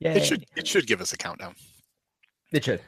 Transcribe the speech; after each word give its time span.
Yeah, 0.00 0.14
It 0.14 0.24
should 0.24 0.46
it 0.56 0.66
should 0.66 0.86
give 0.86 1.00
us 1.00 1.12
a 1.12 1.16
countdown. 1.16 1.54
It 2.52 2.64
should. 2.64 2.80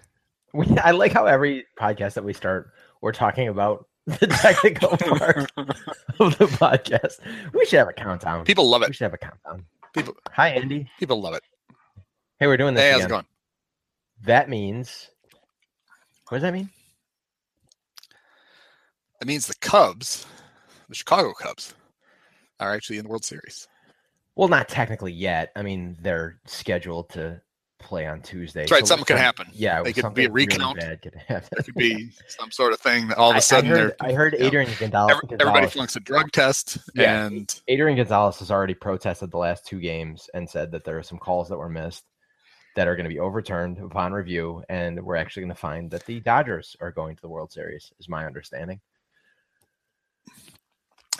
We, 0.53 0.67
I 0.85 0.93
like 0.93 1.13
how 1.13 1.27
every 1.27 1.67
podcast 1.79 2.15
that 2.15 2.25
we 2.25 2.33
start, 2.33 2.71
we're 3.01 3.13
talking 3.13 3.49
about 3.49 3.87
the 4.07 4.27
technical 4.27 4.89
part 4.97 5.51
of 5.59 6.39
the 6.39 6.47
podcast. 6.47 7.21
We 7.53 7.65
should 7.67 7.79
have 7.79 7.89
a 7.89 7.93
countdown. 7.93 8.45
People 8.45 8.69
love 8.69 8.83
it. 8.83 8.89
we 8.89 8.95
should 8.95 9.05
have 9.05 9.15
a 9.15 9.19
countdown. 9.19 9.65
People 9.93 10.15
Hi, 10.33 10.49
Andy. 10.51 10.89
people 10.99 11.21
love 11.21 11.35
it. 11.35 11.43
Hey, 12.39 12.47
we're 12.47 12.57
doing 12.57 12.75
this 12.75 12.83
Hey, 12.83 12.93
how's 12.93 13.05
it 13.05 13.09
going? 13.09 13.27
That 14.23 14.49
means. 14.49 15.11
What 16.29 16.37
does 16.37 16.43
that 16.43 16.53
mean? 16.55 16.71
That 19.19 19.27
means 19.27 19.47
the 19.47 19.55
Cubs, 19.61 20.27
the 20.89 20.95
Chicago 20.95 21.33
Cubs, 21.35 21.75
are 22.61 22.73
actually 22.73 22.99
in 22.99 23.03
the 23.05 23.11
World 23.11 23.25
Series. 23.25 23.69
Well, 24.41 24.49
not 24.49 24.71
technically 24.71 25.13
yet. 25.13 25.53
I 25.55 25.61
mean, 25.61 25.99
they're 26.01 26.41
scheduled 26.47 27.11
to 27.11 27.43
play 27.79 28.07
on 28.07 28.23
Tuesday. 28.23 28.61
That's 28.61 28.73
right. 28.73 28.81
so 28.81 28.87
Something 28.87 29.05
could 29.05 29.19
happen. 29.19 29.49
Yeah, 29.53 29.83
They 29.83 29.93
could 29.93 30.15
be 30.15 30.23
a 30.25 30.29
something 30.29 30.33
really 30.33 30.75
bad 30.81 31.03
could 31.03 31.15
happen. 31.15 31.49
There 31.53 31.63
could 31.63 31.75
be 31.75 32.11
some 32.29 32.51
sort 32.51 32.73
of 32.73 32.81
thing 32.81 33.09
that 33.09 33.19
all 33.19 33.33
of 33.33 33.37
a 33.37 33.43
sudden 33.43 33.71
I 33.71 33.77
heard, 33.77 33.95
they're 34.01 34.09
I 34.09 34.13
heard 34.15 34.33
you 34.33 34.39
know, 34.39 34.47
Adrian 34.47 34.71
Gonzalez. 34.79 35.21
everybody 35.31 35.67
flunks 35.67 35.97
a 35.97 36.01
drug 36.01 36.33
test 36.33 36.79
Yeah. 36.95 37.27
and 37.27 37.55
Adrian 37.69 37.99
Gonzalez 37.99 38.39
has 38.39 38.51
already 38.51 38.73
protested 38.73 39.31
the 39.31 39.37
last 39.37 39.67
two 39.67 39.79
games 39.79 40.31
and 40.33 40.49
said 40.49 40.73
that 40.73 40.85
there 40.85 40.97
are 40.97 41.03
some 41.03 41.19
calls 41.19 41.51
that 41.51 41.59
were 41.59 41.69
missed 41.69 42.05
that 42.77 42.89
are 42.89 42.97
going 42.97 43.05
to 43.05 43.11
be 43.15 43.21
overturned 43.21 43.77
upon 43.79 44.15
review, 44.15 44.65
and 44.71 45.03
we're 45.03 45.17
actually 45.17 45.43
going 45.43 45.53
to 45.53 45.55
find 45.61 45.91
that 45.91 46.07
the 46.07 46.19
Dodgers 46.21 46.77
are 46.81 46.93
going 46.93 47.15
to 47.15 47.21
the 47.21 47.29
World 47.29 47.53
Series. 47.53 47.93
Is 47.99 48.09
my 48.09 48.25
understanding. 48.25 48.81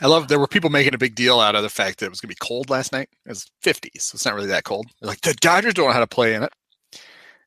I 0.01 0.07
love 0.07 0.29
there 0.29 0.39
were 0.39 0.47
people 0.47 0.71
making 0.71 0.95
a 0.95 0.99
big 0.99 1.15
deal 1.15 1.41
out 1.41 1.55
of 1.55 1.63
the 1.63 1.69
fact 1.69 1.99
that 1.99 2.07
it 2.07 2.11
was 2.11 2.21
going 2.21 2.29
to 2.35 2.41
be 2.41 2.47
cold 2.47 2.71
last 2.71 2.93
night. 2.93 3.09
It 3.27 3.29
was 3.29 3.51
50, 3.63 3.91
so 3.99 4.17
it's 4.17 4.25
not 4.25 4.35
really 4.35 4.47
that 4.49 4.65
cold. 4.65 4.87
They're 5.01 5.09
like 5.09 5.21
the 5.21 5.35
Dodgers 5.35 5.75
don't 5.75 5.87
know 5.87 5.93
how 5.93 6.01
to 6.01 6.07
play 6.07 6.35
in 6.35 6.43
it. 6.43 6.53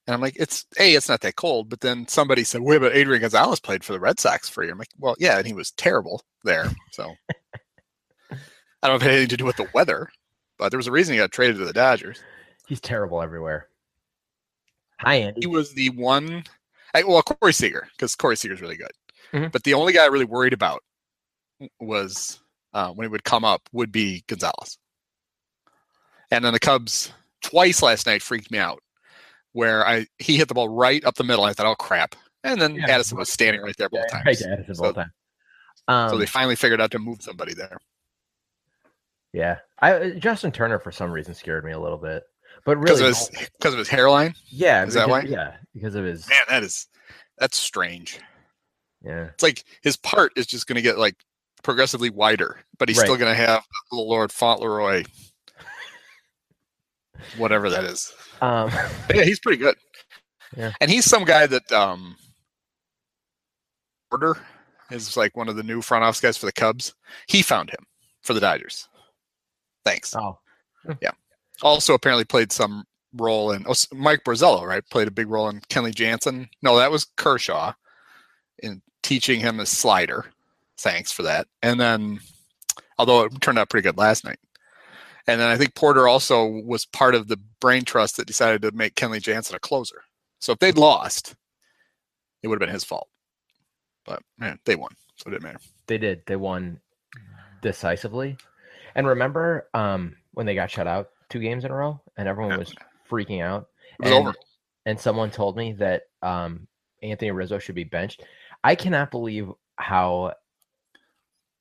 And 0.06 0.14
I'm 0.14 0.22
like, 0.22 0.36
it's 0.38 0.66
a, 0.80 0.94
it's 0.94 1.10
not 1.10 1.22
that 1.22 1.36
cold. 1.38 1.70
But 1.70 1.80
then 1.82 2.08
somebody 2.08 2.44
said, 2.44 2.62
wait, 2.62 2.80
but 2.80 2.96
Adrian 2.96 3.22
Gonzalez 3.22 3.60
played 3.60 3.84
for 3.84 3.94
the 3.94 4.00
Red 4.00 4.20
Sox 4.20 4.50
for 4.50 4.64
you. 4.64 4.72
I'm 4.72 4.78
like, 4.78 4.90
well, 5.00 5.16
yeah, 5.18 5.38
and 5.38 5.48
he 5.48 5.54
was 5.54 5.72
terrible 5.72 6.22
there. 6.44 6.70
So 6.92 7.16
I 8.32 8.36
don't 8.88 8.92
know 8.92 8.96
if 8.96 9.02
it 9.02 9.06
had 9.06 9.12
anything 9.12 9.30
to 9.30 9.38
do 9.38 9.46
with 9.46 9.56
the 9.56 9.70
weather, 9.74 10.10
but 10.58 10.70
there 10.70 10.78
was 10.78 10.88
a 10.88 10.92
reason 10.92 11.14
he 11.14 11.20
got 11.20 11.32
traded 11.32 11.58
to 11.58 11.66
the 11.66 11.74
Dodgers. 11.74 12.20
He's 12.68 12.82
terrible 12.82 13.22
everywhere. 13.22 13.68
Hi, 15.00 15.16
Andy. 15.16 15.42
He 15.42 15.48
was 15.48 15.74
the 15.74 15.90
one, 15.92 16.44
I, 16.94 17.04
well, 17.04 17.22
Corey 17.24 17.54
Seager, 17.54 17.88
because 17.92 18.16
Corey 18.16 18.38
Seager's 18.38 18.62
really 18.62 18.78
good. 18.78 18.92
Mhm. 19.32 19.52
But 19.52 19.64
the 19.64 19.74
only 19.74 19.94
guy 19.94 20.04
I 20.04 20.08
really 20.08 20.26
worried 20.26 20.54
about 20.54 20.84
was 21.80 22.40
uh, 22.74 22.90
when 22.92 23.06
it 23.06 23.12
would 23.12 23.24
come 23.24 23.44
up 23.46 23.62
would 23.72 23.92
be 23.92 24.24
Gonzalez. 24.28 24.78
And 26.32 26.44
then 26.44 26.54
the 26.54 26.60
Cubs 26.60 27.12
twice 27.42 27.82
last 27.82 28.06
night 28.08 28.22
freaked 28.22 28.50
me 28.52 28.58
out, 28.58 28.82
where 29.52 29.86
I 29.88 30.08
he 30.18 30.38
hit 30.38 30.48
the 30.48 30.54
ball 30.54 30.70
right 30.70 31.04
up 31.06 31.16
the 31.16 31.24
middle. 31.24 31.44
I 31.46 31.54
thought, 31.54 31.68
oh 31.68 31.76
crap! 31.76 32.16
And 32.44 32.60
then 32.60 32.76
Yeah, 32.76 32.90
Addison 32.90 33.18
was 33.18 33.30
standing 33.30 33.62
right 33.62 33.76
there 33.78 33.90
both 33.90 34.06
Yeah, 34.10 34.20
times. 34.24 34.26
right 34.42 34.52
Addison 34.54 34.76
So- 34.76 34.84
both 34.84 34.96
times. 34.96 35.12
Um, 35.90 36.10
so 36.12 36.18
they 36.18 36.26
finally 36.26 36.56
figured 36.56 36.80
out 36.80 36.92
to 36.92 37.00
move 37.00 37.22
somebody 37.22 37.54
there. 37.54 37.78
yeah, 39.34 39.58
I 39.80 39.94
uh, 39.94 40.10
Justin 40.12 40.52
Turner 40.52 40.80
for 40.80 40.92
some 40.92 41.12
reason 41.12 41.34
scared 41.34 41.66
me 41.66 41.72
a 41.74 41.80
little 41.80 41.98
bit, 41.98 42.24
but 42.66 42.80
Because 42.80 43.00
really, 43.02 43.12
of 43.12 43.18
his 43.18 43.30
because 43.60 43.74
of 43.74 43.80
his 43.80 43.90
hairline. 43.90 44.34
yeah, 44.50 44.86
is 44.86 44.94
that 44.94 45.08
because- 45.08 45.24
why? 45.24 45.30
Yeah, 45.30 45.56
because 45.74 45.96
of 45.96 46.06
his 46.06 46.28
Man, 46.30 46.38
that 46.50 46.64
is 46.64 46.88
that's 47.38 47.58
strange. 47.58 48.20
yeah. 49.04 49.26
It's 49.34 49.44
like 49.44 49.64
his 49.82 49.98
part 49.98 50.32
is 50.38 50.46
just 50.48 50.68
going 50.68 50.76
to 50.78 50.82
get 50.82 50.98
like 50.98 51.16
progressively 51.64 52.10
wider, 52.10 52.60
but 52.78 52.90
he's 52.90 53.00
still 53.00 53.18
going 53.18 53.32
to 53.32 53.42
have 53.42 53.64
the 53.92 53.98
Lord 53.98 54.32
Fauntleroy, 54.32 55.04
whatever 57.38 57.70
that 57.70 57.84
is. 57.84 58.14
Um, 58.42 58.70
yeah, 59.14 59.24
he's 59.24 59.40
pretty 59.40 59.58
good. 59.58 59.76
Yeah. 60.56 60.72
And 60.82 60.92
he's 60.92 61.06
some 61.06 61.26
guy 61.26 61.48
that 61.48 61.72
um 61.72 62.16
Porter 64.10 64.38
is 64.92 65.18
like 65.18 65.36
one 65.36 65.50
of 65.50 65.56
the 65.56 65.64
new 65.64 65.82
front 65.82 66.04
office 66.04 66.22
guys 66.22 66.38
for 66.38 66.46
the 66.46 66.52
Cubs. 66.52 66.94
He 67.28 67.42
found 67.42 67.70
him 67.72 67.86
for 68.22 68.34
the 68.34 68.40
Dodgers. 68.40 68.88
Thanks. 69.84 70.16
oh, 70.16 70.38
yeah. 71.02 71.12
Also 71.62 71.94
apparently 71.94 72.26
played 72.26 72.52
some 72.52 72.84
role 73.16 73.52
in 73.52 73.66
oh, 73.68 73.74
Mike 73.94 74.24
Borzello, 74.24 74.66
right? 74.66 74.84
Played 74.92 75.08
a 75.08 75.12
big 75.12 75.30
role 75.30 75.50
in 75.50 75.62
Kenley 75.62 75.94
Jansen. 75.94 76.48
No, 76.62 76.78
that 76.78 76.92
was 76.92 77.08
Kershaw 77.18 77.74
in 78.60 78.82
teaching 79.02 79.40
him 79.40 79.60
a 79.60 79.66
slider. 79.66 80.26
Thanks 80.84 81.12
for 81.12 81.24
that. 81.24 81.48
And 81.62 81.80
then 81.80 82.20
although 83.00 83.24
it 83.24 83.42
turned 83.42 83.58
out 83.58 83.70
pretty 83.70 83.84
good 83.88 83.98
last 83.98 84.24
night. 84.26 84.40
And 85.26 85.40
then 85.40 85.48
I 85.48 85.56
think 85.58 85.74
Porter 85.76 86.08
also 86.08 86.46
was 86.46 86.86
part 86.86 87.16
of 87.16 87.30
the 87.30 87.40
brain 87.62 87.86
trust 87.86 88.18
that 88.18 88.28
decided 88.28 88.62
to 88.64 88.72
make 88.74 88.96
Kenley 88.96 89.22
Jansen 89.22 89.56
a 89.56 89.60
closer. 89.60 90.04
So 90.40 90.52
if 90.52 90.60
they'd 90.60 90.78
lost, 90.78 91.36
it 92.44 92.50
would 92.50 92.56
have 92.62 92.68
been 92.68 92.74
his 92.74 92.84
fault. 92.84 93.08
But 94.06 94.22
man, 94.38 94.60
they 94.66 94.76
won, 94.76 94.92
so 95.16 95.30
it 95.30 95.32
didn't 95.32 95.44
matter. 95.44 95.60
they 95.88 95.98
did. 95.98 96.24
They 96.28 96.36
won 96.36 96.82
decisively. 97.62 98.36
And 98.96 99.08
remember 99.08 99.70
um, 99.74 100.18
when 100.34 100.46
they 100.46 100.56
got 100.56 100.70
shut 100.70 100.88
out 100.88 101.10
two 101.30 101.40
games 101.40 101.64
in 101.64 101.72
a 101.72 101.76
row, 101.76 102.02
and 102.18 102.28
everyone 102.28 102.52
Yeah. 102.52 102.58
was 102.58 102.76
freaking 103.10 103.42
out. 103.42 103.68
It 104.00 104.04
was 104.04 104.12
and, 104.12 104.28
over. 104.28 104.34
And 104.86 105.00
someone 105.00 105.32
told 105.32 105.56
me 105.56 105.72
that 105.74 106.04
um, 106.22 106.68
Anthony 107.02 107.32
Rizzo 107.32 107.60
should 107.60 107.76
be 107.76 107.86
benched. 107.86 108.24
I 108.64 108.76
cannot 108.76 109.10
believe 109.12 109.50
how 109.78 110.34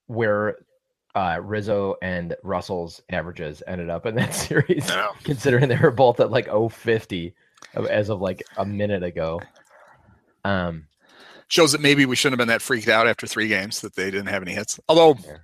where 0.07 0.57
uh, 1.15 1.39
Rizzo 1.43 1.97
and 2.03 2.35
Russell's 2.43 3.03
averages 3.11 3.63
ended 3.67 3.91
up 3.91 4.07
in 4.07 4.15
that 4.17 4.35
series, 4.35 4.91
considering 5.25 5.69
they 5.69 5.77
were 5.77 5.91
both 5.91 6.21
at 6.21 6.31
like 6.31 6.49
050 6.49 7.35
as 7.89 8.09
of 8.09 8.21
like 8.21 8.43
a 8.57 8.65
minute 8.65 9.03
ago. 9.03 9.41
Um, 10.45 10.87
Shows 11.49 11.73
that 11.73 11.83
maybe 11.83 12.07
we 12.07 12.17
shouldn't 12.17 12.41
have 12.41 12.47
been 12.47 12.53
that 12.53 12.63
freaked 12.63 12.89
out 12.89 13.07
after 13.07 13.27
three 13.27 13.47
games 13.47 13.83
that 13.83 13.95
they 13.95 14.11
didn't 14.11 14.29
have 14.29 14.41
any 14.43 14.53
hits. 14.53 14.81
Although 14.89 15.17
Yeah. 15.23 15.37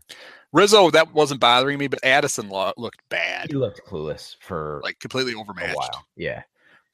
Rizzo, 0.54 0.90
that 0.90 1.12
wasn't 1.12 1.40
bothering 1.40 1.78
me, 1.78 1.86
but 1.88 2.02
Addison 2.02 2.48
lo- 2.48 2.72
looked 2.78 3.06
bad, 3.10 3.50
he 3.50 3.56
looked 3.56 3.82
clueless 3.86 4.36
for 4.40 4.80
like 4.82 4.98
completely 5.00 5.34
a 5.34 5.38
overmatched. 5.38 5.76
while. 5.76 6.06
Yeah. 6.16 6.42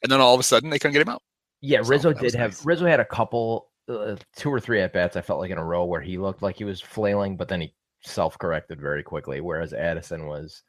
And 0.02 0.10
then 0.10 0.20
all 0.20 0.34
of 0.34 0.40
a 0.40 0.42
sudden, 0.42 0.70
they 0.70 0.80
couldn't 0.80 0.94
get 0.94 1.02
him 1.02 1.10
out. 1.10 1.22
Yeah, 1.60 1.80
Rizzo 1.84 2.12
did 2.12 2.34
have 2.34 2.50
nice. 2.50 2.66
Rizzo 2.66 2.86
had 2.86 2.98
a 2.98 3.04
couple, 3.04 3.68
uh, 3.88 4.16
two 4.36 4.50
or 4.50 4.60
three 4.60 4.80
at 4.80 4.92
bats. 4.92 5.16
I 5.16 5.20
felt 5.20 5.40
like 5.40 5.50
in 5.50 5.58
a 5.58 5.64
row 5.64 5.84
where 5.84 6.00
he 6.00 6.18
looked 6.18 6.42
like 6.42 6.56
he 6.56 6.64
was 6.64 6.80
flailing, 6.80 7.36
but 7.36 7.48
then 7.48 7.60
he 7.60 7.74
self 8.02 8.38
corrected 8.38 8.80
very 8.80 9.02
quickly. 9.02 9.40
Whereas 9.40 9.72
Addison 9.72 10.26
was 10.26 10.62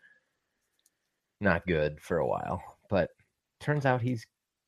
not 1.41 1.65
good 1.67 1.99
for 2.01 2.17
a 2.19 2.27
while, 2.27 2.61
but 2.89 3.09
turns 3.59 3.85
out 3.85 4.01
he's 4.01 4.25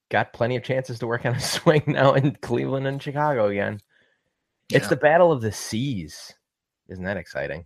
got 0.09 0.33
plenty 0.33 0.55
of 0.55 0.63
chances 0.63 0.99
to 0.99 1.07
work 1.07 1.25
on 1.25 1.35
a 1.35 1.39
swing 1.41 1.83
now 1.87 2.13
in 2.13 2.35
Cleveland 2.41 2.87
and 2.87 3.01
Chicago 3.01 3.47
again. 3.47 3.79
It's 4.71 4.87
the 4.89 4.97
battle 4.97 5.31
of 5.31 5.41
the 5.41 5.51
seas. 5.51 6.33
Isn't 6.89 7.05
that 7.05 7.15
exciting? 7.17 7.65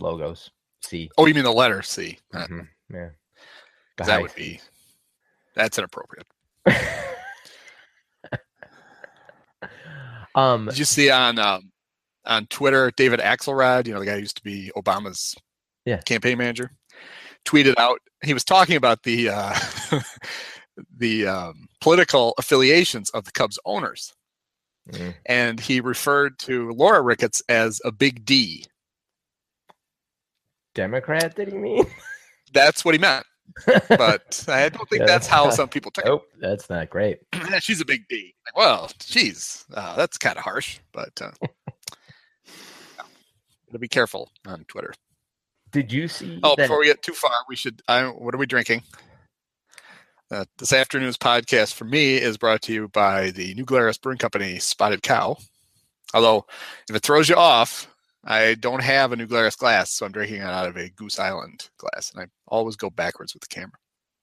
Logos. 0.00 0.50
C. 0.82 1.10
Oh, 1.18 1.26
you 1.26 1.34
mean 1.34 1.44
the 1.44 1.52
letter 1.52 1.82
C? 1.82 2.18
Mhm, 2.34 2.68
Yeah. 2.92 3.10
That 3.98 4.20
would 4.22 4.34
be 4.34 4.60
that's 5.54 5.78
inappropriate. 5.78 6.26
um 10.34 10.66
Did 10.66 10.78
you 10.78 10.84
see 10.84 11.10
on 11.10 11.38
um, 11.38 11.70
on 12.24 12.46
Twitter 12.46 12.90
David 12.96 13.20
Axelrod, 13.20 13.86
you 13.86 13.92
know 13.94 14.00
the 14.00 14.06
guy 14.06 14.14
who 14.14 14.20
used 14.20 14.36
to 14.36 14.42
be 14.42 14.70
Obama's 14.76 15.34
Yeah. 15.84 15.98
campaign 16.02 16.38
manager, 16.38 16.70
tweeted 17.44 17.74
out 17.78 17.98
he 18.24 18.32
was 18.34 18.44
talking 18.44 18.76
about 18.76 19.02
the 19.02 19.28
uh, 19.30 19.58
the 20.96 21.26
um, 21.26 21.68
political 21.80 22.34
affiliations 22.38 23.10
of 23.10 23.24
the 23.24 23.32
Cubs 23.32 23.58
owners, 23.64 24.12
Mm. 24.90 25.14
and 25.26 25.60
he 25.60 25.80
referred 25.80 26.38
to 26.40 26.70
Laura 26.72 27.02
Ricketts 27.02 27.40
as 27.48 27.80
a 27.84 27.92
big 27.92 28.24
D. 28.24 28.64
Democrat, 30.74 31.34
did 31.36 31.48
he 31.52 31.58
mean? 31.58 31.86
That's 32.52 32.84
what 32.84 32.94
he 32.94 32.98
meant, 33.00 33.24
but 33.88 34.44
I 34.48 34.68
don't 34.68 34.88
think 34.88 35.00
Yeah, 35.00 35.06
that's 35.06 35.08
that's 35.08 35.26
how 35.28 35.44
not- 35.44 35.54
some 35.54 35.68
people 35.68 35.90
take 35.90 36.04
it. 36.06 36.08
Nope, 36.08 36.24
that's 36.40 36.68
not 36.70 36.90
great. 36.90 37.18
She's 37.60 37.80
a 37.80 37.84
big 37.84 38.06
D. 38.08 38.34
Like, 38.46 38.56
well, 38.56 38.90
geez, 38.98 39.64
uh, 39.74 39.96
that's 39.96 40.18
kind 40.18 40.36
of 40.38 40.44
harsh, 40.44 40.78
but 40.92 41.10
uh, 41.20 41.30
yeah. 42.46 43.78
be 43.78 43.88
careful 43.88 44.30
on 44.46 44.64
Twitter. 44.68 44.92
Did 45.70 45.92
you 45.92 46.08
see? 46.08 46.38
Oh, 46.42 46.54
that- 46.56 46.64
before 46.64 46.78
we 46.80 46.86
get 46.86 47.02
too 47.02 47.14
far, 47.14 47.32
we 47.48 47.56
should. 47.56 47.82
I, 47.88 48.04
what 48.04 48.34
are 48.34 48.38
we 48.38 48.46
drinking? 48.46 48.82
Uh, 50.30 50.44
this 50.58 50.72
afternoon's 50.72 51.18
podcast 51.18 51.74
for 51.74 51.84
me 51.84 52.14
is 52.16 52.38
brought 52.38 52.62
to 52.62 52.72
you 52.72 52.88
by 52.88 53.30
the 53.32 53.52
New 53.54 53.64
Glarus 53.66 53.98
Brewing 53.98 54.16
Company 54.18 54.58
Spotted 54.58 55.02
Cow. 55.02 55.36
Although, 56.14 56.46
if 56.88 56.96
it 56.96 57.02
throws 57.02 57.28
you 57.28 57.36
off, 57.36 57.91
I 58.24 58.54
don't 58.54 58.82
have 58.82 59.12
a 59.12 59.16
New 59.16 59.26
Glarus 59.26 59.56
glass, 59.56 59.90
so 59.92 60.06
I'm 60.06 60.12
drinking 60.12 60.38
it 60.38 60.44
out 60.44 60.68
of 60.68 60.76
a 60.76 60.88
Goose 60.90 61.18
Island 61.18 61.68
glass, 61.78 62.12
and 62.12 62.22
I 62.22 62.26
always 62.46 62.76
go 62.76 62.88
backwards 62.90 63.34
with 63.34 63.40
the 63.42 63.48
camera. 63.48 63.72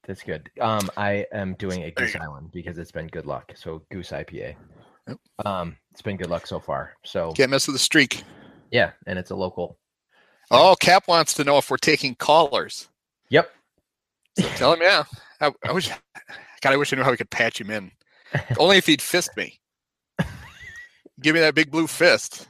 That's 0.08 0.24
good. 0.24 0.50
Um, 0.62 0.90
I 0.98 1.26
am 1.34 1.54
doing 1.56 1.84
a 1.84 1.92
Goose 1.92 2.16
Island 2.16 2.52
because 2.52 2.78
it's 2.78 2.92
been 2.92 3.08
good 3.08 3.26
luck. 3.26 3.52
So 3.56 3.84
Goose 3.92 4.12
IPA. 4.12 4.56
Yep. 5.08 5.18
Um, 5.46 5.78
it's 5.92 6.02
been 6.02 6.18
good 6.18 6.30
luck 6.30 6.48
so 6.48 6.60
far. 6.60 6.94
So 7.04 7.34
Can't 7.34 7.52
mess 7.52 7.68
with 7.68 7.76
the 7.76 7.80
streak. 7.80 8.24
yeah, 8.72 8.92
and 9.06 9.20
it's 9.20 9.32
a 9.32 9.36
local. 9.36 9.78
Oh, 10.52 10.76
Cap 10.80 11.08
wants 11.08 11.34
to 11.36 11.44
know 11.44 11.58
if 11.58 11.70
we're 11.70 11.78
taking 11.78 12.16
callers. 12.16 12.88
Yep. 13.30 13.52
Tell 14.56 14.74
him, 14.74 14.82
yeah. 14.82 15.04
I, 15.42 15.52
I 15.64 15.72
wish, 15.74 15.90
God, 16.62 16.74
I 16.74 16.78
wish 16.78 16.92
I 16.92 16.96
knew 16.96 17.04
how 17.04 17.12
we 17.12 17.18
could 17.18 17.30
patch 17.30 17.62
him 17.62 17.70
in. 17.70 17.92
Only 18.58 18.78
if 18.78 18.88
he'd 18.88 19.02
fist 19.02 19.30
me. 19.38 19.60
Give 21.22 21.36
me 21.36 21.42
that 21.42 21.54
big 21.54 21.70
blue 21.70 21.86
fist. 21.86 22.48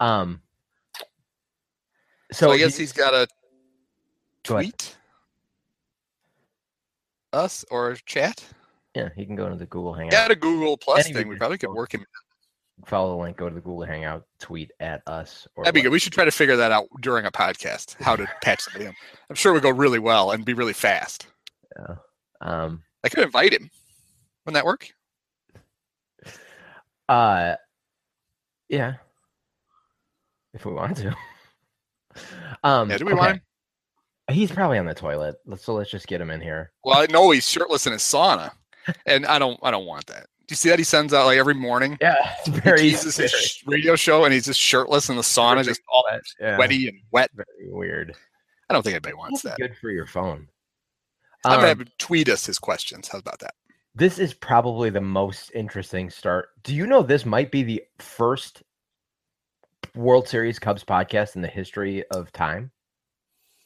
Um. 0.00 0.42
So, 2.32 2.46
So, 2.46 2.52
I 2.52 2.58
guess 2.58 2.74
you- 2.78 2.82
he's 2.82 2.92
got 2.92 3.12
a 3.14 3.26
Go 4.46 4.56
tweet 4.56 4.96
us 7.32 7.64
or 7.70 7.94
chat. 8.06 8.44
yeah, 8.94 9.10
he 9.16 9.26
can 9.26 9.36
go 9.36 9.46
into 9.46 9.58
the 9.58 9.66
Google 9.66 9.92
Hangout. 9.94 10.10
Got 10.12 10.30
a 10.30 10.34
Google 10.36 10.76
Plus 10.76 11.04
Any 11.06 11.14
thing. 11.14 11.28
We 11.28 11.36
probably 11.36 11.58
could 11.58 11.70
work 11.70 11.92
him. 11.94 12.04
Follow 12.86 13.14
the 13.16 13.22
link. 13.22 13.36
Go 13.36 13.48
to 13.48 13.54
the 13.54 13.60
Google 13.60 13.84
Hangout. 13.84 14.26
Tweet 14.38 14.70
at 14.80 15.02
us. 15.06 15.46
Or 15.54 15.64
That'd 15.64 15.74
be 15.74 15.80
what- 15.80 15.84
good. 15.84 15.92
We 15.92 15.98
should 15.98 16.12
try 16.14 16.24
to 16.24 16.30
figure 16.30 16.56
that 16.56 16.72
out 16.72 16.86
during 17.00 17.26
a 17.26 17.30
podcast. 17.30 18.00
How 18.02 18.16
to 18.16 18.26
patch 18.42 18.62
somebody 18.62 18.86
in. 18.86 18.94
I'm 19.28 19.36
sure 19.36 19.52
we 19.52 19.60
go 19.60 19.70
really 19.70 19.98
well 19.98 20.30
and 20.30 20.44
be 20.44 20.54
really 20.54 20.72
fast. 20.72 21.26
Yeah. 21.78 21.96
Um. 22.40 22.84
I 23.04 23.08
could 23.10 23.22
invite 23.24 23.52
him. 23.52 23.70
Wouldn't 24.46 24.54
that 24.54 24.64
work? 24.64 24.88
Uh. 27.08 27.56
Yeah. 28.68 28.94
If 30.54 30.64
we 30.64 30.72
want 30.72 30.96
to. 30.98 31.14
Um. 32.64 32.90
Yeah. 32.90 32.98
Do 32.98 33.04
we 33.04 33.12
okay. 33.12 33.18
want 33.20 33.32
him? 33.36 34.34
He's 34.34 34.50
probably 34.50 34.78
on 34.78 34.84
the 34.84 34.94
toilet. 34.94 35.36
Let's 35.46 35.64
so 35.64 35.74
let's 35.74 35.90
just 35.92 36.08
get 36.08 36.20
him 36.20 36.30
in 36.30 36.40
here. 36.40 36.72
Well, 36.84 36.98
I 36.98 37.06
know 37.06 37.30
he's 37.30 37.48
shirtless 37.48 37.86
in 37.86 37.92
his 37.92 38.02
sauna, 38.02 38.50
and 39.06 39.24
I 39.26 39.38
don't. 39.38 39.58
I 39.62 39.70
don't 39.70 39.86
want 39.86 40.06
that. 40.06 40.22
Do 40.48 40.52
you 40.52 40.56
see 40.56 40.68
that 40.70 40.78
he 40.80 40.84
sends 40.84 41.14
out 41.14 41.26
like 41.26 41.38
every 41.38 41.54
morning? 41.54 41.96
Yeah, 42.00 42.16
it's 42.44 42.48
very, 42.48 42.78
teases 42.80 43.16
his 43.16 43.62
very 43.64 43.78
radio 43.78 43.94
show, 43.94 44.24
and 44.24 44.34
he's 44.34 44.46
just 44.46 44.58
shirtless 44.58 45.08
in 45.08 45.14
the 45.14 45.22
sauna, 45.22 45.64
just 45.64 45.80
all 45.90 46.04
wet. 46.10 46.20
Yeah, 46.40 46.56
sweaty 46.56 46.88
and 46.88 46.98
wet. 47.12 47.30
very 47.34 47.46
weird. 47.70 48.14
I 48.68 48.74
don't 48.74 48.82
think 48.82 48.94
anybody 48.94 49.14
wants 49.14 49.42
That's 49.42 49.56
that. 49.56 49.68
good 49.68 49.76
for 49.80 49.90
your 49.90 50.06
phone. 50.06 50.48
I'm 51.44 51.60
gonna 51.60 51.70
Um, 51.72 51.78
have 51.78 51.88
tweet 51.98 52.28
us 52.28 52.44
his 52.44 52.58
questions. 52.58 53.06
How 53.06 53.18
about 53.18 53.38
that? 53.38 53.54
this 53.94 54.18
is 54.18 54.34
probably 54.34 54.90
the 54.90 55.00
most 55.00 55.52
interesting 55.54 56.10
start. 56.10 56.48
Do 56.64 56.74
you 56.74 56.86
know 56.88 57.02
this 57.04 57.24
might 57.24 57.52
be 57.52 57.62
the 57.62 57.82
first 58.00 58.62
World 59.94 60.28
Series 60.28 60.58
Cubs 60.58 60.84
podcast 60.84 61.36
in 61.36 61.42
the 61.42 61.48
history 61.48 62.04
of 62.10 62.32
time? 62.32 62.70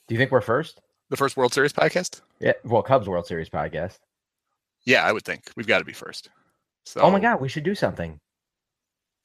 Do 0.09 0.15
you 0.15 0.19
think 0.19 0.31
we're 0.31 0.41
first? 0.41 0.81
The 1.11 1.17
first 1.17 1.37
World 1.37 1.53
Series 1.53 1.73
podcast? 1.73 2.21
Yeah, 2.41 2.53
well, 2.65 2.83
Cubs 2.83 3.09
World 3.09 3.27
Series 3.27 3.49
podcast. 3.51 3.99
Yeah, 4.85 5.05
I 5.05 5.13
would 5.13 5.25
think 5.25 5.45
we've 5.57 5.67
got 5.67 5.79
to 5.79 5.85
be 5.85 5.93
first. 5.93 6.31
So, 6.85 7.01
Oh 7.01 7.11
my 7.11 7.21
God, 7.21 7.41
we 7.41 7.49
should 7.49 7.65
do 7.65 7.75
something. 7.75 8.19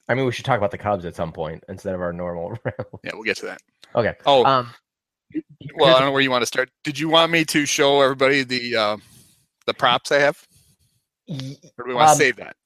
I 0.08 0.14
mean, 0.14 0.24
we 0.26 0.32
should 0.32 0.44
talk 0.44 0.58
about 0.58 0.70
the 0.70 0.78
Cubs 0.78 1.04
at 1.04 1.14
some 1.14 1.32
point 1.32 1.62
instead 1.68 1.94
of 1.94 2.00
our 2.00 2.12
normal. 2.12 2.58
Yeah, 3.04 3.10
we'll 3.14 3.22
get 3.24 3.36
to 3.38 3.46
that. 3.46 3.60
okay. 3.94 4.14
Oh, 4.26 4.44
Um. 4.44 4.70
well, 5.76 5.88
I 5.94 5.98
don't 5.98 6.08
know 6.08 6.12
where 6.12 6.20
you 6.20 6.30
want 6.30 6.42
to 6.42 6.46
start. 6.46 6.70
Did 6.84 6.98
you 6.98 7.08
want 7.08 7.30
me 7.32 7.44
to 7.46 7.64
show 7.66 8.00
everybody 8.02 8.42
the 8.42 8.76
uh, 8.76 8.96
the 9.66 9.74
props 9.74 10.10
I 10.12 10.18
have, 10.18 10.42
or 11.28 11.36
do 11.36 11.56
we 11.86 11.94
want 11.94 12.08
to 12.08 12.12
Um, 12.12 12.16
save 12.16 12.36
that? 12.36 12.56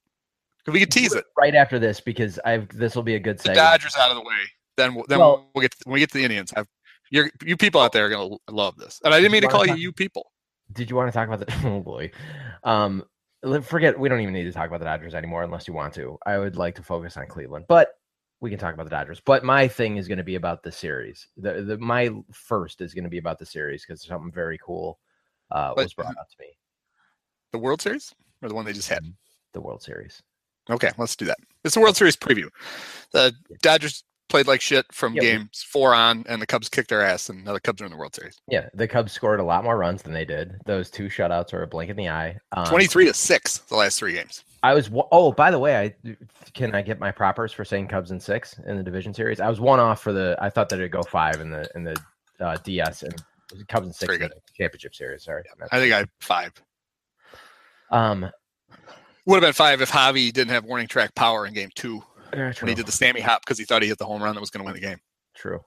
We 0.73 0.81
can 0.81 0.89
tease 0.89 1.15
it. 1.15 1.25
right 1.37 1.55
after 1.55 1.79
this 1.79 2.01
because 2.01 2.39
I've 2.45 2.69
this 2.69 2.95
will 2.95 3.03
be 3.03 3.15
a 3.15 3.21
good 3.21 3.39
The. 3.39 3.55
Dodgers 3.55 3.95
out 3.99 4.11
of 4.11 4.17
the 4.17 4.23
way, 4.23 4.37
then 4.77 4.95
we'll, 4.95 5.05
then 5.09 5.19
Well- 5.19 5.51
we'll 5.55 5.63
get 5.63 5.75
when 5.85 5.95
we 5.95 6.01
get 6.01 6.11
to 6.13 6.19
the 6.19 6.25
Indians. 6.25 6.53
I've, 6.57 6.69
you're, 7.11 7.31
you 7.45 7.57
people 7.57 7.81
out 7.81 7.93
there 7.93 8.07
are 8.07 8.11
gonna 8.11 8.37
love 8.51 8.77
this, 8.77 9.01
and 9.05 9.15
I 9.15 9.19
didn't 9.19 9.33
mean 9.33 9.43
to 9.43 9.49
call 9.49 9.67
you 9.67 9.75
you 9.75 9.93
people. 9.93 10.33
Did 10.73 10.89
you 10.91 10.97
want 10.97 11.09
to 11.09 11.13
talk 11.13 11.29
about 11.29 11.47
the? 11.47 11.53
Oh 11.69 11.81
boy, 11.81 12.11
um, 12.65 13.05
forget. 13.63 13.99
We 13.99 14.09
don't 14.09 14.21
even 14.21 14.35
need 14.35 14.45
to 14.45 14.53
talk 14.53 14.67
about 14.67 14.81
the 14.81 14.87
Dodgers 14.87 15.15
anymore 15.15 15.43
unless 15.43 15.69
you 15.69 15.75
want 15.75 15.95
to. 15.95 16.19
I 16.27 16.39
would 16.39 16.57
like 16.57 16.75
to 16.77 16.83
focus 16.83 17.17
on 17.17 17.27
Cleveland, 17.27 17.67
but 17.69 17.91
we 18.41 18.51
can 18.51 18.59
talk 18.59 18.75
about 18.75 18.85
the 18.85 18.91
Dodgers. 18.91 19.21
But 19.25 19.45
my 19.45 19.69
thing 19.69 19.97
is 19.97 20.09
going 20.09 20.19
to 20.19 20.25
be 20.25 20.35
about 20.35 20.63
the 20.63 20.73
series. 20.73 21.29
The, 21.37 21.63
the 21.63 21.79
my 21.79 22.11
first 22.33 22.81
is 22.81 22.95
going 22.95 23.05
to 23.05 23.11
be 23.11 23.19
about 23.19 23.39
the 23.39 23.47
series 23.47 23.85
because 23.85 24.03
something 24.03 24.33
very 24.33 24.59
cool 24.65 24.99
uh, 25.51 25.73
was 25.77 25.95
brought 25.95 26.17
up 26.19 26.29
to 26.31 26.37
me. 26.41 26.49
The 27.53 27.59
World 27.59 27.81
Series 27.81 28.15
or 28.43 28.49
the 28.49 28.55
one 28.55 28.65
they 28.65 28.73
just 28.73 28.89
had? 28.89 29.05
The 29.53 29.61
World 29.61 29.83
Series. 29.83 30.23
Okay, 30.71 30.91
let's 30.99 31.17
do 31.17 31.25
that. 31.27 31.39
It's 31.65 31.75
the 31.75 31.81
World 31.81 31.97
Series 31.97 32.17
preview. 32.17 32.49
The 33.13 33.35
Dodgers 33.63 34.05
played 34.29 34.47
like 34.47 34.61
shit 34.61 34.87
from 34.93 35.13
we- 35.15 35.21
games 35.21 35.63
four 35.69 35.95
on, 35.95 36.25
and 36.29 36.41
the 36.41 36.47
Cubs 36.47 36.69
kicked 36.69 36.89
their 36.89 37.03
ass, 37.03 37.29
and 37.29 37.45
now 37.45 37.53
the 37.53 37.61
Cubs 37.61 37.83
are 37.83 37.85
in 37.85 37.91
the 37.91 37.97
World 37.97 38.15
Series. 38.15 38.41
Yeah, 38.49 38.69
the 38.75 38.89
Cubs 38.89 39.13
scored 39.13 39.41
a 39.41 39.45
lot 39.45 39.65
more 39.65 39.77
runs 39.77 40.03
than 40.03 40.13
they 40.13 40.25
did. 40.25 40.57
Those 40.65 40.91
two 40.91 41.09
shutouts 41.09 41.53
are 41.53 41.63
a 41.63 41.67
blink 41.67 41.91
in 41.91 41.97
the 41.97 42.09
eye. 42.09 42.39
Um, 42.53 42.65
Twenty-three 42.67 43.07
to 43.07 43.15
six 43.15 43.59
the 43.59 43.77
last 43.77 43.99
three 43.99 44.13
games. 44.15 44.43
I 44.63 44.73
was 44.73 44.91
oh, 45.13 45.31
by 45.31 45.51
the 45.51 45.59
way, 45.59 45.77
I 45.77 46.17
can 46.55 46.75
I 46.75 46.81
get 46.81 46.99
my 46.99 47.13
propers 47.13 47.53
for 47.53 47.67
saying 47.67 47.89
Cubs 47.89 48.11
in 48.11 48.19
six 48.19 48.59
in 48.67 48.77
the 48.79 48.83
division 48.83 49.13
series. 49.13 49.39
I 49.39 49.49
was 49.49 49.61
one 49.61 49.79
off 49.79 50.01
for 50.03 50.13
the. 50.13 50.37
I 50.41 50.49
thought 50.49 50.71
that 50.71 50.79
it'd 50.79 50.91
go 50.91 51.03
five 51.03 51.41
in 51.41 51.51
the 51.51 51.69
in 51.75 51.85
the 51.85 51.97
uh, 52.41 52.57
DS 52.65 53.03
and 53.03 53.15
Cubs 53.69 53.87
in 53.87 53.93
six 53.93 54.15
in 54.15 54.21
the 54.21 54.31
championship 54.57 54.95
series. 54.95 55.25
Sorry, 55.25 55.45
I 55.71 55.79
think 55.79 55.93
I 55.93 56.07
five. 56.21 56.53
um 57.91 58.31
Would 59.27 59.37
have 59.37 59.43
been 59.43 59.53
five 59.53 59.81
if 59.81 59.91
Javi 59.91 60.33
didn't 60.33 60.51
have 60.51 60.65
warning 60.65 60.87
track 60.87 61.15
power 61.15 61.47
in 61.47 61.55
game 61.55 61.71
two 61.75 62.03
yeah, 62.35 62.53
when 62.61 62.69
he 62.69 62.75
did 62.75 62.87
the 62.87 62.93
Sammy 62.93 63.21
hop 63.21 63.43
because 63.43 63.59
he 63.59 63.65
thought 63.65 63.83
he 63.83 63.89
hit 63.89 63.99
the 63.99 64.05
home 64.05 64.23
run 64.23 64.35
that 64.35 64.41
was 64.41 64.51
going 64.51 64.61
to 64.61 64.65
win 64.65 64.75
the 64.75 64.87
game. 64.87 64.99
true. 65.35 65.61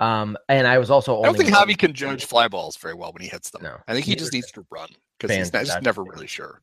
Um, 0.00 0.36
and 0.48 0.66
I 0.66 0.78
was 0.78 0.90
also 0.90 1.20
I 1.22 1.26
don't 1.26 1.36
think 1.36 1.50
Javi 1.50 1.78
can 1.78 1.92
judge 1.92 2.24
fly 2.24 2.48
balls 2.48 2.76
very 2.76 2.94
well 2.94 3.12
when 3.12 3.22
he 3.22 3.28
hits 3.28 3.50
them. 3.50 3.62
No, 3.62 3.76
I 3.86 3.92
think 3.92 4.06
he 4.06 4.16
just 4.16 4.32
needs 4.32 4.50
to 4.52 4.66
run 4.70 4.88
because 5.18 5.36
he's 5.36 5.52
not, 5.52 5.66
just 5.66 5.82
never 5.82 6.02
really 6.02 6.26
sure. 6.26 6.60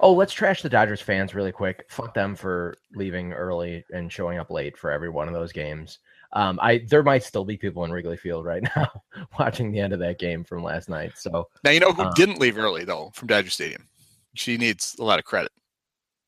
Oh, 0.00 0.12
let's 0.12 0.34
trash 0.34 0.60
the 0.60 0.68
Dodgers 0.68 1.00
fans 1.00 1.34
really 1.34 1.52
quick. 1.52 1.86
Fuck 1.88 2.12
them 2.12 2.36
for 2.36 2.74
leaving 2.94 3.32
early 3.32 3.84
and 3.90 4.12
showing 4.12 4.38
up 4.38 4.50
late 4.50 4.76
for 4.76 4.90
every 4.90 5.08
one 5.08 5.28
of 5.28 5.34
those 5.34 5.50
games. 5.50 6.00
Um, 6.34 6.58
I 6.60 6.84
there 6.90 7.02
might 7.02 7.24
still 7.24 7.44
be 7.44 7.56
people 7.56 7.84
in 7.86 7.90
Wrigley 7.90 8.18
Field 8.18 8.44
right 8.44 8.62
now 8.76 8.90
watching 9.38 9.72
the 9.72 9.80
end 9.80 9.94
of 9.94 9.98
that 10.00 10.18
game 10.18 10.44
from 10.44 10.62
last 10.62 10.90
night. 10.90 11.12
So 11.16 11.48
Now 11.64 11.70
you 11.70 11.80
know 11.80 11.92
who 11.92 12.02
Uh, 12.02 12.12
didn't 12.14 12.38
leave 12.38 12.58
early 12.58 12.84
though 12.84 13.10
from 13.14 13.28
Dodger 13.28 13.48
Stadium. 13.48 13.88
She 14.34 14.58
needs 14.58 14.94
a 14.98 15.04
lot 15.04 15.18
of 15.18 15.24
credit. 15.24 15.52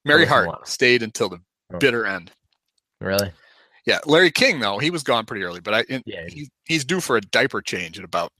Mary 0.04 0.26
Hart 0.26 0.66
stayed 0.68 1.02
until 1.02 1.28
the 1.28 1.40
Oh. 1.72 1.78
bitter 1.78 2.04
end. 2.04 2.32
really, 3.00 3.30
Yeah, 3.86 4.00
Larry 4.06 4.30
King 4.32 4.58
though 4.60 4.78
he 4.78 4.90
was 4.90 5.02
gone 5.04 5.24
pretty 5.24 5.44
early, 5.44 5.60
but 5.60 5.72
I 5.72 5.82
in, 5.88 6.02
Yeah. 6.04 6.26
he, 6.28 6.50
he's 6.64 6.84
due 6.84 7.00
for 7.00 7.16
a 7.16 7.20
diaper 7.20 7.62
change 7.62 7.96
at 7.98 8.04
about 8.04 8.32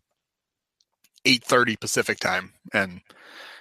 eight 1.24 1.44
thirty 1.44 1.76
Pacific 1.76 2.18
time, 2.18 2.52
and 2.74 3.00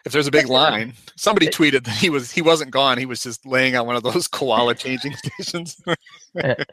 if 0.06 0.12
there's 0.12 0.28
a 0.28 0.32
big 0.32 0.48
line, 0.48 0.94
somebody 1.18 1.48
tweeted 1.48 1.84
that 1.84 1.98
he 1.98 2.10
was 2.10 2.32
he 2.32 2.42
wasn't 2.42 2.72
gone. 2.72 2.98
He 2.98 3.06
was 3.06 3.22
just 3.22 3.46
laying 3.46 3.76
on 3.76 3.86
one 3.86 3.96
of 3.96 4.02
those 4.04 4.28
koala 4.32 4.74
changing 4.76 5.14
stations, 5.16 5.76
that's 6.34 6.66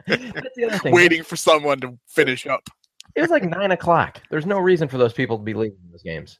the 0.55 0.65
other 0.67 0.77
thing. 0.79 0.93
waiting 0.93 1.23
for 1.23 1.35
someone 1.35 1.79
to 1.81 1.97
finish 2.07 2.47
up. 2.47 2.67
It 3.15 3.21
was 3.21 3.29
like 3.29 3.43
nine 3.43 3.71
o'clock. 3.71 4.21
There's 4.31 4.45
no 4.45 4.59
reason 4.59 4.87
for 4.87 4.97
those 4.97 5.13
people 5.13 5.37
to 5.37 5.43
be 5.43 5.53
leaving 5.53 5.77
those 5.91 6.03
games. 6.03 6.39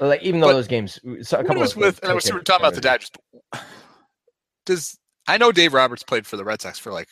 Like 0.00 0.22
even 0.22 0.40
though 0.40 0.48
But 0.48 0.52
those 0.54 0.68
games, 0.68 0.98
a 1.04 1.24
couple 1.44 1.56
was 1.62 1.76
with, 1.76 1.98
and 2.02 2.12
I 2.12 2.14
was 2.14 2.24
we 2.26 2.32
were 2.32 2.40
talking 2.42 2.64
about 2.64 2.74
the. 2.74 2.80
Dodgers. 2.80 3.10
Does 4.68 4.98
I 5.26 5.38
know 5.38 5.50
Dave 5.50 5.74
Roberts 5.74 6.02
played 6.02 6.26
for 6.26 6.36
the 6.36 6.44
Red 6.44 6.60
Sox 6.62 6.78
for 6.78 6.92
like 6.92 7.08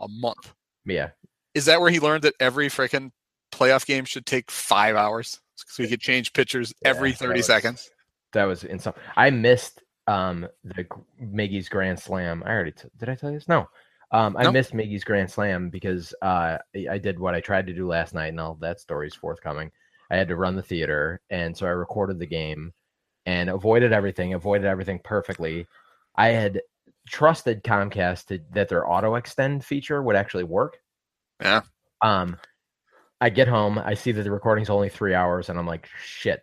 a 0.00 0.06
month. 0.08 0.52
Yeah, 0.84 1.10
Is 1.54 1.64
that 1.66 1.80
where 1.80 1.90
he 1.90 2.00
learned 2.00 2.24
that 2.24 2.34
every 2.40 2.68
freaking 2.68 3.10
playoff 3.52 3.86
game 3.86 4.04
should 4.04 4.26
take 4.26 4.50
five 4.50 4.96
hours 4.96 5.40
so 5.54 5.82
he 5.84 5.88
could 5.88 6.00
change 6.00 6.32
pitchers 6.32 6.72
every 6.84 7.10
Yeah, 7.10 7.12
that 7.14 7.18
thirty 7.18 7.38
was- 7.38 7.46
seconds? 7.46 7.90
that 8.32 8.44
was 8.44 8.64
insane. 8.64 8.94
I 9.16 9.30
missed 9.30 9.82
um 10.08 10.48
the 10.64 10.84
Miggy's 11.22 11.68
Grand 11.68 11.98
Slam. 12.00 12.42
I 12.44 12.50
already 12.50 12.72
t- 12.72 12.88
did. 12.98 13.08
I 13.08 13.14
tell 13.14 13.30
you 13.30 13.38
this? 13.38 13.46
No. 13.48 13.68
Um, 14.10 14.36
I 14.36 14.42
No. 14.42 14.52
missed 14.52 14.72
Miggy's 14.74 15.04
Grand 15.04 15.30
Slam 15.30 15.70
because 15.70 16.12
uh, 16.20 16.58
I 16.74 16.86
I 16.90 16.98
did 16.98 17.18
what 17.18 17.34
I 17.34 17.40
tried 17.40 17.66
to 17.68 17.72
do 17.72 17.86
last 17.86 18.12
night, 18.12 18.26
and 18.28 18.40
all 18.40 18.54
that 18.56 18.80
story's 18.80 19.14
forthcoming. 19.14 19.70
I 20.10 20.16
had 20.16 20.28
to 20.28 20.36
run 20.36 20.56
the 20.56 20.62
theater, 20.62 21.20
and 21.30 21.56
so 21.56 21.66
I 21.66 21.70
recorded 21.70 22.18
the 22.18 22.26
game 22.26 22.72
and 23.24 23.48
avoided 23.48 23.92
everything, 23.92 24.34
avoided 24.34 24.66
everything 24.66 24.98
perfectly. 24.98 25.66
I 26.16 26.28
had 26.28 26.60
trusted 27.08 27.62
Comcast 27.64 28.26
to, 28.26 28.40
that 28.52 28.68
their 28.68 28.90
auto 28.90 29.14
extend 29.16 29.64
feature 29.64 30.02
would 30.02 30.16
actually 30.16 30.44
work. 30.44 30.78
Yeah. 31.40 31.62
Um, 32.02 32.36
I 33.20 33.30
get 33.30 33.48
home, 33.48 33.78
I 33.78 33.94
see 33.94 34.12
that 34.12 34.22
the 34.22 34.30
recording's 34.30 34.70
only 34.70 34.88
three 34.88 35.14
hours, 35.14 35.48
and 35.48 35.58
I'm 35.58 35.66
like, 35.66 35.88
shit. 36.04 36.42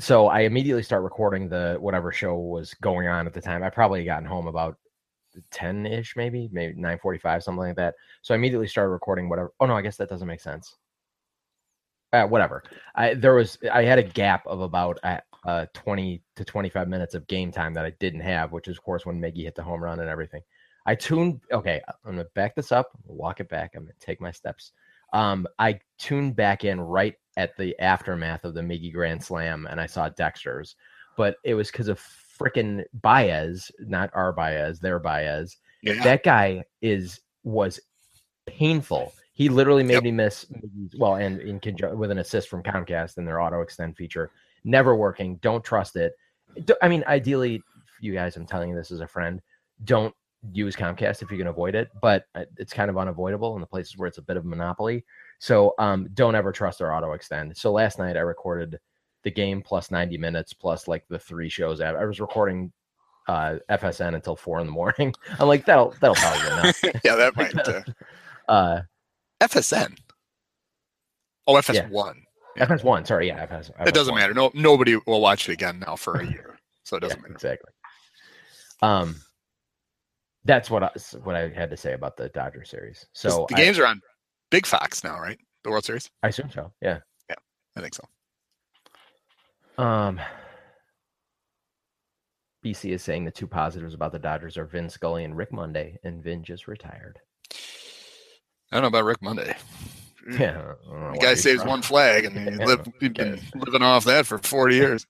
So 0.00 0.26
I 0.26 0.40
immediately 0.40 0.82
start 0.82 1.04
recording 1.04 1.48
the 1.48 1.76
whatever 1.78 2.10
show 2.10 2.36
was 2.36 2.74
going 2.74 3.06
on 3.06 3.26
at 3.26 3.32
the 3.32 3.40
time. 3.40 3.62
I 3.62 3.70
probably 3.70 4.04
gotten 4.04 4.26
home 4.26 4.48
about 4.48 4.76
ten 5.52 5.86
ish, 5.86 6.16
maybe, 6.16 6.48
maybe 6.52 6.74
nine 6.76 6.98
forty 6.98 7.18
five, 7.18 7.44
something 7.44 7.62
like 7.62 7.76
that. 7.76 7.94
So 8.22 8.34
I 8.34 8.36
immediately 8.36 8.66
started 8.66 8.90
recording 8.90 9.28
whatever. 9.28 9.52
Oh 9.60 9.66
no, 9.66 9.76
I 9.76 9.82
guess 9.82 9.96
that 9.98 10.08
doesn't 10.08 10.26
make 10.26 10.40
sense. 10.40 10.74
Uh, 12.14 12.26
whatever. 12.26 12.62
I 12.94 13.14
there 13.14 13.34
was 13.34 13.58
I 13.72 13.82
had 13.82 13.98
a 13.98 14.02
gap 14.02 14.46
of 14.46 14.60
about 14.60 14.98
uh, 15.02 15.18
uh 15.44 15.66
20 15.74 16.22
to 16.36 16.44
25 16.44 16.88
minutes 16.88 17.14
of 17.14 17.26
game 17.26 17.50
time 17.52 17.74
that 17.74 17.84
I 17.84 17.90
didn't 18.00 18.20
have, 18.20 18.52
which 18.52 18.68
is 18.68 18.78
of 18.78 18.84
course 18.84 19.04
when 19.04 19.20
Miggy 19.20 19.44
hit 19.44 19.54
the 19.54 19.62
home 19.62 19.82
run 19.82 20.00
and 20.00 20.08
everything. 20.08 20.42
I 20.86 20.94
tuned 20.94 21.40
okay, 21.52 21.80
I'm 22.04 22.12
gonna 22.12 22.24
back 22.34 22.54
this 22.54 22.72
up, 22.72 22.90
walk 23.04 23.40
it 23.40 23.48
back, 23.48 23.72
I'm 23.74 23.82
gonna 23.82 23.92
take 24.00 24.20
my 24.20 24.30
steps. 24.30 24.72
Um, 25.12 25.46
I 25.58 25.78
tuned 25.98 26.34
back 26.36 26.64
in 26.64 26.80
right 26.80 27.14
at 27.36 27.56
the 27.56 27.78
aftermath 27.80 28.44
of 28.44 28.54
the 28.54 28.60
Miggy 28.60 28.92
Grand 28.92 29.22
Slam 29.22 29.66
and 29.70 29.80
I 29.80 29.86
saw 29.86 30.08
Dexter's, 30.08 30.76
but 31.16 31.36
it 31.44 31.54
was 31.54 31.70
because 31.70 31.88
of 31.88 32.00
freaking 32.38 32.84
Baez, 32.94 33.70
not 33.78 34.10
our 34.12 34.32
Baez, 34.32 34.80
their 34.80 34.98
Baez. 34.98 35.56
Yeah. 35.82 36.02
That 36.02 36.24
guy 36.24 36.64
is 36.82 37.20
was 37.44 37.80
painful. 38.46 39.12
He 39.34 39.48
literally 39.48 39.82
made 39.82 39.94
Yep. 39.94 40.02
me 40.04 40.12
miss 40.12 40.46
well, 40.96 41.16
and 41.16 41.40
in 41.40 41.60
conjunction 41.60 41.98
with 41.98 42.10
an 42.10 42.18
assist 42.18 42.48
from 42.48 42.62
Comcast 42.62 43.18
and 43.18 43.26
their 43.26 43.40
auto 43.40 43.60
extend 43.60 43.96
feature, 43.96 44.30
never 44.64 44.94
working. 44.96 45.36
Don't 45.36 45.62
trust 45.62 45.96
it. 45.96 46.14
I 46.80 46.88
mean, 46.88 47.04
ideally, 47.06 47.62
you 48.00 48.14
guys, 48.14 48.36
I'm 48.36 48.46
telling 48.46 48.70
you 48.70 48.76
this 48.76 48.90
as 48.92 49.00
a 49.00 49.06
friend, 49.08 49.42
don't 49.84 50.14
use 50.52 50.76
Comcast 50.76 51.22
if 51.22 51.30
you 51.32 51.38
can 51.38 51.48
avoid 51.48 51.74
it, 51.74 51.88
but 52.00 52.26
uh, 52.34 52.44
it's 52.58 52.72
kind 52.72 52.90
of 52.90 52.96
unavoidable 52.98 53.54
in 53.56 53.60
the 53.60 53.66
places 53.66 53.96
where 53.96 54.06
it's 54.06 54.18
a 54.18 54.22
bit 54.22 54.36
of 54.36 54.44
a 54.44 54.48
monopoly. 54.48 55.04
So 55.40 55.74
um, 55.78 56.08
don't 56.14 56.34
ever 56.34 56.52
trust 56.52 56.78
their 56.78 56.94
auto 56.94 57.12
extend. 57.12 57.56
So 57.56 57.72
last 57.72 57.98
night 57.98 58.16
I 58.16 58.20
recorded 58.20 58.78
the 59.24 59.30
game 59.30 59.62
plus 59.62 59.90
90 59.90 60.16
minutes 60.18 60.52
plus 60.52 60.86
like 60.86 61.04
the 61.08 61.18
three 61.18 61.48
shows. 61.48 61.80
I 61.80 61.88
I 61.90 62.04
was 62.04 62.20
recording 62.20 62.70
uh, 63.26 63.56
FSN 63.70 64.14
until 64.14 64.36
four 64.36 64.60
in 64.60 64.66
the 64.66 64.72
morning. 64.72 65.12
I'm 65.40 65.48
like, 65.48 65.64
that'll 65.64 65.94
that'll 66.00 66.14
probably 66.14 66.40
be 66.40 66.46
enough. 66.52 66.82
yeah, 67.04 67.16
that 67.16 67.36
might. 67.36 67.56
Uh, 67.68 67.82
Uh, 68.46 68.82
FSN. 69.42 69.96
Oh, 71.46 71.54
FS1. 71.54 72.14
Yeah. 72.56 72.62
FS 72.62 72.84
one, 72.84 73.04
sorry, 73.04 73.26
yeah, 73.26 73.44
FS1. 73.46 73.86
It 73.88 73.94
doesn't 73.94 74.14
matter. 74.14 74.32
No, 74.32 74.50
nobody 74.54 74.96
will 75.06 75.20
watch 75.20 75.48
it 75.48 75.52
again 75.52 75.80
now 75.80 75.96
for 75.96 76.20
a 76.20 76.26
year, 76.30 76.56
so 76.84 76.96
it 76.96 77.00
doesn't 77.00 77.18
Yeah, 77.18 77.22
matter. 77.22 77.34
exactly. 77.34 77.70
Um, 78.80 79.16
that's 80.44 80.70
what 80.70 80.82
I 80.82 80.90
what 81.24 81.34
I 81.34 81.48
had 81.48 81.70
to 81.70 81.76
say 81.76 81.94
about 81.94 82.16
the 82.16 82.28
Dodger 82.28 82.64
series. 82.64 83.06
So 83.12 83.46
the 83.48 83.56
I, 83.56 83.58
games 83.58 83.78
are 83.78 83.86
on 83.86 84.00
Big 84.50 84.66
Fox 84.66 85.02
now, 85.02 85.18
right? 85.18 85.38
The 85.64 85.70
World 85.70 85.84
Series. 85.84 86.10
I 86.22 86.28
assume 86.28 86.50
so. 86.50 86.70
Yeah. 86.82 86.98
Yeah. 87.28 87.36
I 87.76 87.80
think 87.80 87.94
so. 87.94 89.82
Um, 89.82 90.20
BC 92.64 92.90
is 92.92 93.02
saying 93.02 93.24
the 93.24 93.30
two 93.30 93.46
positives 93.46 93.94
about 93.94 94.12
the 94.12 94.18
Dodgers 94.18 94.56
are 94.56 94.66
Vin 94.66 94.88
Scully 94.88 95.24
and 95.24 95.36
Rick 95.36 95.52
Monday, 95.52 95.98
and 96.04 96.22
Vin 96.22 96.44
just 96.44 96.68
retired. 96.68 97.18
I 98.74 98.80
don't 98.80 98.82
know 98.82 98.88
about 98.98 99.04
Rick 99.04 99.22
Monday. 99.22 99.56
Yeah, 100.30 100.72
I 100.88 100.90
don't 100.90 101.00
know 101.00 101.12
The 101.12 101.18
guy 101.18 101.30
he's 101.30 101.42
saves 101.42 101.60
from- 101.60 101.70
one 101.70 101.82
flag, 101.82 102.24
and 102.24 102.36
he 102.36 102.44
Yeah, 102.58 102.64
lived, 102.66 102.88
he's 103.00 103.10
been 103.10 103.40
living 103.54 103.82
off 103.82 104.04
that 104.04 104.26
for 104.26 104.38
40 104.38 104.74
years. 104.74 105.06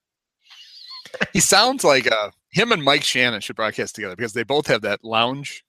he 1.33 1.41
sounds 1.41 1.83
like 1.85 2.11
uh, 2.11 2.31
him 2.51 2.73
and 2.73 2.83
Mike 2.83 3.05
Shannon 3.05 3.41
should 3.41 3.57
broadcast 3.57 3.95
together 3.95 4.17
because 4.17 4.33
they 4.35 4.43
both 4.43 4.67
have 4.67 4.83
that 4.83 5.03
lounge 5.05 5.65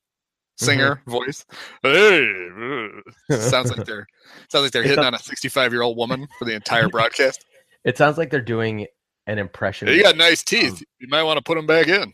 singer 0.58 0.96
Mm-hmm. 1.08 1.12
voice. 1.12 1.46
Hey, 1.84 3.30
uh, 3.30 3.40
sounds 3.50 3.70
like 3.76 3.86
they're 3.86 4.08
sounds 4.50 4.64
like 4.64 4.72
they're 4.72 4.82
hitting 4.84 4.98
does- 4.98 5.06
on 5.06 5.14
a 5.14 5.20
65 5.20 5.72
year 5.72 5.84
old 5.84 5.96
woman 5.98 6.28
for 6.40 6.46
the 6.46 6.54
entire 6.54 6.90
broadcast. 6.90 7.46
It 7.84 7.98
sounds 7.98 8.18
like 8.18 8.32
they're 8.32 8.42
doing 8.42 8.88
an 9.28 9.38
impression. 9.38 9.88
You 9.88 10.02
got 10.04 10.18
nice 10.18 10.44
teeth. 10.44 10.82
You 11.00 11.08
might 11.08 11.24
want 11.24 11.38
to 11.38 11.44
put 11.44 11.56
them 11.56 11.68
back 11.68 11.88
in. 11.88 12.14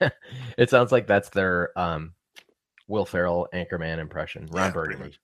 it 0.58 0.70
sounds 0.70 0.92
like 0.92 1.06
that's 1.06 1.30
their 1.30 1.76
um, 1.78 2.14
Will 2.92 3.06
Ferrell 3.06 3.48
Anchorman 3.54 3.98
impression. 3.98 4.46
Ron 4.52 4.66
Yeah, 4.66 4.70
Burgundy. 4.70 5.16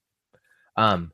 Um, 0.77 1.13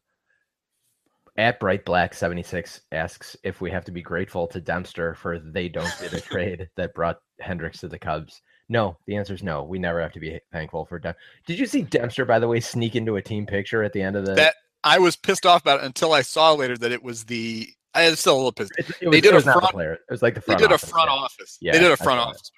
at 1.36 1.58
Bright 1.58 1.84
Black 1.84 2.14
76 2.14 2.80
asks 2.92 3.36
if 3.42 3.60
we 3.60 3.70
have 3.72 3.84
to 3.86 3.90
be 3.90 4.02
grateful 4.02 4.46
to 4.46 4.60
Dempster 4.60 5.14
for 5.16 5.40
they 5.40 5.68
don't 5.68 5.92
did 5.98 6.14
a 6.14 6.20
trade 6.32 6.68
that 6.76 6.94
brought 6.94 7.18
Hendricks 7.40 7.80
to 7.80 7.88
the 7.88 7.98
Cubs. 7.98 8.40
No, 8.68 8.96
the 9.08 9.16
answer 9.16 9.34
is 9.34 9.42
no. 9.42 9.64
We 9.64 9.80
never 9.80 10.00
have 10.00 10.12
to 10.12 10.20
be 10.20 10.38
thankful 10.52 10.86
for 10.86 11.00
Dem. 11.00 11.14
Did 11.44 11.58
you 11.58 11.66
see 11.66 11.82
Dempster, 11.82 12.24
by 12.24 12.38
the 12.38 12.46
way, 12.46 12.60
sneak 12.60 12.94
into 12.94 13.16
a 13.16 13.22
team 13.22 13.46
picture 13.46 13.82
at 13.82 13.92
the 13.92 14.00
end 14.00 14.14
of 14.14 14.24
the? 14.24 14.34
That 14.34 14.54
I 14.84 15.00
was 15.00 15.16
pissed 15.16 15.44
off 15.44 15.62
about 15.62 15.80
it 15.80 15.86
until 15.86 16.12
I 16.12 16.22
saw 16.22 16.52
later 16.52 16.76
that 16.78 16.92
it 16.92 17.02
was 17.02 17.24
the. 17.24 17.68
I 17.94 18.08
was 18.10 18.20
still 18.20 18.34
a 18.34 18.38
little 18.38 18.52
pissed. 18.52 18.72
it, 18.78 18.90
it 19.02 19.08
was, 19.08 19.12
they 19.16 19.20
did 19.20 19.32
a 19.32 19.36
was 19.36 19.44
not 19.46 19.54
the 19.54 19.60
front- 19.60 19.74
player. 19.74 19.92
It 19.94 20.00
was 20.08 20.22
like 20.22 20.34
the 20.34 20.40
They 20.40 20.44
front. 20.54 20.60
did 20.60 20.72
a 20.72 20.78
front 20.78 21.10
yeah. 21.10 21.16
office. 21.16 21.58
Yeah, 21.60 21.72
they 21.72 21.78
did 21.80 21.90
a 21.92 21.96
front 21.96 22.20
office. 22.20 22.50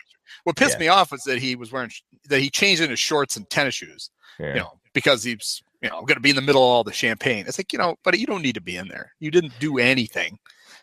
What 0.45 0.57
pissed 0.57 0.75
Yeah. 0.75 0.81
me 0.81 0.89
off 0.89 1.13
was 1.13 1.23
that 1.25 1.39
he 1.39 1.57
was 1.57 1.73
wearing 1.73 1.91
that 2.29 2.41
he 2.41 2.51
changed 2.51 2.83
into 2.83 2.97
shorts 2.97 3.37
and 3.37 3.49
tennis 3.51 3.75
shoes. 3.75 4.11
Yeah. 4.39 4.49
You 4.49 4.61
know, 4.61 4.73
because 4.93 5.23
he's 5.25 5.63
you 5.83 5.89
know 5.91 6.01
going 6.01 6.15
to 6.17 6.21
be 6.21 6.31
in 6.31 6.37
the 6.37 6.43
middle 6.43 6.63
of 6.63 6.69
all 6.69 6.85
the 6.85 6.93
champagne. 6.93 7.45
It's 7.47 7.59
like 7.59 7.73
you 7.73 7.79
know, 7.79 7.97
but 8.05 8.19
you 8.19 8.27
don't 8.27 8.43
need 8.43 8.55
to 8.57 8.61
be 8.61 8.77
in 8.77 8.89
there. 8.89 9.13
You 9.21 9.31
didn't 9.31 9.53
do 9.59 9.79
anything. 9.79 10.39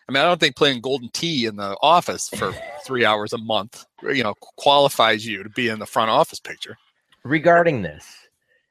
I 0.08 0.12
mean, 0.12 0.22
I 0.22 0.26
don't 0.26 0.38
think 0.38 0.54
playing 0.56 0.82
Golden 0.82 1.08
Tee 1.10 1.46
in 1.46 1.56
the 1.56 1.76
office 1.80 2.28
for 2.28 2.52
three 2.84 3.06
hours 3.06 3.32
a 3.32 3.38
month, 3.38 3.86
you 4.02 4.22
know, 4.22 4.34
qualifies 4.58 5.26
you 5.26 5.42
to 5.42 5.48
be 5.48 5.68
in 5.68 5.78
the 5.78 5.86
front 5.86 6.10
office 6.10 6.40
picture. 6.40 6.76
regarding 7.24 7.80
this 7.82 8.04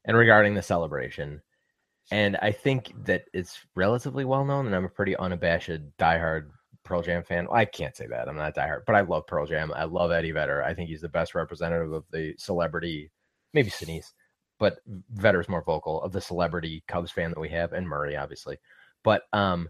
and 0.05 0.15
regarding 0.15 0.53
the 0.53 0.61
celebration, 0.61 1.41
and 2.11 2.37
I 2.37 2.51
think 2.51 2.93
that 3.05 3.23
it's 3.33 3.57
relatively 3.73 4.25
well 4.25 4.45
known, 4.45 4.67
and 4.67 4.75
I'm 4.75 4.85
a 4.85 4.89
pretty 4.89 5.15
unabashed 5.15 5.71
diehard 5.97 6.49
Pearl 6.83 7.01
Jam 7.01 7.23
fan. 7.23 7.45
Well, 7.45 7.55
I 7.55 7.65
can't 7.65 7.95
say 7.95 8.07
that 8.07 8.27
I'm 8.27 8.35
not 8.35 8.55
diehard, 8.55 8.81
but 8.85 8.95
I 8.95 9.01
love 9.01 9.27
Pearl 9.27 9.45
Jam. 9.45 9.71
I 9.75 9.85
love 9.85 10.11
Eddie 10.11 10.31
Vedder. 10.31 10.63
I 10.63 10.73
think 10.73 10.89
he's 10.89 11.01
the 11.01 11.09
best 11.09 11.35
representative 11.35 11.91
of 11.91 12.03
the 12.11 12.35
celebrity, 12.37 13.11
maybe 13.53 13.69
Sinise, 13.69 14.11
but 14.59 14.79
Vedder's 15.11 15.49
more 15.49 15.63
vocal 15.63 16.01
of 16.01 16.11
the 16.11 16.21
celebrity 16.21 16.83
Cubs 16.87 17.11
fan 17.11 17.31
that 17.31 17.39
we 17.39 17.49
have, 17.49 17.73
and 17.73 17.87
Murray 17.87 18.15
obviously. 18.15 18.57
But 19.03 19.23
um, 19.33 19.69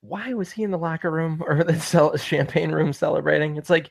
why 0.00 0.32
was 0.32 0.50
he 0.52 0.62
in 0.62 0.70
the 0.70 0.78
locker 0.78 1.10
room 1.10 1.42
or 1.46 1.64
the 1.64 1.78
cel- 1.80 2.16
champagne 2.16 2.72
room 2.72 2.92
celebrating? 2.92 3.56
It's 3.56 3.70
like 3.70 3.90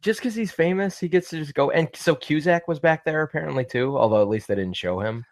just 0.00 0.20
because 0.20 0.34
he's 0.34 0.52
famous, 0.52 0.98
he 0.98 1.08
gets 1.08 1.30
to 1.30 1.38
just 1.38 1.54
go. 1.54 1.70
And 1.70 1.88
so 1.94 2.14
Cusack 2.14 2.66
was 2.68 2.80
back 2.80 3.04
there 3.04 3.22
apparently 3.22 3.64
too, 3.64 3.96
although 3.96 4.22
at 4.22 4.28
least 4.28 4.48
they 4.48 4.54
didn't 4.54 4.76
show 4.76 5.00
him. 5.00 5.24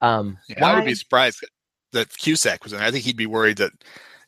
Um, 0.00 0.38
Yeah, 0.48 0.66
I 0.66 0.74
would 0.76 0.84
be 0.84 0.94
surprised 0.94 1.46
that 1.92 2.16
Cusack 2.16 2.64
was 2.64 2.72
in. 2.72 2.80
I 2.80 2.90
think 2.90 3.04
he'd 3.04 3.16
be 3.16 3.26
worried 3.26 3.58
that 3.58 3.72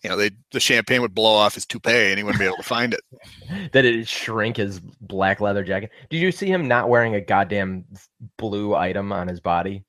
you 0.02 0.10
know 0.10 0.16
they 0.16 0.30
the 0.52 0.60
champagne 0.60 1.00
would 1.02 1.14
blow 1.14 1.34
off 1.34 1.54
his 1.54 1.66
toupee 1.66 2.10
and 2.10 2.18
he 2.18 2.24
wouldn't 2.24 2.38
be 2.40 2.46
able 2.46 2.56
to 2.56 2.62
find 2.62 2.94
it. 2.94 3.00
that 3.72 3.84
it 3.84 4.06
shrink 4.06 4.56
his 4.56 4.80
black 5.00 5.40
leather 5.40 5.64
jacket. 5.64 5.90
Did 6.10 6.18
you 6.18 6.30
see 6.32 6.46
him 6.48 6.68
not 6.68 6.88
wearing 6.88 7.14
a 7.14 7.20
goddamn 7.20 7.84
blue 8.36 8.74
item 8.74 9.12
on 9.12 9.26
his 9.28 9.40
body? 9.40 9.84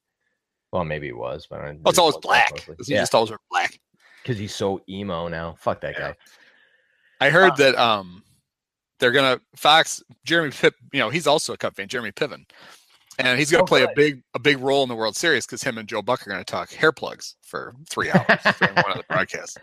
Well, 0.71 0.85
maybe 0.85 1.07
he 1.07 1.13
was, 1.13 1.47
but 1.49 1.61
I 1.61 1.77
Oh, 1.85 1.89
it's 1.89 1.99
always 1.99 2.17
black. 2.17 2.51
He 2.85 2.93
Yeah, 2.93 3.01
just 3.01 3.15
always 3.15 3.31
wear 3.31 3.39
black. 3.49 3.79
because 4.23 4.37
he's 4.37 4.53
so 4.53 4.81
emo 4.87 5.27
now. 5.27 5.55
Fuck 5.59 5.81
that 5.81 5.95
Yeah. 5.95 6.09
guy. 6.09 6.17
I 7.21 7.29
heard 7.29 7.53
Uh, 7.53 7.55
that 7.57 7.75
um 7.75 8.23
they're 8.99 9.11
gonna 9.11 9.39
Fox 9.55 10.03
Jeremy 10.25 10.51
Pip, 10.51 10.75
you 10.93 10.99
know, 10.99 11.09
he's 11.09 11.27
also 11.27 11.53
a 11.53 11.57
Cup 11.57 11.75
fan, 11.75 11.87
Jeremy 11.87 12.11
Piven. 12.11 12.45
And 13.19 13.37
he's 13.37 13.51
gonna 13.51 13.63
Oh, 13.63 13.67
play 13.67 13.83
a 13.83 13.89
big 13.95 14.23
a 14.33 14.39
big 14.39 14.59
role 14.59 14.81
in 14.83 14.89
the 14.89 14.95
World 14.95 15.15
Series 15.15 15.45
because 15.45 15.61
him 15.61 15.77
and 15.77 15.87
Joe 15.87 16.01
Buck 16.01 16.25
are 16.25 16.29
gonna 16.29 16.43
talk 16.45 16.71
hair 16.71 16.91
plugs 16.93 17.35
for 17.43 17.75
three 17.89 18.09
hours 18.13 18.39
during 18.59 18.75
one 18.75 18.91
of 18.91 18.97
the 18.97 19.03
broadcasts. 19.09 19.57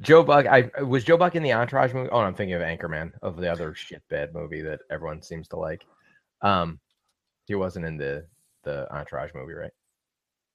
Joe 0.00 0.22
Buck. 0.22 0.46
I 0.46 0.70
was 0.82 1.04
Joe 1.04 1.18
Buck 1.18 1.34
in 1.36 1.42
the 1.42 1.52
Entourage 1.52 1.92
movie. 1.92 2.08
Oh, 2.10 2.20
I'm 2.20 2.34
thinking 2.34 2.54
of 2.54 2.62
Anchorman 2.62 3.12
of 3.22 3.36
the 3.36 3.50
other 3.52 3.74
shit 3.74 4.02
bad 4.08 4.32
movie 4.34 4.62
that 4.62 4.80
everyone 4.90 5.20
seems 5.22 5.48
to 5.48 5.56
like. 5.56 5.84
Um, 6.40 6.80
he 7.46 7.54
wasn't 7.54 7.84
in 7.84 7.96
the 7.98 8.26
the 8.62 8.90
Entourage 8.90 9.32
movie, 9.34 9.52
right? 9.52 9.72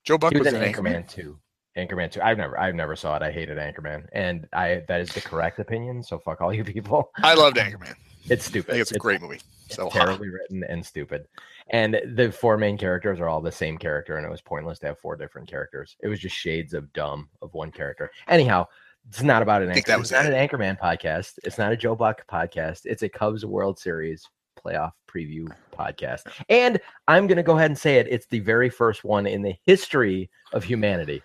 Joe 0.03 0.17
Buck 0.17 0.33
He 0.33 0.39
was, 0.39 0.45
was, 0.45 0.55
in 0.55 0.63
in 0.63 0.73
Anchorman 0.73 1.07
two. 1.07 1.37
Anchorman 1.77 2.09
two. 2.11 2.21
I've 2.21 2.37
never, 2.39 2.59
I've 2.59 2.73
never 2.73 2.95
saw 2.95 3.15
it. 3.15 3.21
I 3.21 3.31
hated 3.31 3.59
Anchorman, 3.59 4.07
and 4.11 4.47
I 4.53 4.81
that 4.87 5.01
is 5.01 5.09
the 5.09 5.21
correct 5.21 5.59
opinion. 5.59 6.01
So 6.01 6.17
fuck 6.17 6.41
all 6.41 6.51
you 6.51 6.63
people. 6.63 7.11
I 7.17 7.35
loved 7.35 7.57
Anchorman. 7.57 7.93
It's 8.29 8.45
stupid. 8.45 8.75
it's 8.77 8.91
a 8.91 8.97
great 8.99 9.21
movie. 9.21 9.39
it's 9.65 9.75
So 9.75 9.89
terribly 9.93 10.29
written 10.29 10.63
and 10.63 10.85
stupid. 10.85 11.27
And 11.71 11.99
the 12.15 12.31
four 12.31 12.57
main 12.57 12.77
characters 12.77 13.19
are 13.19 13.27
all 13.27 13.41
the 13.41 13.51
same 13.51 13.77
character, 13.77 14.17
and 14.17 14.25
it 14.25 14.29
was 14.29 14.41
pointless 14.41 14.79
to 14.79 14.87
have 14.87 14.99
four 14.99 15.15
different 15.15 15.47
characters. 15.49 15.95
It 16.01 16.07
was 16.07 16.19
just 16.19 16.35
shades 16.35 16.73
of 16.73 16.91
dumb 16.93 17.29
of 17.41 17.53
one 17.53 17.71
character. 17.71 18.09
Anyhow, 18.27 18.65
it's 19.07 19.21
not 19.23 19.41
about 19.41 19.61
an 19.61 19.69
anchor. 19.69 19.81
that 19.87 19.93
It's 19.93 19.99
was 19.99 20.11
not 20.11 20.25
it. 20.25 20.33
an 20.33 20.47
Anchorman 20.47 20.77
podcast. 20.79 21.33
It's 21.43 21.57
not 21.57 21.71
a 21.71 21.77
Joe 21.77 21.95
Buck 21.95 22.25
podcast. 22.27 22.81
It's 22.85 23.03
a 23.03 23.09
Cubs 23.09 23.45
World 23.45 23.79
Series 23.79 24.23
playoff 24.63 24.91
preview 25.07 25.47
podcast. 25.73 26.23
And 26.49 26.79
I'm 27.07 27.25
going 27.27 27.37
to 27.37 27.43
go 27.43 27.55
ahead 27.57 27.71
and 27.71 27.77
say 27.77 27.97
it. 27.97 28.07
It's 28.09 28.27
the 28.27 28.39
very 28.41 28.69
first 28.69 29.03
one 29.05 29.25
in 29.25 29.41
the 29.41 29.55
history 29.65 30.29
of 30.53 30.63
humanity. 30.63 31.21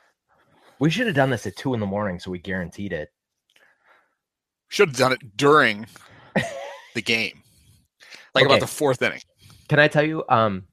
We 0.79 0.91
should 0.91 1.07
have 1.07 1.17
done 1.17 1.31
this 1.31 1.47
at 1.47 1.57
two 1.57 1.75
in 1.75 1.81
the 1.81 1.87
morning, 1.87 2.19
so 2.21 2.31
we 2.31 2.39
guaranteed 2.39 2.93
it. 2.93 3.11
should 4.69 4.89
have 4.91 4.97
done 4.97 5.13
it 5.13 5.37
during 5.37 5.87
the 6.95 7.03
game. 7.03 7.43
Like 8.35 8.45
Okay. 8.45 8.53
about 8.55 8.61
the 8.61 8.67
fourth 8.67 9.03
inning. 9.03 9.21
Can 9.69 9.79
I 9.79 9.89
tell 9.89 10.05
you? 10.05 10.25
Um, 10.29 10.65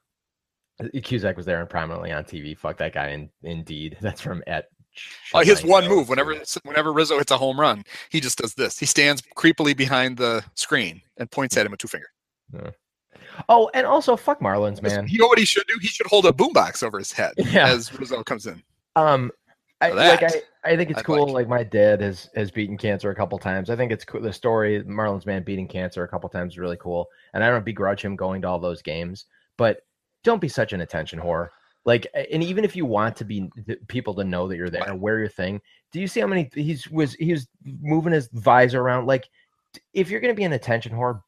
Cusack 1.04 1.38
was 1.38 1.46
there 1.46 1.60
and 1.62 1.70
prominently 1.70 2.12
on 2.12 2.24
TV. 2.24 2.58
Fuck 2.58 2.78
that 2.78 2.94
guy. 2.94 3.10
In, 3.10 3.30
indeed, 3.44 3.98
that's 4.01 4.22
from 4.22 4.44
at. 4.48 4.66
Uh, 5.34 5.42
his 5.44 5.63
one 5.63 5.88
move, 5.88 6.10
whenever 6.10 6.36
whenever 6.63 6.92
Rizzo 6.92 7.18
hits 7.18 7.32
a 7.32 7.38
home 7.38 7.58
run, 7.60 7.84
he 8.10 8.20
just 8.20 8.38
does 8.40 8.54
this. 8.56 8.78
He 8.78 8.86
stands 8.86 9.22
creepily 9.38 9.75
behind 9.75 10.18
the 10.18 10.44
screen 10.56 11.01
and 11.18 11.32
points 11.32 11.56
at 11.56 11.66
him 11.66 11.72
with 11.72 11.80
two 11.80 11.88
fingers. 11.88 12.10
Oh, 13.48 13.70
and 13.74 13.88
also 13.88 14.18
fuck 14.18 14.42
Marlins, 14.42 14.82
man. 14.82 15.08
You 15.08 15.20
know 15.20 15.28
what 15.28 15.40
he 15.40 15.46
should 15.46 15.66
do? 15.68 15.78
He 15.82 15.88
should 15.88 16.08
hold 16.08 16.25
a 16.25 16.34
boombox 16.34 16.84
over 16.84 16.98
his 16.98 17.13
head 17.13 17.34
Yeah. 17.38 17.70
as 17.70 17.98
Rizzo 17.98 18.22
comes 18.24 18.46
in. 18.48 18.62
Um, 18.98 19.32
I, 19.80 19.92
like 19.92 20.24
I. 20.24 20.42
I 20.63 20.75
think 20.75 20.89
it's 20.91 21.00
I'd 21.00 21.06
cool. 21.06 21.25
like. 21.25 21.34
Like. 21.34 21.48
my 21.48 21.63
dad 21.63 22.01
has 22.01 22.30
has 22.36 22.51
beaten 22.51 22.77
cancer 22.77 23.10
a 23.10 23.15
couple 23.15 23.38
times. 23.39 23.70
I 23.70 23.75
think 23.75 23.91
it's 23.91 24.06
cool. 24.06 24.22
The 24.22 24.34
story 24.34 24.84
Marlins 24.84 25.25
man 25.25 25.44
beating 25.44 25.68
cancer 25.68 26.03
a 26.03 26.08
couple 26.08 26.30
times 26.30 26.53
is 26.53 26.60
really 26.60 26.77
cool. 26.77 27.08
And 27.34 27.44
I 27.44 27.50
don't 27.50 27.65
begrudge 27.65 28.03
him 28.03 28.15
going 28.15 28.41
to 28.44 28.48
all 28.48 28.60
those 28.60 28.82
games, 28.82 29.25
but 29.58 29.82
don't 30.24 30.41
be 30.41 30.48
such 30.48 30.74
an 30.74 30.82
attention 30.82 31.20
whore. 31.20 31.50
Like, 31.84 32.06
and 32.32 32.44
even 32.44 32.63
if 32.63 32.75
you 32.75 32.86
want 32.86 33.15
to 33.18 33.25
be 33.25 33.50
people 33.88 34.13
to 34.15 34.24
know 34.24 34.48
that 34.48 34.56
you're 34.56 34.70
there, 34.70 34.96
wear 34.96 35.18
your 35.18 35.30
thing. 35.30 35.60
Do 35.91 36.00
you 36.00 36.08
see 36.08 36.20
how 36.20 36.27
many 36.27 36.50
he's 36.53 36.88
was 36.89 37.15
he 37.15 37.32
was 37.32 37.48
moving 37.63 38.13
his 38.13 38.30
visor 38.34 38.82
around? 38.82 39.08
Like, 39.08 39.27
if 39.94 40.10
you're 40.10 40.22
gonna 40.22 40.36
be 40.36 40.44
an 40.44 40.53
attention 40.53 40.91
whore, 40.91 41.22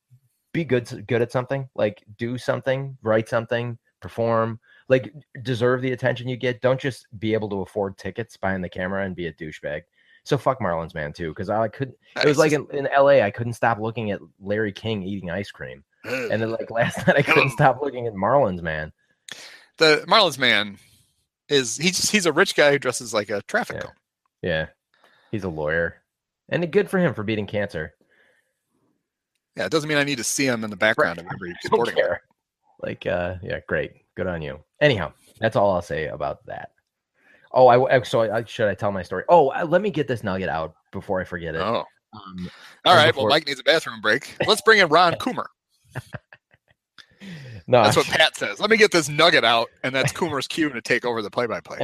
be 0.53 0.63
good 0.63 1.07
good 1.07 1.23
at 1.23 1.31
something. 1.31 1.67
Like, 1.73 2.03
do 2.19 2.37
something, 2.37 2.95
write 3.01 3.29
something, 3.29 3.79
perform. 3.99 4.59
Like, 4.89 5.13
deserve 5.43 5.81
the 5.81 5.91
attention 5.93 6.27
you 6.27 6.35
get. 6.37 6.61
Don't 6.61 6.79
just 6.79 7.07
be 7.19 7.33
able 7.33 7.49
to 7.49 7.61
afford 7.61 7.97
tickets 7.97 8.35
behind 8.37 8.63
the 8.63 8.69
camera 8.69 9.05
and 9.05 9.15
be 9.15 9.27
a 9.27 9.33
douchebag. 9.33 9.81
So 10.25 10.37
fuck 10.37 10.59
Marlins 10.59 10.93
man 10.95 11.11
too, 11.13 11.29
because 11.29 11.49
I 11.49 11.67
couldn't. 11.67 11.97
It 12.17 12.25
was 12.25 12.37
like 12.37 12.51
in, 12.53 12.65
in 12.71 12.87
LA, 12.97 13.21
I 13.21 13.29
couldn't 13.31 13.53
stop 13.53 13.79
looking 13.79 14.11
at 14.11 14.19
Larry 14.41 14.71
King 14.71 15.03
eating 15.03 15.29
ice 15.29 15.51
cream, 15.51 15.83
and 16.05 16.41
then 16.41 16.49
like 16.51 16.71
last 16.71 17.05
night, 17.05 17.17
I 17.17 17.21
couldn't 17.21 17.49
stop 17.49 17.81
looking 17.81 18.07
at 18.07 18.13
Marlins 18.13 18.61
man. 18.61 18.93
the 19.79 20.05
Marlins 20.07 20.37
man 20.37 20.77
is 21.49 21.75
he's 21.75 21.97
just, 21.97 22.11
he's 22.11 22.25
a 22.25 22.31
rich 22.31 22.55
guy 22.55 22.71
who 22.71 22.79
dresses 22.79 23.13
like 23.13 23.29
a 23.29 23.41
traffic 23.43 23.75
Yeah. 23.77 23.81
cone. 23.81 23.91
Yeah, 24.41 24.65
he's 25.31 25.43
a 25.43 25.49
lawyer, 25.49 26.01
and 26.47 26.71
good 26.71 26.89
for 26.89 26.99
him 26.99 27.13
for 27.13 27.23
beating 27.23 27.45
cancer. 27.47 27.93
Yeah, 29.57 29.65
it 29.65 29.71
doesn't 29.71 29.87
mean 29.89 29.97
I 29.97 30.03
need 30.05 30.17
to 30.19 30.23
see 30.23 30.45
him 30.47 30.63
in 30.63 30.69
the 30.69 30.77
background 30.77 31.19
of 31.19 31.25
every 31.33 31.53
sporting. 31.63 31.97
event. 31.97 32.19
Like, 32.81 33.05
uh, 33.05 33.35
yeah, 33.43 33.59
great, 33.67 33.91
good 34.15 34.27
on 34.27 34.41
you. 34.41 34.59
Anyhow, 34.81 35.13
that's 35.39 35.55
all 35.55 35.71
I'll 35.71 35.81
say 35.81 36.07
about 36.07 36.45
that. 36.47 36.69
Oh, 37.51 37.67
I 37.67 38.01
so 38.03 38.21
I 38.21 38.43
should 38.45 38.67
I 38.67 38.73
tell 38.75 38.91
my 38.91 39.03
story? 39.03 39.23
Oh, 39.29 39.47
let 39.67 39.81
me 39.81 39.91
get 39.91 40.07
this 40.07 40.23
nugget 40.23 40.49
out 40.49 40.73
before 40.91 41.21
I 41.21 41.23
forget 41.23 41.55
it. 41.55 41.61
Oh, 41.61 41.83
Um, 42.13 42.49
all 42.85 42.95
right. 42.95 43.07
before- 43.07 43.23
Well, 43.25 43.29
Mike 43.31 43.47
needs 43.47 43.59
a 43.59 43.63
bathroom 43.63 44.01
break. 44.01 44.35
Let's 44.47 44.61
bring 44.61 44.79
in 44.79 44.87
Ron 44.87 45.13
Coomer. 45.13 45.45
no, 47.67 47.83
That's 47.83 47.95
what 47.95 48.05
Pat 48.07 48.35
says. 48.35 48.59
Let 48.59 48.69
me 48.69 48.77
get 48.77 48.91
this 48.91 49.09
nugget 49.09 49.43
out, 49.43 49.69
and 49.83 49.93
that's 49.95 50.11
Coomer's 50.11 50.47
cue 50.47 50.69
to 50.69 50.81
take 50.81 51.05
over 51.05 51.21
the 51.21 51.29
play-by-play. 51.31 51.79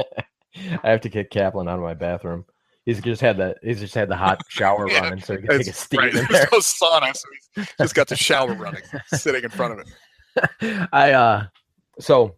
I 0.82 0.90
have 0.90 1.00
to 1.02 1.08
kick 1.08 1.30
Kaplan 1.30 1.68
out 1.68 1.76
of 1.76 1.82
my 1.84 1.94
bathroom. 1.94 2.44
He's 2.84 3.00
just 3.00 3.20
had 3.20 3.36
the 3.36 3.54
he's 3.62 3.78
just 3.78 3.94
had 3.94 4.08
the 4.08 4.16
hot 4.16 4.40
shower 4.48 4.88
Yeah, 4.90 5.00
running, 5.02 5.20
so 5.20 5.36
he 5.36 5.42
can 5.46 5.58
take 5.58 5.68
a 5.68 5.72
steam 5.72 6.00
right, 6.00 6.12
There's 6.12 6.28
there. 6.28 6.48
no 6.50 6.58
sauna, 6.58 7.14
so 7.16 7.28
he's 7.54 7.68
just 7.78 7.94
got 7.94 8.08
the 8.08 8.16
shower 8.16 8.54
running, 8.54 8.82
sitting 9.06 9.44
in 9.44 9.50
front 9.50 9.78
of 9.78 9.86
it. 9.86 10.88
I 10.92 11.12
uh 11.12 11.44
so 12.00 12.36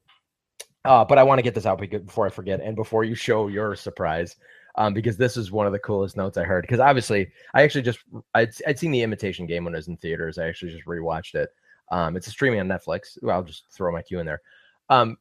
uh 0.85 1.04
but 1.04 1.19
I 1.19 1.23
want 1.23 1.38
to 1.38 1.42
get 1.42 1.54
this 1.54 1.66
out 1.66 1.81
before 1.81 2.26
I 2.26 2.31
forget 2.31 2.61
and 2.61 2.76
before 2.76 3.04
you 3.04 3.14
show 3.14 3.49
your 3.49 3.75
surprise 3.75 4.37
um 4.76 4.95
because 4.95 5.16
this 5.16 5.37
is 5.37 5.50
one 5.50 5.66
of 5.66 5.73
the 5.73 5.78
coolest 5.78 6.16
notes 6.16 6.37
I 6.37 6.45
heard 6.45 6.62
because 6.62 6.81
obviously 6.81 7.31
I 7.54 7.62
actually 7.62 7.83
just 7.83 8.00
I'd, 8.35 8.50
I'd 8.66 8.78
seen 8.78 8.90
the 8.90 9.02
imitation 9.02 9.47
game 9.47 9.64
when 9.64 9.75
it 9.75 9.78
was 9.78 9.88
in 9.88 9.97
theaters 9.97 10.38
I 10.38 10.49
actually 10.49 10.73
just 10.73 10.87
rewatched 10.87 11.35
it 11.35 11.50
um 11.90 12.16
it's 12.16 12.26
a 12.26 12.31
streaming 12.31 12.61
on 12.61 12.69
Netflix 12.69 13.19
well, 13.23 13.37
I'll 13.37 13.45
just 13.45 13.64
throw 13.71 13.92
my 13.92 14.02
cue 14.02 14.21
in 14.21 14.26
there 14.26 14.42
um 14.90 15.16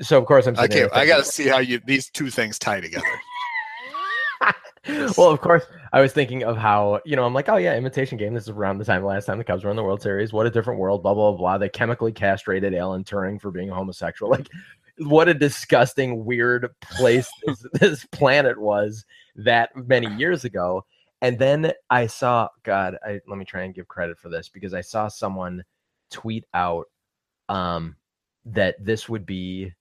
so 0.00 0.18
of 0.18 0.26
course 0.26 0.46
I'm 0.46 0.58
I 0.58 0.68
can't. 0.68 0.92
I 0.92 1.06
got 1.06 1.18
to 1.18 1.24
see 1.24 1.48
how 1.48 1.58
you 1.58 1.80
these 1.84 2.10
two 2.10 2.30
things 2.30 2.58
tie 2.58 2.80
together. 2.80 3.04
Well, 5.16 5.30
of 5.30 5.40
course, 5.40 5.64
I 5.92 6.00
was 6.00 6.12
thinking 6.12 6.42
of 6.42 6.56
how, 6.56 7.00
you 7.04 7.14
know, 7.14 7.24
I'm 7.24 7.34
like, 7.34 7.48
oh, 7.48 7.56
yeah, 7.56 7.76
imitation 7.76 8.18
game. 8.18 8.34
This 8.34 8.44
is 8.44 8.50
around 8.50 8.78
the 8.78 8.84
time 8.84 9.04
last 9.04 9.26
time 9.26 9.38
the 9.38 9.44
Cubs 9.44 9.62
were 9.62 9.70
in 9.70 9.76
the 9.76 9.82
World 9.82 10.02
Series. 10.02 10.32
What 10.32 10.46
a 10.46 10.50
different 10.50 10.80
world, 10.80 11.02
blah, 11.02 11.14
blah, 11.14 11.32
blah. 11.32 11.58
They 11.58 11.68
chemically 11.68 12.12
castrated 12.12 12.74
Alan 12.74 13.04
Turing 13.04 13.40
for 13.40 13.50
being 13.50 13.68
homosexual. 13.68 14.30
Like, 14.30 14.48
what 14.98 15.28
a 15.28 15.34
disgusting, 15.34 16.24
weird 16.24 16.68
place 16.80 17.28
this, 17.46 17.66
this 17.74 18.04
planet 18.06 18.60
was 18.60 19.04
that 19.36 19.70
many 19.76 20.12
years 20.16 20.44
ago. 20.44 20.84
And 21.20 21.38
then 21.38 21.72
I 21.88 22.08
saw, 22.08 22.48
God, 22.64 22.96
I, 23.04 23.20
let 23.28 23.38
me 23.38 23.44
try 23.44 23.62
and 23.62 23.74
give 23.74 23.86
credit 23.86 24.18
for 24.18 24.28
this 24.28 24.48
because 24.48 24.74
I 24.74 24.80
saw 24.80 25.06
someone 25.06 25.62
tweet 26.10 26.44
out 26.52 26.86
um, 27.48 27.96
that 28.46 28.74
this 28.84 29.08
would 29.08 29.24
be 29.24 29.72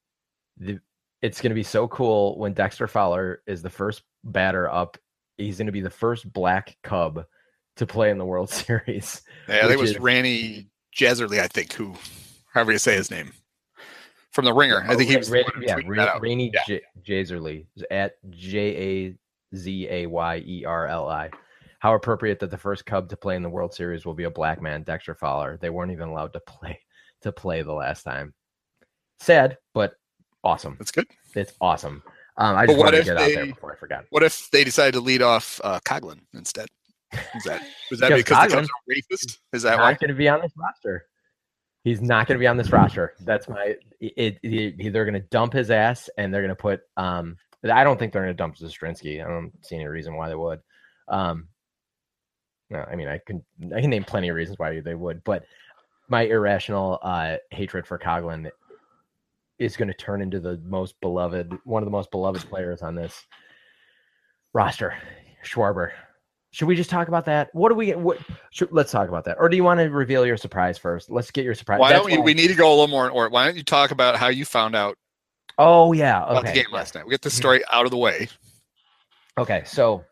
the, 0.58 0.80
it's 1.24 1.42
going 1.42 1.50
to 1.50 1.56
be 1.56 1.64
so 1.64 1.88
cool 1.88 2.38
when 2.38 2.54
Dexter 2.54 2.88
Fowler 2.88 3.42
is 3.48 3.64
the 3.64 3.70
first 3.70 4.04
batter 4.24 4.70
up. 4.70 4.98
He's 5.38 5.58
going 5.58 5.68
to 5.68 5.72
be 5.72 5.82
the 5.82 5.90
first 5.90 6.32
black 6.32 6.78
Cub 6.84 7.26
to 7.78 7.86
play 7.86 8.12
in 8.12 8.18
the 8.18 8.26
World 8.26 8.50
Series. 8.52 9.22
Yeah, 9.48 9.58
I 9.58 9.62
think 9.62 9.74
it 9.74 9.80
was 9.80 9.92
is- 9.92 10.00
Randy 10.00 10.70
Jazayerli, 10.98 11.40
I 11.40 11.48
think, 11.48 11.74
who, 11.74 11.96
however 12.54 12.72
you 12.74 12.78
say 12.78 12.96
his 12.96 13.10
name, 13.12 13.32
from 14.32 14.46
the 14.46 14.54
Ringer. 14.54 14.84
I 14.88 14.94
oh, 14.94 14.98
think 14.98 15.10
he 15.10 15.18
was. 15.18 15.30
Ra- 15.30 15.42
yeah, 15.62 15.78
Ra- 15.86 16.06
that 16.06 16.16
out. 16.16 16.22
Rany 16.22 16.52
Yeah. 16.54 16.62
J- 16.68 16.82
Jazayerli 17.04 17.66
at 17.90 18.14
J 18.30 18.60
A 19.10 19.16
Z 19.56 19.88
A 19.90 20.06
Y 20.08 20.44
E 20.46 20.66
R 20.66 20.88
L 20.88 21.08
I. 21.10 21.30
How 21.80 21.96
appropriate 21.96 22.40
that 22.40 22.52
the 22.52 22.58
first 22.58 22.86
Cub 22.86 23.10
to 23.10 23.18
play 23.18 23.36
in 23.36 23.42
the 23.42 23.50
World 23.50 23.74
Series 23.74 24.06
will 24.06 24.14
be 24.14 24.26
a 24.26 24.30
black 24.30 24.62
man, 24.62 24.84
Dexter 24.84 25.16
Fowler. 25.16 25.58
They 25.60 25.70
weren't 25.72 25.92
even 25.92 26.10
allowed 26.10 26.34
to 26.34 26.40
play 26.42 26.80
to 27.22 27.32
play 27.32 27.62
the 27.64 27.74
last 27.74 28.04
time. 28.04 28.34
Sad, 29.20 29.58
but 29.74 29.94
awesome. 30.44 30.76
That's 30.80 30.92
good. 30.92 31.08
It's 31.36 31.54
awesome. 31.62 32.04
Um, 32.38 32.56
I 32.56 32.66
just 32.66 32.78
wanted 32.80 32.98
to 33.00 33.04
get 33.04 33.18
out 33.18 33.28
there 33.28 33.46
they- 33.46 33.52
before 33.52 33.74
I 33.74 33.76
forgot. 33.76 34.06
What 34.10 34.24
if 34.24 34.50
they 34.52 34.64
decided 34.64 34.94
to 34.94 35.02
lead 35.02 35.22
off 35.22 35.60
uh, 35.64 35.80
Coghlan 35.86 36.20
instead? 36.34 36.68
Is 37.36 37.44
that 37.44 37.62
was 37.90 38.00
that 38.00 38.10
Because 38.10 38.24
because 38.24 38.52
the 38.52 38.58
Coghlan- 38.58 38.62
Cubs 38.62 38.70
racist? 38.90 39.38
Is 39.54 39.62
that 39.64 39.78
why? 39.78 39.92
not 39.92 40.00
going 40.00 40.08
to 40.10 40.14
be 40.16 40.30
on 40.30 40.42
this 40.42 40.52
roster. 40.56 41.06
He's 41.84 42.02
not 42.02 42.28
going 42.28 42.38
to 42.38 42.40
be 42.40 42.48
on 42.48 42.58
this 42.58 42.72
roster. 42.72 43.16
That's 43.22 43.50
my. 43.50 43.76
It, 44.00 44.38
it, 44.44 44.76
it- 44.78 44.94
they're 44.94 45.04
going 45.06 45.16
to 45.16 45.28
dump 45.28 45.52
his 45.54 45.72
ass, 45.72 46.10
and 46.18 46.34
they're 46.34 46.42
going 46.42 46.50
to 46.50 46.56
put. 46.56 46.82
Um, 46.96 47.38
I 47.70 47.84
don't 47.84 48.00
think 48.00 48.14
they're 48.14 48.24
going 48.24 48.34
to 48.34 48.38
dump 48.38 48.56
Zastryzny. 48.56 49.24
I 49.24 49.28
don't 49.28 49.52
see 49.66 49.76
any 49.76 49.86
reason 49.88 50.16
why 50.16 50.30
they 50.30 50.36
would. 50.36 50.62
Um, 51.10 51.48
no, 52.70 52.80
I 52.80 52.96
mean, 52.96 53.08
I 53.10 53.20
can 53.26 53.44
I 53.76 53.82
can 53.82 53.90
name 53.90 54.06
plenty 54.06 54.30
of 54.30 54.36
reasons 54.36 54.58
why 54.58 54.80
they 54.80 54.96
would, 54.96 55.24
but 55.26 55.44
my 56.08 56.22
irrational 56.22 57.00
uh, 57.02 57.38
hatred 57.52 57.86
for 57.86 58.00
Coghlan 58.00 58.50
is 59.62 59.78
going 59.78 59.88
to 59.88 59.94
turn 59.94 60.22
into 60.22 60.40
the 60.40 60.60
most 60.66 60.96
beloved, 61.02 61.54
one 61.66 61.84
of 61.84 61.86
the 61.88 61.92
most 61.92 62.10
beloved 62.12 62.42
players 62.50 62.82
on 62.82 62.96
this 62.96 63.26
roster, 64.54 64.94
Schwarber. 65.46 65.92
Should 66.54 66.68
we 66.68 66.76
just 66.76 66.90
talk 66.90 67.08
about 67.08 67.24
that? 67.26 67.50
What 67.54 67.70
do 67.70 67.76
we? 67.76 67.92
What? 67.92 68.18
Should, 68.52 68.74
let's 68.74 68.92
talk 68.92 69.08
about 69.08 69.24
that. 69.26 69.38
Or 69.40 69.48
do 69.48 69.56
you 69.56 69.64
want 69.64 69.80
to 69.80 69.86
reveal 69.86 70.26
your 70.26 70.36
surprise 70.36 70.78
first? 70.78 71.10
Let's 71.10 71.32
get 71.32 71.46
your 71.46 71.56
surprise. 71.56 71.80
Why 71.80 71.90
That's 71.90 72.02
don't 72.02 72.12
we? 72.12 72.18
why- 72.18 72.24
We 72.26 72.34
need 72.34 72.48
to 72.50 72.56
go 72.56 72.68
a 72.70 72.72
little 72.76 72.88
more 72.88 73.06
in 73.06 73.12
order. 73.12 73.30
Why 73.30 73.46
don't 73.46 73.56
you 73.56 73.64
talk 73.64 73.92
about 73.92 74.18
how 74.18 74.28
you 74.28 74.44
found 74.44 74.76
out 74.76 74.98
Oh 75.58 75.94
yeah. 75.94 76.24
about 76.26 76.46
the 76.46 76.52
game 76.52 76.66
last 76.74 76.94
night? 76.96 77.06
We 77.06 77.12
get 77.12 77.22
the 77.22 77.30
story 77.30 77.62
out 77.72 77.86
of 77.86 77.92
the 77.92 77.98
way. 77.98 78.28
Okay, 79.38 79.62
so 79.66 80.04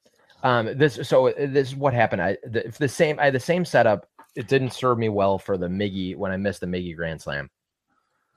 um, 0.43 0.77
this 0.77 0.99
so 1.03 1.27
uh, 1.27 1.33
this 1.37 1.69
is 1.69 1.75
what 1.75 1.93
happened. 1.93 2.21
I 2.21 2.37
the, 2.45 2.73
the 2.79 2.87
same 2.87 3.19
I 3.19 3.25
had 3.25 3.33
the 3.33 3.39
same 3.39 3.65
setup. 3.65 4.07
It 4.37 4.47
didn't 4.47 4.71
serve 4.71 4.97
me 4.97 5.09
well 5.09 5.37
for 5.39 5.57
the 5.57 5.67
Miggy 5.67 6.15
when 6.15 6.31
I 6.31 6.37
missed 6.37 6.61
the 6.61 6.67
Miggy 6.67 6.95
Grand 6.95 7.21
Slam, 7.21 7.49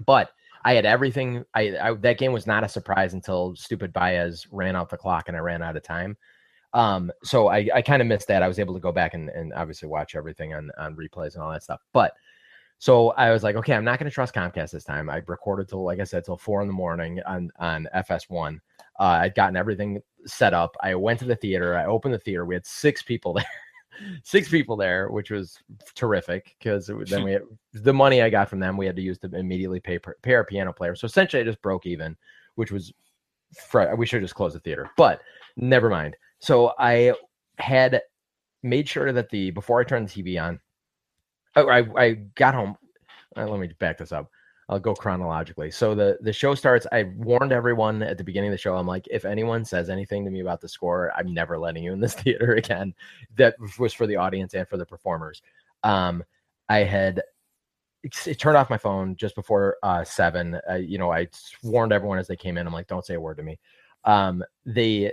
but 0.05 0.31
I 0.65 0.75
had 0.75 0.87
everything. 0.87 1.45
I, 1.55 1.77
I 1.81 1.95
that 1.95 2.19
game 2.19 2.33
was 2.33 2.47
not 2.47 2.65
a 2.65 2.69
surprise 2.69 3.15
until 3.15 3.55
stupid 3.57 3.93
Baez 3.93 4.47
ran 4.51 4.77
out 4.77 4.91
the 4.91 4.97
clock 4.97 5.29
and 5.29 5.37
I 5.37 5.41
ran 5.41 5.63
out 5.63 5.77
of 5.77 5.83
time. 5.83 6.17
Um, 6.75 7.13
so 7.23 7.49
I, 7.49 7.69
I 7.75 7.83
kind 7.83 8.01
of 8.01 8.09
missed 8.09 8.29
that. 8.29 8.43
I 8.43 8.49
was 8.49 8.59
able 8.59 8.75
to 8.75 8.81
go 8.81 8.93
back 8.93 9.15
and, 9.15 9.29
and 9.29 9.53
obviously 9.55 9.89
watch 9.89 10.15
everything 10.15 10.55
on 10.55 10.71
on 10.79 10.97
replays 10.97 11.35
and 11.35 11.43
all 11.43 11.53
that 11.53 11.63
stuff. 11.63 11.81
But 11.93 12.13
so 12.79 13.11
I 13.11 13.31
was 13.31 13.45
like, 13.45 13.55
okay, 13.57 13.75
I'm 13.75 13.85
not 13.85 14.01
going 14.01 14.11
to 14.11 14.15
trust 14.15 14.35
Comcast 14.35 14.73
this 14.73 14.83
time. 14.83 15.09
I 15.09 15.23
recorded 15.27 15.69
till 15.69 15.85
like 15.85 16.01
I 16.01 16.05
said 16.05 16.25
till 16.25 16.37
four 16.37 16.63
in 16.63 16.67
the 16.67 16.75
morning 16.75 17.21
on 17.27 17.51
on 17.59 17.89
FS1. 17.95 18.59
Uh, 18.99 19.03
I'd 19.03 19.35
gotten 19.35 19.57
everything 19.57 20.01
set 20.27 20.55
up. 20.55 20.77
I 20.83 20.95
went 20.95 21.19
to 21.21 21.25
the 21.25 21.37
theater. 21.37 21.77
I 21.77 21.87
opened 21.87 22.15
the 22.15 22.19
theater. 22.19 22.45
We 22.45 22.55
had 22.55 22.67
six 22.67 23.03
people 23.03 23.33
there, 23.35 23.45
six 24.23 24.49
people 24.49 24.77
there, 24.77 25.09
which 25.11 25.31
was 25.31 25.59
terrific 25.95 26.55
because 26.59 26.87
then 26.87 27.25
we 27.25 27.33
had 27.33 27.43
the 27.73 27.93
money 27.93 28.23
I 28.23 28.31
got 28.31 28.49
from 28.49 28.61
them. 28.61 28.77
We 28.77 28.87
had 28.87 28.97
to 28.97 29.03
use 29.03 29.19
to 29.19 29.35
immediately 29.35 29.81
pay 29.81 29.99
pay 29.99 30.35
our 30.35 30.45
piano 30.45 30.73
player. 30.73 30.95
So 30.95 31.07
essentially, 31.07 31.43
I 31.43 31.47
just 31.47 31.63
broke 31.63 31.87
even, 31.87 32.17
which 32.55 32.73
was 32.73 32.93
fr- 33.55 33.95
we 33.97 34.07
should 34.07 34.17
have 34.17 34.25
just 34.25 34.35
closed 34.35 34.57
the 34.57 34.61
theater, 34.61 34.91
but 34.97 35.21
never 35.57 35.89
mind. 35.89 36.17
So 36.39 36.73
I 36.79 37.15
had 37.59 38.03
made 38.63 38.89
sure 38.89 39.13
that 39.13 39.31
the 39.31 39.51
before 39.51 39.81
I 39.81 39.85
turned 39.85 40.09
the 40.09 40.23
TV 40.23 40.43
on, 40.43 40.61
oh, 41.57 41.69
I 41.69 41.85
I 41.97 42.11
got 42.35 42.55
home. 42.55 42.77
uh, 43.37 43.47
let 43.47 43.61
me 43.61 43.71
back 43.79 43.99
this 43.99 44.13
up. 44.13 44.31
I'll 44.69 44.79
go 44.79 44.95
chronologically. 44.95 45.71
So 45.71 45.95
the 45.95 46.19
the 46.21 46.33
show 46.33 46.55
starts. 46.55 46.87
I 46.93 47.05
warned 47.17 47.53
everyone 47.53 48.03
at 48.03 48.17
the 48.17 48.25
beginning 48.25 48.49
of 48.49 48.55
the 48.55 48.59
show. 48.59 48.77
I'm 48.77 48.87
like, 48.87 49.07
if 49.11 49.25
anyone 49.25 49.65
says 49.65 49.91
anything 49.91 50.25
to 50.25 50.31
me 50.31 50.41
about 50.41 50.61
the 50.61 50.69
score, 50.69 51.13
I'm 51.17 51.35
never 51.35 51.59
letting 51.59 51.85
you 51.85 51.93
in 51.93 52.01
this 52.01 52.15
theater 52.23 52.55
again. 52.55 52.95
That 53.37 53.57
was 53.79 53.93
for 53.93 54.07
the 54.07 54.17
audience 54.17 54.55
and 54.55 54.69
for 54.69 54.77
the 54.77 54.87
performers. 54.87 55.43
Um, 55.83 56.25
I 56.69 56.79
had 56.79 57.23
it 58.05 58.39
turned 58.39 58.57
off 58.57 58.71
my 58.71 58.79
phone 58.79 59.15
just 59.17 59.35
before 59.35 59.77
uh, 59.83 60.05
seven. 60.05 60.61
Uh, 60.69 60.75
you 60.75 60.99
know, 60.99 61.13
I 61.13 61.29
warned 61.63 61.93
everyone 61.93 62.19
as 62.19 62.27
they 62.27 62.37
came 62.37 62.59
in. 62.59 62.67
I'm 62.67 62.73
like, 62.73 62.89
don't 62.89 63.05
say 63.05 63.15
a 63.15 63.21
word 63.21 63.37
to 63.37 63.43
me. 63.43 63.59
Um, 64.05 64.43
the 64.67 65.13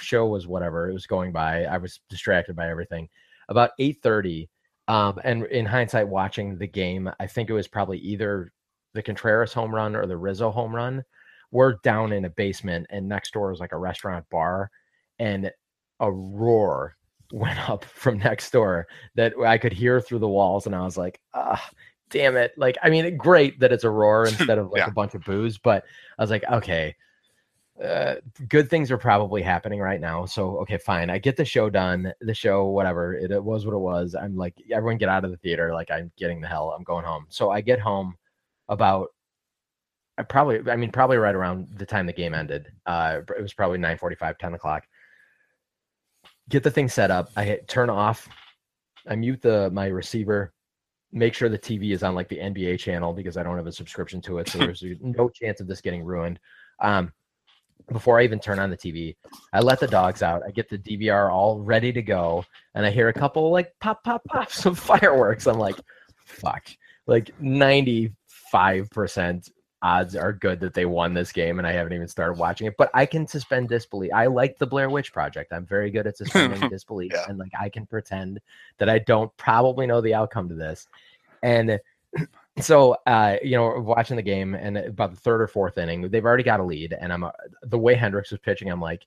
show 0.00 0.26
was 0.26 0.46
whatever. 0.46 0.88
It 0.88 0.94
was 0.94 1.06
going 1.06 1.32
by. 1.32 1.64
I 1.64 1.76
was 1.78 2.00
distracted 2.08 2.56
by 2.56 2.70
everything. 2.70 3.08
About 3.48 3.70
eight 3.78 4.02
thirty. 4.02 4.48
Um, 4.86 5.18
and 5.24 5.46
in 5.46 5.64
hindsight, 5.64 6.08
watching 6.08 6.58
the 6.58 6.66
game, 6.66 7.10
I 7.18 7.26
think 7.26 7.48
it 7.48 7.54
was 7.54 7.68
probably 7.68 7.98
either 7.98 8.52
the 8.94 9.02
Contreras 9.02 9.52
home 9.52 9.74
run 9.74 9.94
or 9.94 10.06
the 10.06 10.16
Rizzo 10.16 10.50
home 10.50 10.74
run. 10.74 11.04
We're 11.50 11.74
down 11.84 12.12
in 12.12 12.24
a 12.24 12.30
basement, 12.30 12.86
and 12.90 13.08
next 13.08 13.32
door 13.32 13.52
is 13.52 13.60
like 13.60 13.72
a 13.72 13.78
restaurant 13.78 14.24
bar. 14.30 14.70
and 15.18 15.50
a 16.00 16.10
roar 16.10 16.96
went 17.32 17.68
up 17.70 17.84
from 17.84 18.18
next 18.18 18.50
door 18.50 18.86
that 19.14 19.32
I 19.44 19.58
could 19.58 19.72
hear 19.72 20.00
through 20.00 20.18
the 20.20 20.28
walls, 20.28 20.66
and 20.66 20.74
I 20.74 20.82
was 20.82 20.96
like, 20.96 21.20
ah, 21.34 21.64
damn 22.10 22.36
it! 22.36 22.52
Like, 22.56 22.76
I 22.82 22.90
mean, 22.90 23.16
great 23.16 23.60
that 23.60 23.72
it's 23.72 23.84
a 23.84 23.90
roar 23.90 24.26
instead 24.28 24.58
of 24.58 24.70
like 24.70 24.80
Yeah. 24.80 24.88
a 24.88 24.92
bunch 24.92 25.14
of 25.14 25.24
boos, 25.24 25.58
but 25.58 25.84
I 26.18 26.22
was 26.22 26.30
like, 26.30 26.44
okay. 26.50 26.96
Uh, 27.82 28.14
good 28.48 28.70
things 28.70 28.90
are 28.92 28.98
probably 28.98 29.42
happening 29.42 29.80
right 29.80 30.00
now. 30.00 30.24
So, 30.24 30.58
okay, 30.58 30.78
fine. 30.78 31.10
I 31.10 31.18
get 31.18 31.36
the 31.36 31.44
show 31.44 31.68
done. 31.68 32.12
The 32.20 32.32
show, 32.34 32.66
whatever, 32.66 33.14
it, 33.14 33.32
it 33.32 33.42
was 33.42 33.66
what 33.66 33.74
it 33.74 33.78
was. 33.78 34.14
I'm 34.14 34.36
like, 34.36 34.54
everyone 34.72 34.96
get 34.96 35.08
out 35.08 35.24
of 35.24 35.32
the 35.32 35.36
theater. 35.38 35.74
Like, 35.74 35.90
I'm 35.90 36.12
getting 36.16 36.40
the 36.40 36.46
hell. 36.46 36.70
I'm 36.76 36.84
going 36.84 37.04
home. 37.04 37.26
So, 37.30 37.50
I 37.50 37.60
get 37.62 37.80
home 37.80 38.14
about 38.68 39.08
I 40.16 40.22
probably 40.22 40.70
I 40.70 40.76
mean 40.76 40.90
probably 40.92 41.16
right 41.16 41.34
around 41.34 41.68
the 41.76 41.86
time 41.86 42.06
the 42.06 42.12
game 42.12 42.34
ended. 42.34 42.68
Uh 42.86 43.20
it 43.36 43.42
was 43.42 43.54
probably 43.54 43.78
9 43.78 43.98
10 44.38 44.54
o'clock. 44.54 44.84
Get 46.48 46.62
the 46.62 46.70
thing 46.70 46.88
set 46.88 47.10
up. 47.10 47.30
I 47.36 47.44
hit 47.44 47.68
turn 47.68 47.90
off. 47.90 48.28
I 49.08 49.16
mute 49.16 49.42
the 49.42 49.70
my 49.70 49.86
receiver. 49.86 50.52
Make 51.12 51.34
sure 51.34 51.48
the 51.48 51.58
TV 51.58 51.92
is 51.92 52.02
on 52.02 52.14
like 52.14 52.28
the 52.28 52.38
NBA 52.38 52.78
channel 52.78 53.12
because 53.12 53.36
I 53.36 53.42
don't 53.42 53.56
have 53.56 53.66
a 53.66 53.72
subscription 53.72 54.20
to 54.22 54.38
it. 54.38 54.48
So 54.48 54.58
there's 54.58 54.84
no 55.00 55.28
chance 55.28 55.60
of 55.60 55.66
this 55.66 55.80
getting 55.80 56.04
ruined. 56.04 56.38
Um 56.80 57.12
before 57.92 58.18
I 58.18 58.24
even 58.24 58.38
turn 58.38 58.58
on 58.58 58.70
the 58.70 58.76
TV, 58.76 59.16
I 59.52 59.60
let 59.60 59.80
the 59.80 59.86
dogs 59.86 60.22
out. 60.22 60.42
I 60.46 60.50
get 60.50 60.68
the 60.70 60.78
DVR 60.78 61.30
all 61.30 61.60
ready 61.60 61.92
to 61.92 62.02
go, 62.02 62.44
and 62.74 62.86
I 62.86 62.90
hear 62.90 63.08
a 63.08 63.12
couple 63.12 63.50
like 63.50 63.74
pop, 63.80 64.02
pop, 64.04 64.22
pops 64.24 64.64
of 64.64 64.78
fireworks. 64.90 65.46
I'm 65.46 65.58
like, 65.58 65.76
fuck. 66.24 66.68
Like 67.06 67.38
95% 68.54 69.50
odds 69.82 70.16
are 70.16 70.32
good 70.32 70.60
that 70.60 70.72
they 70.72 70.86
won 70.86 71.12
this 71.12 71.30
game, 71.30 71.58
and 71.58 71.66
I 71.66 71.72
haven't 71.72 71.92
even 71.92 72.08
started 72.08 72.38
watching 72.38 72.66
it. 72.66 72.74
But 72.78 72.90
I 72.94 73.04
can 73.04 73.26
suspend 73.26 73.68
disbelief. 73.68 74.12
I 74.14 74.26
like 74.26 74.58
the 74.58 74.66
Blair 74.66 74.88
Witch 74.88 75.12
Project. 75.12 75.52
I'm 75.52 75.66
very 75.66 75.90
good 75.90 76.06
at 76.06 76.16
suspending 76.16 76.68
disbelief, 76.70 77.12
Yeah. 77.14 77.26
and 77.28 77.38
like 77.38 77.52
I 77.58 77.68
can 77.68 77.86
pretend 77.86 78.40
that 78.78 78.88
I 78.88 78.98
don't 79.00 79.34
probably 79.36 79.86
know 79.86 80.00
the 80.00 80.14
outcome 80.14 80.48
to 80.48 80.54
this. 80.54 80.88
And 81.42 81.78
so, 82.60 82.96
uh, 83.06 83.36
you 83.42 83.56
know, 83.56 83.78
watching 83.80 84.16
the 84.16 84.22
game, 84.22 84.54
and 84.54 84.78
about 84.78 85.10
the 85.10 85.20
third 85.20 85.42
or 85.42 85.48
fourth 85.48 85.76
inning, 85.76 86.08
they've 86.10 86.24
already 86.24 86.44
got 86.44 86.60
a 86.60 86.64
lead, 86.64 86.94
and 86.98 87.12
I'm 87.12 87.24
uh, 87.24 87.30
the 87.62 87.78
way 87.78 87.94
Hendricks 87.94 88.30
was 88.30 88.40
pitching, 88.40 88.70
I'm 88.70 88.80
like, 88.80 89.06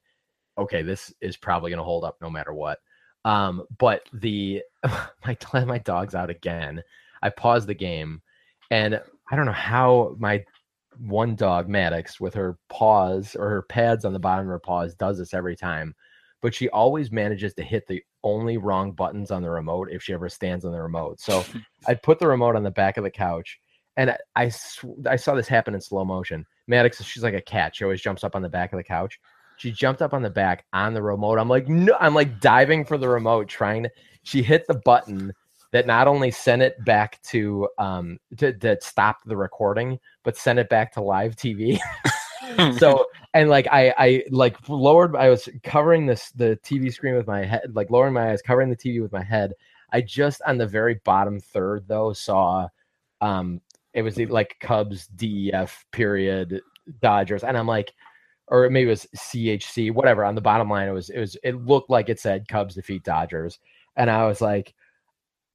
okay, 0.58 0.82
this 0.84 1.14
is 1.22 1.38
probably 1.38 1.72
going 1.72 1.80
to 1.80 1.84
hold 1.84 2.04
up 2.04 2.18
no 2.22 2.30
matter 2.30 2.54
what. 2.54 2.80
Um, 3.26 3.64
but 3.80 4.04
the 4.14 4.62
my 5.26 5.36
my 5.66 5.80
dog's 5.80 6.14
out 6.16 6.30
again. 6.30 6.84
I 7.24 7.30
pause 7.30 7.66
the 7.66 7.74
game, 7.74 8.22
and 8.70 9.02
I 9.30 9.36
don't 9.36 9.46
know 9.46 9.52
how 9.52 10.16
my 10.20 10.44
one 11.00 11.36
dog 11.36 11.70
Maddox 11.70 12.20
with 12.20 12.34
her 12.34 12.58
paws 12.70 13.36
or 13.36 13.50
her 13.50 13.62
pads 13.63 14.06
on 14.06 14.13
the 14.13 14.20
bottom 14.20 14.46
of 14.46 14.50
her 14.50 14.60
paws 14.60 14.96
does 14.96 15.18
this 15.18 15.34
every 15.34 15.56
time, 15.56 15.94
but 16.42 16.54
she 16.54 16.70
always 16.70 17.12
manages 17.12 17.54
to 17.56 17.63
hit 17.63 17.88
the 17.88 18.04
only 18.24 18.58
wrong 18.58 18.92
buttons 18.92 19.32
on 19.32 19.42
the 19.42 19.50
remote 19.50 19.90
if 19.92 20.02
she 20.04 20.13
ever 20.13 20.30
stands 20.30 20.66
on 20.66 20.72
the 20.72 20.82
remote. 20.82 21.20
So 21.20 21.44
I 21.88 21.94
put 21.94 22.20
the 22.20 22.28
remote 22.28 22.56
on 22.56 22.63
the 22.63 22.72
back 22.72 22.98
of 22.98 23.04
the 23.04 23.12
couch, 23.12 23.60
and 23.96 24.12
I 24.12 24.18
I, 24.36 24.50
sw- 24.50 24.86
I 25.10 25.16
saw 25.16 25.36
this 25.36 25.48
happen 25.48 25.76
in 25.76 25.82
slow 25.82 26.06
motion. 26.06 26.46
Maddox, 26.68 27.04
she's 27.04 27.24
like 27.24 27.34
a 27.34 27.42
cat. 27.42 27.76
She 27.76 27.84
always 27.84 28.02
jumps 28.02 28.24
up 28.24 28.36
on 28.36 28.42
the 28.42 28.50
back 28.50 28.74
of 28.74 28.78
the 28.78 28.84
couch. 28.84 29.20
She 29.58 29.72
jumped 29.72 30.02
up 30.02 30.13
on 30.13 30.22
the 30.22 30.30
back 30.30 30.66
on 30.74 30.94
the 30.94 31.02
remote. 31.02 31.40
I'm 31.40 31.50
like, 31.50 31.68
no, 31.68 31.96
I'm 32.00 32.13
like 32.13 32.40
diving 32.40 32.86
for 32.86 32.98
the 32.98 33.10
remote, 33.10 33.48
trying 33.48 33.84
to. 33.84 33.90
She 34.24 34.44
hit 34.44 34.68
the 34.68 34.82
button 34.86 35.34
that 35.72 35.88
not 35.88 36.08
only 36.08 36.32
sent 36.32 36.62
it 36.62 36.84
back 36.86 37.22
to 37.24 37.68
um 37.78 38.20
to, 38.38 38.54
that 38.54 38.84
stopped 38.84 39.28
the 39.28 39.38
recording, 39.38 40.00
but 40.24 40.38
sent 40.38 40.60
it 40.60 40.70
back 40.70 40.94
to 40.94 41.02
live 41.02 41.36
TV. 41.36 41.80
so 42.78 43.06
and 43.34 43.50
like 43.50 43.68
I 43.72 43.94
I 43.98 44.24
like 44.32 44.58
lowered 44.70 45.16
I 45.16 45.30
was 45.30 45.50
covering 45.64 46.06
this 46.06 46.32
the 46.32 46.58
TV 46.64 46.92
screen 46.92 47.16
with 47.16 47.28
my 47.28 47.44
head, 47.44 47.72
like 47.74 47.92
lowering 47.92 48.14
my 48.14 48.32
eyes, 48.32 48.42
covering 48.42 48.70
the 48.70 48.78
TV 48.78 49.02
with 49.02 49.12
my 49.12 49.24
head. 49.24 49.54
I 49.92 50.02
just 50.02 50.42
on 50.46 50.58
the 50.58 50.68
very 50.68 51.00
bottom 51.06 51.40
third 51.40 51.88
though 51.88 52.14
saw 52.14 52.68
um 53.22 53.62
it 53.94 54.02
was 54.02 54.18
like 54.18 54.58
Cubs 54.60 55.08
DEF 55.08 55.86
period 55.92 56.62
Dodgers 57.02 57.44
and 57.44 57.58
I'm 57.58 57.68
like 57.68 57.94
or 58.50 58.70
maybe 58.70 58.88
it 58.88 58.92
was 58.92 59.08
CHC 59.16 59.92
whatever 59.92 60.24
on 60.24 60.36
the 60.36 60.42
bottom 60.42 60.70
line 60.70 60.88
it 60.88 60.94
was 60.94 61.10
it 61.10 61.20
was 61.20 61.38
it 61.44 61.56
looked 61.66 61.90
like 61.90 62.10
it 62.10 62.20
said 62.20 62.48
Cubs 62.48 62.76
defeat 62.76 63.04
Dodgers 63.04 63.60
and 63.96 64.10
I 64.10 64.26
was 64.26 64.40
like 64.42 64.74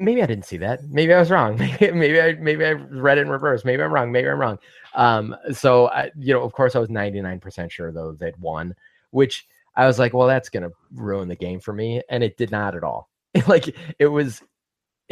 maybe 0.03 0.23
I 0.23 0.27
didn't 0.27 0.45
see 0.45 0.59
that 0.59 0.85
maybe 0.89 1.15
I 1.15 1.19
was 1.19 1.31
wrong 1.31 1.57
maybe 1.59 1.93
maybe 1.93 2.21
I 2.21 2.35
maybe 2.35 2.65
I 2.65 2.73
read 2.73 3.19
it 3.19 3.23
in 3.23 3.29
reverse 3.29 3.65
maybe 3.65 3.83
I'm 3.83 3.93
wrong 3.93 4.13
maybe 4.13 4.29
I'm 4.29 4.41
wrong 4.41 4.59
um 4.95 5.35
so 5.53 5.89
I, 5.89 6.11
you 6.19 6.35
know 6.35 6.43
of 6.43 6.53
course 6.53 6.77
I 6.77 6.79
was 6.79 6.89
99% 6.89 7.71
sure 7.71 7.93
though 7.93 8.13
they'd 8.13 8.37
won 8.39 8.75
which 9.11 9.47
I 9.77 9.87
was 9.87 9.99
like 9.99 10.13
well 10.13 10.29
that's 10.29 10.49
going 10.49 10.65
to 10.65 10.73
ruin 10.95 11.29
the 11.29 11.37
game 11.37 11.61
for 11.61 11.73
me 11.73 12.03
and 12.11 12.23
it 12.23 12.37
did 12.37 12.51
not 12.51 12.75
at 12.75 12.85
all 12.85 13.09
like 13.47 13.75
it 13.99 14.09
was 14.09 14.43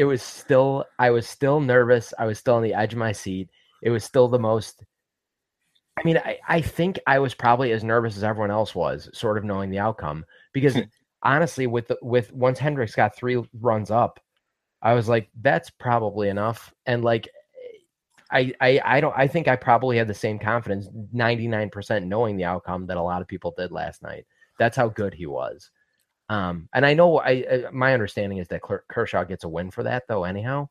it 0.00 0.04
was 0.04 0.22
still 0.22 0.86
I 0.98 1.10
was 1.10 1.28
still 1.28 1.60
nervous. 1.60 2.14
I 2.18 2.24
was 2.24 2.38
still 2.38 2.54
on 2.54 2.62
the 2.62 2.72
edge 2.72 2.94
of 2.94 2.98
my 2.98 3.12
seat. 3.12 3.50
It 3.82 3.90
was 3.90 4.02
still 4.02 4.28
the 4.28 4.38
most 4.38 4.82
I 5.98 6.02
mean, 6.04 6.16
I, 6.16 6.38
I 6.48 6.62
think 6.62 6.98
I 7.06 7.18
was 7.18 7.34
probably 7.34 7.72
as 7.72 7.84
nervous 7.84 8.16
as 8.16 8.24
everyone 8.24 8.50
else 8.50 8.74
was, 8.74 9.10
sort 9.12 9.36
of 9.36 9.44
knowing 9.44 9.68
the 9.68 9.80
outcome. 9.80 10.24
Because 10.54 10.78
honestly, 11.22 11.66
with 11.66 11.88
the, 11.88 11.98
with 12.00 12.32
once 12.32 12.58
Hendricks 12.58 12.94
got 12.94 13.14
three 13.14 13.42
runs 13.60 13.90
up, 13.90 14.18
I 14.82 14.94
was 14.94 15.08
like, 15.08 15.28
that's 15.40 15.70
probably 15.70 16.28
enough. 16.28 16.72
And 16.86 17.04
like 17.04 17.28
I, 18.30 18.52
I 18.60 18.80
I 18.84 19.00
don't 19.00 19.14
I 19.16 19.26
think 19.26 19.48
I 19.48 19.56
probably 19.56 19.96
had 19.98 20.08
the 20.08 20.14
same 20.14 20.38
confidence, 20.38 20.88
99% 21.14 22.06
knowing 22.06 22.36
the 22.36 22.44
outcome 22.44 22.86
that 22.86 22.96
a 22.96 23.02
lot 23.02 23.22
of 23.22 23.28
people 23.28 23.52
did 23.56 23.72
last 23.72 24.02
night. 24.02 24.26
That's 24.58 24.76
how 24.76 24.88
good 24.88 25.14
he 25.14 25.26
was. 25.26 25.70
Um, 26.28 26.68
and 26.72 26.86
I 26.86 26.94
know 26.94 27.18
I, 27.18 27.42
uh, 27.42 27.70
my 27.72 27.92
understanding 27.92 28.38
is 28.38 28.46
that 28.48 28.62
Kershaw 28.62 29.24
gets 29.24 29.42
a 29.42 29.48
win 29.48 29.70
for 29.72 29.82
that 29.82 30.04
though, 30.08 30.24
anyhow. 30.24 30.68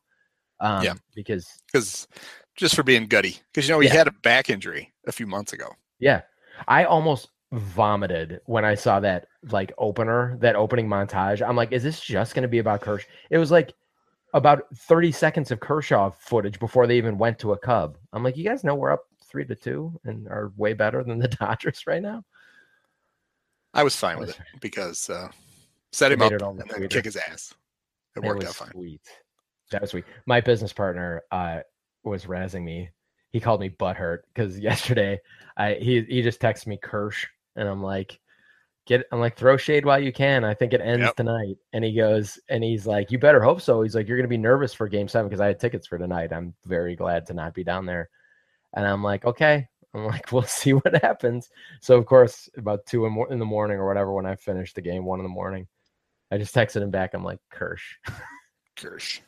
Um, 0.58 0.84
Yeah. 0.84 0.94
because 1.14 1.46
because 1.70 2.08
just 2.56 2.74
for 2.74 2.82
being 2.82 3.06
gutty 3.06 3.36
because 3.52 3.68
you 3.68 3.74
know 3.74 3.80
he 3.80 3.88
Yeah. 3.88 3.94
had 3.94 4.08
a 4.08 4.12
back 4.22 4.48
injury 4.50 4.92
a 5.06 5.12
few 5.12 5.26
months 5.26 5.52
ago. 5.52 5.68
yeah, 5.98 6.22
I 6.66 6.84
almost 6.84 7.28
vomited 7.52 8.40
when 8.46 8.64
I 8.64 8.74
saw 8.74 9.00
that 9.00 9.26
like 9.50 9.72
opener, 9.76 10.38
that 10.40 10.56
opening 10.56 10.88
montage. 10.88 11.46
I'm 11.46 11.56
like, 11.56 11.72
is 11.72 11.82
this 11.82 12.00
just 12.00 12.34
going 12.34 12.42
to 12.42 12.48
be 12.48 12.58
about 12.58 12.80
Kershaw? 12.80 13.06
It 13.28 13.38
was 13.38 13.50
like 13.50 13.74
about 14.32 14.64
30 14.74 15.12
seconds 15.12 15.50
of 15.50 15.60
Kershaw 15.60 16.10
footage 16.10 16.58
before 16.58 16.86
they 16.86 16.96
even 16.96 17.18
went 17.18 17.38
to 17.40 17.52
a 17.52 17.58
Cub. 17.58 17.98
I'm 18.12 18.22
like, 18.22 18.36
you 18.36 18.44
guys 18.44 18.64
know 18.64 18.74
we're 18.74 18.92
up 18.92 19.04
three 19.24 19.44
to 19.46 19.54
two 19.54 19.98
and 20.04 20.28
are 20.28 20.52
way 20.56 20.72
better 20.72 21.02
than 21.04 21.18
the 21.18 21.28
Dodgers 21.40 21.86
right 21.86 22.02
now. 22.02 22.24
I 23.72 23.82
was 23.84 23.94
fine 23.96 24.18
with 24.18 24.30
it 24.30 24.40
because 24.60 25.08
uh, 25.10 25.28
set 25.92 26.12
him 26.12 26.22
up 26.22 26.32
it 26.32 26.42
and 26.42 26.58
then 26.58 26.66
Twitter. 26.66 26.88
kick 26.88 27.04
his 27.04 27.16
ass. 27.16 27.54
It 28.16 28.24
It 28.24 28.26
worked 28.26 28.44
out 28.44 28.54
fine. 28.54 28.70
sweet. 28.72 29.02
That 29.70 29.82
was 29.82 29.90
sweet. 29.90 30.04
My 30.26 30.40
business 30.40 30.72
partner 30.72 31.22
uh, 31.30 31.60
was 32.02 32.24
razzing 32.26 32.64
me. 32.64 32.90
He 33.30 33.38
called 33.40 33.60
me 33.60 33.70
butthurt 33.70 34.18
because 34.34 34.58
yesterday 34.58 35.20
I 35.56 35.74
he 35.74 36.02
he 36.02 36.22
just 36.22 36.40
texted 36.40 36.66
me 36.66 36.78
Kersh 36.82 37.26
and 37.56 37.68
I'm 37.68 37.82
like, 37.82 38.19
get 38.90 39.06
I'm 39.12 39.20
like 39.20 39.36
throw 39.36 39.56
shade 39.56 39.86
while 39.86 40.02
you 40.02 40.12
can. 40.12 40.44
I 40.44 40.52
think 40.52 40.72
it 40.72 40.80
ends 40.80 41.04
Yep. 41.06 41.16
tonight. 41.16 41.56
And 41.72 41.84
he 41.84 41.94
goes 41.94 42.38
and 42.48 42.62
he's 42.64 42.86
like, 42.86 43.10
you 43.12 43.18
better 43.18 43.40
hope 43.40 43.60
so. 43.60 43.82
He's 43.82 43.94
like, 43.94 44.08
you're 44.08 44.16
gonna 44.18 44.28
be 44.28 44.36
nervous 44.36 44.74
for 44.74 44.88
Game 44.88 45.06
Seven 45.08 45.28
because 45.28 45.40
I 45.40 45.46
had 45.46 45.60
tickets 45.60 45.86
for 45.86 45.96
tonight. 45.96 46.32
I'm 46.32 46.54
very 46.66 46.96
glad 46.96 47.24
to 47.26 47.34
not 47.34 47.54
be 47.54 47.62
down 47.64 47.86
there. 47.86 48.10
And 48.74 48.84
I'm 48.86 49.02
like, 49.02 49.24
okay. 49.24 49.68
I'm 49.94 50.04
like, 50.14 50.32
we'll 50.32 50.42
see 50.42 50.72
what 50.74 51.02
happens. 51.02 51.48
So 51.80 51.96
of 51.96 52.04
course, 52.06 52.48
about 52.56 52.84
two 52.86 53.06
in, 53.06 53.38
the 53.38 53.44
morning 53.44 53.78
or 53.78 53.86
whatever, 53.86 54.12
when 54.12 54.26
I 54.26 54.34
finished 54.34 54.74
the 54.74 54.82
game, 54.82 55.04
one 55.04 55.20
in 55.20 55.24
the 55.24 55.28
morning, 55.30 55.66
I 56.32 56.38
just 56.38 56.54
texted 56.54 56.82
him 56.82 56.90
back. 56.90 57.14
I'm 57.14 57.24
like, 57.24 57.38
Kersh. 57.52 57.80
Kersh. 58.76 59.20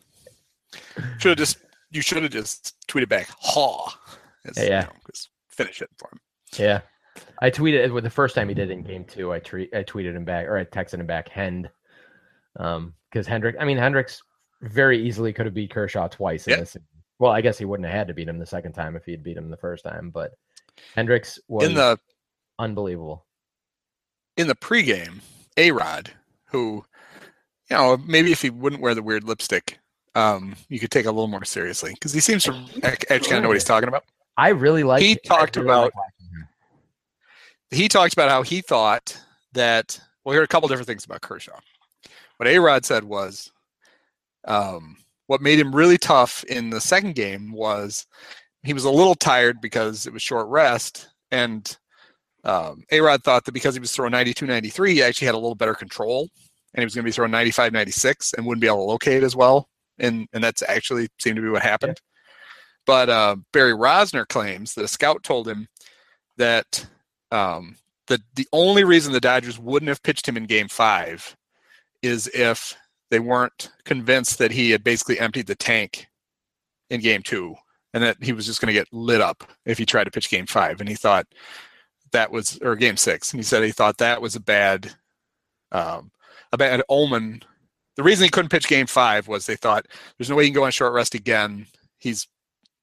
Should 1.19 1.29
have 1.31 1.39
just 1.39 1.59
you 1.91 2.01
should 2.01 2.23
have 2.23 2.33
just 2.33 2.75
tweeted 2.89 3.09
back 3.09 3.29
"haw." 3.39 3.91
As, 4.45 4.57
you 4.57 4.65
Yeah. 4.71 4.81
know, 4.83 4.93
just 5.11 5.29
finish 5.49 5.83
it 5.83 5.91
for 5.99 6.09
him. 6.13 6.21
Yeah. 6.57 6.81
I 7.41 7.51
tweeted 7.51 7.93
with 7.93 8.05
the 8.05 8.11
first 8.11 8.35
time 8.35 8.49
he 8.49 8.55
did 8.55 8.71
it 8.71 8.75
in 8.75 8.83
game 8.83 9.05
two. 9.05 9.33
I 9.33 9.39
tweet 9.41 9.75
I 9.75 9.83
tweeted 9.83 10.15
him 10.17 10.25
back 10.25 10.47
or 10.47 10.57
I 10.57 10.65
texted 10.65 11.01
him 11.01 11.07
back 11.07 11.29
Hend. 11.29 11.69
Um, 12.59 12.95
because 13.11 13.27
Hendrick, 13.27 13.57
I 13.61 13.65
mean 13.65 13.79
Hendricks 13.79 14.23
very 14.63 15.03
easily 15.07 15.33
could 15.33 15.47
have 15.47 15.55
beat 15.55 15.71
Kershaw 15.71 16.09
twice 16.09 16.47
in 16.47 16.53
Yeah. 16.53 16.61
this. 16.61 16.77
Well, 17.19 17.31
I 17.33 17.41
guess 17.41 17.59
he 17.59 17.65
wouldn't 17.65 17.87
have 17.87 17.95
had 17.97 18.09
to 18.09 18.15
beat 18.15 18.29
him 18.29 18.39
the 18.39 18.47
second 18.47 18.73
time 18.73 18.97
if 18.97 19.05
he 19.05 19.13
had 19.13 19.23
beat 19.23 19.37
him 19.37 19.51
the 19.51 19.57
first 19.57 19.85
time, 19.85 20.11
but 20.11 20.33
Hendricks 20.95 21.39
was 21.49 21.69
In 21.69 21.75
the 21.75 21.99
unbelievable. 22.59 23.27
in 24.37 24.47
the 24.47 24.55
pregame, 24.55 25.21
A 25.57 25.71
Rod, 25.73 26.11
who, 26.47 26.85
you 27.71 27.77
know, 27.77 27.97
maybe 27.99 28.33
if 28.33 28.43
he 28.43 28.51
wouldn't 28.51 28.83
wear 28.83 28.95
the 28.95 29.03
weird 29.03 29.25
lipstick, 29.25 29.79
um, 30.15 30.57
you 30.69 30.79
could 30.81 30.91
take 30.91 31.07
a 31.07 31.11
little 31.11 31.29
more 31.29 31.45
seriously 31.45 31.93
because 31.93 32.13
he 32.13 32.21
seems 32.21 32.45
to 32.45 32.53
act- 32.83 33.05
actually 33.11 33.29
kind 33.29 33.37
of 33.39 33.43
know 33.43 33.49
what 33.49 33.57
he's 33.57 33.65
talking 33.65 33.89
about. 33.89 34.05
I 34.37 34.49
really 34.49 34.83
like 34.83 35.03
He 35.03 35.17
talked 35.17 35.57
about- 35.57 35.93
He 37.73 37.89
talked 37.89 38.13
about 38.13 38.31
how 38.31 38.43
he 38.43 38.61
thought 38.61 39.19
that. 39.53 40.01
Well, 40.25 40.33
here 40.33 40.41
are 40.41 40.45
a 40.45 40.49
couple 40.49 40.69
different 40.69 40.87
things 40.87 41.05
about 41.05 41.23
Kershaw. 41.23 41.59
What 42.37 42.49
A 42.49 42.59
Rod 42.59 42.85
said 42.85 43.03
was, 43.03 43.51
um, 44.47 44.97
what 45.27 45.41
made 45.41 45.59
him 45.59 45.75
really 45.75 45.99
tough 45.99 46.45
in 46.45 46.71
the 46.71 46.81
second 46.81 47.17
game 47.17 47.51
was 47.53 48.07
he 48.63 48.73
was 48.73 48.85
a 48.85 48.91
little 48.91 49.17
tired 49.17 49.61
because 49.61 50.07
it 50.07 50.13
was 50.13 50.23
short 50.23 50.47
rest, 50.47 51.09
and 51.33 51.77
um, 52.45 52.85
A 52.93 53.01
Rod 53.01 53.25
thought 53.25 53.45
that 53.45 53.53
because 53.53 53.75
he 53.75 53.81
was 53.81 53.93
throwing 53.93 54.13
92 54.13 54.47
93, 54.47 54.95
he 54.95 55.03
actually 55.03 55.27
had 55.27 55.35
a 55.35 55.39
little 55.39 55.55
better 55.55 55.75
control 55.75 56.29
and 56.75 56.83
he 56.83 56.85
was 56.85 56.95
going 56.95 57.05
to 57.05 57.09
be 57.09 57.13
throwing 57.13 57.31
95 57.31 57.73
96 57.73 58.35
and 58.35 58.47
wouldn't 58.47 58.61
be 58.61 58.67
able 58.67 58.79
to 58.79 58.83
locate 58.83 59.23
as 59.23 59.37
well. 59.37 59.69
And, 59.99 60.27
and 60.33 60.43
that's 60.43 60.63
actually 60.63 61.09
seemed 61.19 61.37
to 61.37 61.43
be 61.43 61.49
what 61.49 61.63
happened. 61.63 62.01
Yeah. 62.01 62.33
But 62.87 63.11
uh, 63.11 63.37
Barry 63.53 63.75
Rozner 63.75 64.27
claims 64.27 64.75
that 64.75 64.85
a 64.85 64.89
scout 64.89 65.23
told 65.23 65.47
him 65.47 65.69
that 66.39 66.87
um, 67.33 67.77
the, 68.07 68.21
the 68.35 68.47
only 68.53 68.85
reason 68.85 69.13
the 69.13 69.21
Dodgers 69.21 69.59
wouldn't 69.59 69.89
have 69.89 70.03
pitched 70.03 70.29
him 70.29 70.37
in 70.37 70.47
game 70.47 70.69
five 70.69 71.37
is 72.03 72.29
if 72.29 72.77
they 73.11 73.21
weren't 73.21 73.71
convinced 73.85 74.39
that 74.39 74.51
he 74.51 74.71
had 74.71 74.85
basically 74.85 75.19
emptied 75.19 75.47
the 75.47 75.55
tank 75.55 76.07
in 76.91 77.01
game 77.01 77.23
two 77.23 77.55
and 77.95 78.03
that 78.03 78.23
he 78.23 78.33
was 78.33 78.47
just 78.47 78.61
going 78.61 78.69
to 78.69 78.79
get 78.79 78.93
lit 78.93 79.21
up 79.21 79.45
if 79.65 79.79
he 79.79 79.87
tried 79.87 80.05
to 80.05 80.11
pitch 80.11 80.31
game 80.31 80.47
five. 80.47 80.81
And 80.81 80.89
he 80.89 80.95
thought 80.95 81.27
that 82.13 82.31
was, 82.31 82.59
or 82.63 82.77
game 82.77 82.97
six, 82.97 83.33
and 83.33 83.39
he 83.39 83.45
said 83.45 83.63
he 83.63 83.71
thought 83.71 83.99
that 83.99 84.23
was 84.23 84.37
a 84.37 84.41
bad, 84.41 84.93
um, 85.73 86.11
a 86.53 86.59
bad 86.59 86.83
omen. 86.89 87.43
The 87.97 88.03
reason 88.03 88.25
he 88.25 88.31
couldn't 88.31 88.51
pitch 88.51 88.69
game 88.69 88.87
five 88.87 89.29
was 89.29 89.47
they 89.47 89.57
thought 89.57 89.87
there's 90.19 90.31
no 90.31 90.37
way 90.37 90.45
he 90.45 90.51
can 90.51 90.55
go 90.55 90.65
on 90.65 90.71
short 90.71 90.93
rest 90.93 91.15
again. 91.15 91.67
He's 91.99 92.27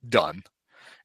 done. 0.08 0.44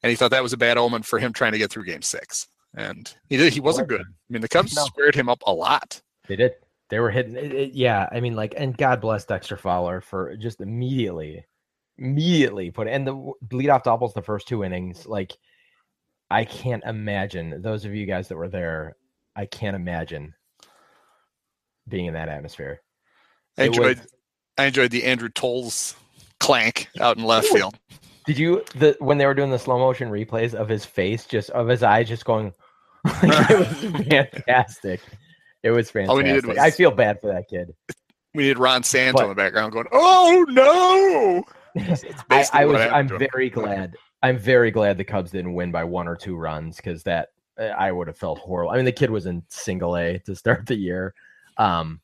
And 0.01 0.09
he 0.09 0.15
thought 0.15 0.31
that 0.31 0.43
was 0.43 0.53
a 0.53 0.57
bad 0.57 0.77
omen 0.77 1.01
for 1.01 1.19
him 1.19 1.33
trying 1.33 1.51
to 1.51 1.57
get 1.57 1.71
through 1.71 1.85
game 1.85 2.03
six. 2.03 2.47
And 2.75 3.13
he 3.29 3.37
did, 3.37 3.53
he 3.53 3.59
wasn't 3.59 3.87
good. 3.87 4.01
I 4.01 4.29
mean, 4.29 4.41
the 4.41 4.49
Cubs 4.49 4.75
no. 4.75 4.85
squared 4.85 5.15
him 5.15 5.29
up 5.29 5.41
a 5.45 5.53
lot. 5.53 6.01
They 6.27 6.35
did. 6.35 6.53
They 6.89 6.99
were 6.99 7.09
hitting 7.09 7.35
it, 7.35 7.51
it, 7.51 7.73
yeah, 7.73 8.07
I 8.11 8.19
mean, 8.19 8.35
like, 8.35 8.53
and 8.55 8.77
God 8.77 9.01
bless 9.01 9.25
Dexter 9.25 9.57
Fowler 9.57 10.01
for 10.01 10.35
just 10.37 10.61
immediately, 10.61 11.45
immediately 11.97 12.69
put 12.69 12.87
and 12.87 13.07
the 13.07 13.31
leadoff 13.47 13.83
doubles 13.83 14.13
the 14.13 14.21
first 14.21 14.47
two 14.47 14.63
innings. 14.63 15.07
Like, 15.07 15.33
I 16.29 16.45
can't 16.45 16.83
imagine 16.83 17.61
those 17.61 17.85
of 17.85 17.95
you 17.95 18.05
guys 18.05 18.27
that 18.27 18.35
were 18.35 18.49
there. 18.49 18.97
I 19.35 19.45
can't 19.45 19.75
imagine 19.75 20.35
being 21.87 22.05
in 22.05 22.13
that 22.13 22.29
atmosphere. 22.29 22.81
I 23.57 23.63
enjoyed. 23.63 23.97
Was, 23.97 24.07
I 24.57 24.65
enjoyed 24.65 24.91
the 24.91 25.05
Andrew 25.05 25.29
Toles 25.29 25.95
clank 26.39 26.89
out 26.99 27.17
in 27.17 27.23
left 27.23 27.47
field. 27.47 27.79
Did 28.25 28.37
you 28.37 28.63
the 28.75 28.95
when 28.99 29.17
they 29.17 29.25
were 29.25 29.33
doing 29.33 29.51
the 29.51 29.59
slow 29.59 29.79
motion 29.79 30.09
replays 30.09 30.53
of 30.53 30.67
his 30.67 30.85
face, 30.85 31.25
just 31.25 31.49
of 31.51 31.67
his 31.67 31.81
eyes, 31.83 32.07
just 32.07 32.25
going? 32.25 32.53
Like, 33.23 33.49
it 33.49 33.59
was 33.59 34.07
fantastic. 34.07 35.01
It 35.63 35.71
was 35.71 35.91
fantastic. 35.91 36.09
All 36.09 36.17
we 36.17 36.23
needed 36.23 36.45
was, 36.45 36.57
I 36.57 36.71
feel 36.71 36.91
bad 36.91 37.21
for 37.21 37.27
that 37.27 37.47
kid. 37.47 37.73
We 38.33 38.43
need 38.43 38.57
Ron 38.57 38.83
Santo 38.83 39.19
but, 39.19 39.23
in 39.23 39.29
the 39.29 39.35
background 39.35 39.73
going, 39.73 39.87
"Oh 39.91 40.45
no!" 40.49 41.43
I, 42.29 42.45
I 42.51 42.65
was. 42.65 42.81
I'm 42.81 43.07
very 43.07 43.49
glad. 43.49 43.95
I'm 44.23 44.37
very 44.37 44.71
glad 44.71 44.97
the 44.97 45.03
Cubs 45.03 45.31
didn't 45.31 45.53
win 45.53 45.71
by 45.71 45.83
one 45.83 46.07
or 46.07 46.15
two 46.15 46.35
runs 46.35 46.77
because 46.77 47.03
that 47.03 47.29
I 47.57 47.91
would 47.91 48.07
have 48.07 48.17
felt 48.17 48.39
horrible. 48.39 48.71
I 48.71 48.75
mean, 48.75 48.85
the 48.85 48.91
kid 48.91 49.09
was 49.09 49.25
in 49.25 49.43
single 49.49 49.95
A 49.95 50.19
to 50.25 50.35
start 50.35 50.65
the 50.65 50.75
year. 50.75 51.13
Um, 51.57 52.01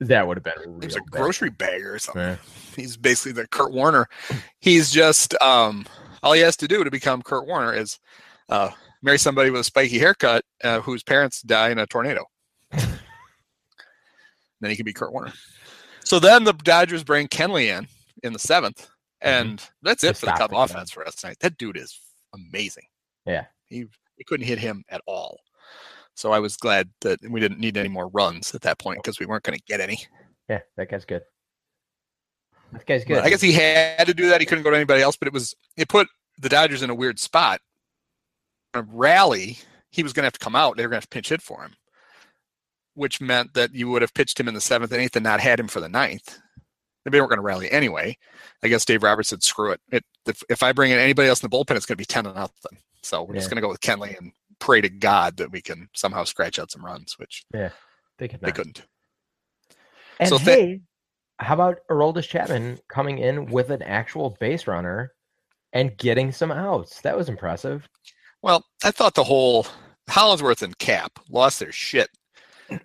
that 0.00 0.26
would 0.26 0.36
have 0.36 0.44
been. 0.44 0.80
He 0.80 0.86
was 0.86 0.96
a 0.96 1.00
bad. 1.00 1.10
grocery 1.10 1.50
bagger 1.50 1.94
or 1.94 1.98
something. 1.98 2.22
Yeah. 2.22 2.36
He's 2.74 2.96
basically 2.96 3.32
the 3.32 3.48
Kurt 3.48 3.72
Warner. 3.72 4.08
He's 4.60 4.90
just 4.90 5.34
um, 5.42 5.86
all 6.22 6.32
he 6.32 6.40
has 6.40 6.56
to 6.58 6.68
do 6.68 6.84
to 6.84 6.90
become 6.90 7.22
Kurt 7.22 7.46
Warner 7.46 7.74
is 7.74 7.98
uh, 8.48 8.70
marry 9.02 9.18
somebody 9.18 9.50
with 9.50 9.60
a 9.60 9.64
spiky 9.64 9.98
haircut 9.98 10.44
uh, 10.64 10.80
whose 10.80 11.02
parents 11.02 11.42
die 11.42 11.70
in 11.70 11.78
a 11.78 11.86
tornado. 11.86 12.24
then 12.70 12.98
he 14.62 14.76
can 14.76 14.84
be 14.84 14.92
Kurt 14.92 15.12
Warner. 15.12 15.32
So 16.04 16.18
then 16.18 16.44
the 16.44 16.52
Dodgers 16.52 17.04
bring 17.04 17.28
Kenley 17.28 17.76
in 17.76 17.86
in 18.22 18.32
the 18.32 18.38
seventh, 18.38 18.82
mm-hmm. 18.82 19.28
and 19.28 19.58
mm-hmm. 19.58 19.70
that's 19.82 20.04
it 20.04 20.16
for 20.16 20.26
the 20.26 20.32
Cub 20.32 20.52
offense 20.54 20.90
for 20.90 21.06
us 21.06 21.16
tonight. 21.16 21.38
That 21.40 21.58
dude 21.58 21.76
is 21.76 21.98
amazing. 22.34 22.84
Yeah, 23.24 23.46
he 23.66 23.86
we 24.18 24.24
couldn't 24.24 24.46
hit 24.46 24.58
him 24.58 24.84
at 24.88 25.00
all. 25.06 25.40
So 26.14 26.32
I 26.32 26.38
was 26.38 26.56
glad 26.56 26.88
that 27.02 27.18
we 27.28 27.40
didn't 27.40 27.60
need 27.60 27.76
any 27.76 27.90
more 27.90 28.08
runs 28.08 28.54
at 28.54 28.62
that 28.62 28.78
point 28.78 29.00
because 29.02 29.20
we 29.20 29.26
weren't 29.26 29.42
going 29.42 29.58
to 29.58 29.64
get 29.66 29.80
any. 29.80 29.98
Yeah, 30.48 30.60
that 30.76 30.88
guy's 30.88 31.04
good. 31.04 31.22
That 32.72 32.86
guy's 32.86 33.04
good. 33.04 33.18
I 33.18 33.28
guess 33.28 33.40
he 33.40 33.52
had 33.52 34.06
to 34.06 34.14
do 34.14 34.30
that. 34.30 34.40
He 34.40 34.46
couldn't 34.46 34.64
go 34.64 34.70
to 34.70 34.76
anybody 34.76 35.02
else, 35.02 35.16
but 35.16 35.28
it 35.28 35.34
was 35.34 35.54
it 35.76 35.88
put 35.88 36.08
the 36.38 36.48
Dodgers 36.48 36.82
in 36.82 36.90
a 36.90 36.94
weird 36.94 37.18
spot. 37.18 37.60
A 38.76 38.82
rally, 38.82 39.58
he 39.90 40.02
was 40.02 40.12
going 40.12 40.22
to 40.22 40.26
have 40.26 40.32
to 40.34 40.38
come 40.38 40.56
out. 40.56 40.76
They 40.76 40.84
were 40.84 40.90
going 40.90 41.00
to 41.00 41.04
have 41.04 41.10
to 41.10 41.14
pinch 41.14 41.28
hit 41.28 41.42
for 41.42 41.62
him, 41.62 41.74
which 42.94 43.20
meant 43.20 43.54
that 43.54 43.74
you 43.74 43.88
would 43.88 44.02
have 44.02 44.14
pitched 44.14 44.38
him 44.38 44.48
in 44.48 44.54
the 44.54 44.60
seventh 44.60 44.92
and 44.92 45.00
eighth 45.00 45.16
and 45.16 45.24
not 45.24 45.40
had 45.40 45.60
him 45.60 45.68
for 45.68 45.80
the 45.80 45.88
ninth. 45.88 46.38
They 47.04 47.20
weren't 47.20 47.30
going 47.30 47.38
to 47.38 47.42
rally 47.42 47.70
anyway. 47.70 48.18
I 48.64 48.68
guess 48.68 48.84
Dave 48.84 49.04
Roberts 49.04 49.28
said, 49.28 49.42
"Screw 49.42 49.70
it. 49.70 49.80
it 49.92 50.04
if, 50.26 50.42
if 50.48 50.62
I 50.62 50.72
bring 50.72 50.90
in 50.90 50.98
anybody 50.98 51.28
else 51.28 51.40
in 51.40 51.48
the 51.48 51.56
bullpen, 51.56 51.76
it's 51.76 51.86
going 51.86 51.96
to 51.96 52.00
be 52.00 52.04
ten 52.04 52.24
to 52.24 52.32
nothing." 52.32 52.78
So 53.02 53.22
we're 53.22 53.34
yeah. 53.34 53.40
just 53.40 53.50
going 53.50 53.56
to 53.56 53.62
go 53.62 53.68
with 53.68 53.80
Kenley 53.80 54.18
and 54.18 54.32
pray 54.58 54.80
to 54.80 54.88
God 54.88 55.36
that 55.36 55.52
we 55.52 55.62
can 55.62 55.88
somehow 55.94 56.24
scratch 56.24 56.58
out 56.58 56.72
some 56.72 56.84
runs, 56.84 57.16
which 57.18 57.44
yeah, 57.54 57.70
they, 58.18 58.26
they 58.26 58.50
couldn't. 58.50 58.82
And 60.18 60.28
so 60.28 60.38
hey, 60.38 60.66
th- 60.66 60.80
how 61.38 61.54
about 61.54 61.78
Aroldis 61.90 62.28
Chapman 62.28 62.78
coming 62.88 63.18
in 63.18 63.46
with 63.46 63.70
an 63.70 63.82
actual 63.82 64.36
base 64.40 64.66
runner 64.66 65.12
and 65.72 65.96
getting 65.96 66.32
some 66.32 66.50
outs? 66.50 67.00
That 67.02 67.16
was 67.16 67.28
impressive. 67.28 67.88
Well, 68.42 68.64
I 68.84 68.90
thought 68.90 69.14
the 69.14 69.24
whole 69.24 69.66
Hollandsworth 70.08 70.62
and 70.62 70.78
Cap 70.78 71.18
lost 71.28 71.58
their 71.58 71.72
shit 71.72 72.08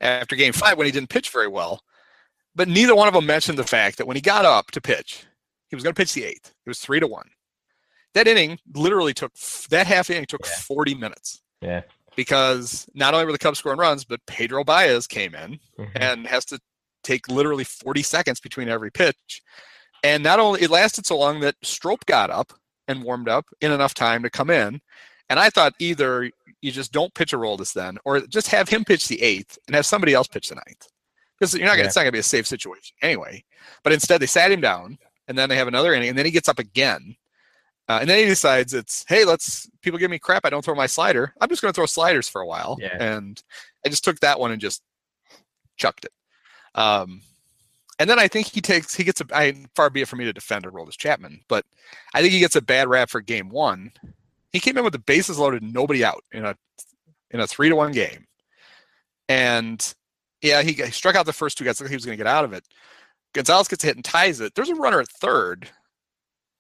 after 0.02 0.36
game 0.36 0.54
five 0.54 0.78
when 0.78 0.86
he 0.86 0.92
didn't 0.92 1.10
pitch 1.10 1.30
very 1.30 1.48
well. 1.48 1.82
But 2.56 2.68
neither 2.68 2.96
one 2.96 3.08
of 3.08 3.14
them 3.14 3.26
mentioned 3.26 3.58
the 3.58 3.64
fact 3.64 3.98
that 3.98 4.08
when 4.08 4.18
he 4.18 4.22
got 4.22 4.46
up 4.46 4.72
to 4.72 4.82
pitch, 4.82 5.26
he 5.70 5.76
was 5.76 5.84
going 5.84 5.94
to 5.94 6.00
pitch 6.00 6.14
the 6.14 6.26
eighth. 6.26 6.54
It 6.66 6.70
was 6.70 6.80
three 6.80 7.00
to 7.00 7.08
one. 7.08 7.30
That 8.14 8.28
inning 8.28 8.60
literally 8.74 9.14
took 9.14 9.32
that 9.70 9.88
half 9.88 10.10
inning 10.10 10.26
took 10.26 10.46
yeah. 10.46 10.56
40 10.56 10.96
minutes. 10.96 11.42
Yeah. 11.62 11.82
Because 12.18 12.86
not 12.94 13.14
only 13.14 13.26
were 13.26 13.32
the 13.32 13.38
Cubs 13.38 13.60
scoring 13.60 13.80
runs, 13.80 14.04
but 14.04 14.20
Pedro 14.28 14.66
Baez 14.66 15.08
came 15.08 15.34
in 15.34 15.60
mm-hmm. 15.80 15.84
and 15.96 16.28
has 16.28 16.44
to 16.46 16.60
take 17.04 17.30
literally 17.30 17.64
40 17.64 18.04
seconds 18.04 18.42
between 18.42 18.68
every 18.68 18.92
pitch. 18.92 19.42
And 20.04 20.22
not 20.24 20.40
only 20.40 20.62
it 20.62 20.70
lasted 20.70 21.06
so 21.06 21.18
long 21.18 21.40
that 21.40 21.56
Strop 21.64 22.06
got 22.06 22.30
up 22.30 22.52
and 22.88 23.04
warmed 23.04 23.30
up 23.30 23.46
in 23.62 23.72
enough 23.72 23.94
time 23.94 24.24
to 24.24 24.30
come 24.30 24.50
in. 24.50 24.82
And 25.32 25.40
I 25.40 25.50
thought 25.50 25.74
either 25.80 26.30
you 26.62 26.72
just 26.72 26.92
don't 26.92 27.14
pitch 27.14 27.34
Aroldis 27.34 27.74
then, 27.74 27.98
or 28.06 28.22
just 28.22 28.48
have 28.48 28.70
him 28.70 28.86
pitch 28.86 29.08
the 29.08 29.22
eighth 29.22 29.58
and 29.66 29.76
have 29.76 29.86
somebody 29.86 30.14
else 30.14 30.28
pitch 30.28 30.50
the 30.50 30.56
ninth. 30.56 30.88
Because 31.40 31.56
you're 31.56 31.66
not 31.66 31.72
gonna, 31.72 31.84
yeah. 31.84 31.88
it's 31.88 31.96
not 31.96 32.04
gonna 32.04 32.12
be 32.12 32.20
a 32.20 32.24
safe 32.24 32.46
situation 32.46 32.96
anyway. 33.02 33.44
But 33.84 33.94
instead 33.94 34.22
they 34.22 34.28
sat 34.28 34.52
him 34.52 34.62
down 34.62 35.00
and 35.28 35.36
then 35.36 35.50
they 35.50 35.56
have 35.56 35.68
another 35.68 35.94
inning 35.94 36.10
and 36.10 36.18
then 36.18 36.26
he 36.26 36.32
gets 36.32 36.48
up 36.50 36.60
again 36.60 37.16
uh, 37.92 37.98
and 38.00 38.10
then 38.10 38.20
he 38.20 38.26
decides 38.26 38.74
it's, 38.74 39.04
hey, 39.10 39.26
let's 39.26 39.70
people 39.82 40.00
give 40.00 40.10
me 40.10 40.18
crap. 40.18 40.46
I 40.46 40.50
don't 40.50 40.64
throw 40.64 40.76
my 40.76 40.88
slider. 40.88 41.34
I'm 41.42 41.50
just 41.50 41.62
going 41.62 41.74
to 41.74 41.76
throw 41.76 41.86
sliders 41.86 42.30
for 42.30 42.40
a 42.40 42.48
while. 42.48 42.78
Yeah. 42.80 42.96
And 42.98 43.42
I 43.86 43.90
just 43.90 44.06
took 44.06 44.18
that 44.22 44.40
one 44.40 44.52
and 44.52 44.62
just 44.62 44.82
chucked 45.76 46.06
it. 46.06 46.12
Um, 46.74 47.22
and 48.00 48.10
then 48.10 48.18
I 48.18 48.30
think 48.30 48.48
he 48.48 48.62
takes 48.62 48.96
he 48.96 49.04
gets 49.04 49.20
a 49.20 49.26
I 49.34 49.66
far 49.76 49.90
be 49.90 50.02
it 50.02 50.08
for 50.08 50.16
me 50.16 50.24
to 50.24 50.32
defend 50.32 50.66
Aroldis 50.66 50.98
Chapman, 50.98 51.42
but 51.50 51.66
I 52.14 52.22
think 52.22 52.34
he 52.34 52.40
gets 52.40 52.56
a 52.56 52.62
bad 52.62 52.88
rap 52.88 53.10
for 53.10 53.20
game 53.20 53.50
one. 53.50 53.92
He 54.52 54.60
came 54.60 54.78
in 54.78 54.84
with 54.84 54.94
the 54.94 55.00
bases 55.00 55.40
loaded, 55.40 55.64
nobody 55.64 56.04
out 56.04 56.24
in 56.32 56.46
a 56.46 56.56
in 57.32 57.40
a 57.40 57.48
three 57.48 57.70
to 57.70 57.76
one 57.76 57.92
game, 57.92 58.26
and 59.30 59.94
yeah, 60.42 60.62
he, 60.62 60.74
he 60.74 60.92
struck 60.92 61.16
out 61.16 61.26
the 61.26 61.34
first 61.34 61.58
two 61.58 61.64
guys. 61.64 61.80
Like 61.80 61.90
he 61.90 61.96
was 61.96 62.06
going 62.06 62.18
to 62.18 62.24
get 62.24 62.32
out 62.32 62.46
of 62.46 62.54
it. 62.54 62.64
Gonzalez 63.34 63.68
gets 63.68 63.84
hit 63.84 63.96
and 63.96 64.04
ties 64.04 64.42
it. 64.42 64.56
There's 64.56 64.70
a 64.70 64.76
runner 64.76 65.00
at 65.00 65.08
third 65.08 65.70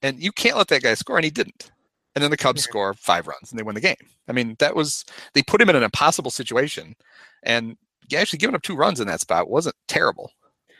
and 0.01 0.21
you 0.21 0.31
can't 0.31 0.57
let 0.57 0.67
that 0.69 0.83
guy 0.83 0.93
score, 0.93 1.17
and 1.17 1.25
he 1.25 1.31
didn't. 1.31 1.71
And 2.15 2.23
then 2.23 2.31
the 2.31 2.37
Cubs 2.37 2.63
score 2.63 2.93
five 2.93 3.27
runs 3.27 3.51
and 3.51 3.59
they 3.59 3.63
win 3.63 3.75
the 3.75 3.81
game. 3.81 3.95
I 4.27 4.33
mean, 4.33 4.55
that 4.59 4.75
was 4.75 5.05
they 5.33 5.41
put 5.43 5.61
him 5.61 5.69
in 5.69 5.77
an 5.77 5.83
impossible 5.83 6.31
situation, 6.31 6.95
and 7.43 7.77
actually 8.15 8.39
giving 8.39 8.55
up 8.55 8.63
two 8.63 8.75
runs 8.75 8.99
in 8.99 9.07
that 9.07 9.21
spot 9.21 9.49
wasn't 9.49 9.75
terrible. 9.87 10.31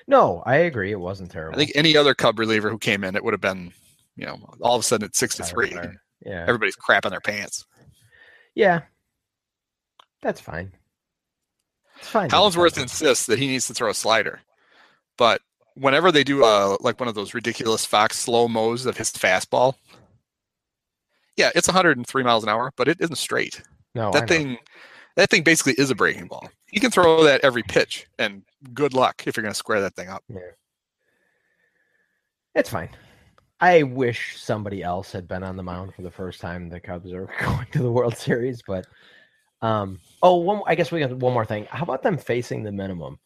No, 0.07 0.43
I 0.45 0.57
agree. 0.57 0.91
It 0.91 0.99
wasn't 0.99 1.31
terrible. 1.31 1.55
I 1.55 1.57
think 1.57 1.71
any 1.75 1.95
other 1.95 2.13
Cub 2.13 2.37
reliever 2.37 2.69
who 2.69 2.77
came 2.77 3.03
in, 3.03 3.15
it 3.15 3.23
would 3.23 3.33
have 3.33 3.41
been, 3.41 3.71
you 4.17 4.25
know, 4.25 4.39
all 4.59 4.75
of 4.75 4.81
a 4.81 4.83
sudden 4.83 5.05
it's 5.05 5.19
six 5.19 5.35
to 5.35 5.43
three. 5.43 5.73
Yeah, 6.25 6.45
everybody's 6.47 6.75
crapping 6.75 7.09
their 7.11 7.21
pants. 7.21 7.65
Yeah, 8.55 8.81
that's 10.21 10.41
fine. 10.41 10.71
It's 11.97 12.09
fine. 12.09 12.29
Hollandsworth 12.29 12.77
insists 12.77 13.25
that 13.27 13.39
he 13.39 13.47
needs 13.47 13.67
to 13.67 13.73
throw 13.73 13.89
a 13.89 13.93
slider, 13.93 14.41
but 15.17 15.41
whenever 15.75 16.11
they 16.11 16.23
do 16.23 16.43
uh 16.43 16.77
like 16.81 16.99
one 16.99 17.07
of 17.09 17.15
those 17.15 17.33
ridiculous 17.33 17.85
Fox 17.85 18.19
slow 18.19 18.47
mos 18.47 18.85
of 18.85 18.97
his 18.97 19.11
fastball, 19.11 19.75
yeah, 21.37 21.51
it's 21.55 21.67
103 21.67 22.23
miles 22.23 22.43
an 22.43 22.49
hour, 22.49 22.71
but 22.75 22.87
it 22.87 22.97
isn't 22.99 23.17
straight. 23.17 23.61
No, 23.95 24.11
that 24.11 24.27
thing, 24.27 24.57
that 25.15 25.29
thing 25.29 25.43
basically 25.43 25.73
is 25.73 25.89
a 25.89 25.95
breaking 25.95 26.27
ball. 26.27 26.49
You 26.71 26.79
can 26.79 26.91
throw 26.91 27.23
that 27.23 27.43
every 27.43 27.63
pitch, 27.63 28.07
and 28.19 28.43
good 28.73 28.93
luck 28.93 29.23
if 29.25 29.35
you're 29.35 29.43
going 29.43 29.53
to 29.53 29.57
square 29.57 29.81
that 29.81 29.95
thing 29.95 30.07
up. 30.07 30.23
Yeah, 30.29 30.39
it's 32.55 32.69
fine. 32.69 32.89
I 33.61 33.83
wish 33.83 34.41
somebody 34.41 34.81
else 34.81 35.11
had 35.11 35.27
been 35.27 35.43
on 35.43 35.55
the 35.55 35.63
mound 35.63 35.93
for 35.93 36.01
the 36.01 36.09
first 36.09 36.41
time 36.41 36.67
the 36.67 36.79
Cubs 36.79 37.13
are 37.13 37.29
going 37.41 37.67
to 37.71 37.79
the 37.79 37.91
World 37.91 38.17
Series, 38.17 38.63
but 38.65 38.87
um, 39.61 39.99
oh, 40.23 40.37
one, 40.37 40.63
I 40.65 40.73
guess 40.73 40.91
we 40.91 40.99
got 40.99 41.15
one 41.15 41.33
more 41.33 41.45
thing. 41.45 41.67
How 41.69 41.83
about 41.83 42.01
them 42.01 42.17
facing 42.17 42.63
the 42.63 42.71
minimum? 42.71 43.19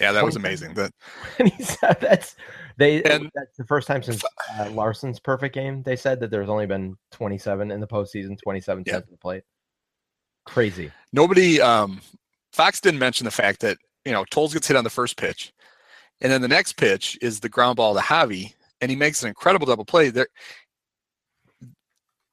Yeah, 0.00 0.12
that 0.12 0.24
was 0.24 0.36
amazing. 0.36 0.74
That 0.74 0.92
and 1.38 1.48
he 1.48 1.62
said 1.62 1.98
that's 2.00 2.36
they 2.76 3.02
and, 3.04 3.30
that's 3.34 3.56
the 3.56 3.64
first 3.64 3.86
time 3.86 4.02
since 4.02 4.24
uh, 4.58 4.70
Larsen's 4.70 5.20
perfect 5.20 5.54
game. 5.54 5.82
They 5.82 5.96
said 5.96 6.20
that 6.20 6.30
there's 6.30 6.48
only 6.48 6.66
been 6.66 6.96
27 7.12 7.70
in 7.70 7.80
the 7.80 7.86
postseason, 7.86 8.40
27 8.42 8.84
yeah. 8.86 9.00
the 9.08 9.16
plate. 9.18 9.44
Crazy. 10.46 10.90
Nobody, 11.12 11.60
um, 11.60 12.00
Fox 12.52 12.80
didn't 12.80 12.98
mention 12.98 13.24
the 13.24 13.30
fact 13.30 13.60
that 13.60 13.78
you 14.04 14.12
know 14.12 14.24
Toles 14.30 14.52
gets 14.52 14.66
hit 14.66 14.76
on 14.76 14.84
the 14.84 14.90
first 14.90 15.16
pitch, 15.16 15.52
and 16.20 16.30
then 16.30 16.42
the 16.42 16.48
next 16.48 16.74
pitch 16.74 17.16
is 17.22 17.40
the 17.40 17.48
ground 17.48 17.76
ball 17.76 17.94
to 17.94 18.00
Javi, 18.00 18.52
and 18.84 18.90
he 18.90 18.96
makes 18.96 19.22
an 19.22 19.28
incredible 19.28 19.66
double 19.66 19.86
play. 19.86 20.10
There, 20.10 20.28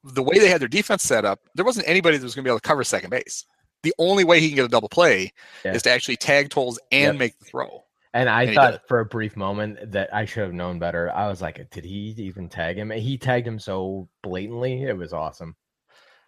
the 0.04 0.22
way 0.22 0.38
they 0.38 0.48
had 0.48 0.60
their 0.60 0.68
defense 0.68 1.02
set 1.02 1.24
up, 1.24 1.40
there 1.54 1.64
wasn't 1.64 1.88
anybody 1.88 2.18
that 2.18 2.22
was 2.24 2.34
going 2.34 2.44
to 2.44 2.48
be 2.48 2.50
able 2.50 2.60
to 2.60 2.68
cover 2.68 2.84
second 2.84 3.08
base. 3.08 3.46
The 3.82 3.94
only 3.98 4.22
way 4.24 4.38
he 4.38 4.48
can 4.48 4.56
get 4.56 4.64
a 4.66 4.68
double 4.68 4.90
play 4.90 5.32
Yeah. 5.64 5.72
is 5.72 5.82
to 5.84 5.90
actually 5.90 6.16
tag 6.16 6.50
Toles 6.50 6.78
and 6.92 7.14
Yep. 7.14 7.18
make 7.18 7.38
the 7.38 7.46
throw. 7.46 7.84
And 8.12 8.28
I 8.28 8.42
And 8.42 8.54
thought 8.54 8.82
for 8.86 9.00
a 9.00 9.06
brief 9.06 9.34
moment 9.36 9.92
that 9.92 10.14
I 10.14 10.26
should 10.26 10.42
have 10.42 10.52
known 10.52 10.78
better. 10.78 11.10
I 11.10 11.28
was 11.28 11.40
like, 11.40 11.70
did 11.70 11.84
he 11.84 12.14
even 12.18 12.50
tag 12.50 12.76
him? 12.76 12.90
He 12.90 13.16
tagged 13.16 13.46
him 13.46 13.58
so 13.58 14.06
blatantly. 14.22 14.82
It 14.82 14.96
was 14.96 15.14
awesome. 15.14 15.56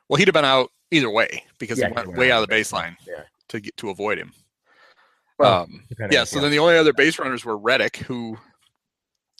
Well, 0.08 0.16
he'd 0.16 0.28
have 0.28 0.32
been 0.32 0.46
out 0.46 0.70
either 0.90 1.10
way 1.10 1.44
because 1.58 1.78
Yeah, 1.78 1.88
he 1.88 1.92
went 1.92 2.16
way 2.16 2.32
out 2.32 2.42
of 2.42 2.48
the 2.48 2.54
baseline 2.54 2.96
Yeah. 3.06 3.24
to 3.48 3.60
get 3.60 3.76
to 3.76 3.90
avoid 3.90 4.16
him. 4.18 4.32
Well, 5.38 5.64
um, 5.64 5.84
yeah. 6.10 6.24
So 6.24 6.40
then 6.40 6.52
the 6.52 6.58
only 6.60 6.76
other 6.78 6.92
base 6.92 7.18
runners 7.18 7.44
were 7.44 7.58
Reddick, 7.58 7.96
who 7.98 8.38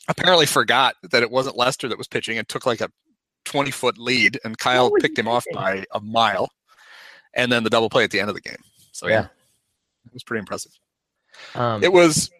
apparently 0.08 0.46
forgot 0.46 0.96
that 1.10 1.22
it 1.22 1.30
wasn't 1.30 1.56
Lester 1.56 1.88
that 1.88 1.98
was 1.98 2.06
pitching 2.08 2.38
and 2.38 2.48
took 2.48 2.66
like 2.66 2.80
a 2.80 2.90
20 3.44 3.70
foot 3.70 3.98
lead, 3.98 4.38
and 4.44 4.56
Kyle 4.58 4.90
picked 5.00 5.18
him 5.18 5.28
off 5.28 5.44
by 5.52 5.84
a 5.92 6.00
mile, 6.00 6.50
and 7.34 7.50
then 7.52 7.62
the 7.64 7.70
double 7.70 7.90
play 7.90 8.04
at 8.04 8.10
the 8.10 8.20
end 8.20 8.28
of 8.28 8.34
the 8.34 8.40
game. 8.40 8.56
So 8.92 9.06
yeah, 9.06 9.12
Yeah. 9.14 9.26
it 10.06 10.12
was 10.14 10.22
pretty 10.24 10.38
impressive. 10.40 10.72
um, 11.54 11.82
It 11.84 11.92
was 11.92 12.30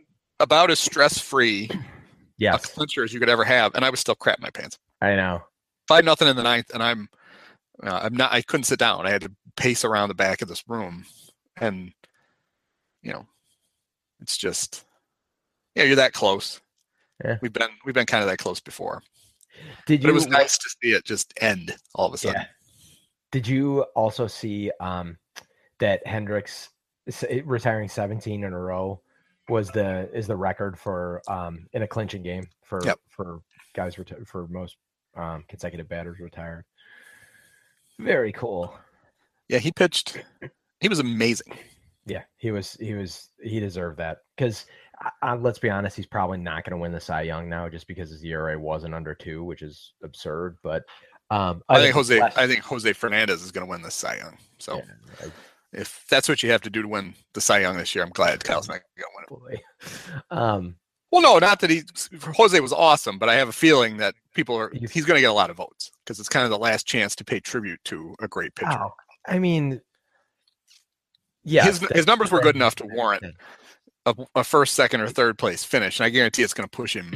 about 0.40 0.70
as 0.70 0.78
stress 0.80 1.18
free 1.18 1.70
a 2.56 2.58
clincher 2.58 3.04
as 3.04 3.12
you 3.12 3.20
could 3.20 3.28
ever 3.28 3.44
have, 3.44 3.74
and 3.74 3.84
I 3.84 3.90
was 3.90 4.00
still 4.00 4.14
crap 4.14 4.40
my 4.40 4.50
pants. 4.50 4.78
I 5.00 5.14
know. 5.16 5.42
Five 5.88 6.04
nothing 6.04 6.28
in 6.28 6.36
the 6.36 6.42
ninth, 6.42 6.70
and 6.72 6.82
I'm 6.82 7.08
uh, 7.82 8.00
I'm 8.04 8.14
not. 8.14 8.32
I 8.32 8.40
couldn't 8.42 8.64
sit 8.64 8.78
down. 8.78 9.06
I 9.06 9.10
had 9.10 9.22
to 9.22 9.32
pace 9.56 9.84
around 9.84 10.08
the 10.08 10.14
back 10.14 10.40
of 10.42 10.48
this 10.48 10.64
room, 10.68 11.04
and 11.58 11.92
you 13.02 13.12
know, 13.12 13.26
it's 14.20 14.38
just 14.38 14.84
yeah, 15.74 15.82
you're 15.84 15.96
that 15.96 16.12
close. 16.14 16.60
Yeah. 17.24 17.38
We've 17.40 17.52
been 17.52 17.68
we've 17.84 17.94
been 17.94 18.06
kind 18.06 18.22
of 18.22 18.28
that 18.28 18.38
close 18.38 18.60
before, 18.60 19.02
Did 19.86 20.00
but 20.02 20.08
you? 20.08 20.10
it 20.10 20.14
was 20.14 20.26
nice 20.26 20.58
to 20.58 20.68
see 20.68 20.92
it 20.92 21.04
just 21.04 21.32
end 21.40 21.74
all 21.94 22.06
of 22.06 22.14
a 22.14 22.18
sudden. 22.18 22.42
Yeah. 22.42 22.46
Did 23.32 23.48
you 23.48 23.82
also 23.96 24.26
see 24.26 24.70
um, 24.80 25.16
that 25.80 26.06
Hendricks 26.06 26.70
retiring 27.44 27.88
17 27.88 28.44
in 28.44 28.52
a 28.52 28.58
row 28.58 29.00
was 29.48 29.70
the 29.70 30.08
is 30.14 30.26
the 30.26 30.36
record 30.36 30.78
for 30.78 31.20
um, 31.28 31.66
in 31.72 31.82
a 31.82 31.86
clinching 31.88 32.22
game 32.22 32.46
for 32.62 32.80
Yep. 32.84 32.98
for 33.08 33.40
guys 33.74 33.96
reti- 33.96 34.26
for 34.26 34.46
most 34.48 34.76
um, 35.16 35.44
consecutive 35.48 35.88
batters 35.88 36.20
retired. 36.20 36.64
Very 37.98 38.32
cool. 38.32 38.74
Yeah, 39.48 39.58
he 39.58 39.72
pitched. 39.72 40.18
He 40.80 40.88
was 40.88 40.98
amazing. 40.98 41.52
Yeah, 42.06 42.22
he 42.36 42.50
was 42.50 42.74
he 42.74 42.94
was 42.94 43.30
he 43.42 43.60
deserved 43.60 43.98
that 43.98 44.18
because 44.36 44.66
uh, 45.22 45.36
let's 45.36 45.58
be 45.58 45.70
honest, 45.70 45.96
he's 45.96 46.06
probably 46.06 46.38
not 46.38 46.64
going 46.64 46.72
to 46.72 46.76
win 46.78 46.92
the 46.92 47.00
Cy 47.00 47.22
Young 47.22 47.48
now 47.48 47.68
just 47.68 47.86
because 47.88 48.10
his 48.10 48.22
ERA 48.24 48.58
wasn't 48.58 48.94
under 48.94 49.14
two, 49.14 49.44
which 49.44 49.62
is 49.62 49.92
absurd. 50.02 50.56
But 50.62 50.84
um, 51.30 51.62
I, 51.68 51.80
think 51.80 51.94
Jose. 51.94 52.20
I 52.20 52.46
think 52.46 52.60
Jose 52.62 52.92
Fernandez 52.92 53.42
is 53.42 53.50
going 53.52 53.66
to 53.66 53.70
win 53.70 53.82
the 53.82 53.90
Cy 53.90 54.16
Young. 54.18 54.36
So 54.58 54.76
yeah, 54.76 54.82
I- 55.26 55.30
if 55.76 56.04
that's 56.08 56.28
what 56.28 56.40
you 56.42 56.50
have 56.52 56.60
to 56.62 56.70
do 56.70 56.82
to 56.82 56.88
win 56.88 57.14
the 57.32 57.40
Cy 57.40 57.60
Young 57.60 57.76
this 57.76 57.94
year, 57.94 58.04
I'm 58.04 58.10
glad 58.10 58.44
Kyle's 58.44 58.68
not 58.68 58.80
going 58.96 59.26
to 59.28 59.44
win 59.44 59.54
it. 59.56 59.62
Um, 60.30 60.76
Well, 61.10 61.20
no, 61.22 61.38
not 61.38 61.58
that 61.60 61.70
he. 61.70 61.82
Jose 62.36 62.58
was 62.60 62.72
awesome, 62.72 63.18
but 63.18 63.28
I 63.28 63.34
have 63.34 63.48
a 63.48 63.52
feeling 63.52 63.96
that 63.96 64.14
people 64.34 64.56
are. 64.56 64.70
He's- 64.72 64.92
He's 64.92 65.04
going 65.04 65.16
to 65.16 65.20
get 65.20 65.30
a 65.30 65.34
lot 65.34 65.50
of 65.50 65.56
votes 65.56 65.90
because 66.04 66.20
it's 66.20 66.28
kind 66.28 66.44
of 66.44 66.50
the 66.50 66.58
last 66.58 66.86
chance 66.86 67.16
to 67.16 67.24
pay 67.24 67.40
tribute 67.40 67.80
to 67.86 68.14
a 68.20 68.28
great 68.28 68.54
pitcher. 68.54 68.78
oh, 68.80 68.92
I 69.26 69.38
mean, 69.40 69.80
yeah, 71.44 71.64
his 71.64 71.80
his 71.92 72.06
numbers 72.06 72.30
were 72.30 72.40
good 72.40 72.56
enough 72.56 72.74
to 72.76 72.86
warrant 72.86 73.24
a, 74.06 74.14
a 74.34 74.44
first, 74.44 74.74
second, 74.74 75.00
or 75.00 75.08
third 75.08 75.38
place 75.38 75.64
finish, 75.64 75.98
and 76.00 76.06
I 76.06 76.10
guarantee 76.10 76.42
it's 76.42 76.54
going 76.54 76.68
to 76.68 76.76
push 76.76 76.94
him 76.94 77.14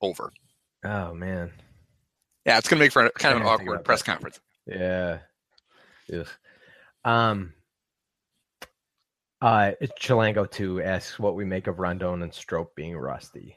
over. 0.00 0.32
Oh 0.84 1.12
man, 1.14 1.52
Yeah, 2.46 2.58
it's 2.58 2.68
going 2.68 2.78
to 2.78 2.84
make 2.84 2.92
for 2.92 3.06
a, 3.06 3.10
kind 3.12 3.34
of 3.34 3.40
an 3.42 3.46
awkward 3.46 3.84
press 3.84 4.02
that. 4.02 4.12
conference. 4.12 4.40
yeah. 4.66 5.18
Ugh. 6.12 6.28
Um. 7.04 7.52
Uh, 9.42 9.72
Chilango 9.98 10.50
two 10.50 10.82
asks 10.82 11.18
what 11.18 11.34
we 11.34 11.44
make 11.46 11.66
of 11.66 11.78
Rondon 11.78 12.22
and 12.22 12.32
Strop 12.34 12.74
being 12.74 12.96
rusty. 12.96 13.56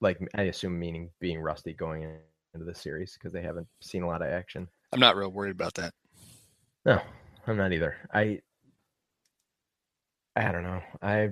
Like 0.00 0.18
I 0.34 0.42
assume 0.42 0.78
meaning 0.78 1.10
being 1.20 1.40
rusty 1.40 1.72
going 1.72 2.02
into 2.02 2.66
the 2.66 2.74
series 2.74 3.14
because 3.14 3.32
they 3.32 3.40
haven't 3.40 3.66
seen 3.80 4.02
a 4.02 4.06
lot 4.06 4.20
of 4.20 4.28
action. 4.28 4.68
I'm 4.92 5.00
not 5.00 5.16
real 5.16 5.30
worried 5.30 5.52
about 5.52 5.74
that. 5.74 5.94
No, 6.84 7.00
I'm 7.46 7.56
not 7.56 7.72
either. 7.72 7.96
I 8.12 8.40
I 10.36 10.50
don't 10.50 10.62
know. 10.62 10.80
I 11.02 11.30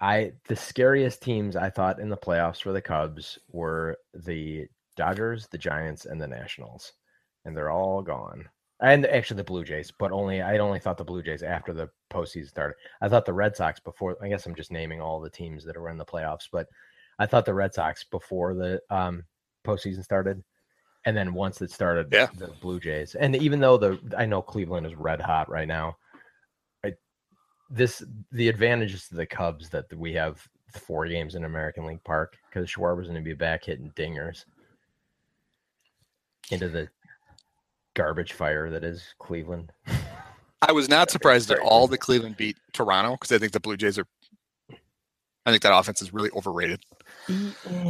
I 0.00 0.32
the 0.48 0.56
scariest 0.56 1.22
teams 1.22 1.56
I 1.56 1.70
thought 1.70 2.00
in 2.00 2.08
the 2.08 2.16
playoffs 2.16 2.62
for 2.62 2.72
the 2.72 2.80
Cubs 2.80 3.38
were 3.50 3.96
the 4.14 4.66
Dodgers, 4.96 5.48
the 5.48 5.58
Giants, 5.58 6.06
and 6.06 6.20
the 6.20 6.28
Nationals. 6.28 6.92
And 7.44 7.56
they're 7.56 7.70
all 7.70 8.02
gone. 8.02 8.48
And 8.82 9.04
actually 9.06 9.38
the 9.38 9.44
Blue 9.44 9.64
Jays, 9.64 9.92
but 9.98 10.12
only 10.12 10.40
I 10.42 10.58
only 10.58 10.78
thought 10.78 10.96
the 10.96 11.04
Blue 11.04 11.22
Jays 11.22 11.42
after 11.42 11.72
the 11.72 11.90
postseason 12.10 12.48
started. 12.48 12.76
I 13.02 13.08
thought 13.08 13.26
the 13.26 13.32
Red 13.32 13.56
Sox 13.56 13.80
before 13.80 14.16
I 14.22 14.28
guess 14.28 14.46
I'm 14.46 14.54
just 14.54 14.72
naming 14.72 15.00
all 15.00 15.20
the 15.20 15.28
teams 15.30 15.64
that 15.64 15.76
were 15.76 15.90
in 15.90 15.98
the 15.98 16.04
playoffs, 16.04 16.48
but 16.50 16.66
I 17.18 17.26
thought 17.26 17.44
the 17.44 17.54
Red 17.54 17.74
Sox 17.74 18.04
before 18.04 18.54
the 18.54 18.80
um 18.90 19.24
postseason 19.66 20.02
started. 20.04 20.42
And 21.04 21.16
then 21.16 21.34
once 21.34 21.60
it 21.62 21.70
started, 21.70 22.08
Yeah. 22.12 22.28
the 22.36 22.48
Blue 22.60 22.78
Jays. 22.78 23.14
And 23.14 23.34
even 23.36 23.58
though 23.60 23.76
the 23.76 23.98
I 24.16 24.24
know 24.26 24.40
Cleveland 24.40 24.86
is 24.86 24.94
red 24.94 25.20
hot 25.20 25.50
right 25.50 25.68
now, 25.68 25.96
this 27.70 28.02
the 28.32 28.48
advantages 28.48 29.08
to 29.08 29.14
the 29.14 29.26
Cubs 29.26 29.68
that 29.70 29.92
we 29.96 30.12
have 30.14 30.46
four 30.74 31.06
games 31.06 31.34
in 31.34 31.44
American 31.44 31.86
League 31.86 32.02
Park 32.04 32.36
because 32.48 32.68
Schwarber's 32.68 33.06
going 33.06 33.22
to 33.22 33.28
be 33.28 33.34
back 33.34 33.64
hitting 33.64 33.92
dingers 33.96 34.44
into 36.50 36.68
the 36.68 36.88
garbage 37.94 38.32
fire 38.32 38.70
that 38.70 38.84
is 38.84 39.14
Cleveland. 39.18 39.72
I 40.62 40.72
was 40.72 40.88
not 40.88 41.10
surprised 41.10 41.50
at 41.50 41.58
all 41.58 41.86
that 41.88 41.98
Cleveland 41.98 42.36
beat 42.36 42.56
Toronto 42.72 43.12
because 43.12 43.32
I 43.32 43.38
think 43.38 43.52
the 43.52 43.60
Blue 43.60 43.76
Jays 43.76 43.98
are. 43.98 44.06
I 45.46 45.50
think 45.50 45.62
that 45.62 45.74
offense 45.76 46.02
is 46.02 46.12
really 46.12 46.30
overrated. 46.36 46.84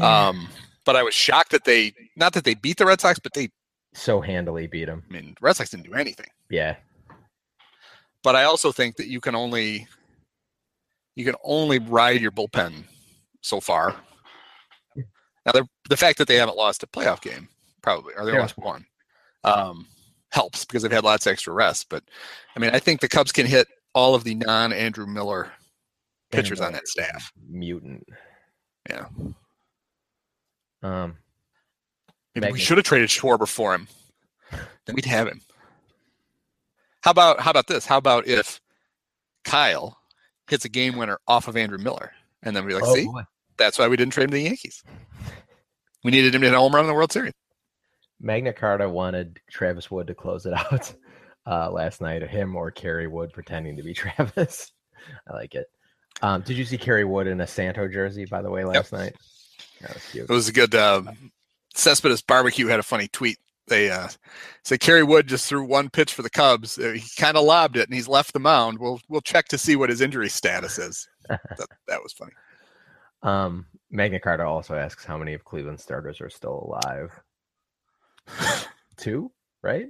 Um, 0.01 0.49
but 0.85 0.95
I 0.95 1.03
was 1.03 1.15
shocked 1.15 1.51
that 1.51 1.65
they 1.65 1.93
not 2.17 2.33
that 2.35 2.45
they 2.45 2.55
beat 2.55 2.77
the 2.77 2.87
Red 2.87 3.01
Sox, 3.01 3.19
but 3.19 3.33
they. 3.35 3.51
so 3.93 4.21
handily 4.21 4.67
beat 4.67 4.85
them. 4.87 5.03
I 5.09 5.13
mean, 5.13 5.35
Red 5.41 5.57
Sox 5.57 5.71
didn't 5.71 5.87
do 5.87 5.95
anything. 5.95 6.29
Yeah, 6.49 6.77
But 8.23 8.37
I 8.37 8.45
also 8.45 8.71
think 8.73 8.97
that 8.97 9.07
you 9.09 9.21
can 9.21 9.35
only 9.35 9.87
you 11.17 11.25
can 11.25 11.35
only 11.43 11.79
ride 11.79 12.21
your 12.21 12.31
bullpen 12.31 12.85
so 13.41 13.61
far. 13.61 13.97
Now, 15.47 15.53
the 15.53 15.67
the 15.89 15.97
fact 15.97 16.19
that 16.19 16.29
they 16.29 16.37
haven't 16.37 16.57
lost 16.57 16.83
a 16.83 16.87
playoff 16.87 17.21
game 17.23 17.49
probably, 17.83 18.15
or 18.15 18.27
they 18.27 18.33
Yeah. 18.33 18.41
lost 18.41 18.59
one, 18.59 18.85
um, 19.45 19.87
helps 20.33 20.65
because 20.67 20.83
they've 20.83 20.93
had 20.93 21.03
lots 21.05 21.27
of 21.27 21.33
extra 21.33 21.53
rest. 21.55 21.89
But 21.89 22.05
I 22.55 22.61
mean, 22.61 22.71
I 22.75 22.79
think 22.79 23.01
the 23.01 23.09
Cubs 23.09 23.33
can 23.33 23.47
hit 23.47 23.67
all 23.95 24.15
of 24.15 24.23
the 24.25 24.35
non 24.35 24.73
Andrew 24.73 25.07
Miller 25.07 25.51
pitchers 26.31 26.61
on 26.61 26.73
that 26.75 26.87
staff. 26.87 27.33
mutant. 27.49 28.07
Yeah, 28.89 29.07
Um, 30.83 31.19
maybe 32.35 32.53
we 32.53 32.59
should 32.61 32.79
have 32.79 32.85
traded 32.87 33.09
Schwarber 33.11 33.49
for 33.49 33.75
him. 33.75 33.89
Then 34.51 34.95
we'd 34.95 35.05
have 35.07 35.27
him. 35.29 35.41
How 37.03 37.13
about 37.13 37.41
how 37.41 37.51
about 37.51 37.67
this? 37.67 37.87
How 37.87 37.99
about 37.99 38.27
if 38.27 38.61
Kyle 39.45 39.99
hits 40.49 40.65
a 40.65 40.69
game 40.69 40.97
winner 40.97 41.19
off 41.27 41.49
of 41.49 41.57
Andrew 41.57 41.79
Miller, 41.79 42.13
and 42.43 42.55
then 42.55 42.65
we're 42.65 42.75
like, 42.75 42.85
oh 42.85 42.95
see, 42.95 43.07
boy. 43.07 43.23
That's 43.57 43.79
why 43.79 43.89
we 43.89 43.97
didn't 43.97 44.13
trade 44.13 44.25
him 44.25 44.31
to 44.31 44.37
the 44.37 44.43
Yankees. 44.43 44.83
We 46.03 46.11
needed 46.11 46.35
him 46.35 46.41
to 46.41 46.49
hit 46.49 46.55
a 46.55 46.59
home 46.59 46.75
run 46.75 46.85
in 46.85 46.89
the 46.89 46.95
World 46.95 47.13
Series. 47.13 47.35
Magna 48.21 48.53
Carta 48.53 48.89
wanted 48.89 49.39
Travis 49.51 49.91
Wood 49.91 50.07
to 50.07 50.15
close 50.15 50.47
it 50.47 50.53
out 50.73 50.93
uh, 51.47 51.71
last 51.71 52.01
night. 52.01 52.29
Him 52.29 52.57
or 52.57 52.71
Kerry 52.71 53.07
Wood 53.07 53.33
pretending 53.33 53.77
to 53.77 53.83
be 53.83 53.95
Travis. 53.95 54.73
I 55.29 55.35
like 55.35 55.55
it. 55.55 55.67
Um, 56.23 56.43
did 56.43 56.57
you 56.57 56.65
see 56.65 56.77
Kerry 56.77 57.05
Wood 57.05 57.27
in 57.27 57.41
a 57.41 57.47
Santo 57.47 57.89
jersey, 57.89 58.27
by 58.27 58.43
the 58.43 58.51
way, 58.51 58.65
last 58.65 58.93
night? 58.93 59.15
That 59.81 59.95
was 59.95 60.05
cute. 60.11 60.29
It 60.29 60.33
was 60.33 60.49
a 60.49 60.53
good. 60.53 60.75
Uh, 60.75 61.03
Cespedes 61.75 62.23
Barbecue 62.23 62.67
had 62.67 62.81
a 62.81 62.83
funny 62.83 63.09
tweet. 63.09 63.39
They 63.71 63.89
uh, 63.89 64.09
said 64.65 64.81
Kerry 64.81 65.05
Wood 65.05 65.29
just 65.29 65.49
threw 65.49 65.65
one 65.65 65.89
pitch 65.89 66.13
for 66.13 66.23
the 66.23 66.29
Cubs. 66.29 66.77
Uh, 66.77 66.91
he 66.97 67.05
kind 67.17 67.37
of 67.37 67.45
lobbed 67.45 67.77
it, 67.77 67.89
and 67.89 67.95
he's 67.95 68.09
left 68.09 68.33
the 68.33 68.41
mound. 68.41 68.79
We'll 68.79 69.01
we'll 69.09 69.21
check 69.21 69.47
to 69.49 69.59
see 69.59 69.77
what 69.77 69.89
his 69.89 70.01
injury 70.01 70.29
status 70.29 70.77
is. 70.77 71.09
that, 71.29 71.69
that 71.87 72.03
was 72.03 72.13
funny. 72.13 72.33
Um, 73.23 73.67
Magna 73.91 74.19
Carta 74.19 74.45
also 74.45 74.75
asks 74.75 75.05
how 75.05 75.17
many 75.17 75.35
of 75.35 75.45
Cleveland 75.45 75.79
starters 75.81 76.21
are 76.21 76.31
still 76.31 76.69
alive. 76.69 77.21
Two, 78.97 79.31
right? 79.63 79.87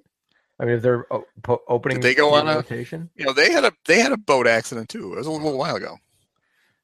I 0.61 0.65
mean, 0.67 0.75
if 0.75 0.83
they're 0.83 1.07
opening, 1.69 2.01
they 2.01 2.15
go 2.15 2.35
on 2.35 2.47
a- 2.47 2.57
rotation? 2.57 3.09
You 3.17 3.25
know, 3.25 3.33
they 3.33 3.51
had 3.51 3.65
a 3.65 3.73
they 3.87 4.01
had 4.01 4.13
a 4.13 4.19
boat 4.19 4.47
accident 4.47 4.91
too. 4.91 5.15
It 5.15 5.17
was 5.17 5.27
a 5.27 5.31
little 5.31 5.57
while 5.57 5.77
ago, 5.77 5.97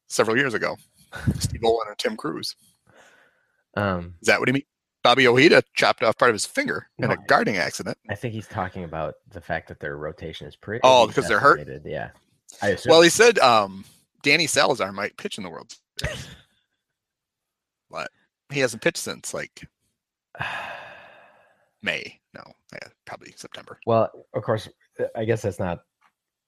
several 0.08 0.38
years 0.38 0.54
ago. 0.54 0.76
Steve 1.38 1.62
Olin 1.62 1.88
and 1.88 1.98
Tim 1.98 2.16
Crews. 2.16 2.56
Um, 3.76 4.14
Is 4.22 4.28
that 4.28 4.40
what 4.40 4.48
he 4.48 4.54
mean? 4.54 4.62
Bobby 5.06 5.28
Ojeda 5.28 5.62
chopped 5.74 6.02
off 6.02 6.18
part 6.18 6.30
of 6.30 6.34
his 6.34 6.46
finger 6.46 6.88
in 6.98 7.06
No, 7.06 7.14
a 7.14 7.16
guarding 7.28 7.58
accident. 7.58 7.96
I 8.10 8.16
think 8.16 8.34
he's 8.34 8.48
talking 8.48 8.82
about 8.82 9.14
the 9.30 9.40
fact 9.40 9.68
that 9.68 9.78
their 9.78 9.96
rotation 9.96 10.48
is 10.48 10.56
pretty. 10.56 10.80
Oh, 10.82 11.06
because 11.06 11.28
they're 11.28 11.38
hurt? 11.38 11.64
Yeah. 11.84 12.10
Well, 12.86 13.02
he 13.02 13.08
said 13.08 13.38
um, 13.38 13.84
Danny 14.22 14.48
Salazar 14.48 14.90
might 14.90 15.16
pitch 15.16 15.38
in 15.38 15.44
the 15.44 15.50
World 15.50 15.72
Series, 16.02 16.26
but 17.90 18.08
he 18.50 18.58
hasn't 18.58 18.82
pitched 18.82 18.96
since 18.96 19.32
like 19.32 19.68
May. 21.82 22.18
No, 22.34 22.42
yeah, 22.72 22.88
probably 23.04 23.32
September. 23.36 23.78
well, 23.86 24.10
of 24.34 24.42
course, 24.42 24.68
I 25.14 25.24
guess 25.24 25.42
that's 25.42 25.60
not 25.60 25.84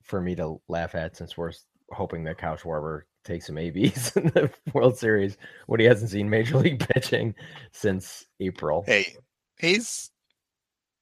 for 0.02 0.20
me 0.20 0.34
to 0.34 0.60
laugh 0.66 0.96
at 0.96 1.16
since 1.16 1.36
we're 1.36 1.52
hoping 1.92 2.24
that 2.24 2.38
Kyle 2.38 2.56
Schwarber 2.56 3.02
takes 3.28 3.46
some 3.46 3.58
ABs 3.58 4.10
in 4.16 4.24
the 4.28 4.50
World 4.72 4.98
Series 4.98 5.36
when 5.66 5.78
he 5.80 5.86
hasn't 5.86 6.10
seen 6.10 6.28
Major 6.28 6.56
League 6.58 6.80
pitching 6.88 7.34
since 7.72 8.26
April. 8.40 8.82
Hey, 8.86 9.14
he's 9.58 10.10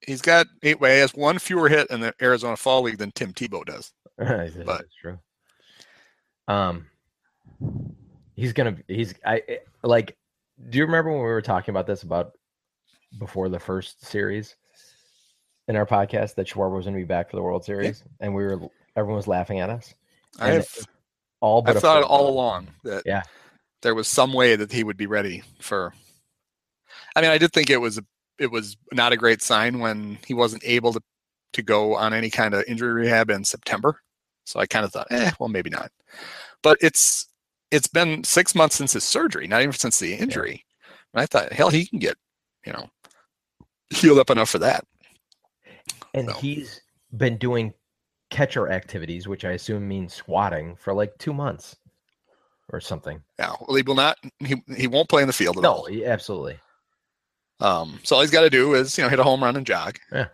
he's 0.07 0.20
got 0.20 0.47
eight. 0.62 0.81
Well, 0.81 0.93
he 0.93 0.99
has 0.99 1.14
one 1.14 1.39
fewer 1.39 1.68
hit 1.68 1.89
in 1.91 2.01
the 2.01 2.12
Arizona 2.20 2.57
Fall 2.57 2.83
League 2.83 2.99
than 2.99 3.12
Tim 3.12 3.33
Tebow 3.33 3.64
does. 3.64 3.93
That's 4.18 4.55
But- 4.57 4.85
true. 5.01 5.18
Um, 6.49 6.87
he's 8.35 8.53
gonna. 8.53 8.77
He's. 8.89 9.14
I 9.24 9.43
I- 9.49 9.59
like. 9.83 10.16
Do 10.70 10.79
you 10.79 10.85
remember 10.85 11.11
when 11.11 11.18
we 11.20 11.27
were 11.27 11.43
talking 11.43 11.72
about 11.72 11.87
this 11.87 12.03
about 12.03 12.33
before 13.18 13.49
the 13.49 13.59
first 13.59 14.05
series 14.05 14.57
in 15.68 15.77
our 15.77 15.85
podcast 15.87 16.35
that 16.37 16.47
Schwarber 16.47 16.77
was 16.77 16.85
going 16.87 16.95
to 16.95 17.01
be 17.01 17.05
back 17.05 17.29
for 17.31 17.37
the 17.37 17.43
World 17.43 17.64
Series, 17.64 18.05
and 18.20 18.35
we 18.35 18.43
were 18.45 18.61
everyone 18.97 19.16
was 19.16 19.27
laughing 19.29 19.61
at 19.61 19.68
us. 19.70 19.93
And 20.41 20.55
I've 20.59 20.87
All 21.41 21.62
but 21.62 21.76
I've 21.76 21.82
thought 21.82 22.03
all 22.03 22.24
long. 22.24 22.32
along 22.32 22.68
that 22.84 23.03
Yeah. 23.07 23.22
there 23.82 23.95
was 23.95 24.09
some 24.09 24.32
way 24.32 24.57
that 24.57 24.72
he 24.72 24.84
would 24.84 24.97
be 24.97 25.07
ready 25.07 25.43
for. 25.61 25.93
I 27.14 27.20
mean, 27.20 27.30
I 27.30 27.39
did 27.39 27.53
think 27.53 27.70
it 27.70 27.80
was 27.80 27.99
a, 27.99 28.05
it 28.39 28.51
was 28.51 28.76
not 28.93 29.12
a 29.12 29.16
great 29.16 29.43
sign 29.43 29.78
when 29.78 30.18
he 30.26 30.34
wasn't 30.34 30.62
able 30.64 30.93
to 30.93 31.01
to 31.53 31.62
go 31.62 31.95
on 31.95 32.12
any 32.12 32.28
kind 32.28 32.53
of 32.55 32.64
injury 32.66 32.93
rehab 32.93 33.30
in 33.30 33.45
September. 33.45 34.01
So 34.45 34.61
I 34.61 34.66
kind 34.66 34.84
of 34.84 34.93
thought, 34.93 35.07
eh, 35.11 35.30
well, 35.41 35.49
maybe 35.49 35.70
not. 35.70 35.91
But 36.62 36.78
it's 36.80 37.26
it's 37.70 37.89
been 37.89 38.22
six 38.24 38.55
months 38.55 38.76
since 38.76 38.93
his 38.93 39.05
surgery, 39.05 39.47
not 39.47 39.61
even 39.62 39.72
since 39.72 39.99
the 39.99 40.14
injury. 40.14 40.64
And 41.14 41.20
I 41.22 41.26
thought, 41.26 41.53
hell, 41.53 41.70
he 41.70 41.87
can 41.87 41.99
get 41.99 42.16
you 42.66 42.72
know 42.72 42.89
healed 43.91 44.18
up 44.18 44.30
enough 44.30 44.51
for 44.51 44.59
that. 44.59 44.84
and 46.14 46.28
So- 46.28 46.34
he's 46.39 46.80
been 47.16 47.37
doing 47.39 47.72
catcher 48.31 48.68
activities, 48.70 49.29
which 49.29 49.45
I 49.45 49.53
assume 49.53 49.87
means 49.87 50.14
squatting 50.14 50.77
for 50.77 50.93
like 50.95 51.12
two 51.18 51.33
months 51.33 51.77
or 52.70 52.81
something. 52.81 53.20
Now, 53.39 53.57
well, 53.66 53.77
he 53.77 53.83
will 53.83 53.95
not. 53.95 54.18
He 54.41 54.57
he 54.77 54.87
won't 54.87 55.09
play 55.09 55.22
in 55.22 55.29
the 55.29 55.33
field 55.33 55.57
at 55.57 55.62
No, 55.62 55.72
all. 55.72 55.85
he- 55.87 56.05
absolutely. 56.05 56.59
Um, 57.61 58.01
so 58.03 58.16
all 58.16 58.22
he's 58.22 58.31
got 58.31 58.43
to 58.43 58.51
do 58.51 58.74
is 58.74 58.97
you 58.99 59.05
know 59.05 59.09
hit 59.11 59.18
a 59.18 59.24
home 59.24 59.43
run 59.43 59.57
and 59.57 59.66
jog. 59.66 59.99
Yeah. 60.12 60.29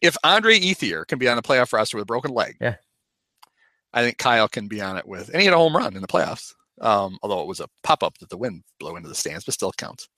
If 0.00 0.16
Andre 0.22 0.58
Ethier 0.60 1.06
can 1.06 1.18
be 1.18 1.28
on 1.28 1.36
the 1.36 1.42
playoff 1.42 1.72
roster 1.72 1.96
with 1.96 2.02
a 2.02 2.06
broken 2.06 2.32
leg, 2.32 2.56
Yeah. 2.60 2.76
I 3.92 4.02
think 4.02 4.18
Kyle 4.18 4.48
can 4.48 4.68
be 4.68 4.80
on 4.80 4.96
it 4.96 5.06
with, 5.06 5.28
and 5.30 5.38
he 5.40 5.44
had 5.44 5.54
a 5.54 5.58
home 5.58 5.76
run 5.76 5.94
in 5.96 6.00
the 6.02 6.08
playoffs. 6.08 6.54
Um, 6.80 7.18
although 7.22 7.40
it 7.42 7.46
was 7.48 7.60
a 7.60 7.68
pop 7.82 8.02
up 8.02 8.16
that 8.18 8.28
the 8.30 8.36
wind 8.36 8.62
blew 8.80 8.96
into 8.96 9.08
the 9.08 9.14
stands, 9.14 9.44
but 9.44 9.54
still 9.54 9.72
counts. 9.72 10.08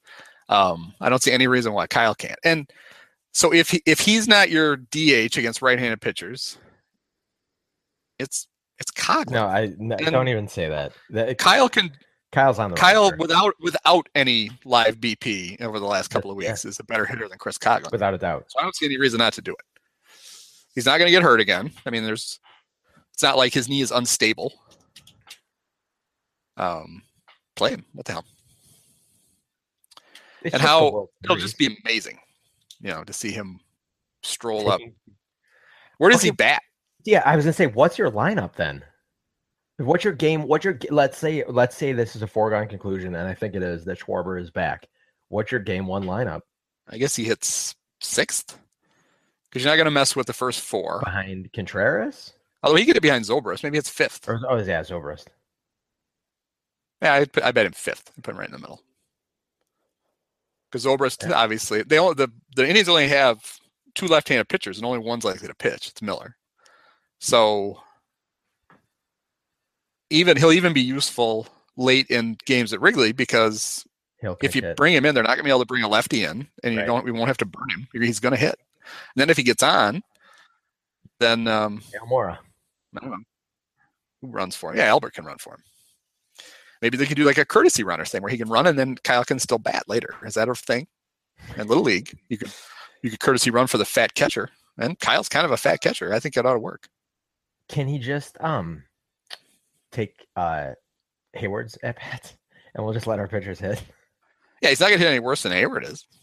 Um, 0.48 0.94
I 1.00 1.08
don't 1.08 1.22
see 1.22 1.32
any 1.32 1.46
reason 1.48 1.72
why 1.72 1.86
Kyle 1.86 2.14
can't. 2.14 2.38
And 2.44 2.70
so 3.32 3.52
if 3.52 3.70
he, 3.70 3.82
if 3.86 3.98
he's 3.98 4.28
not 4.28 4.50
your 4.50 4.76
DH 4.76 5.36
against 5.36 5.60
right-handed 5.62 6.00
pitchers, 6.00 6.56
it's 8.18 8.46
it's 8.78 8.90
Coghlan. 8.92 9.30
No, 9.30 9.46
I 9.46 9.72
no, 9.78 9.96
don't 9.96 10.28
even 10.28 10.48
say 10.48 10.68
that. 10.68 10.92
that 11.10 11.38
Kyle 11.38 11.68
can 11.68 11.92
Kyle's 12.32 12.58
on 12.58 12.70
the 12.70 12.76
Kyle 12.76 13.02
roster, 13.02 13.16
without 13.18 13.54
without 13.60 14.08
any 14.14 14.50
live 14.64 14.96
BP 14.98 15.60
over 15.60 15.78
the 15.78 15.86
last 15.86 16.08
couple 16.08 16.30
of 16.30 16.42
Yeah. 16.42 16.50
weeks 16.50 16.64
is 16.64 16.80
a 16.80 16.84
better 16.84 17.04
hitter 17.06 17.28
than 17.28 17.38
Chris 17.38 17.58
Coghlan. 17.58 17.92
without 17.92 18.14
a 18.14 18.18
doubt. 18.18 18.46
So 18.48 18.58
I 18.58 18.62
don't 18.62 18.74
see 18.74 18.86
any 18.86 18.98
reason 18.98 19.18
not 19.18 19.32
to 19.34 19.42
do 19.42 19.52
it. 19.52 19.80
He's 20.74 20.86
not 20.86 20.98
going 20.98 21.06
to 21.06 21.12
get 21.12 21.22
hurt 21.22 21.40
again. 21.40 21.70
I 21.86 21.90
mean, 21.90 22.04
there's. 22.04 22.40
It's 23.12 23.22
not 23.22 23.36
like 23.36 23.54
his 23.54 23.68
knee 23.68 23.80
is 23.80 23.92
unstable. 23.92 24.52
Um, 26.56 27.02
play 27.54 27.70
him. 27.70 27.84
What 27.92 28.06
the 28.06 28.12
hell? 28.12 28.24
It's 30.42 30.52
And 30.54 30.60
how- 30.62 31.08
It'll 31.22 31.36
just 31.36 31.56
be 31.58 31.78
amazing, 31.84 32.18
you 32.80 32.90
know, 32.90 33.04
to 33.04 33.12
see 33.12 33.30
him 33.30 33.60
stroll 34.24 34.68
up. 34.68 34.80
Where 35.98 36.10
does 36.10 36.22
he 36.22 36.32
bat? 36.32 36.62
Yeah, 37.04 37.22
I 37.24 37.36
was 37.36 37.44
gonna 37.44 37.52
say, 37.52 37.66
what's 37.66 37.98
your 37.98 38.10
lineup 38.10 38.54
then? 38.54 38.84
What's 39.78 40.04
your 40.04 40.12
game? 40.12 40.42
What's 40.42 40.64
your? 40.64 40.78
Let's 40.90 41.18
say, 41.18 41.44
let's 41.48 41.76
say 41.76 41.92
this 41.92 42.14
is 42.14 42.22
a 42.22 42.26
foregone 42.26 42.68
conclusion, 42.68 43.14
and 43.14 43.28
I 43.28 43.34
think 43.34 43.54
it 43.54 43.62
is 43.62 43.84
that 43.84 43.98
Schwarber 43.98 44.40
is 44.40 44.50
back. 44.50 44.86
What's 45.28 45.50
your 45.50 45.60
game 45.60 45.86
one 45.86 46.04
lineup 46.04 46.42
I 46.88 46.98
guess 46.98 47.16
he 47.16 47.24
hits 47.24 47.74
sixth 48.00 48.58
because 49.48 49.64
you're 49.64 49.72
not 49.72 49.76
going 49.76 49.86
to 49.86 49.90
mess 49.90 50.14
with 50.16 50.26
the 50.26 50.32
first 50.32 50.60
four. 50.60 51.00
behind 51.04 51.52
Contreras? 51.52 52.32
Although 52.62 52.76
he 52.76 52.86
could 52.86 52.94
get 52.94 53.02
behind 53.02 53.24
Zobrist, 53.24 53.62
maybe 53.62 53.78
it's 53.78 53.90
fifth. 53.90 54.28
Or 54.28 54.40
oh, 54.48 54.58
yeah, 54.58 54.80
Zobrist. 54.82 55.26
Yeah, 57.02 57.24
put, 57.26 57.44
I 57.44 57.52
bet 57.52 57.66
him 57.66 57.72
fifth. 57.72 58.10
I 58.16 58.20
put 58.20 58.32
him 58.32 58.38
right 58.38 58.48
in 58.48 58.54
the 58.54 58.58
middle. 58.58 58.80
Because 60.70 60.86
Zobrist, 60.86 61.30
obviously, 61.30 61.82
they 61.82 61.98
only 61.98 62.14
the 62.14 62.32
the 62.56 62.66
Indians 62.66 62.88
only 62.88 63.08
have 63.08 63.58
two 63.94 64.06
left-handed 64.06 64.48
pitchers, 64.48 64.78
and 64.78 64.86
only 64.86 64.98
one's 64.98 65.24
likely 65.24 65.46
to 65.46 65.54
pitch. 65.54 65.88
It's 65.88 66.02
Miller. 66.02 66.36
So 67.24 67.80
even 70.10 70.36
he'll 70.36 70.52
even 70.52 70.74
be 70.74 70.82
useful 70.82 71.48
late 71.78 72.06
in 72.10 72.36
games 72.44 72.74
at 72.74 72.82
Wrigley 72.82 73.12
because 73.12 73.86
if 74.42 74.54
you 74.54 74.60
pitch 74.60 74.70
it. 74.72 74.76
bring 74.76 74.92
him 74.92 75.06
in, 75.06 75.14
they're 75.14 75.24
not 75.24 75.30
going 75.30 75.38
to 75.38 75.44
be 75.44 75.48
able 75.48 75.60
to 75.60 75.66
bring 75.66 75.82
a 75.82 75.88
lefty 75.88 76.22
in, 76.22 76.46
and 76.62 76.74
you 76.74 76.80
Right. 76.80 76.86
don't 76.86 77.02
we 77.02 77.12
won't 77.12 77.28
have 77.28 77.38
to 77.38 77.46
burn 77.46 77.70
him. 77.70 77.88
He's 77.94 78.20
going 78.20 78.34
to 78.34 78.38
hit. 78.38 78.56
And 78.82 79.16
then 79.16 79.30
if 79.30 79.38
he 79.38 79.42
gets 79.42 79.62
on, 79.62 80.02
then 81.18 81.48
um, 81.48 81.80
don't 83.00 83.10
know. 83.10 83.16
Who 84.20 84.28
runs 84.28 84.54
for 84.54 84.72
him? 84.72 84.76
Yeah, 84.76 84.84
Albert 84.84 85.14
can 85.14 85.24
run 85.24 85.38
for 85.38 85.54
him. 85.54 85.62
Maybe 86.82 86.98
they 86.98 87.06
could 87.06 87.16
do 87.16 87.24
like 87.24 87.38
a 87.38 87.46
courtesy 87.46 87.84
runner 87.84 88.04
thing 88.04 88.20
where 88.20 88.30
he 88.30 88.36
can 88.36 88.50
run 88.50 88.66
and 88.66 88.78
then 88.78 88.96
Kyle 88.96 89.24
can 89.24 89.38
still 89.38 89.58
bat 89.58 89.84
later. 89.88 90.14
Is 90.26 90.34
that 90.34 90.50
a 90.50 90.54
thing? 90.54 90.86
In 91.56 91.66
Little 91.68 91.84
League, 91.84 92.18
you 92.28 92.36
could 92.36 92.52
you 93.02 93.08
could 93.08 93.20
courtesy 93.20 93.50
run 93.50 93.66
for 93.66 93.78
the 93.78 93.86
fat 93.86 94.12
catcher. 94.12 94.50
And 94.76 94.98
Kyle's 94.98 95.28
kind 95.30 95.46
of 95.46 95.52
a 95.52 95.56
fat 95.56 95.80
catcher. 95.80 96.12
I 96.12 96.20
think 96.20 96.36
it 96.36 96.44
ought 96.44 96.52
to 96.52 96.58
work. 96.58 96.88
Can 97.68 97.86
he 97.88 97.98
just 97.98 98.36
um 98.40 98.84
take 99.92 100.26
uh 100.36 100.72
Heyward's 101.36 101.78
at 101.82 101.96
bat, 101.96 102.34
and 102.74 102.84
we'll 102.84 102.94
just 102.94 103.06
let 103.06 103.18
our 103.18 103.28
pitchers 103.28 103.58
hit? 103.60 103.82
Yeah, 104.62 104.70
he's 104.70 104.80
not 104.80 104.86
gonna 104.86 104.98
hit 104.98 105.08
any 105.08 105.20
worse 105.20 105.42
than 105.42 105.52
Heyward 105.52 105.86
is. 105.90 106.06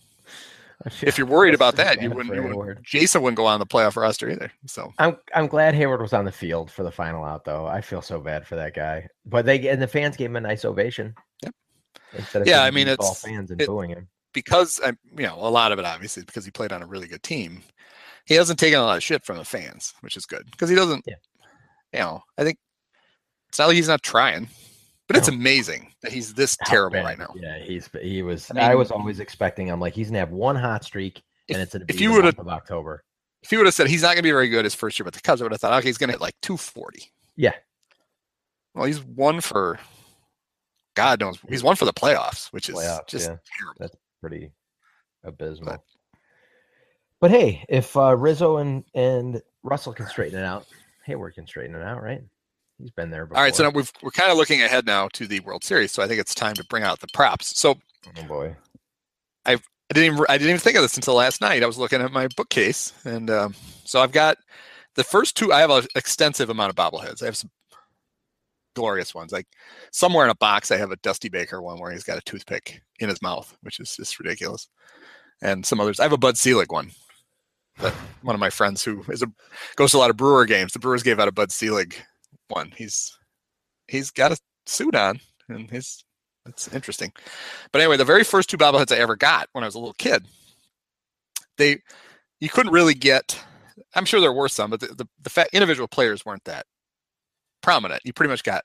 If 1.03 1.19
you're 1.19 1.27
worried 1.27 1.53
about 1.53 1.75
that, 1.75 2.01
you 2.01 2.09
wouldn't, 2.09 2.33
you 2.33 2.41
wouldn't 2.41 2.81
Jason 2.81 3.21
wouldn't 3.21 3.37
go 3.37 3.45
on 3.45 3.59
the 3.59 3.67
playoff 3.67 3.95
roster 3.95 4.27
either. 4.31 4.51
So 4.65 4.91
I'm 4.97 5.15
I'm 5.35 5.45
glad 5.45 5.75
Heyward 5.75 6.01
was 6.01 6.11
on 6.11 6.25
the 6.25 6.31
field 6.31 6.71
for 6.71 6.81
the 6.81 6.89
final 6.91 7.23
out, 7.23 7.45
though. 7.45 7.67
I 7.67 7.81
feel 7.81 8.01
so 8.01 8.19
bad 8.19 8.47
for 8.47 8.55
that 8.55 8.73
guy. 8.73 9.07
But 9.23 9.45
they 9.45 9.67
and 9.69 9.79
the 9.79 9.85
fans 9.87 10.17
gave 10.17 10.31
him 10.31 10.37
a 10.37 10.41
nice 10.41 10.65
ovation. 10.65 11.13
Yep. 11.43 11.53
Instead 12.13 12.41
of 12.41 12.47
Yeah, 12.47 12.63
I 12.63 12.71
mean, 12.71 12.87
it's 12.87 13.05
all 13.05 13.13
fans 13.13 13.51
and 13.51 13.61
it- 13.61 13.67
booing 13.67 13.91
him. 13.91 14.07
because 14.33 14.79
I, 14.83 14.93
you 15.15 15.27
know, 15.27 15.35
a 15.37 15.51
lot 15.51 15.71
of 15.71 15.77
it 15.77 15.85
obviously 15.85 16.23
because 16.23 16.45
he 16.45 16.49
played 16.51 16.71
on 16.71 16.81
a 16.81 16.87
really 16.87 17.05
good 17.07 17.21
team. 17.21 17.61
He 18.25 18.33
hasn't 18.33 18.57
taken 18.57 18.79
a 18.79 18.83
lot 18.83 18.97
of 18.97 19.03
shit 19.03 19.23
from 19.23 19.37
the 19.37 19.45
fans, 19.45 19.93
which 20.01 20.17
is 20.17 20.25
good 20.25 20.49
because 20.49 20.69
he 20.69 20.75
doesn't. 20.75 21.03
Yeah. 21.05 21.13
You 21.93 21.99
know, 21.99 22.23
I 22.37 22.43
think 22.43 22.57
it's 23.49 23.59
not 23.59 23.67
like 23.67 23.75
he's 23.75 23.87
not 23.87 24.01
trying, 24.01 24.47
but 25.07 25.17
it's 25.17 25.27
amazing 25.27 25.93
that 26.01 26.11
he's 26.11 26.33
this 26.33 26.57
How 26.61 26.69
terrible 26.69 26.93
bad- 26.97 27.05
right 27.05 27.19
now. 27.19 27.33
Yeah, 27.35 27.59
he's 27.59 27.89
he 28.01 28.21
was. 28.23 28.49
I 28.51 28.71
I, 28.71 28.75
was 28.75 28.91
always 28.91 29.19
expecting. 29.19 29.69
I'm 29.69 29.79
like, 29.79 29.93
he's 29.93 30.07
gonna 30.07 30.19
have 30.19 30.31
one 30.31 30.55
hot 30.55 30.83
streak, 30.85 31.21
If, 31.47 31.55
and 31.55 31.61
it's 31.63 31.73
gonna 31.73 31.85
if 31.89 31.99
you 31.99 32.11
would've- 32.13 32.39
of 32.39 32.47
October. 32.47 33.03
if 33.43 33.51
you 33.51 33.57
would 33.57 33.67
have 33.67 33.73
said 33.73 33.87
he's 33.87 34.03
not 34.03 34.15
to 34.15 34.21
be 34.23 34.31
very 34.31 34.47
good 34.49 34.63
his 34.65 34.75
first 34.75 34.97
year 34.97 35.03
with 35.03 35.13
the 35.15 35.21
Cubs, 35.21 35.41
I 35.41 35.45
would 35.45 35.51
have 35.51 35.59
thought, 35.61 35.73
okay, 35.79 35.87
he's 35.89 35.97
to 35.97 36.07
hit 36.07 36.21
like 36.21 36.35
240. 36.41 37.11
Yeah. 37.35 37.53
Well, 38.73 38.85
he's 38.85 39.03
one 39.03 39.41
for 39.41 39.79
God 40.95 41.19
knows 41.19 41.37
he's 41.49 41.63
one 41.63 41.75
for 41.75 41.85
the 41.85 41.93
playoffs, 41.93 42.47
which 42.53 42.69
is 42.69 42.75
Playoffs, 42.75 43.07
just 43.07 43.29
yeah. 43.29 43.35
terrible. 43.79 43.99
Pretty 44.21 44.51
abysmal. 45.23 45.83
But, 47.19 47.31
hey, 47.31 47.65
if 47.69 47.95
uh, 47.97 48.15
Rizzo 48.15 48.57
and 48.57 48.83
and 48.95 49.41
Russell 49.63 49.93
can 49.93 50.07
straighten 50.07 50.39
it 50.39 50.45
out, 50.45 50.65
Heyward 51.07 51.35
can 51.35 51.47
straighten 51.47 51.75
it 51.75 51.83
out, 51.83 52.01
right? 52.01 52.21
He's 52.77 52.91
been 52.91 53.09
there 53.09 53.25
before. 53.25 53.37
All 53.37 53.43
right, 53.43 53.55
so 53.55 53.63
now 53.63 53.69
we've, 53.69 53.91
we're 54.01 54.11
kind 54.11 54.31
of 54.31 54.37
looking 54.37 54.61
ahead 54.63 54.85
now 54.85 55.07
to 55.13 55.27
the 55.27 55.39
World 55.41 55.63
Series, 55.63 55.91
so 55.91 56.01
I 56.01 56.07
think 56.07 56.19
it's 56.19 56.33
time 56.33 56.55
to 56.55 56.65
bring 56.65 56.83
out 56.83 56.99
the 56.99 57.07
props. 57.13 57.59
So 57.59 57.77
oh 58.17 58.23
boy. 58.27 58.55
I 59.45 59.57
didn't 59.93 60.13
even 60.13 60.25
I 60.29 60.37
didn't 60.37 60.51
even 60.51 60.61
think 60.61 60.77
of 60.77 60.83
this 60.83 60.95
until 60.95 61.15
last 61.15 61.41
night. 61.41 61.63
I 61.63 61.67
was 61.67 61.77
looking 61.77 62.01
at 62.01 62.13
my 62.13 62.27
bookcase, 62.37 62.93
and 63.03 63.29
um, 63.29 63.55
so 63.83 63.99
I've 63.99 64.13
got 64.13 64.37
the 64.95 65.03
first 65.03 65.35
two. 65.35 65.51
I 65.51 65.59
have 65.59 65.69
an 65.69 65.85
extensive 65.95 66.49
amount 66.49 66.69
of 66.69 66.75
bobbleheads. 66.75 67.21
I 67.21 67.25
have 67.25 67.35
some 67.35 67.51
glorious 68.73 69.13
ones. 69.13 69.31
Like 69.31 69.47
somewhere 69.91 70.23
in 70.23 70.31
a 70.31 70.35
box, 70.35 70.71
I 70.71 70.77
have 70.77 70.91
a 70.91 70.97
Dusty 70.97 71.27
Baker 71.27 71.61
one 71.61 71.79
where 71.79 71.91
he's 71.91 72.03
got 72.05 72.17
a 72.17 72.21
toothpick 72.21 72.81
in 72.99 73.09
his 73.09 73.21
mouth, 73.21 73.53
which 73.63 73.79
is 73.79 73.95
just 73.95 74.17
ridiculous. 74.17 74.69
And 75.41 75.65
some 75.65 75.79
others. 75.79 75.99
I 75.99 76.03
have 76.03 76.13
a 76.13 76.17
Bud 76.17 76.37
Selig 76.37 76.71
one. 76.71 76.91
One 78.21 78.35
of 78.35 78.39
my 78.39 78.49
friends 78.49 78.83
who 78.83 79.03
is 79.09 79.23
a 79.23 79.27
goes 79.75 79.91
to 79.91 79.97
a 79.97 79.99
lot 79.99 80.09
of 80.09 80.17
Brewer 80.17 80.45
games. 80.45 80.73
The 80.73 80.79
Brewers 80.79 81.03
gave 81.03 81.19
out 81.19 81.27
a 81.27 81.31
Bud 81.31 81.51
Selig 81.51 81.95
one. 82.49 82.71
He's 82.75 83.17
he's 83.87 84.11
got 84.11 84.31
a 84.31 84.37
suit 84.65 84.95
on, 84.95 85.19
and 85.49 85.69
his 85.69 86.03
It's 86.45 86.67
interesting. 86.73 87.11
But 87.71 87.81
anyway, 87.81 87.97
the 87.97 88.05
very 88.05 88.23
first 88.23 88.49
two 88.49 88.57
bobbleheads 88.57 88.95
I 88.95 88.99
ever 88.99 89.15
got 89.15 89.49
when 89.53 89.63
I 89.63 89.67
was 89.67 89.75
a 89.75 89.79
little 89.79 89.93
kid, 89.93 90.25
they 91.57 91.81
you 92.39 92.49
couldn't 92.49 92.73
really 92.73 92.93
get. 92.93 93.39
I'm 93.95 94.05
sure 94.05 94.21
there 94.21 94.33
were 94.33 94.49
some, 94.49 94.69
but 94.71 94.79
the 94.79 94.87
the, 94.87 95.07
the 95.23 95.49
individual 95.53 95.87
players 95.87 96.25
weren't 96.25 96.43
that 96.45 96.65
prominent. 97.61 98.01
You 98.03 98.13
pretty 98.13 98.29
much 98.29 98.43
got 98.43 98.63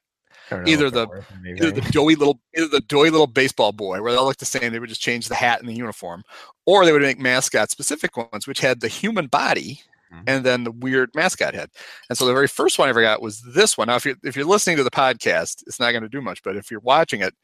either 0.67 0.91
the 0.91 1.09
either 1.47 1.71
the 1.71 1.81
doughy 1.91 2.15
little 2.15 2.41
either 2.57 2.69
the 2.69 2.81
doughy 2.81 3.11
little 3.11 3.27
baseball 3.27 3.73
boy 3.73 4.01
where 4.01 4.13
they 4.13 4.19
all 4.19 4.27
look 4.27 4.37
the 4.37 4.45
same. 4.45 4.73
They 4.73 4.79
would 4.79 4.89
just 4.89 5.01
change 5.01 5.29
the 5.29 5.35
hat 5.35 5.61
and 5.61 5.69
the 5.69 5.75
uniform, 5.75 6.23
or 6.65 6.85
they 6.85 6.93
would 6.93 7.03
make 7.03 7.19
mascot 7.19 7.71
specific 7.71 8.17
ones, 8.17 8.47
which 8.47 8.61
had 8.61 8.81
the 8.81 8.89
human 8.89 9.27
body 9.27 9.83
mm-hmm. 10.13 10.25
and 10.27 10.45
then 10.45 10.65
the 10.65 10.71
weird 10.71 11.11
mascot 11.15 11.55
head. 11.55 11.71
And 12.09 12.17
so 12.17 12.27
the 12.27 12.33
very 12.33 12.49
first 12.49 12.79
one 12.79 12.89
I 12.89 12.91
ever 12.91 13.03
got 13.03 13.23
was 13.23 13.43
this 13.43 13.77
one. 13.77 13.89
Now, 13.89 13.97
if 13.97 14.05
you're 14.05 14.17
if 14.23 14.37
you're 14.37 14.45
listening 14.45 14.77
to 14.77 14.85
the 14.85 14.91
podcast, 14.91 15.63
it's 15.67 15.81
not 15.81 15.93
going 15.93 16.03
to 16.03 16.09
do 16.09 16.21
much, 16.21 16.43
but 16.43 16.57
if 16.57 16.71
you're 16.71 16.81
watching 16.81 17.21
it, 17.21 17.35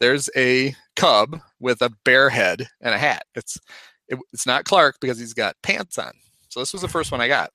there's 0.00 0.28
a 0.36 0.74
cub 0.94 1.40
with 1.60 1.82
a 1.82 1.90
bear 2.04 2.30
head 2.30 2.66
and 2.80 2.94
a 2.94 2.98
hat. 2.98 3.24
It's 3.34 3.58
it, 4.08 4.18
it's 4.32 4.46
not 4.46 4.64
Clark 4.64 4.96
because 5.00 5.18
he's 5.18 5.34
got 5.34 5.56
pants 5.62 5.98
on. 5.98 6.12
So 6.48 6.60
this 6.60 6.72
was 6.72 6.82
the 6.82 6.88
first 6.88 7.12
one 7.12 7.20
I 7.20 7.28
got. 7.28 7.50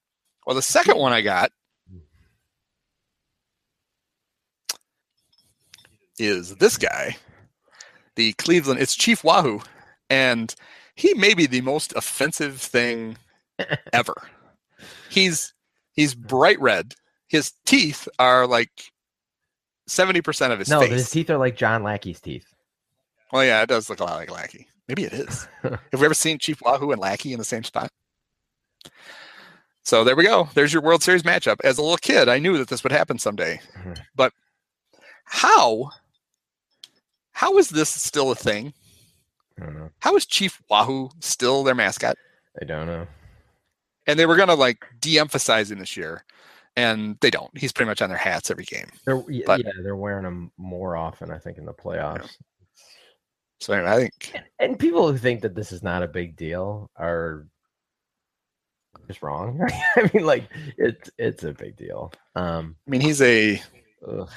Well, 0.45 0.56
the 0.56 0.62
second 0.62 0.97
one 0.97 1.14
I 1.14 1.22
got 1.22 1.52
is 6.22 6.55
this 6.55 6.78
guy, 6.78 7.17
the 8.15 8.34
Cleveland. 8.34 8.80
It's 8.80 8.95
Chief 8.95 9.24
Wahoo, 9.24 9.61
and 10.09 10.53
he 10.95 11.13
may 11.15 11.34
be 11.34 11.47
the 11.47 11.61
most 11.61 11.93
offensive 11.95 12.61
thing 12.61 13.17
ever. 13.93 14.15
he's 15.09 15.53
he's 15.93 16.13
bright 16.13 16.59
red. 16.61 16.93
His 17.28 17.53
teeth 17.65 18.07
are 18.19 18.45
like 18.45 18.91
seventy 19.88 20.22
percent 20.22 20.53
of 20.53 20.59
his 20.59 20.69
no, 20.69 20.82
face. 20.82 20.91
his 20.91 21.09
teeth 21.09 21.30
are 21.30 21.38
like 21.38 21.55
John 21.55 21.84
Lackey's 21.84 22.19
teeth. 22.19 22.45
Well, 23.32 23.45
yeah, 23.45 23.61
it 23.61 23.69
does 23.69 23.89
look 23.89 23.99
a 23.99 24.03
lot 24.03 24.17
like 24.17 24.32
Lackey. 24.32 24.67
Maybe 24.88 25.05
it 25.05 25.13
is. 25.13 25.47
Have 25.63 25.80
we 25.93 26.05
ever 26.05 26.13
seen 26.13 26.38
Chief 26.38 26.61
Wahoo 26.61 26.91
and 26.91 26.99
Lackey 26.99 27.32
in 27.32 27.39
the 27.39 27.45
same 27.45 27.63
spot? 27.63 27.89
So 29.84 30.03
there 30.03 30.15
we 30.15 30.26
go. 30.26 30.49
There's 30.53 30.74
your 30.74 30.82
World 30.82 31.01
Series 31.01 31.24
matchup. 31.24 31.61
As 31.63 31.78
a 31.78 31.82
little 31.82 31.97
kid, 31.97 32.28
I 32.28 32.39
knew 32.39 32.57
that 32.57 32.67
this 32.67 32.84
would 32.84 32.91
happen 32.91 33.17
someday. 33.17 33.61
Mm-hmm. 33.80 33.93
But 34.15 34.34
how 35.26 35.91
how 37.42 37.58
is 37.58 37.70
this 37.70 37.89
still 37.89 38.30
a 38.30 38.36
thing? 38.36 38.72
I 39.60 39.66
don't 39.66 39.74
know. 39.76 39.89
How 39.98 40.16
is 40.16 40.28
Chief 40.28 40.62
Wahoo 40.70 41.10
still 41.22 41.64
their 41.64 41.74
mascot? 41.74 42.16
I 42.62 42.66
don't 42.66 42.86
know. 42.86 43.08
And 44.06 44.20
they 44.20 44.28
were 44.28 44.36
gonna 44.36 44.54
like 44.54 44.86
de-emphasize 45.00 45.72
him 45.72 45.80
this 45.80 45.98
year, 45.98 46.24
and 46.76 47.18
they 47.20 47.32
don't. 47.32 47.50
He's 47.58 47.72
pretty 47.72 47.89
much 47.89 48.00
on 48.04 48.10
their 48.10 48.18
hats 48.18 48.52
every 48.52 48.66
game. 48.66 48.86
They're, 49.08 49.24
but, 49.48 49.66
yeah, 49.66 49.72
they're 49.82 49.96
wearing 49.96 50.24
them 50.24 50.52
more 50.58 50.96
often. 50.96 51.32
I 51.32 51.39
think 51.39 51.58
in 51.58 51.66
the 51.66 51.74
playoffs. 51.74 52.22
Yeah. 52.22 52.28
So 53.60 53.74
anyway, 53.74 53.89
I 53.89 53.98
think, 53.98 54.32
and, 54.36 54.46
and 54.60 54.80
people 54.80 55.12
who 55.12 55.18
think 55.18 55.42
that 55.42 55.56
this 55.56 55.72
is 55.72 55.82
not 55.82 56.04
a 56.04 56.08
big 56.08 56.36
deal 56.36 56.92
are 56.96 57.48
just 59.08 59.24
wrong. 59.24 59.60
I 59.96 60.12
mean, 60.14 60.28
like 60.28 60.48
it's 60.78 61.10
it's 61.18 61.44
a 61.44 61.54
big 61.54 61.76
deal. 61.76 62.14
Um, 62.36 62.76
I 62.88 62.92
mean, 62.92 63.02
he's 63.02 63.20
a 63.20 63.60
ugh. 64.08 64.30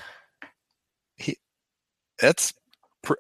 he. 1.17 1.37
That's 2.19 2.55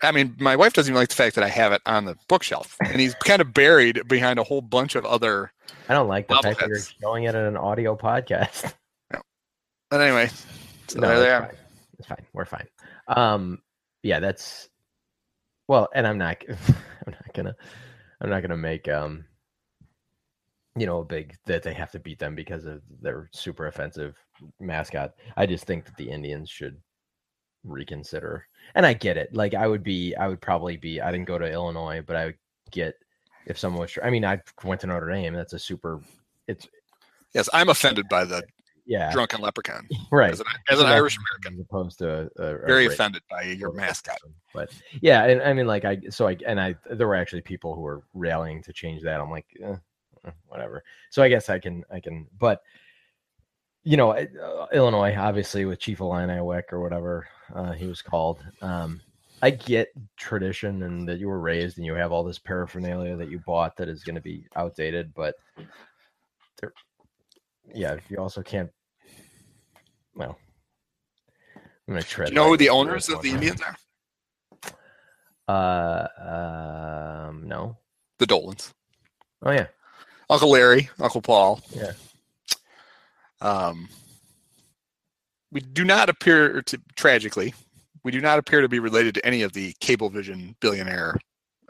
I 0.03 0.13
mean, 0.13 0.37
my 0.39 0.57
wife 0.57 0.73
doesn't 0.73 0.91
even 0.91 1.01
like 1.01 1.09
the 1.09 1.15
fact 1.15 1.35
that 1.37 1.45
I 1.45 1.49
have 1.49 1.73
it 1.73 1.83
on 1.87 2.05
the 2.05 2.17
bookshelf, 2.29 2.77
and 2.85 3.01
he's 3.01 3.15
kind 3.15 3.41
of 3.41 3.53
buried 3.53 4.07
behind 4.09 4.39
a 4.39 4.45
whole 4.45 4.61
bunch 4.61 4.95
of 4.95 5.05
other. 5.05 5.53
I 5.89 5.95
don't 5.95 6.09
like 6.09 6.29
the 6.29 6.37
fact 6.43 6.61
that 6.61 6.69
you're 6.69 6.79
showing 6.79 7.25
it 7.25 7.35
in 7.35 7.43
an 7.43 7.57
audio 7.57 7.97
podcast. 7.97 8.73
But 9.91 10.01
anyway, 10.01 10.29
so 10.89 10.99
no, 10.99 11.07
there 11.07 11.21
they 11.21 11.31
are. 11.31 11.47
Fine. 11.47 11.57
It's 11.99 12.09
fine. 12.09 12.27
We're 12.33 12.45
fine. 12.47 12.67
Um, 13.07 13.61
yeah, 14.03 14.19
that's 14.19 14.69
well, 15.69 15.89
and 15.95 16.05
I'm 16.05 16.19
not. 16.19 16.43
I'm 16.49 17.13
not 17.13 17.33
gonna. 17.33 17.55
I'm 18.21 18.31
not 18.31 18.41
gonna 18.41 18.57
make 18.57 18.89
um. 18.89 19.25
You 20.77 20.87
know, 20.87 20.99
a 20.99 21.05
big 21.05 21.37
that 21.47 21.63
they 21.63 21.75
have 21.75 21.93
to 21.93 22.01
beat 22.01 22.19
them 22.19 22.35
because 22.35 22.65
of 22.65 22.83
their 23.01 23.29
super 23.33 23.69
offensive 23.69 24.17
mascot. 24.59 25.13
I 25.37 25.47
just 25.47 25.65
think 25.65 25.85
that 25.85 25.97
the 25.97 26.11
Indians 26.11 26.51
should 26.51 26.77
reconsider. 27.65 28.47
And 28.75 28.87
I 28.87 28.93
get 28.93 29.17
it. 29.17 29.35
Like 29.35 29.55
I 29.55 29.67
would 29.67 29.83
be, 29.83 30.15
I 30.15 30.29
would 30.29 30.41
probably 30.41 30.77
be. 30.77 31.01
I 31.01 31.11
didn't 31.11 31.27
go 31.27 31.39
to 31.39 31.51
Illinois, 31.51 32.03
but 32.07 32.17
I 32.17 32.27
would 32.27 32.39
get 32.71 32.95
if 33.47 33.59
someone 33.59 33.83
was. 33.83 33.99
I 34.03 34.11
mean, 34.11 34.25
I 34.25 34.41
went 34.63 34.81
to 34.83 34.87
Notre 34.87 35.11
Dame. 35.11 35.35
That's 35.35 35.53
a 35.53 35.59
super. 35.59 36.01
It's. 36.47 36.69
Yes, 37.35 37.49
I'm 37.53 37.69
offended 37.69 38.09
by 38.09 38.25
the 38.25 38.43
yeah 38.87 39.11
drunken 39.13 39.41
leprechaun. 39.41 39.89
Right. 40.11 40.33
As 40.33 40.41
an, 40.41 40.47
as 40.69 40.81
an 40.81 40.87
Irish 40.87 41.17
American, 41.17 41.55
as 41.55 41.67
opposed 41.67 41.99
to 41.99 42.31
a, 42.39 42.43
a 42.43 42.67
very 42.67 42.87
offended 42.87 43.23
by 43.31 43.43
your 43.43 43.73
mascot. 43.73 44.19
But 44.53 44.71
yeah, 45.01 45.25
and 45.25 45.43
I 45.43 45.53
mean, 45.53 45.67
like 45.67 45.85
I 45.85 46.01
so 46.11 46.29
I 46.29 46.37
and 46.47 46.61
I 46.61 46.77
there 46.91 47.09
were 47.09 47.17
actually 47.17 47.43
people 47.43 47.75
who 47.75 47.81
were 47.81 48.03
rallying 48.15 48.63
to 48.63 48.73
change 48.73 49.03
that. 49.03 49.21
I'm 49.21 49.31
like, 49.31 49.47
eh, 49.63 49.77
eh 50.27 50.31
whatever. 50.47 50.85
So 51.11 51.23
I 51.23 51.29
guess 51.29 51.49
I 51.49 51.59
can 51.59 51.85
I 51.91 52.01
can, 52.01 52.27
but 52.39 52.63
you 53.85 53.97
know, 53.97 54.13
uh, 54.13 54.67
Illinois, 54.73 55.15
obviously 55.17 55.67
with 55.67 55.79
Chief 55.79 55.99
Illiniwek 55.99 56.73
or 56.73 56.81
whatever 56.81 57.29
uh, 57.55 57.73
he 57.73 57.87
was 57.87 58.03
called. 58.03 58.45
Um, 58.63 59.01
I 59.43 59.51
get 59.51 59.93
tradition 60.17 60.85
and 60.85 61.07
that 61.07 61.19
you 61.19 61.29
were 61.29 61.39
raised 61.39 61.77
and 61.77 61.85
you 61.85 61.93
have 61.95 62.11
all 62.11 62.25
this 62.25 62.39
paraphernalia 62.39 63.15
that 63.17 63.31
you 63.31 63.41
bought 63.41 63.77
that 63.77 63.91
is 63.91 64.03
going 64.03 64.15
to 64.15 64.23
be 64.23 64.47
outdated, 64.57 65.13
but 65.15 65.35
there, 66.61 66.73
yeah, 67.75 67.93
if 67.93 68.11
you 68.11 68.17
also 68.17 68.43
can't. 68.43 68.71
Well, 70.15 70.39
I'm 71.57 71.95
going 71.95 72.03
to 72.03 72.09
tread. 72.09 72.29
Do 72.29 72.33
you 72.33 72.41
know 72.41 72.49
who 72.49 72.57
the 72.57 72.71
owners 72.71 73.09
of 73.11 73.21
the 73.23 73.31
Indians 73.31 73.61
are? 73.61 73.77
Uh, 75.47 77.29
um, 77.29 77.47
no. 77.47 77.77
The 78.19 78.25
Dolans. 78.25 78.73
Oh 79.43 79.51
yeah. 79.51 79.67
Uncle 80.31 80.51
Larry, 80.51 80.89
Uncle 80.99 81.21
Paul. 81.21 81.61
Yeah. 81.71 81.93
Um, 83.45 83.89
we 85.53 85.61
do 85.61 85.85
not 85.85 86.09
appear 86.09 86.63
to 86.63 86.81
tragically, 86.97 87.55
we 88.03 88.11
do 88.11 88.21
not 88.21 88.39
appear 88.39 88.61
to 88.61 88.69
be 88.69 88.81
related 88.81 89.15
to 89.15 89.27
any 89.27 89.43
of 89.43 89.53
the 89.53 89.73
Cablevision 89.75 90.55
billionaire 90.61 91.17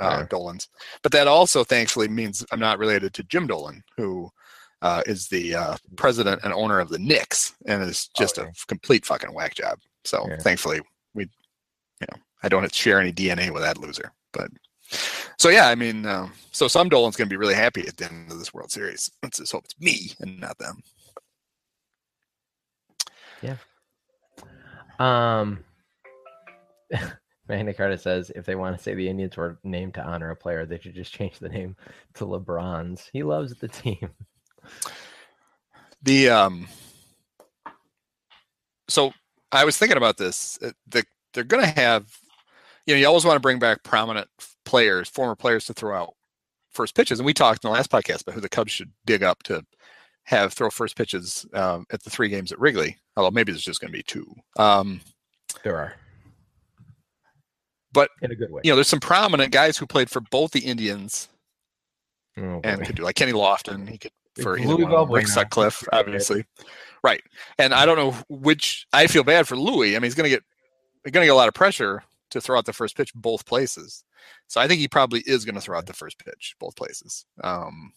uh, 0.01 0.19
yeah. 0.21 0.27
Dolans. 0.31 0.69
But 1.03 1.13
that 1.13 1.29
also, 1.29 1.65
thankfully, 1.65 2.09
means 2.09 2.45
I'm 2.51 2.61
not 2.61 2.79
related 2.79 3.13
to 3.15 3.25
Jim 3.25 3.47
Dolan, 3.47 3.83
who 3.97 4.31
uh, 4.83 5.03
is 5.07 5.29
the 5.29 5.55
uh, 5.55 5.77
president 5.97 6.43
and 6.45 6.53
owner 6.53 6.81
of 6.81 6.89
the 6.89 6.99
Knicks, 6.99 7.55
and 7.67 7.83
is 7.83 8.09
just 8.17 8.39
okay. 8.39 8.49
a 8.49 8.67
complete 8.67 9.05
fucking 9.05 9.35
whack 9.35 9.55
job. 9.55 9.79
So 10.05 10.27
yeah. 10.29 10.37
thankfully, 10.39 10.81
we, 11.15 11.25
you 12.01 12.07
know, 12.11 12.19
I 12.43 12.49
don't 12.49 12.75
share 12.75 13.01
any 13.01 13.13
DNA 13.13 13.51
with 13.51 13.63
that 13.63 13.79
loser. 13.79 14.13
But 14.33 14.51
so 15.39 15.49
yeah, 15.49 15.69
I 15.69 15.75
mean, 15.75 16.07
uh, 16.07 16.29
so 16.53 16.69
some 16.69 16.89
Dolan's 16.89 17.17
going 17.17 17.29
to 17.29 17.33
be 17.33 17.39
really 17.39 17.55
happy 17.55 17.87
at 17.87 17.97
the 17.97 18.07
end 18.07 18.31
of 18.31 18.39
this 18.39 18.53
World 18.53 18.71
Series. 18.71 19.11
Let's 19.23 19.39
just 19.39 19.53
hope 19.53 19.65
it's 19.65 19.81
me 19.81 20.13
and 20.21 20.41
not 20.41 20.59
them. 20.59 20.83
Yeah. 23.45 23.57
Um, 24.99 25.65
Magna 27.49 27.75
Carta 27.75 27.99
says 27.99 28.31
if 28.35 28.47
they 28.47 28.55
want 28.55 28.77
to 28.77 28.83
say 28.83 28.95
the 28.95 29.09
Indians 29.09 29.37
were 29.37 29.59
named 29.65 29.95
to 29.95 30.05
honor 30.05 30.31
a 30.31 30.37
player, 30.37 30.65
they 30.65 30.79
should 30.79 30.95
just 30.95 31.13
change 31.13 31.39
the 31.39 31.49
name 31.49 31.77
to 32.15 32.25
LeBron's. 32.25 33.11
He 33.13 33.23
loves 33.23 33.55
the 33.55 33.69
team. 33.69 34.11
The 36.03 36.31
um, 36.31 36.69
so 38.89 39.13
I 39.53 39.65
was 39.65 39.77
thinking 39.77 39.97
about 39.97 40.17
this. 40.17 40.59
Uh, 40.63 40.73
the, 40.87 41.05
they're 41.33 41.45
going 41.45 41.65
to 41.65 41.81
have, 41.81 42.17
you 42.87 42.95
know, 42.95 43.01
you 43.01 43.07
always 43.07 43.25
want 43.25 43.37
to 43.37 43.41
bring 43.41 43.59
back 43.59 43.83
prominent 43.83 44.29
players, 44.65 45.09
former 45.09 45.35
players 45.35 45.67
to 45.67 45.75
throw 45.75 45.97
out 45.97 46.15
first 46.71 46.95
pitches, 46.95 47.19
and 47.19 47.27
we 47.27 47.33
talked 47.35 47.65
in 47.65 47.71
the 47.71 47.75
last 47.75 47.91
podcast 47.91 48.23
about 48.23 48.35
who 48.35 48.41
the 48.41 48.49
Cubs 48.49 48.73
should 48.73 48.93
dig 49.07 49.23
up 49.23 49.43
to 49.45 49.65
have 50.25 50.53
throw 50.53 50.71
first 50.71 50.97
pitches 50.97 51.47
um, 51.55 51.87
at 51.93 52.03
the 52.03 52.11
three 52.11 52.29
games 52.29 52.53
at 52.53 52.59
Wrigley. 52.59 52.97
Although 53.17 53.31
maybe 53.31 53.53
there's 53.53 53.65
just 53.65 53.81
going 53.81 53.93
to 53.93 53.97
be 53.97 54.03
two. 54.03 54.27
Um, 54.57 55.01
there 55.63 55.77
are, 55.77 55.95
but 57.93 58.11
in 58.23 58.33
a 58.33 58.35
good 58.35 58.51
way. 58.51 58.63
You 58.65 58.73
know, 58.73 58.77
there's 58.77 58.89
some 58.89 59.01
prominent 59.01 59.53
guys 59.53 59.77
who 59.79 59.87
played 59.87 60.11
for 60.11 60.21
both 60.21 60.51
the 60.51 60.61
Indians 60.61 61.29
oh, 62.37 62.61
and 62.65 62.85
could 62.85 62.97
do 62.97 63.05
like 63.05 63.17
Kenny 63.17 63.33
Lofton. 63.33 63.89
He 63.89 63.99
could 63.99 64.13
for 64.43 64.59
either 64.59 64.87
one. 64.87 65.11
Rick 65.11 65.29
Sutcliffe, 65.29 65.85
obviously, 65.93 66.45
right? 67.03 67.23
And 67.59 67.73
I 67.73 67.87
don't 67.87 67.97
know 67.97 68.13
which. 68.29 68.87
I 68.93 69.07
feel 69.07 69.25
bad 69.25 69.47
for 69.47 69.57
Luis. 69.57 69.95
I 69.95 69.99
mean, 69.99 70.05
he's 70.05 70.15
going 70.15 70.31
to 70.31 70.37
get 70.37 70.43
he's 71.05 71.13
going 71.13 71.23
to 71.23 71.29
get 71.29 71.35
a 71.35 71.37
lot 71.37 71.49
of 71.49 71.55
pressure 71.55 72.03
to 72.31 72.41
throw 72.41 72.59
out 72.59 72.65
the 72.65 72.73
first 72.73 72.97
pitch 72.97 73.13
both 73.15 73.47
places. 73.47 74.05
So 74.49 74.61
I 74.61 74.67
think 74.67 74.81
he 74.81 74.89
probably 74.89 75.23
is 75.27 75.45
going 75.45 75.55
to 75.55 75.61
throw 75.61 75.79
out 75.79 75.87
the 75.87 75.93
first 75.93 76.19
pitch 76.19 76.57
both 76.59 76.75
places. 76.77 77.25
Um, 77.43 77.93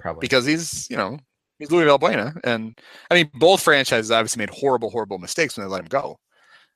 probably 0.00 0.20
because 0.20 0.44
he's 0.44 0.88
you 0.90 0.96
know 0.96 1.18
he's 1.58 1.70
Luis 1.70 1.88
Valbuena, 1.88 2.38
and 2.44 2.78
I 3.10 3.14
mean 3.14 3.30
both 3.34 3.62
franchises 3.62 4.10
obviously 4.10 4.40
made 4.40 4.50
horrible, 4.50 4.90
horrible 4.90 5.18
mistakes 5.18 5.56
when 5.56 5.66
they 5.66 5.70
let 5.72 5.82
him 5.82 5.88
go. 5.88 6.18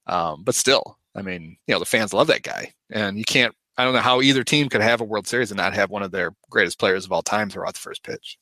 Um, 0.06 0.42
but 0.44 0.54
still, 0.54 0.98
I 1.14 1.22
mean, 1.22 1.56
you 1.66 1.74
know, 1.74 1.78
the 1.78 1.84
fans 1.84 2.12
love 2.14 2.28
that 2.28 2.42
guy, 2.42 2.72
and 2.90 3.18
you 3.18 3.24
can't. 3.24 3.54
I 3.76 3.84
don't 3.84 3.94
know 3.94 4.00
how 4.00 4.20
either 4.22 4.42
team 4.42 4.68
could 4.68 4.80
have 4.80 5.00
a 5.00 5.04
World 5.04 5.26
Series 5.28 5.50
and 5.52 5.58
not 5.58 5.72
have 5.74 5.90
one 5.90 6.02
of 6.02 6.10
their 6.10 6.32
greatest 6.50 6.78
players 6.80 7.04
of 7.04 7.12
all 7.12 7.22
time 7.22 7.48
throw 7.48 7.66
out 7.66 7.74
the 7.74 7.80
first 7.80 8.02
pitch. 8.02 8.38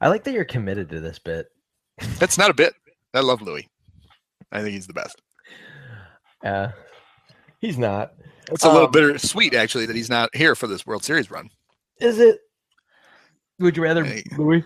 I 0.00 0.08
like 0.08 0.24
that 0.24 0.32
you're 0.32 0.44
committed 0.44 0.88
to 0.90 1.00
this 1.00 1.18
bit. 1.18 1.48
That's 2.18 2.38
not 2.38 2.50
a 2.50 2.54
bit. 2.54 2.74
I 3.14 3.20
love 3.20 3.42
Luis. 3.42 3.66
I 4.50 4.60
think 4.62 4.72
he's 4.72 4.86
the 4.86 4.94
best. 4.94 5.20
Uh, 6.44 6.68
he's 7.60 7.78
not. 7.78 8.14
It's 8.50 8.64
a 8.64 8.68
little 8.68 8.86
Um, 8.86 8.92
bittersweet, 8.92 9.54
actually, 9.54 9.86
that 9.86 9.96
he's 9.96 10.10
not 10.10 10.34
here 10.34 10.54
for 10.54 10.66
this 10.66 10.86
World 10.86 11.04
Series 11.04 11.30
run. 11.30 11.48
Is 12.00 12.18
it? 12.18 12.40
Would 13.62 13.76
you 13.76 13.82
rather 13.82 14.04
Hey. 14.04 14.24
Luis 14.36 14.64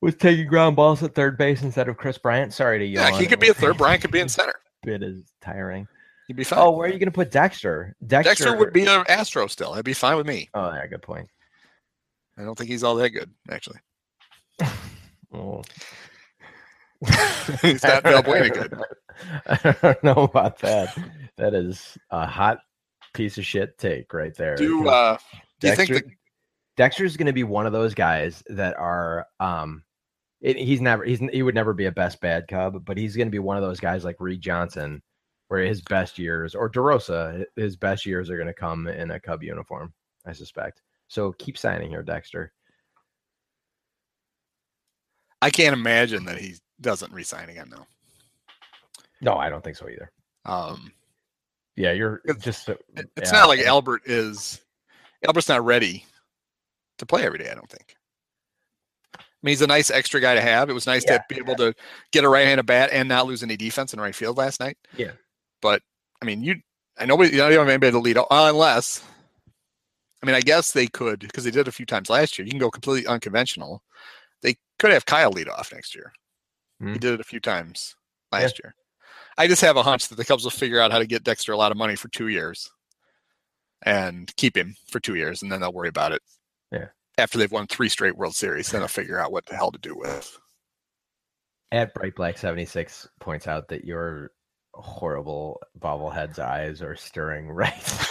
was 0.00 0.14
taking 0.16 0.46
ground 0.46 0.76
balls 0.76 1.02
at 1.02 1.14
third 1.14 1.36
base 1.36 1.62
instead 1.62 1.88
of 1.88 1.96
Kris 1.96 2.18
Bryant? 2.18 2.52
Sorry 2.52 2.78
to 2.78 2.84
you 2.84 2.98
Yeah, 2.98 3.18
he 3.18 3.26
could 3.26 3.40
be 3.40 3.48
a 3.48 3.54
third. 3.54 3.76
Brian 3.78 4.00
could 4.00 4.10
be 4.10 4.20
in 4.20 4.28
center. 4.28 4.54
Bit 4.82 5.02
is 5.02 5.22
tiring. 5.40 5.86
He'd 6.26 6.36
be 6.36 6.44
fine. 6.44 6.60
Oh, 6.60 6.70
where 6.70 6.88
are 6.88 6.92
you 6.92 6.98
going 6.98 7.06
to 7.06 7.12
put 7.12 7.30
Dexter? 7.30 7.96
Dexter, 8.06 8.30
Dexter 8.30 8.56
would 8.56 8.72
be 8.72 8.86
an 8.86 9.04
Astro 9.08 9.48
still. 9.48 9.72
That'd 9.72 9.84
be 9.84 9.92
fine 9.92 10.16
with 10.16 10.26
me. 10.26 10.48
Oh, 10.54 10.72
yeah, 10.72 10.86
good 10.86 11.02
point. 11.02 11.28
I 12.38 12.44
don't 12.44 12.56
think 12.56 12.70
he's 12.70 12.84
all 12.84 12.94
that 12.96 13.10
good, 13.10 13.30
actually. 13.50 13.78
Oh. 15.32 15.62
he's 17.62 17.84
not 17.84 18.02
Valbuena 18.02 18.52
good. 18.52 18.82
I 19.46 19.76
don't 19.80 20.02
know 20.02 20.24
about 20.24 20.58
that. 20.58 20.98
That 21.36 21.54
is 21.54 21.96
a 22.10 22.26
hot 22.26 22.58
piece 23.14 23.38
of 23.38 23.46
shit 23.46 23.78
take 23.78 24.12
right 24.12 24.34
there. 24.34 24.56
Do 24.56 24.88
uh, 24.88 25.16
do 25.60 25.68
you 25.68 25.76
think 25.76 25.90
that 25.90 26.04
Dexter's 26.80 27.14
going 27.18 27.26
to 27.26 27.34
be 27.34 27.44
one 27.44 27.66
of 27.66 27.72
those 27.74 27.92
guys 27.92 28.42
that 28.46 28.74
are 28.78 29.26
um 29.38 29.82
it, 30.40 30.56
he's 30.56 30.80
never 30.80 31.04
he's 31.04 31.18
he 31.30 31.42
would 31.42 31.54
never 31.54 31.74
be 31.74 31.84
a 31.84 31.92
best 31.92 32.18
bad 32.22 32.48
cub, 32.48 32.86
but 32.86 32.96
he's 32.96 33.14
going 33.16 33.26
to 33.26 33.30
be 33.30 33.38
one 33.38 33.58
of 33.58 33.62
those 33.62 33.78
guys 33.80 34.02
like 34.02 34.16
Reed 34.18 34.40
Johnson 34.40 35.02
where 35.48 35.60
his 35.62 35.82
best 35.82 36.18
years 36.18 36.54
or 36.54 36.70
DeRosa 36.70 37.44
his 37.54 37.76
best 37.76 38.06
years 38.06 38.30
are 38.30 38.36
going 38.36 38.46
to 38.46 38.54
come 38.54 38.86
in 38.88 39.10
a 39.10 39.20
cub 39.20 39.42
uniform, 39.42 39.92
I 40.24 40.32
suspect. 40.32 40.80
So 41.08 41.32
keep 41.32 41.58
signing 41.58 41.90
here, 41.90 42.02
Dexter. 42.02 42.50
I 45.42 45.50
can't 45.50 45.74
imagine 45.74 46.24
that 46.24 46.38
he 46.38 46.54
doesn't 46.80 47.12
resign 47.12 47.50
again 47.50 47.68
though. 47.70 47.86
No, 49.20 49.34
I 49.34 49.50
don't 49.50 49.62
think 49.62 49.76
so 49.76 49.86
either. 49.86 50.10
Um, 50.46 50.92
Yeah, 51.76 51.92
you're 51.92 52.22
It's- 52.24 52.42
just 52.42 52.70
it's 52.70 53.30
yeah. 53.30 53.38
not 53.38 53.48
like 53.48 53.60
Albert 53.60 54.02
is. 54.06 54.62
Albert's 55.26 55.50
not 55.50 55.62
ready 55.62 56.06
to 57.00 57.06
play 57.06 57.24
every 57.24 57.38
day. 57.38 57.50
I 57.50 57.54
don't 57.54 57.68
think. 57.68 57.94
I 59.16 59.20
mean, 59.42 59.52
he's 59.52 59.62
a 59.62 59.66
nice 59.66 59.90
extra 59.90 60.20
guy 60.20 60.34
to 60.34 60.40
have. 60.40 60.68
It 60.70 60.74
was 60.74 60.86
nice 60.86 61.04
Yeah. 61.06 61.18
to 61.18 61.24
be 61.28 61.36
able 61.36 61.56
to 61.56 61.74
get 62.12 62.24
a 62.24 62.28
right-handed 62.28 62.66
bat 62.66 62.90
and 62.92 63.08
not 63.08 63.26
lose 63.26 63.42
any 63.42 63.56
defense 63.56 63.92
in 63.94 64.00
right 64.00 64.14
field 64.14 64.36
last 64.36 64.60
night. 64.60 64.76
Yeah. 64.96 65.12
But 65.62 65.82
I 66.22 66.26
mean, 66.26 66.42
you, 66.42 66.56
I 66.98 67.06
know 67.06 67.20
you 67.22 67.30
don't 67.38 67.52
have 67.52 67.68
anybody 67.68 67.92
to 67.92 67.98
lead 67.98 68.18
unless. 68.30 69.02
I 70.22 70.26
mean, 70.26 70.34
I 70.34 70.40
guess 70.42 70.72
they 70.72 70.86
could 70.86 71.20
because 71.20 71.44
they 71.44 71.50
did 71.50 71.60
it 71.60 71.68
a 71.68 71.72
few 71.72 71.86
times 71.86 72.10
last 72.10 72.38
year. 72.38 72.44
You 72.44 72.50
can 72.50 72.60
go 72.60 72.70
completely 72.70 73.06
unconventional. 73.06 73.82
They 74.42 74.56
could 74.78 74.90
have 74.90 75.06
Kyle 75.06 75.30
lead 75.30 75.48
off 75.48 75.72
next 75.72 75.94
year. 75.94 76.12
He 76.78 76.84
Hmm. 76.86 76.92
did 76.94 77.14
it 77.14 77.20
a 77.20 77.24
few 77.24 77.40
times 77.40 77.94
last 78.32 78.60
year. 78.62 78.74
I 79.38 79.46
just 79.46 79.62
have 79.62 79.76
a 79.78 79.82
hunch 79.82 80.08
that 80.08 80.16
the 80.16 80.24
Cubs 80.26 80.44
will 80.44 80.50
figure 80.50 80.80
out 80.80 80.92
how 80.92 80.98
to 80.98 81.06
get 81.06 81.24
Dexter 81.24 81.52
a 81.52 81.56
lot 81.56 81.72
of 81.72 81.78
money 81.78 81.96
for 81.96 82.08
two 82.08 82.28
years 82.28 82.70
and 83.82 84.34
keep 84.36 84.54
him 84.56 84.76
for 84.90 85.00
two 85.00 85.14
years, 85.14 85.40
and 85.42 85.50
then 85.50 85.60
they'll 85.60 85.72
worry 85.72 85.88
about 85.88 86.12
it. 86.12 86.20
Yeah. 86.72 86.86
After 87.18 87.38
they've 87.38 87.50
won 87.52 87.66
three 87.66 87.88
straight 87.88 88.16
World 88.16 88.34
Series, 88.34 88.70
then 88.70 88.80
they'll 88.80 88.88
figure 88.88 89.18
out 89.18 89.32
what 89.32 89.46
the 89.46 89.56
hell 89.56 89.70
to 89.72 89.78
do 89.78 89.94
with. 89.96 90.38
At 91.72 91.94
Bright 91.94 92.16
Black 92.16 92.38
76 92.38 93.08
points 93.20 93.46
out 93.46 93.68
that 93.68 93.84
your 93.84 94.32
horrible 94.74 95.60
bobblehead's 95.78 96.38
eyes 96.38 96.82
are 96.82 96.96
stirring 96.96 97.48
right. 97.52 98.08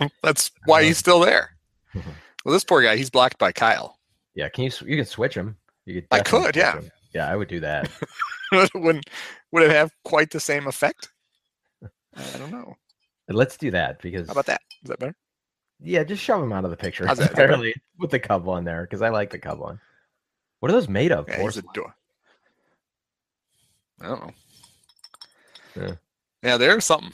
That's 0.22 0.50
why 0.66 0.84
he's 0.84 0.98
still 0.98 1.20
there. 1.20 1.50
Well, 2.44 2.52
this 2.52 2.62
poor 2.64 2.82
guy, 2.82 2.96
he's 2.96 3.08
blocked 3.08 3.38
by 3.38 3.52
Kyle. 3.52 3.98
yeah, 4.34 4.50
can 4.50 4.64
you 4.64 4.70
you 4.84 4.96
can 4.96 5.06
switch 5.06 5.34
him? 5.34 5.56
You 5.86 5.94
could 6.02 6.08
I 6.10 6.20
could, 6.20 6.54
yeah. 6.54 6.74
him. 6.74 6.90
Yeah, 7.14 7.26
I 7.26 7.36
would 7.36 7.48
do 7.48 7.58
that. 7.60 7.90
Wouldn't 8.74 9.08
would 9.50 9.62
it 9.62 9.70
have 9.70 9.90
quite 10.04 10.28
the 10.30 10.40
same 10.40 10.66
effect? 10.66 11.10
I 12.14 12.38
don't 12.38 12.50
know. 12.50 12.74
Let's 13.30 13.56
do 13.56 13.70
that 13.70 14.02
because 14.02 14.26
How 14.26 14.32
about 14.32 14.44
that? 14.44 14.60
Is 14.82 14.90
that 14.90 14.98
better? 14.98 15.16
Yeah, 15.80 16.04
just 16.04 16.22
shove 16.22 16.42
him 16.42 16.52
out 16.52 16.64
of 16.64 16.70
the 16.70 16.76
picture 16.76 17.06
How's 17.08 17.18
that? 17.18 17.74
with 17.98 18.10
the 18.10 18.18
cub 18.18 18.44
one 18.44 18.64
there 18.64 18.82
because 18.82 19.02
I 19.02 19.08
like 19.10 19.30
the 19.30 19.38
cub 19.38 19.58
one. 19.58 19.80
What 20.60 20.70
are 20.70 20.72
those 20.74 20.88
made 20.88 21.12
of? 21.12 21.28
Yeah, 21.28 21.42
he's 21.42 21.56
a 21.58 21.62
door. 21.74 21.94
I 24.00 24.06
don't 24.06 24.20
know. 24.20 24.32
Yeah. 25.76 25.94
Yeah, 26.42 26.56
there's 26.58 26.84
something 26.84 27.12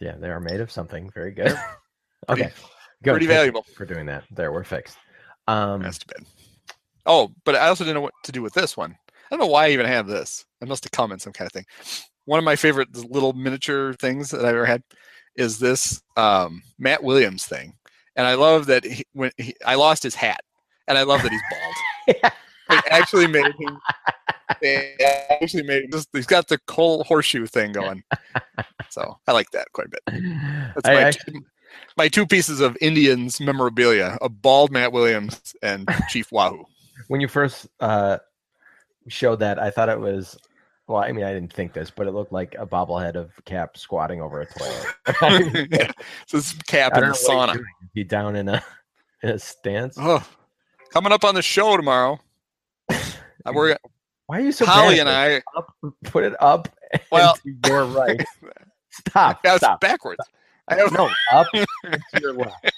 Yeah, 0.00 0.16
they 0.16 0.28
are 0.30 0.40
made 0.40 0.60
of 0.60 0.70
something 0.70 1.10
very 1.10 1.30
good. 1.32 1.56
Pretty- 2.28 2.42
okay, 2.44 2.52
good. 3.02 3.12
pretty 3.12 3.26
valuable. 3.26 3.64
for 3.76 3.84
doing 3.84 4.06
that. 4.06 4.24
There, 4.30 4.52
we're 4.52 4.64
fixed. 4.64 4.96
Um, 5.46 5.82
That's 5.82 5.98
too 5.98 6.06
bad. 6.16 6.26
Oh, 7.06 7.32
but 7.44 7.54
I 7.54 7.68
also 7.68 7.84
didn't 7.84 7.94
know 7.94 8.00
what 8.02 8.14
to 8.24 8.32
do 8.32 8.42
with 8.42 8.52
this 8.52 8.76
one. 8.76 8.92
I 8.92 9.36
don't 9.36 9.40
know 9.40 9.46
why 9.46 9.66
I 9.66 9.70
even 9.70 9.86
have 9.86 10.06
this. 10.06 10.44
It 10.60 10.68
must 10.68 10.84
have 10.84 10.90
come 10.92 11.10
in 11.12 11.18
some 11.18 11.32
kind 11.32 11.46
of 11.46 11.52
thing. 11.52 11.64
One 12.26 12.38
of 12.38 12.44
my 12.44 12.56
favorite 12.56 12.94
little 12.96 13.32
miniature 13.32 13.94
things 13.94 14.30
that 14.30 14.40
I've 14.44 14.54
ever 14.54 14.66
had 14.66 14.82
is 15.38 15.58
this 15.58 16.02
um, 16.16 16.62
Matt 16.78 17.02
Williams 17.02 17.46
thing, 17.46 17.72
and 18.16 18.26
I 18.26 18.34
love 18.34 18.66
that 18.66 18.84
he, 18.84 19.04
when 19.14 19.30
he, 19.38 19.54
I 19.64 19.76
lost 19.76 20.02
his 20.02 20.14
hat, 20.14 20.40
and 20.86 20.98
I 20.98 21.04
love 21.04 21.22
that 21.22 21.32
he's 21.32 21.42
bald. 21.50 22.32
They 22.68 22.76
actually 22.90 23.26
made 23.26 23.46
him. 23.58 23.78
They 24.60 24.94
actually 25.30 25.62
made 25.62 25.84
him 25.84 25.90
just. 25.90 26.08
He's 26.12 26.26
got 26.26 26.48
the 26.48 26.60
whole 26.70 27.02
horseshoe 27.04 27.46
thing 27.46 27.72
going. 27.72 28.02
So 28.90 29.18
I 29.26 29.32
like 29.32 29.50
that 29.52 29.72
quite 29.72 29.86
a 29.86 29.90
bit. 29.90 30.02
That's 30.74 30.86
my, 30.86 30.94
actually- 30.94 31.32
two, 31.32 31.46
my 31.96 32.08
two 32.08 32.26
pieces 32.26 32.60
of 32.60 32.76
Indians 32.82 33.40
memorabilia: 33.40 34.18
a 34.20 34.28
bald 34.28 34.70
Matt 34.70 34.92
Williams 34.92 35.54
and 35.62 35.88
Chief 36.10 36.30
Wahoo. 36.30 36.64
when 37.06 37.22
you 37.22 37.28
first 37.28 37.68
uh, 37.80 38.18
showed 39.08 39.36
that, 39.40 39.58
I 39.58 39.70
thought 39.70 39.88
it 39.88 39.98
was. 39.98 40.36
Well, 40.88 41.02
I 41.02 41.12
mean, 41.12 41.24
I 41.24 41.32
didn't 41.34 41.52
think 41.52 41.74
this, 41.74 41.90
but 41.90 42.06
it 42.06 42.12
looked 42.12 42.32
like 42.32 42.56
a 42.58 42.66
bobblehead 42.66 43.14
of 43.14 43.30
Cap 43.44 43.76
squatting 43.76 44.22
over 44.22 44.40
a 44.40 44.46
toilet. 44.46 45.68
yeah. 45.70 45.92
So 46.26 46.38
this 46.38 46.54
cap 46.66 46.94
in 46.96 47.02
don't 47.02 47.10
the 47.10 47.14
sauna. 47.14 47.46
he's 47.48 47.56
doing. 47.56 47.66
Is 47.82 47.88
He 47.94 48.04
down 48.04 48.36
in 48.36 48.48
a 48.48 48.64
in 49.22 49.28
a 49.30 49.38
stance. 49.38 49.96
Oh, 50.00 50.26
coming 50.90 51.12
up 51.12 51.24
on 51.24 51.34
the 51.34 51.42
show 51.42 51.76
tomorrow. 51.76 52.18
Uh, 53.46 53.52
We're 53.54 53.76
Why 54.26 54.38
are 54.38 54.42
you 54.42 54.50
so 54.52 54.66
Holly 54.66 54.98
and? 54.98 55.08
I. 55.08 55.40
Up, 55.56 55.72
put 56.04 56.24
it 56.24 56.34
up. 56.42 56.68
and 56.92 57.00
Well- 57.12 57.36
to 57.36 57.56
your 57.70 57.84
right. 57.84 58.20
Stop. 58.90 59.40
It's 59.44 59.58
stop. 59.58 59.80
backwards. 59.80 60.20
I 60.66 60.74
have, 60.74 60.90
No, 60.92 61.08
up 61.32 61.46
to 61.52 61.64
your 62.20 62.32
left. 62.34 62.72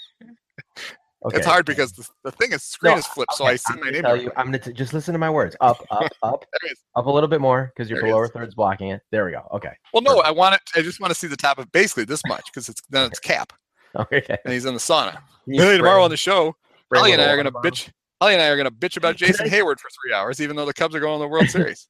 Okay. 1.23 1.37
It's 1.37 1.45
hard 1.45 1.67
because 1.67 1.91
the, 1.91 2.07
the 2.23 2.31
thing 2.31 2.51
is 2.51 2.63
screen 2.63 2.93
No, 2.93 2.97
is 2.97 3.05
flipped, 3.05 3.35
so 3.35 3.45
I 3.45 3.55
see 3.55 3.73
I'm 3.73 3.79
my 3.79 3.91
name. 3.91 4.01
Tell 4.01 4.15
you, 4.19 4.31
I'm 4.35 4.45
gonna 4.47 4.57
t- 4.57 4.73
just 4.73 4.91
listen 4.91 5.13
to 5.13 5.19
my 5.19 5.29
words. 5.29 5.55
Up, 5.61 5.77
up, 5.91 6.11
up, 6.23 6.45
There 6.51 6.69
it 6.69 6.73
is. 6.73 6.79
up 6.95 7.05
a 7.05 7.11
little 7.11 7.27
bit 7.29 7.41
more 7.41 7.71
because 7.75 7.91
your 7.91 8.07
lower 8.09 8.25
is. 8.25 8.31
third's 8.31 8.55
blocking 8.55 8.89
it. 8.89 9.01
There 9.11 9.25
we 9.25 9.31
go. 9.31 9.47
Okay. 9.53 9.69
Well, 9.93 10.01
no, 10.01 10.19
I 10.21 10.31
want 10.31 10.55
it. 10.55 10.61
I 10.75 10.81
just 10.81 10.99
want 10.99 11.11
to 11.11 11.19
see 11.19 11.27
the 11.27 11.37
top 11.37 11.59
of 11.59 11.71
basically 11.71 12.05
this 12.05 12.21
much 12.27 12.45
because 12.51 12.69
it's 12.69 12.81
then 12.89 13.05
it's 13.05 13.19
cap, 13.19 13.53
Okay. 13.95 14.23
and 14.43 14.51
he's 14.51 14.65
in 14.65 14.73
the 14.73 14.79
sauna. 14.79 15.19
Hey, 15.45 15.77
tomorrow 15.77 16.01
on 16.03 16.09
the 16.09 16.17
show, 16.17 16.55
spray 16.85 16.97
a 16.97 17.01
Holly 17.01 17.13
and 17.13 17.21
I 17.21 17.25
are 17.29 17.35
going 17.35 17.45
to 17.45 17.51
water 17.53 17.69
bitch. 17.69 17.91
Holly 18.19 18.33
and 18.33 18.41
I 18.41 18.47
are 18.47 18.55
going 18.55 18.65
to 18.69 18.73
bitch 18.73 18.97
about 18.97 19.15
Jason 19.15 19.47
Heyward 19.47 19.79
for 19.79 19.89
three 20.03 20.13
hours, 20.13 20.41
even 20.41 20.55
though 20.55 20.65
the 20.65 20.73
Cubs 20.73 20.95
are 20.95 20.99
going 20.99 21.19
to 21.19 21.23
the 21.23 21.27
World 21.27 21.49
Series. 21.49 21.87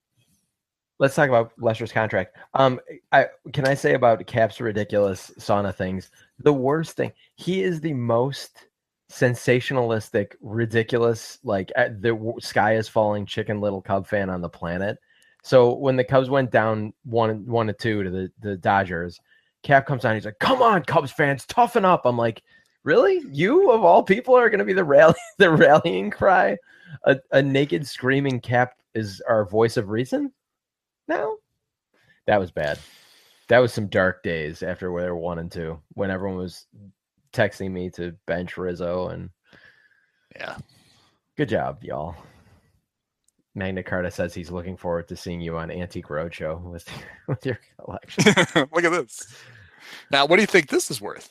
let's 0.99 1.15
talk 1.15 1.29
about 1.29 1.51
Lester's 1.57 1.91
contract. 1.93 2.36
Um, 2.53 2.79
I 3.13 3.27
can 3.53 3.65
I 3.65 3.75
say 3.75 3.93
about 3.93 4.25
Cap's 4.27 4.59
ridiculous 4.59 5.32
sauna 5.39 5.73
things. 5.73 6.09
The 6.39 6.53
worst 6.53 6.97
thing, 6.97 7.11
he 7.36 7.63
is 7.63 7.79
the 7.82 7.93
most 7.93 8.65
sensationalistic, 9.12 10.34
ridiculous, 10.41 11.39
like 11.43 11.72
uh, 11.76 11.89
the 11.99 12.34
sky 12.39 12.76
is 12.76 12.88
falling, 12.88 13.26
chicken 13.26 13.59
little 13.59 13.82
Cub 13.82 14.07
fan 14.07 14.30
on 14.30 14.41
the 14.41 14.49
planet. 14.49 14.97
So 15.43 15.74
when 15.74 15.95
the 15.95 16.03
Cubs 16.03 16.30
went 16.30 16.51
down 16.51 16.93
one 17.03 17.45
one 17.45 17.68
to 17.68 17.74
two 17.74 18.03
to 18.03 18.09
the 18.09 18.32
the 18.39 18.57
Dodgers, 18.57 19.20
Cap 19.64 19.86
comes 19.86 20.05
on. 20.05 20.16
He's 20.16 20.26
like, 20.26 20.39
"Come 20.39 20.62
on, 20.62 20.84
Cubs 20.84 21.12
fans, 21.12 21.45
toughen 21.45 21.86
up." 21.86 22.05
I'm 22.05 22.18
like, 22.18 22.41
"Really? 22.84 23.22
You 23.32 23.72
of 23.72 23.84
all 23.84 24.03
people 24.03 24.36
are 24.36 24.49
going 24.49 24.59
to 24.59 24.66
be 24.66 24.74
the 24.74 24.84
rally 24.84 25.16
the 25.38 25.51
rallying 25.51 26.09
cry? 26.09 26.57
A, 27.05 27.18
a 27.32 27.41
naked 27.41 27.88
screaming 27.88 28.39
Cap 28.39 28.74
is 28.93 29.22
our 29.28 29.45
voice 29.45 29.78
of 29.78 29.89
reason?" 29.89 30.32
No, 31.07 31.38
that 32.28 32.39
was 32.39 32.51
bad. 32.51 32.80
That 33.49 33.59
was 33.59 33.74
some 33.74 33.88
dark 33.88 34.24
days 34.24 34.64
after 34.64 34.86
they 34.88 35.09
were 35.09 35.16
one 35.16 35.39
and 35.39 35.51
two 35.51 35.82
when 35.95 36.12
everyone 36.12 36.38
was 36.38 36.68
texting 37.34 37.71
me 37.71 37.89
to 37.91 38.13
bench 38.27 38.57
Rizzo 38.57 39.09
and 39.09 39.29
Yeah. 40.36 40.57
good 41.38 41.49
job, 41.49 41.84
y'all. 41.84 42.15
Magna 43.53 43.84
Carta 43.84 44.09
says 44.09 44.34
he's 44.34 44.49
looking 44.51 44.77
forward 44.77 45.07
to 45.09 45.15
seeing 45.17 45.41
you 45.41 45.57
on 45.57 45.71
Antique 45.71 46.07
Roadshow 46.07 46.61
with 46.61 46.88
with 47.27 47.45
your 47.45 47.59
collection. 47.79 48.23
Look 48.73 48.84
at 48.84 48.91
this. 48.91 49.36
Now, 50.09 50.25
what 50.25 50.38
do 50.38 50.41
you 50.41 50.47
think 50.47 50.69
this 50.69 50.89
is 50.89 51.01
worth? 51.01 51.29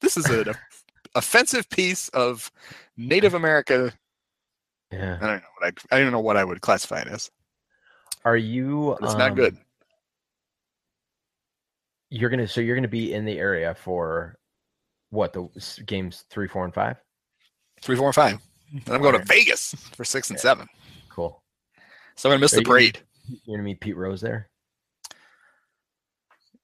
This 0.00 0.16
is 0.16 0.24
an 0.26 0.54
offensive 1.14 1.68
piece 1.68 2.08
of 2.10 2.50
Native 2.96 3.34
America. 3.34 3.92
Yeah. 4.90 5.18
I 5.20 5.26
don't 5.26 5.36
know 5.36 5.48
what 5.58 5.74
I. 5.92 5.96
I 5.96 6.00
don't 6.00 6.12
know 6.12 6.20
what 6.20 6.36
I 6.38 6.44
would 6.44 6.62
classify 6.62 7.00
it 7.00 7.08
as. 7.08 7.30
Are 8.24 8.36
you? 8.36 8.96
But 8.98 9.10
it's 9.10 9.18
not 9.18 9.30
um, 9.30 9.36
good. 9.36 9.56
You're 12.08 12.30
gonna 12.30 12.48
so 12.48 12.60
you're 12.60 12.74
gonna 12.74 12.88
be 12.88 13.12
in 13.12 13.24
the 13.24 13.38
area 13.38 13.74
for 13.74 14.36
what 15.10 15.32
the 15.32 15.48
games 15.86 16.24
three, 16.30 16.48
four, 16.48 16.64
and 16.64 16.74
five. 16.74 16.96
Three, 17.82 17.96
four, 17.96 18.06
and 18.06 18.14
five. 18.14 18.38
And 18.72 18.88
I'm 18.94 19.02
going 19.02 19.18
to 19.18 19.24
Vegas 19.24 19.74
for 19.94 20.04
six 20.04 20.30
and 20.30 20.36
Yeah. 20.38 20.42
seven. 20.42 20.68
Cool. 21.08 21.42
So 22.16 22.28
I'm 22.28 22.32
going 22.32 22.38
to 22.40 22.44
miss 22.44 22.52
Are 22.52 22.56
the 22.56 22.60
you 22.62 22.64
gonna 22.64 22.74
parade. 22.74 22.98
You're 23.44 23.56
gonna 23.56 23.64
meet 23.64 23.80
Pete 23.80 23.96
Rose 23.96 24.20
there. 24.20 24.48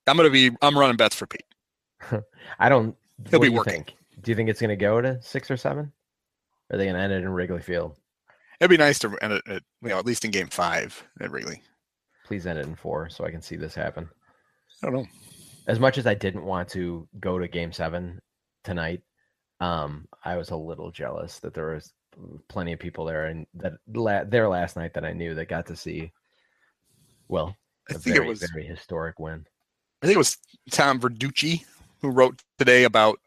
I'm 0.07 0.17
gonna 0.17 0.31
be. 0.31 0.51
I'm 0.63 0.79
running 0.79 0.97
bets 0.97 1.17
for 1.17 1.27
Pete. 1.27 1.45
I 2.59 2.69
don't. 2.69 2.97
He'll 3.31 3.41
be 3.41 3.49
do 3.49 3.55
working. 3.55 3.73
think? 3.85 3.95
Do 4.23 4.31
you 4.31 4.37
think 4.37 4.49
it's 4.49 4.61
going 4.61 4.71
to 4.71 4.77
go 4.77 5.01
to 5.01 5.21
six 5.23 5.51
or 5.51 5.57
seven? 5.57 5.93
Or 6.71 6.75
are 6.75 6.79
they 6.79 6.85
going 6.85 6.97
to 6.97 7.01
end 7.01 7.13
it 7.13 7.17
in 7.23 7.29
Wrigley 7.29 7.61
Field? 7.63 7.97
It'd 8.61 8.71
be 8.71 8.77
nice 8.77 8.99
to 9.01 9.17
end 9.23 9.35
it, 9.35 9.43
at, 9.47 9.63
you 9.83 9.89
know, 9.91 9.99
at 9.99 10.07
least 10.07 10.25
in 10.25 10.31
Game 10.31 10.49
Five 10.49 11.03
at 11.21 11.31
Wrigley. 11.31 11.63
Please 12.25 12.47
end 12.47 12.59
it 12.59 12.67
in 12.67 12.75
four 12.75 13.09
so 13.09 13.25
I 13.25 13.31
can 13.31 13.41
see 13.43 13.57
this 13.57 13.75
happen. 13.75 14.09
I 14.83 14.87
don't 14.87 14.95
know. 14.95 15.07
As 15.67 15.79
much 15.81 15.99
as 15.99 16.07
I 16.07 16.15
didn't 16.15 16.45
want 16.45 16.69
to 16.71 17.09
go 17.21 17.39
to 17.39 17.47
Game 17.49 17.73
Seven 17.73 18.21
tonight, 18.67 19.01
um, 19.61 20.07
I 20.25 20.37
was 20.37 20.51
a 20.51 20.57
little 20.57 20.91
jealous 20.91 21.39
that 21.39 21.55
there 21.55 21.75
was 21.75 21.93
plenty 22.49 22.73
of 22.73 22.79
people 22.79 23.05
there 23.07 23.27
and 23.27 23.47
that 23.55 23.75
la- 23.95 24.25
there 24.25 24.49
last 24.49 24.77
night 24.77 24.93
that 24.95 25.05
I 25.05 25.13
knew 25.13 25.35
that 25.35 25.49
got 25.49 25.67
to 25.67 25.77
see. 25.77 26.13
Well, 27.29 27.57
I 27.89 27.95
think 27.95 28.17
very, 28.17 28.27
it 28.27 28.29
was. 28.29 28.43
A 28.43 28.49
very 28.53 28.67
historic 28.67 29.19
win. 29.19 29.47
I 30.03 30.07
think 30.07 30.17
it 30.17 30.19
was 30.19 30.37
Tom 30.71 31.01
Verducci 31.01 31.65
who 32.03 32.11
wrote 32.11 32.43
today 32.59 32.85
about 32.85 33.19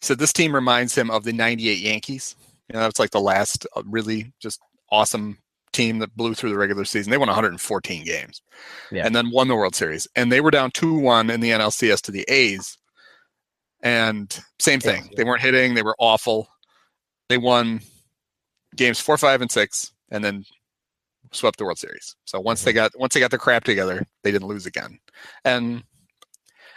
said 0.00 0.18
this 0.18 0.32
team 0.32 0.54
reminds 0.54 0.94
him 0.96 1.10
of 1.10 1.24
the 1.24 1.32
98 1.32 1.78
Yankees. 1.78 2.34
You 2.68 2.74
know, 2.74 2.80
that's 2.80 2.98
like 2.98 3.10
the 3.10 3.20
last 3.20 3.66
uh, 3.76 3.82
really 3.86 4.32
just 4.40 4.60
awesome 4.90 5.38
team 5.72 5.98
that 5.98 6.16
blew 6.16 6.34
through 6.34 6.50
the 6.50 6.58
regular 6.58 6.84
season. 6.84 7.10
They 7.10 7.18
won 7.18 7.28
114 7.28 8.04
games 8.04 8.42
Yeah. 8.90 9.06
and 9.06 9.14
then 9.14 9.30
won 9.30 9.48
the 9.48 9.54
World 9.54 9.74
Series. 9.74 10.08
And 10.16 10.32
they 10.32 10.40
were 10.40 10.50
down 10.50 10.70
2-1 10.72 11.32
in 11.32 11.40
the 11.40 11.50
NLCS 11.50 12.00
to 12.02 12.10
the 12.10 12.24
A's. 12.28 12.76
And 13.86 14.36
same 14.58 14.80
thing. 14.80 15.04
Yeah. 15.04 15.10
They 15.16 15.24
weren't 15.24 15.42
hitting, 15.42 15.74
they 15.74 15.84
were 15.84 15.94
awful. 16.00 16.48
They 17.28 17.38
won 17.38 17.80
games 18.74 18.98
4, 18.98 19.16
5 19.16 19.42
and 19.42 19.50
6 19.50 19.92
and 20.10 20.24
then 20.24 20.44
swept 21.30 21.58
the 21.58 21.64
World 21.64 21.78
Series. 21.78 22.16
So 22.24 22.40
once 22.40 22.64
they 22.64 22.72
got 22.72 22.90
once 22.98 23.14
they 23.14 23.20
got 23.20 23.30
their 23.30 23.38
crap 23.38 23.62
together, 23.62 24.04
they 24.24 24.32
didn't 24.32 24.48
lose 24.48 24.66
again. 24.66 24.98
And 25.44 25.84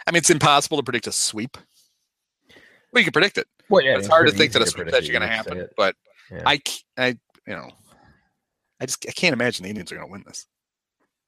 I 0.06 0.12
mean, 0.12 0.18
it's 0.18 0.30
impossible 0.30 0.76
to 0.76 0.84
predict 0.84 1.08
a 1.08 1.12
sweep. 1.12 1.56
Well, 2.92 3.00
you 3.00 3.04
can 3.04 3.12
predict 3.12 3.38
it. 3.38 3.48
Well, 3.68 3.84
yeah, 3.84 3.98
it's 3.98 4.06
hard 4.06 4.28
to 4.28 4.32
think 4.32 4.52
that 4.52 4.62
a 4.62 4.66
sweep 4.66 4.86
is 4.86 4.94
actually 4.94 5.10
going 5.10 5.22
to 5.22 5.28
happen. 5.28 5.68
But 5.76 5.96
Yeah. 6.30 6.42
I, 6.46 6.60
you 7.46 7.54
know, 7.56 7.70
I 8.80 8.86
just 8.86 9.04
I 9.08 9.12
can't 9.12 9.32
imagine 9.32 9.64
the 9.64 9.70
Indians 9.70 9.90
are 9.90 9.96
going 9.96 10.06
to 10.06 10.12
win 10.12 10.24
this. 10.28 10.46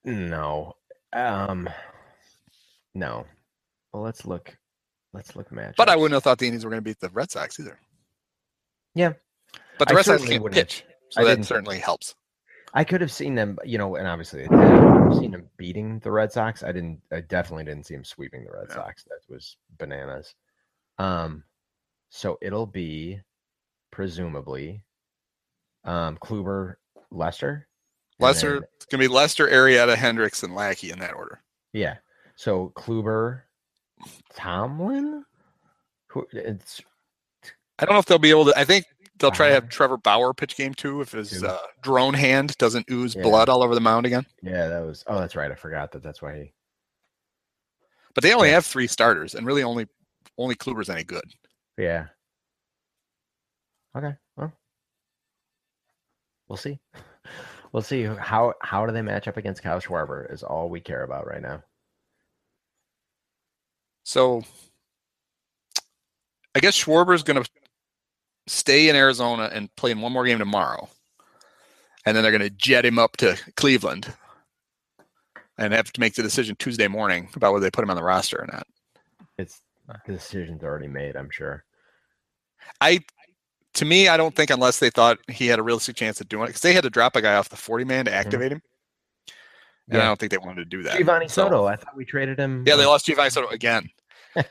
No. 0.05 0.75
Um 1.13 1.69
no. 2.95 3.27
Well 3.93 4.05
let's 4.05 4.25
look 4.25 4.57
let's 5.13 5.35
look 5.37 5.51
match. 5.53 5.75
But 5.77 5.89
I 5.89 5.97
wouldn't 5.97 6.15
have 6.15 6.23
thought 6.23 6.39
the 6.39 6.47
Indians 6.47 6.65
were 6.65 6.71
going 6.71 6.83
to 6.83 6.85
beat 6.85 7.01
the 7.01 7.09
Red 7.11 7.31
Sox 7.31 7.59
either. 7.61 7.79
Yeah. 8.95 9.13
But 9.79 9.89
the 9.89 9.95
I 9.95 9.97
Red 9.97 10.05
Sox 10.05 10.25
can't 10.25 10.43
wouldn't 10.43 10.59
have- 10.59 10.69
pitch, 10.69 10.85
I 10.89 10.93
so 11.11 11.25
that 11.25 11.35
didn't 11.37 11.47
certainly 11.47 11.79
helps. 11.79 12.15
I 12.75 12.85
could 12.85 13.01
have 13.03 13.13
seen 13.13 13.35
them, 13.35 13.59
you 13.65 13.77
know, 13.79 13.97
and 13.97 14.07
obviously. 14.09 14.47
I've 14.49 15.15
seen 15.19 15.33
them 15.33 15.47
beating 15.59 15.99
the 15.99 16.11
Red 16.11 16.33
Sox. 16.33 16.63
I 16.63 16.73
didn't 16.73 17.01
I 17.13 17.21
definitely 17.21 17.65
didn't 17.65 17.85
see 17.85 17.95
them 17.95 18.05
sweeping 18.05 18.45
the 18.45 18.51
Red 18.53 18.67
Yeah. 18.71 18.77
Sox. 18.77 19.05
That 19.05 19.19
was 19.29 19.57
bananas. 19.79 20.35
Um 20.99 21.45
so 22.11 22.39
it'll 22.41 22.67
be 22.67 23.21
presumably 23.91 24.83
um 25.85 26.17
Kluber 26.19 26.77
Lester. 27.11 27.69
and 28.19 28.25
Lester, 28.27 28.55
then- 28.61 28.69
it's 28.77 28.87
going 28.87 29.03
to 29.03 29.09
be 29.09 29.13
Lester, 29.13 29.47
Arrieta, 29.49 29.95
Hendricks, 29.97 30.43
and 30.43 30.55
Lackey 30.55 30.91
in 30.91 30.99
that 31.01 31.15
order. 31.15 31.43
yeah. 31.73 31.97
So 32.37 32.73
Kluber 32.75 33.43
Tomlin? 34.35 35.25
Who 36.09 36.27
it's 36.33 36.81
I 37.79 37.85
don't 37.85 37.95
know 37.95 37.99
if 37.99 38.07
they'll 38.07 38.19
be 38.19 38.31
able 38.31 38.45
to. 38.47 38.59
I 38.59 38.65
think 38.65 38.85
they'll 39.19 39.31
try 39.31 39.49
to 39.49 39.55
have 39.55 39.69
Trevor 39.69 39.97
Bauer 39.97 40.35
pitch 40.35 40.57
game 40.57 40.75
two 40.75 41.01
if 41.01 41.13
his 41.13 41.43
uh, 41.43 41.59
drone 41.83 42.15
hand 42.15 42.57
doesn't 42.59 42.87
ooze 42.91 43.15
Yeah. 43.15 43.23
blood 43.23 43.49
all 43.49 43.63
over 43.63 43.75
the 43.75 43.81
mound 43.81 44.07
again. 44.07 44.27
yeah, 44.43 44.69
that 44.69 44.81
was 44.85 45.05
oh 45.07 45.19
that's 45.19 45.35
right. 45.37 45.51
I 45.51 45.55
forgot 45.55 45.93
that 45.93 46.03
that's 46.03 46.21
why 46.23 46.35
he 46.37 46.53
But 48.15 48.23
they 48.23 48.35
only 48.35 48.49
Yeah. 48.49 48.55
have 48.55 48.67
three 48.67 48.87
starters, 48.87 49.35
and 49.35 49.47
really 49.47 49.63
only 49.63 49.87
only 50.39 50.55
Kluber's 50.55 50.91
any 50.91 51.05
good. 51.05 51.25
Yeah. 51.79 52.07
Okay. 53.97 54.15
Well, 54.37 54.53
we'll 56.49 56.57
see. 56.59 56.79
We'll 57.73 57.81
see 57.83 58.03
how 58.05 58.53
how 58.61 58.85
do 58.85 58.93
they 58.93 59.01
match 59.01 59.29
up 59.29 59.39
against 59.39 59.63
Kyle 59.63 59.81
Schwarber 59.81 60.31
is 60.31 60.43
all 60.43 60.69
we 60.69 60.79
care 60.79 61.05
about 61.05 61.27
right 61.27 61.41
now. 61.41 61.63
So 64.05 64.43
I 66.55 66.61
guess 66.61 66.83
Schwarber 66.83 67.15
is 67.15 67.23
going 67.23 67.43
to 67.43 67.51
stay 68.47 68.89
in 68.89 68.97
Arizona 68.97 69.51
and 69.53 69.75
play 69.77 69.91
in 69.91 70.01
one 70.01 70.13
more 70.13 70.25
game 70.27 70.39
tomorrow. 70.39 70.89
And 72.05 72.17
then 72.17 72.23
they're 72.23 72.33
going 72.33 72.43
to 72.43 72.51
jet 72.51 72.85
him 72.85 72.99
up 72.99 73.17
to 73.19 73.39
Cleveland 73.57 74.13
and 75.57 75.73
have 75.73 75.93
to 75.93 76.01
make 76.01 76.15
the 76.15 76.23
decision 76.23 76.57
Tuesday 76.59 76.89
morning 76.89 77.29
about 77.37 77.53
whether 77.53 77.63
they 77.63 77.71
put 77.71 77.85
him 77.85 77.91
on 77.91 77.97
the 77.97 78.03
roster 78.03 78.41
or 78.41 78.49
not. 78.53 78.67
It's 79.39 79.61
the 80.07 80.13
decision's 80.13 80.65
already 80.65 80.89
made, 80.89 81.17
I'm 81.17 81.31
sure. 81.31 81.65
I, 82.81 83.01
to 83.75 83.85
me, 83.85 84.09
I 84.09 84.17
don't 84.17 84.35
think 84.35 84.51
unless 84.51 84.79
they 84.79 84.91
thought 84.91 85.19
he 85.29 85.47
had 85.47 85.59
a 85.59 85.63
realistic 85.63 85.97
chance 85.97 86.21
of 86.21 86.29
doing 86.29 86.45
it 86.45 86.49
because 86.49 86.63
they 86.63 86.73
had 86.73 86.85
to 86.85 86.91
drop 86.91 87.17
a 87.17 87.23
guy 87.23 87.35
off 87.35 87.49
the 87.49 87.57
40 87.57 87.85
man 87.85 88.05
to 88.07 88.13
activate 88.13 88.47
mm-hmm. 88.47 88.57
him. 88.57 88.63
And 89.91 90.01
I 90.01 90.05
don't 90.07 90.19
think 90.19 90.31
they 90.33 90.39
wanted 90.39 90.57
to 90.57 90.65
do 90.65 90.83
that. 90.85 90.97
Giovanni 90.97 91.29
So- 91.29 91.45
Soto, 91.45 91.67
I 91.67 91.77
thought 91.77 91.97
we 91.97 92.05
traded 92.05 92.39
him. 92.39 92.65
Yeah, 92.67 92.77
they 92.77 92.87
lost 92.87 93.07
Giovanni 93.07 93.31
Soto 93.31 93.49
again. 93.49 93.89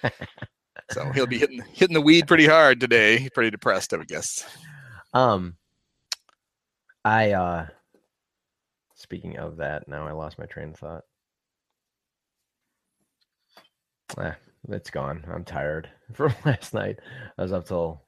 So 0.91 1.05
he'll 1.13 1.25
be 1.25 1.37
hitting 1.37 1.63
hitting 1.71 1.93
the 1.93 2.01
weed 2.01 2.27
pretty 2.27 2.45
hard 2.45 2.81
today. 2.81 3.17
He's 3.17 3.29
pretty 3.29 3.49
depressed, 3.49 3.93
I 3.93 3.97
would 3.97 4.09
guess. 4.09 4.45
um 5.13 5.55
I 7.05 7.31
uh 7.31 7.67
speaking 8.95 9.37
of 9.37 9.55
that, 9.57 9.87
now 9.87 10.05
I 10.05 10.11
lost 10.11 10.37
my 10.37 10.45
train 10.47 10.69
of 10.71 10.75
thought. 10.77 11.03
Ah, 14.17 14.35
it's 14.67 14.89
gone. 14.89 15.23
I'm 15.33 15.45
tired 15.45 15.89
from 16.13 16.33
last 16.45 16.73
night. 16.73 16.99
I 17.37 17.41
was 17.41 17.53
up 17.53 17.65
till 17.65 18.01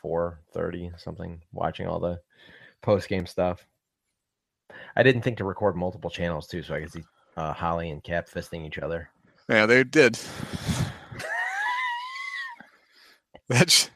four 0.00 0.40
thirty 0.54 0.90
something 0.96 1.42
watching 1.52 1.86
all 1.86 2.00
the 2.00 2.20
post 2.82 3.08
game 3.08 3.26
stuff. 3.26 3.66
I 4.96 5.02
didn't 5.02 5.22
think 5.22 5.38
to 5.38 5.44
record 5.44 5.76
multiple 5.76 6.10
channels 6.10 6.46
too, 6.46 6.62
so 6.62 6.74
I 6.74 6.80
could 6.80 6.92
see 6.92 7.04
uh, 7.36 7.52
Holly 7.52 7.90
and 7.90 8.02
Cap 8.02 8.28
fisting 8.28 8.66
each 8.66 8.78
other. 8.78 9.08
Yeah, 9.48 9.66
they 9.66 9.82
did. 9.84 10.18
That's 13.48 13.90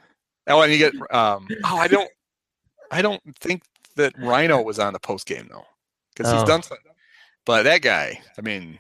oh, 0.48 0.62
and 0.62 0.72
you 0.72 0.78
get 0.78 0.94
um. 1.14 1.46
Oh, 1.64 1.76
I 1.76 1.88
don't. 1.88 2.10
I 2.90 3.02
don't 3.02 3.22
think 3.40 3.62
that 3.96 4.16
Ryno 4.16 4.64
was 4.64 4.78
on 4.78 4.92
the 4.92 4.98
post 5.00 5.26
game 5.26 5.48
though, 5.50 5.64
because 6.14 6.32
he's 6.32 6.42
Oh. 6.42 6.46
done. 6.46 6.62
some- 6.62 6.78
But 7.46 7.62
that 7.64 7.82
guy, 7.82 8.20
I 8.38 8.40
mean, 8.40 8.78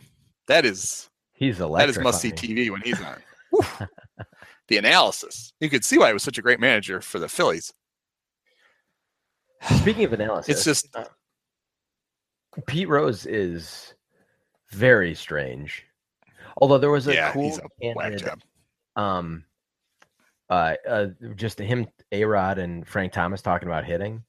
that 0.48 0.64
is 0.64 1.08
He's 1.34 1.58
that 1.58 1.64
electric. 1.64 1.96
is 1.98 2.02
must 2.02 2.20
see 2.20 2.32
TV 2.32 2.70
when 2.70 2.80
he's 2.82 3.00
on. 3.00 3.88
The 4.68 4.78
analysis, 4.78 5.52
you 5.60 5.68
could 5.68 5.84
see 5.84 5.98
why 5.98 6.06
he 6.06 6.14
was 6.14 6.22
such 6.22 6.38
a 6.38 6.42
great 6.42 6.58
manager 6.58 7.02
for 7.02 7.18
the 7.18 7.28
Phillies. 7.28 7.70
Speaking 9.80 10.04
of 10.04 10.14
analysis, 10.14 10.48
It's 10.56 10.64
just 10.64 10.96
uh, 10.96 11.04
Pete 12.66 12.88
Rose 12.88 13.26
is 13.26 13.94
very 14.70 15.14
strange. 15.14 15.84
Although 16.58 16.78
there 16.78 16.90
was 16.90 17.08
a 17.08 17.14
yeah, 17.14 17.32
cool 17.32 17.58
a 17.58 17.94
candid, 17.94 18.28
um 18.96 19.44
uh, 20.50 20.74
uh 20.88 21.06
just 21.34 21.58
him 21.58 21.86
A 22.12 22.24
Rod 22.24 22.58
and 22.58 22.86
Frank 22.86 23.12
Thomas 23.12 23.42
talking 23.42 23.68
about 23.68 23.84
hitting. 23.84 24.22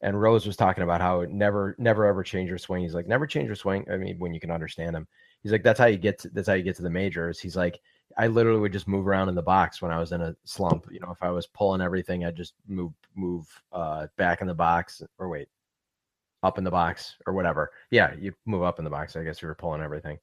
And 0.00 0.20
Rose 0.20 0.46
was 0.46 0.56
talking 0.56 0.84
about 0.84 1.00
how 1.00 1.20
it 1.20 1.30
never 1.30 1.74
never 1.78 2.06
ever 2.06 2.22
change 2.22 2.48
your 2.48 2.58
swing. 2.58 2.82
He's 2.82 2.94
like, 2.94 3.06
never 3.06 3.26
change 3.26 3.46
your 3.46 3.56
swing. 3.56 3.84
I 3.90 3.96
mean, 3.96 4.18
when 4.18 4.32
you 4.32 4.40
can 4.40 4.50
understand 4.50 4.94
him. 4.94 5.06
He's 5.42 5.52
like, 5.52 5.62
that's 5.62 5.78
how 5.78 5.86
you 5.86 5.98
get 5.98 6.18
to, 6.20 6.28
that's 6.30 6.48
how 6.48 6.54
you 6.54 6.62
get 6.62 6.76
to 6.76 6.82
the 6.82 6.90
majors. 6.90 7.38
He's 7.38 7.56
like, 7.56 7.80
I 8.16 8.26
literally 8.26 8.60
would 8.60 8.72
just 8.72 8.88
move 8.88 9.06
around 9.06 9.28
in 9.28 9.34
the 9.34 9.42
box 9.42 9.80
when 9.80 9.92
I 9.92 9.98
was 9.98 10.12
in 10.12 10.20
a 10.20 10.34
slump. 10.44 10.86
You 10.90 11.00
know, 11.00 11.10
if 11.12 11.22
I 11.22 11.30
was 11.30 11.46
pulling 11.46 11.80
everything, 11.80 12.24
I'd 12.24 12.36
just 12.36 12.54
move 12.66 12.92
move 13.14 13.46
uh 13.72 14.06
back 14.16 14.40
in 14.40 14.46
the 14.46 14.54
box 14.54 15.02
or 15.18 15.28
wait, 15.28 15.48
up 16.42 16.58
in 16.58 16.64
the 16.64 16.70
box 16.70 17.16
or 17.26 17.32
whatever. 17.32 17.70
Yeah, 17.90 18.14
you 18.18 18.32
move 18.46 18.62
up 18.62 18.78
in 18.78 18.84
the 18.84 18.90
box. 18.90 19.16
I 19.16 19.24
guess 19.24 19.42
you 19.42 19.48
were 19.48 19.54
pulling 19.54 19.82
everything. 19.82 20.18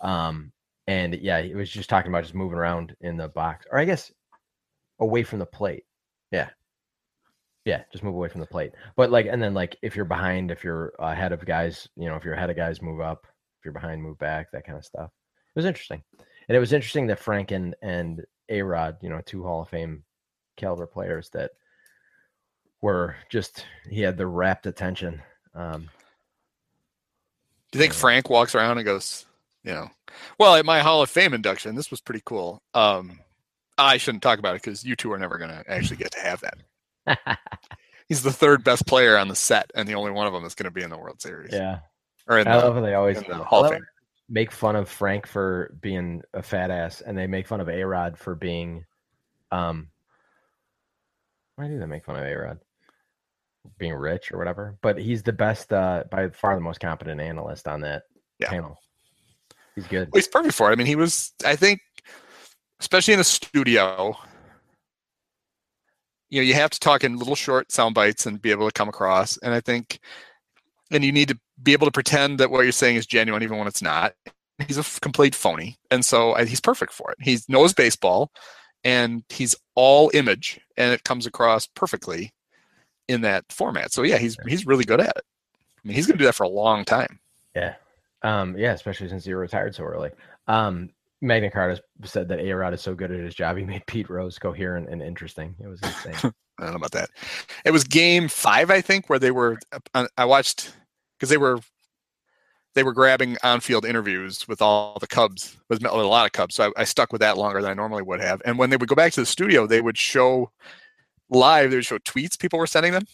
Um, 0.00 0.52
and 0.86 1.14
yeah, 1.14 1.40
he 1.40 1.54
was 1.54 1.70
just 1.70 1.88
talking 1.88 2.10
about 2.10 2.24
just 2.24 2.34
moving 2.34 2.58
around 2.58 2.96
in 3.00 3.16
the 3.16 3.28
box, 3.28 3.66
or 3.70 3.78
I 3.78 3.84
guess 3.84 4.10
away 4.98 5.22
from 5.22 5.38
the 5.38 5.46
plate. 5.46 5.84
Yeah. 6.30 6.50
Yeah, 7.66 7.82
just 7.92 8.02
move 8.02 8.14
away 8.14 8.28
from 8.28 8.40
the 8.40 8.46
plate. 8.46 8.72
But 8.96 9.10
like, 9.10 9.26
and 9.26 9.42
then 9.42 9.52
like, 9.52 9.76
if 9.82 9.94
you're 9.94 10.06
behind, 10.06 10.50
if 10.50 10.64
you're 10.64 10.94
ahead 10.98 11.32
of 11.32 11.44
guys, 11.44 11.88
you 11.94 12.08
know, 12.08 12.16
if 12.16 12.24
you're 12.24 12.34
ahead 12.34 12.50
of 12.50 12.56
guys, 12.56 12.80
move 12.80 13.00
up. 13.00 13.26
If 13.58 13.66
you're 13.66 13.74
behind, 13.74 14.02
move 14.02 14.18
back. 14.18 14.50
That 14.50 14.64
kind 14.64 14.78
of 14.78 14.84
stuff. 14.84 15.10
It 15.36 15.58
was 15.58 15.66
interesting, 15.66 16.02
and 16.48 16.56
it 16.56 16.60
was 16.60 16.72
interesting 16.72 17.08
that 17.08 17.18
Frank 17.18 17.50
and 17.50 17.74
and 17.82 18.24
A 18.48 18.62
Rod, 18.62 18.96
you 19.02 19.10
know, 19.10 19.20
two 19.26 19.42
Hall 19.42 19.60
of 19.60 19.68
Fame 19.68 20.04
caliber 20.56 20.86
players 20.86 21.28
that 21.30 21.50
were 22.80 23.16
just 23.28 23.66
he 23.90 24.00
had 24.00 24.16
the 24.16 24.26
rapt 24.26 24.66
attention. 24.66 25.20
Um, 25.54 25.88
Do 27.72 27.78
you 27.78 27.80
think 27.80 27.92
Frank 27.92 28.30
walks 28.30 28.54
around 28.54 28.78
and 28.78 28.84
goes, 28.84 29.26
you 29.64 29.72
know, 29.72 29.88
well, 30.38 30.54
at 30.56 30.64
my 30.64 30.80
Hall 30.80 31.02
of 31.02 31.10
Fame 31.10 31.34
induction, 31.34 31.74
this 31.74 31.90
was 31.90 32.00
pretty 32.00 32.22
cool. 32.24 32.62
Um, 32.74 33.20
I 33.78 33.96
shouldn't 33.96 34.22
talk 34.22 34.38
about 34.38 34.56
it 34.56 34.62
because 34.62 34.84
you 34.84 34.96
two 34.96 35.12
are 35.12 35.18
never 35.18 35.38
going 35.38 35.50
to 35.50 35.64
actually 35.68 35.96
get 35.96 36.12
to 36.12 36.20
have 36.20 36.42
that. 36.42 37.38
He's 38.08 38.22
the 38.22 38.32
third 38.32 38.64
best 38.64 38.86
player 38.86 39.16
on 39.16 39.28
the 39.28 39.36
set, 39.36 39.70
and 39.74 39.88
the 39.88 39.94
only 39.94 40.10
one 40.10 40.26
of 40.26 40.32
them 40.32 40.42
that's 40.42 40.54
going 40.54 40.64
to 40.64 40.70
be 40.70 40.82
in 40.82 40.90
the 40.90 40.98
World 40.98 41.22
Series 41.22 41.52
yeah, 41.52 41.78
or 42.26 42.38
in 42.38 42.48
I 42.48 42.56
the, 42.58 42.64
love 42.64 42.74
how 42.74 42.80
they 42.80 42.94
always 42.94 43.22
the 43.22 43.34
Hall 43.36 43.64
of 43.64 43.70
Fame. 43.70 43.86
make 44.28 44.50
fun 44.50 44.74
of 44.74 44.88
Frank 44.88 45.26
for 45.26 45.72
being 45.80 46.22
a 46.34 46.42
fat 46.42 46.70
ass, 46.70 47.00
and 47.00 47.16
they 47.16 47.26
make 47.28 47.46
fun 47.46 47.60
of 47.60 47.68
A 47.68 47.84
Rod 47.84 48.18
for 48.18 48.34
being, 48.34 48.84
um, 49.52 49.88
why 51.54 51.68
do 51.68 51.78
they 51.78 51.86
make 51.86 52.04
fun 52.04 52.16
of 52.16 52.24
A 52.24 52.34
Rod? 52.34 52.58
Being 53.78 53.94
rich 53.94 54.32
or 54.32 54.38
whatever, 54.38 54.76
but 54.82 54.98
he's 54.98 55.22
the 55.22 55.32
best, 55.32 55.72
uh, 55.72 56.04
by 56.10 56.28
far 56.30 56.54
the 56.54 56.60
most 56.60 56.80
competent 56.80 57.20
analyst 57.20 57.68
on 57.68 57.80
that 57.82 58.04
Yeah. 58.38 58.48
panel. 58.48 58.78
He's 59.74 59.86
good. 59.86 60.08
Well, 60.10 60.18
he's 60.18 60.28
perfect 60.28 60.54
for 60.54 60.70
it. 60.70 60.72
I 60.72 60.76
mean, 60.76 60.86
he 60.86 60.96
was, 60.96 61.32
I 61.44 61.56
think, 61.56 61.80
especially 62.80 63.14
in 63.14 63.20
a 63.20 63.24
studio, 63.24 64.16
you 66.30 66.40
know, 66.40 66.44
you 66.44 66.54
have 66.54 66.70
to 66.70 66.80
talk 66.80 67.04
in 67.04 67.16
little 67.16 67.34
short 67.34 67.70
sound 67.70 67.94
bites 67.94 68.24
and 68.24 68.40
be 68.40 68.50
able 68.50 68.66
to 68.66 68.72
come 68.72 68.88
across. 68.88 69.36
And 69.38 69.52
I 69.52 69.60
think, 69.60 69.98
and 70.90 71.04
you 71.04 71.12
need 71.12 71.28
to 71.28 71.38
be 71.62 71.72
able 71.72 71.86
to 71.86 71.92
pretend 71.92 72.38
that 72.38 72.50
what 72.50 72.62
you're 72.62 72.72
saying 72.72 72.96
is 72.96 73.06
genuine, 73.06 73.42
even 73.42 73.58
when 73.58 73.66
it's 73.66 73.82
not. 73.82 74.14
He's 74.66 74.76
a 74.76 74.80
f- 74.80 75.00
complete 75.00 75.34
phony. 75.34 75.78
And 75.90 76.04
so 76.04 76.34
I, 76.34 76.44
he's 76.44 76.60
perfect 76.60 76.92
for 76.92 77.10
it. 77.10 77.18
He 77.20 77.38
knows 77.48 77.72
baseball 77.72 78.30
and 78.84 79.24
he's 79.28 79.54
all 79.74 80.10
image 80.14 80.60
and 80.76 80.92
it 80.92 81.04
comes 81.04 81.26
across 81.26 81.66
perfectly 81.66 82.32
in 83.10 83.20
that 83.22 83.50
format. 83.50 83.92
So 83.92 84.02
yeah, 84.02 84.18
he's, 84.18 84.36
he's 84.46 84.66
really 84.66 84.84
good 84.84 85.00
at 85.00 85.16
it. 85.16 85.24
I 85.84 85.88
mean, 85.88 85.94
he's 85.94 86.06
going 86.06 86.16
to 86.16 86.22
do 86.22 86.26
that 86.26 86.34
for 86.34 86.44
a 86.44 86.48
long 86.48 86.84
time. 86.84 87.18
Yeah. 87.54 87.74
Um, 88.22 88.56
yeah, 88.56 88.72
especially 88.72 89.08
since 89.08 89.24
he 89.24 89.32
retired 89.32 89.74
so 89.74 89.84
early. 89.84 90.10
Um, 90.46 90.90
Magna 91.22 91.50
Carta 91.50 91.82
said 92.04 92.28
that 92.28 92.38
Arod 92.38 92.72
is 92.72 92.80
so 92.80 92.94
good 92.94 93.10
at 93.10 93.20
his 93.20 93.34
job, 93.34 93.56
he 93.56 93.64
made 93.64 93.84
Pete 93.86 94.08
Rose 94.08 94.38
coherent 94.38 94.88
and 94.88 95.02
interesting. 95.02 95.54
It 95.62 95.66
was 95.66 95.80
insane. 95.82 96.32
I 96.58 96.64
don't 96.64 96.72
know 96.72 96.76
about 96.76 96.92
that. 96.92 97.10
It 97.64 97.70
was 97.70 97.84
game 97.84 98.28
five, 98.28 98.70
I 98.70 98.80
think, 98.80 99.08
where 99.08 99.18
they 99.18 99.30
were. 99.30 99.58
I 100.16 100.24
watched 100.24 100.74
because 101.16 101.30
they 101.30 101.38
were 101.38 101.60
they 102.74 102.82
were 102.82 102.92
grabbing 102.92 103.36
on-field 103.42 103.84
interviews 103.84 104.46
with 104.46 104.62
all 104.62 104.98
the 105.00 105.06
Cubs, 105.06 105.56
with 105.68 105.84
a 105.84 105.88
lot 105.88 106.26
of 106.26 106.32
Cubs. 106.32 106.54
So 106.54 106.72
I, 106.76 106.82
I 106.82 106.84
stuck 106.84 107.12
with 107.12 107.20
that 107.20 107.36
longer 107.36 107.60
than 107.60 107.70
I 107.70 107.74
normally 107.74 108.02
would 108.02 108.20
have. 108.20 108.40
And 108.44 108.58
when 108.58 108.70
they 108.70 108.76
would 108.76 108.88
go 108.88 108.94
back 108.94 109.12
to 109.14 109.20
the 109.20 109.26
studio, 109.26 109.66
they 109.66 109.80
would 109.80 109.98
show 109.98 110.50
live. 111.30 111.70
They 111.70 111.76
would 111.76 111.86
show 111.86 111.98
tweets 111.98 112.38
people 112.38 112.58
were 112.58 112.66
sending 112.66 112.92
them, 112.92 113.04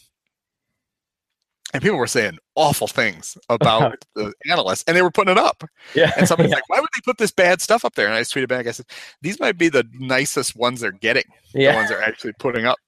and 1.73 1.83
people 1.83 1.99
were 1.99 2.07
saying 2.07 2.39
awful 2.55 2.87
things 2.87 3.37
about 3.49 4.05
the 4.15 4.33
analysts, 4.51 4.85
and 4.87 4.97
they 4.97 5.03
were 5.03 5.11
putting 5.11 5.33
it 5.33 5.39
up. 5.39 5.65
yeah. 5.95 6.13
And 6.17 6.27
somebody's 6.27 6.53
like, 6.55 6.69
"Why 6.69 6.81
would 6.81 6.89
they 6.95 7.01
put 7.05 7.19
this 7.19 7.33
bad 7.33 7.61
stuff 7.61 7.85
up 7.85 7.95
there?" 7.95 8.07
And 8.07 8.15
I 8.15 8.21
just 8.21 8.35
tweeted 8.35 8.49
back. 8.49 8.67
I 8.67 8.73
said, 8.73 8.87
"These 9.23 9.41
might 9.41 9.59
be 9.59 9.69
the 9.69 9.87
nicest 9.95 10.57
ones 10.57 10.81
they're 10.81 10.93
getting. 10.93 11.25
The 11.53 11.69
ones 11.69 11.89
they're 11.89 12.03
actually 12.03 12.33
putting 12.39 12.67
up." 12.67 12.79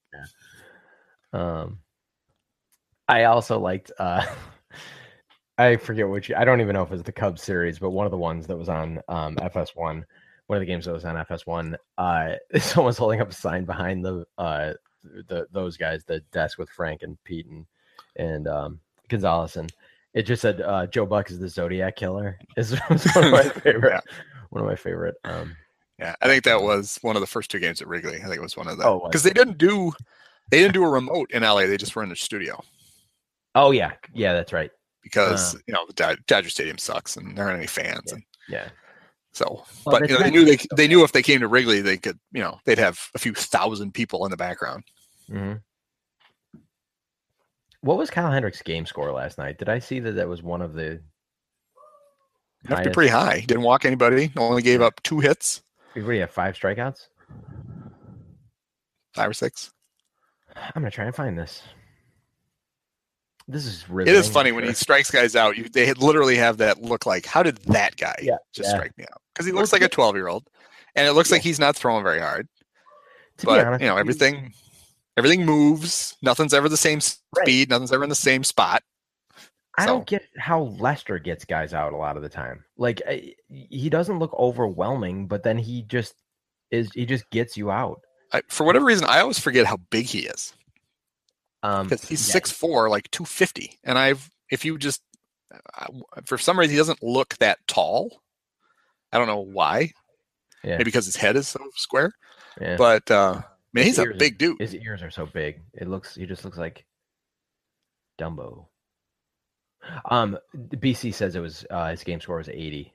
Um, 1.33 1.81
I 3.09 3.24
also 3.24 3.59
liked. 3.59 3.91
Uh, 3.99 4.24
I 5.59 5.76
forget 5.76 6.09
which. 6.09 6.31
I 6.31 6.45
don't 6.45 6.61
even 6.61 6.74
know 6.74 6.83
if 6.83 6.89
it 6.89 6.93
was 6.93 7.03
the 7.03 7.12
Cubs 7.12 7.43
series, 7.43 7.79
but 7.79 7.91
one 7.91 8.07
of 8.07 8.12
the 8.12 8.18
ones 8.18 8.47
that 8.47 8.57
was 8.57 8.68
on 8.68 9.01
um, 9.09 9.37
FS1. 9.37 10.03
One 10.47 10.57
of 10.57 10.61
the 10.61 10.66
games 10.66 10.87
that 10.87 10.93
was 10.93 11.05
on 11.05 11.16
FS1. 11.16 11.74
Uh, 11.99 12.35
someone's 12.59 12.97
holding 12.97 13.20
up 13.20 13.31
a 13.31 13.35
sign 13.35 13.64
behind 13.64 14.05
the 14.05 14.24
uh, 14.39 14.72
the 15.05 15.46
those 15.53 15.76
guys, 15.76 16.05
the 16.05 16.20
desk 16.32 16.59
with 16.59 16.68
Frank 16.70 17.03
and 17.03 17.22
Pete 17.24 17.46
and 17.46 17.66
and 18.16 18.49
um, 18.49 18.80
Gonzalez, 19.09 19.57
and 19.57 19.72
it 20.14 20.22
just 20.22 20.42
said 20.42 20.61
uh, 20.61 20.86
Joe 20.86 21.07
Buck 21.07 21.30
is 21.30 21.38
the 21.38 21.49
Zodiac 21.49 21.96
killer. 21.96 22.38
Is 22.57 22.72
one 23.14 23.24
of 23.26 23.30
my 23.32 23.42
favorite. 23.62 23.90
Yeah. 23.92 24.01
One 24.51 24.62
of 24.62 24.68
my 24.68 24.76
favorite. 24.76 25.16
Um, 25.24 25.55
Yeah, 25.99 26.14
I 26.22 26.26
think 26.26 26.44
that 26.44 26.62
was 26.62 26.99
one 27.03 27.16
of 27.16 27.20
the 27.20 27.26
first 27.26 27.51
two 27.51 27.59
games 27.61 27.80
at 27.82 27.88
Wrigley. 27.88 28.16
I 28.16 28.24
think 28.24 28.36
it 28.36 28.40
was 28.42 28.57
one 28.57 28.68
of 28.68 28.78
them 28.78 28.86
Oh, 28.86 29.01
because 29.07 29.22
they 29.22 29.30
didn't 29.30 29.59
do 29.59 29.92
they 30.51 30.59
didn't 30.61 30.74
do 30.74 30.84
a 30.84 30.88
remote 30.88 31.30
in 31.32 31.42
LA. 31.42 31.66
They 31.66 31.76
just 31.76 31.94
were 31.94 32.03
in 32.03 32.09
the 32.09 32.16
studio 32.16 32.61
oh 33.55 33.70
yeah, 33.72 33.92
yeah, 34.14 34.32
that's 34.32 34.53
right. 34.53 34.70
because 35.03 35.55
Uh. 35.55 35.59
you 35.66 35.74
know 35.74 35.84
the 35.86 36.16
Dodger 36.26 36.51
Stadium 36.51 36.78
sucks 36.78 37.16
and 37.16 37.36
there 37.36 37.44
aren't 37.46 37.59
any 37.59 37.66
fans, 37.66 38.12
and 38.12 38.22
Yeah. 38.49 38.68
So. 39.33 39.64
Well, 39.87 40.01
but 40.01 40.09
you 40.09 40.16
know, 40.16 40.22
they 40.22 40.31
knew 40.31 40.45
they 40.45 40.59
they 40.76 40.89
knew 40.89 41.05
if 41.05 41.12
they 41.12 41.22
came 41.22 41.41
to 41.41 41.49
Wrigley, 41.49 41.81
they 41.81 41.97
could 41.97 42.18
you 42.33 42.41
know 42.41 42.59
they'd 42.64 42.79
have 42.79 42.99
a 43.14 43.18
few 43.18 43.35
thousand 43.35 43.93
people 43.95 44.24
in 44.24 44.31
the 44.31 44.37
background. 44.37 44.85
hmm 45.29 45.55
What 47.81 47.99
was 47.99 48.11
Kyle 48.11 48.31
Hendricks' 48.33 48.62
game 48.62 48.87
score 48.87 49.12
last 49.12 49.39
night? 49.39 49.59
Did 49.59 49.68
I 49.68 49.79
see 49.79 50.01
that 50.01 50.12
that 50.12 50.29
was 50.29 50.43
one 50.43 50.62
of 50.62 50.74
the? 50.74 51.01
You 52.64 52.70
have 52.74 52.83
to 52.83 52.91
be 52.91 52.95
pretty 52.95 53.11
high. 53.11 53.41
Didn't 53.47 53.62
walk 53.62 53.85
anybody. 53.85 54.33
Only 54.37 54.62
gave 54.62 54.83
up 54.83 55.01
two 55.03 55.20
hits, 55.20 55.62
What 55.95 56.05
do 56.07 56.12
you 56.12 56.20
have? 56.20 56.31
Five 56.33 56.57
strikeouts. 56.57 57.07
five 59.14 59.31
or 59.31 59.35
six. 59.35 59.70
I'm 60.57 60.72
gonna 60.83 60.91
try 60.91 61.05
and 61.05 61.14
find 61.14 61.39
this. 61.39 61.62
This 63.51 63.64
is 63.64 63.82
It 63.82 63.88
riveting, 63.88 64.14
is 64.20 64.28
funny 64.28 64.53
when 64.53 64.64
he 64.64 64.74
strikes 64.74 65.11
guys 65.11 65.34
out. 65.34 65.57
You, 65.57 65.68
they 65.70 65.92
literally 65.94 66.36
have 66.36 66.59
that 66.59 66.82
look 66.82 67.07
like, 67.07 67.24
how 67.24 67.42
did 67.42 67.57
that 67.64 67.96
guy 67.96 68.14
Yeah, 68.22 68.36
just 68.53 68.68
yeah. 68.68 68.76
strike 68.76 68.96
me 68.99 69.05
out? 69.11 69.22
Because 69.34 69.46
he 69.46 69.53
looks 69.53 69.72
like 69.72 69.80
a 69.82 69.88
12 69.88 70.16
year 70.16 70.28
old, 70.28 70.46
and 70.94 71.07
it 71.09 71.12
looks 71.12 71.30
Yeah. 71.30 71.36
like 71.36 71.42
he's 71.42 71.59
not 71.59 71.74
throwing 71.74 72.03
very 72.05 72.20
hard. 72.20 72.46
To 73.38 73.46
be 73.46 73.53
but 73.53 73.66
honest, 73.66 73.82
you 73.82 73.88
know 73.88 73.96
everything 73.96 74.53
everything 75.16 75.46
moves 75.46 76.16
nothing's 76.22 76.53
ever 76.53 76.68
the 76.68 76.76
same 76.76 76.99
Right. 77.36 77.44
speed 77.46 77.70
nothing's 77.70 77.92
ever 77.92 78.03
in 78.03 78.09
the 78.11 78.14
same 78.16 78.42
spot 78.44 78.82
I 79.78 79.82
so- 79.86 79.92
don't 79.94 80.07
get 80.09 80.24
how 80.36 80.62
Lester 80.62 81.18
gets 81.20 81.44
guys 81.44 81.72
out 81.72 81.92
a 81.92 81.96
lot 81.96 82.16
of 82.16 82.22
the 82.24 82.28
time. 82.28 82.64
Like 82.76 83.01
I- 83.09 83.34
he 83.49 83.88
doesn't 83.88 84.18
look 84.18 84.34
overwhelming, 84.34 85.28
but 85.28 85.44
then 85.44 85.57
he 85.57 85.82
just 85.82 86.14
is. 86.72 86.90
He 86.92 87.07
just 87.07 87.30
gets 87.30 87.57
you 87.57 87.70
out. 87.70 88.01
I, 88.32 88.42
for 88.49 88.64
whatever 88.64 88.84
reason 88.84 89.07
i 89.09 89.20
always 89.20 89.38
forget 89.38 89.64
how 89.64 89.78
big 89.90 90.05
he 90.05 90.26
is 90.26 90.53
Um, 91.63 91.89
because 91.89 92.09
he's 92.09 92.27
yeah, 92.29 92.33
six 92.33 92.51
four, 92.53 92.89
like 92.89 93.11
250 93.11 93.79
and 93.85 93.99
i've 93.99 94.31
if 94.51 94.65
you 94.65 94.79
just 94.79 95.03
for 96.25 96.39
some 96.39 96.59
reason 96.59 96.73
he 96.73 96.79
doesn't 96.79 97.03
look 97.03 97.37
that 97.39 97.59
tall 97.67 98.23
i 99.13 99.19
don't 99.19 99.27
know 99.27 99.41
why 99.41 99.93
Yeah. 100.63 100.73
maybe 100.77 100.85
because 100.85 101.07
his 101.07 101.17
head 101.17 101.35
is 101.37 101.49
so 101.49 101.61
square 101.75 102.13
yeah. 102.61 102.77
but 102.77 103.11
uh 103.11 103.41
man 103.73 103.85
His 103.85 103.97
he's 103.97 103.99
a 103.99 104.03
ears 104.05 104.15
are- 104.15 104.19
big 104.19 104.39
dude 104.39 104.61
His 104.61 104.75
ears 104.75 105.03
are 105.03 105.11
so 105.11 105.27
big. 105.27 105.61
It 105.75 105.89
looks. 105.89 106.15
He 106.15 106.27
just 106.27 106.45
looks 106.45 106.59
like 106.59 106.85
Dumbo. 108.21 108.67
Um, 110.11 110.39
BC 110.57 111.15
says 111.15 111.35
it 111.37 111.41
was 111.41 111.65
uh, 111.71 111.91
his 111.91 112.03
game 112.05 112.21
score 112.21 112.37
was 112.39 112.49
80. 112.49 112.93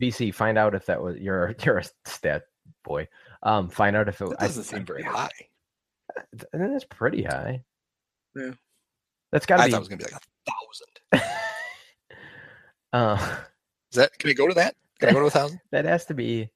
BC, 0.00 0.34
find 0.34 0.56
out 0.58 0.74
if 0.74 0.86
that 0.86 1.00
was 1.02 1.16
you're 1.18 1.54
you're 1.64 1.78
a 1.78 1.84
stat 2.06 2.44
boy. 2.84 3.06
Um, 3.42 3.68
find 3.68 3.96
out 3.96 4.08
if 4.08 4.20
it. 4.20 4.28
that 4.30 4.36
I- 4.42 4.46
doesn't 4.46 4.64
seem 4.64 4.84
very 4.84 5.02
high 5.02 5.30
I 6.16 6.22
that's 6.58 6.84
pretty 6.84 7.22
high. 7.22 7.64
Yeah. 8.36 8.52
That's 9.30 9.46
gotta 9.46 9.62
i 9.62 9.66
to 9.66 9.72
thought 9.72 9.76
it 9.76 9.78
be. 9.78 9.80
was 9.80 9.88
gonna 9.88 9.98
be 9.98 10.04
like 10.04 10.22
a 10.22 11.20
thousand 11.20 12.10
uh, 12.92 13.36
is 13.90 13.96
that 13.96 14.18
can 14.18 14.30
it 14.30 14.34
go 14.34 14.46
to 14.48 14.54
that 14.54 14.74
can 15.00 15.08
it 15.10 15.12
go 15.12 15.20
to 15.20 15.26
a 15.26 15.30
thousand 15.30 15.60
that 15.72 15.84
has 15.84 16.04
to 16.06 16.14
be. 16.14 16.48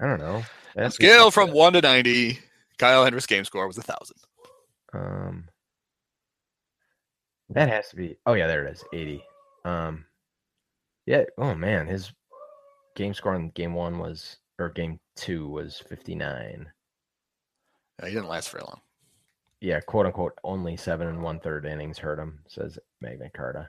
I 0.00 0.06
don't 0.06 0.18
know. 0.18 0.42
That 0.74 0.80
On 0.80 0.82
has 0.84 0.94
to 0.94 1.00
be 1.00 1.06
scale 1.06 1.30
from 1.30 1.52
one 1.52 1.72
to 1.72 1.80
90 1.80 2.38
kyle 2.78 3.04
hendricks 3.04 3.26
game 3.26 3.44
score 3.44 3.66
was 3.66 3.78
a 3.78 3.82
thousand 3.82 4.16
Um, 4.92 5.48
that 7.50 7.68
has 7.68 7.88
to 7.90 7.96
be. 7.96 8.16
Oh 8.26 8.34
yeah, 8.34 8.46
there 8.46 8.66
it 8.66 8.72
is. 8.72 8.84
Eighty. 8.92 9.22
Um, 9.64 10.04
yeah. 11.06 11.24
Oh 11.38 11.54
man, 11.54 11.86
his 11.86 12.12
game 12.96 13.14
score 13.14 13.34
in 13.36 13.50
game 13.50 13.72
one 13.74 13.98
was 13.98 14.38
or 14.58 14.68
game 14.70 14.98
two 15.16 15.48
was 15.48 15.82
fifty 15.88 16.14
nine. 16.14 16.66
Yeah, 18.00 18.08
he 18.08 18.14
didn't 18.14 18.28
last 18.28 18.50
very 18.50 18.64
long 18.64 18.80
Yeah, 19.66 19.80
quote 19.80 20.06
unquote, 20.06 20.38
only 20.44 20.76
seven 20.76 21.08
and 21.08 21.24
one 21.24 21.40
third 21.40 21.66
innings 21.66 21.98
hurt 21.98 22.20
him. 22.20 22.38
Says 22.46 22.78
Magna 23.00 23.28
Carta. 23.30 23.68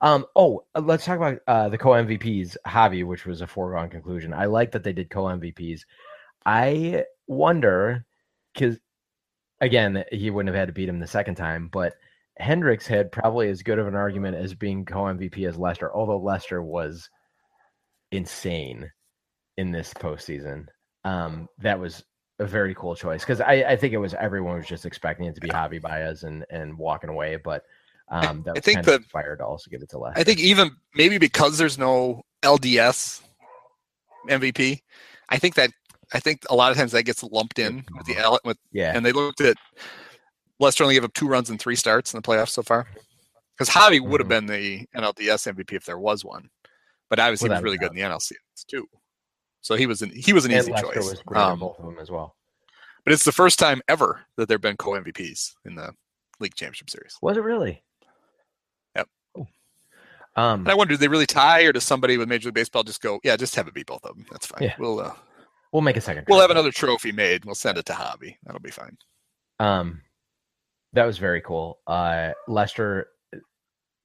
Um. 0.00 0.24
Oh, 0.36 0.62
uh, 0.72 0.82
let's 0.82 1.04
talk 1.04 1.16
about 1.16 1.40
uh, 1.48 1.68
the 1.68 1.78
co 1.78 1.88
MVPs. 1.88 2.56
Javi, 2.64 3.04
which 3.04 3.26
was 3.26 3.40
a 3.40 3.48
foregone 3.48 3.88
conclusion. 3.88 4.32
I 4.32 4.44
like 4.44 4.70
that 4.70 4.84
they 4.84 4.92
did 4.92 5.10
co 5.10 5.24
MVPs. 5.24 5.80
I 6.46 7.06
wonder 7.26 8.06
because 8.54 8.78
again, 9.60 10.04
he 10.12 10.30
wouldn't 10.30 10.54
have 10.54 10.60
had 10.60 10.68
to 10.68 10.74
beat 10.74 10.88
him 10.88 11.00
the 11.00 11.08
second 11.08 11.34
time, 11.34 11.68
but 11.72 11.94
Hendricks 12.38 12.86
had 12.86 13.10
probably 13.10 13.48
as 13.50 13.64
good 13.64 13.80
of 13.80 13.88
an 13.88 13.96
argument 13.96 14.36
as 14.36 14.54
being 14.54 14.84
co 14.84 15.02
MVP 15.06 15.48
as 15.48 15.58
Lester, 15.58 15.92
although 15.92 16.20
Lester 16.20 16.62
was 16.62 17.10
insane 18.12 18.92
in 19.56 19.72
this 19.72 19.92
postseason. 19.92 20.66
Um, 21.02 21.48
that 21.58 21.80
was 21.80 22.04
a 22.42 22.46
very 22.46 22.74
cool 22.74 22.94
choice 22.94 23.22
because 23.22 23.40
I, 23.40 23.52
I 23.68 23.76
think 23.76 23.94
it 23.94 23.98
was 23.98 24.14
everyone 24.14 24.56
was 24.56 24.66
just 24.66 24.84
expecting 24.84 25.26
it 25.26 25.34
to 25.34 25.40
be 25.40 25.48
Javi 25.48 25.80
Baez 25.80 26.24
and 26.24 26.44
and 26.50 26.76
walking 26.76 27.10
away, 27.10 27.36
but 27.36 27.64
um, 28.08 28.42
that 28.42 28.56
I 28.56 28.60
think 28.60 28.76
kind 28.76 28.88
of 28.88 28.92
the- 28.92 28.96
inspired 28.96 29.38
to 29.38 29.46
also 29.46 29.70
give 29.70 29.82
it 29.82 29.88
to 29.90 29.98
Lester. 29.98 30.20
I 30.20 30.24
think 30.24 30.40
even 30.40 30.70
maybe 30.94 31.18
because 31.18 31.56
there's 31.56 31.78
no 31.78 32.22
LDS 32.42 33.22
MVP, 34.28 34.82
I 35.28 35.38
think 35.38 35.54
that 35.54 35.70
I 36.12 36.20
think 36.20 36.42
a 36.50 36.54
lot 36.54 36.70
of 36.70 36.76
times 36.76 36.92
that 36.92 37.04
gets 37.04 37.22
lumped 37.22 37.58
in 37.58 37.84
with 37.96 38.06
the 38.06 38.16
L 38.18 38.38
with 38.44 38.58
yeah, 38.72 38.92
and 38.94 39.06
they 39.06 39.12
looked 39.12 39.40
at 39.40 39.56
Lester 40.60 40.84
only 40.84 40.94
gave 40.94 41.04
up 41.04 41.14
two 41.14 41.28
runs 41.28 41.50
in 41.50 41.58
three 41.58 41.76
starts 41.76 42.12
in 42.12 42.18
the 42.18 42.22
playoffs 42.22 42.50
so 42.50 42.62
far. 42.62 42.86
Because 43.56 43.68
Javi 43.68 44.00
would 44.00 44.20
have 44.20 44.28
been 44.28 44.46
the 44.46 44.86
NLDS 44.96 45.52
MVP 45.52 45.72
if 45.72 45.84
there 45.84 45.98
was 45.98 46.24
one, 46.24 46.48
but 47.08 47.18
obviously 47.18 47.48
he 47.48 47.54
was 47.54 47.62
really 47.62 47.78
good 47.78 47.90
in 47.90 47.96
the 47.96 48.02
NLCS 48.02 48.66
too. 48.66 48.86
So 49.62 49.74
he 49.76 49.86
was 49.86 50.02
an 50.02 50.10
he 50.14 50.32
was 50.32 50.44
an 50.44 50.50
and 50.52 50.60
easy 50.60 50.72
Lester 50.72 50.86
choice. 50.94 51.10
was 51.10 51.22
great 51.24 51.40
Um, 51.40 51.58
both 51.60 51.78
of 51.78 51.86
them 51.86 51.98
as 51.98 52.10
well. 52.10 52.36
but 53.04 53.12
it's 53.12 53.24
the 53.24 53.32
first 53.32 53.58
time 53.58 53.80
ever 53.88 54.20
that 54.36 54.48
there've 54.48 54.60
been 54.60 54.76
co 54.76 54.90
MVPs 54.92 55.52
in 55.64 55.74
the 55.76 55.92
league 56.40 56.54
championship 56.54 56.90
series. 56.90 57.16
Was 57.22 57.36
it 57.36 57.42
really? 57.42 57.82
Yep. 58.96 59.08
Cool. 59.34 59.48
Um, 60.36 60.60
And 60.60 60.70
I 60.70 60.74
wonder, 60.74 60.94
do 60.94 60.98
they 60.98 61.08
really 61.08 61.26
tie, 61.26 61.62
or 61.62 61.72
does 61.72 61.84
somebody 61.84 62.16
with 62.18 62.28
Major 62.28 62.48
League 62.48 62.54
Baseball 62.54 62.82
just 62.82 63.00
go, 63.00 63.20
yeah, 63.22 63.36
just 63.36 63.54
have 63.56 63.68
it 63.68 63.74
be 63.74 63.84
both 63.84 64.04
of 64.04 64.16
them? 64.16 64.26
That's 64.30 64.46
fine. 64.46 64.62
Yeah. 64.62 64.74
We'll 64.78 64.98
uh, 65.00 65.14
we'll 65.72 65.82
make 65.82 65.96
a 65.96 66.00
second. 66.00 66.26
we'll 66.28 66.40
have 66.40 66.50
another 66.50 66.72
trophy 66.72 67.12
made. 67.12 67.44
We'll 67.44 67.54
send 67.54 67.78
it 67.78 67.86
to 67.86 67.94
Hobby. 67.94 68.36
That'll 68.44 68.60
be 68.60 68.70
fine. 68.70 68.96
Um, 69.60 70.02
that 70.94 71.04
was 71.04 71.18
very 71.18 71.40
cool. 71.40 71.78
Uh, 71.86 72.32
Lester, 72.48 73.06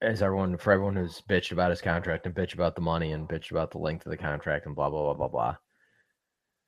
as 0.01 0.21
everyone 0.21 0.57
for 0.57 0.71
everyone 0.71 0.95
who's 0.95 1.21
bitched 1.27 1.51
about 1.51 1.71
his 1.71 1.81
contract 1.81 2.25
and 2.25 2.35
bitched 2.35 2.53
about 2.53 2.75
the 2.75 2.81
money 2.81 3.11
and 3.13 3.27
bitched 3.27 3.51
about 3.51 3.71
the 3.71 3.77
length 3.79 4.05
of 4.05 4.11
the 4.11 4.17
contract 4.17 4.65
and 4.65 4.75
blah 4.75 4.89
blah 4.89 5.03
blah 5.03 5.13
blah 5.13 5.27
blah. 5.27 5.55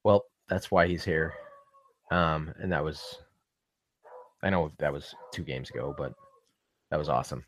Well, 0.03 0.25
that's 0.47 0.71
why 0.71 0.87
he's 0.87 1.03
here. 1.03 1.33
Um, 2.11 2.51
and 2.59 2.71
that 2.71 2.83
was, 2.83 3.19
I 4.41 4.49
know 4.49 4.71
that 4.79 4.91
was 4.91 5.13
two 5.31 5.43
games 5.43 5.69
ago, 5.69 5.93
but 5.95 6.13
that 6.89 6.97
was 6.97 7.09
awesome. 7.09 7.45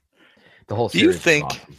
The 0.68 0.76
whole 0.76 0.90
Do 0.90 1.00
you 1.00 1.14
think- 1.14 1.46
awesome. 1.46 1.78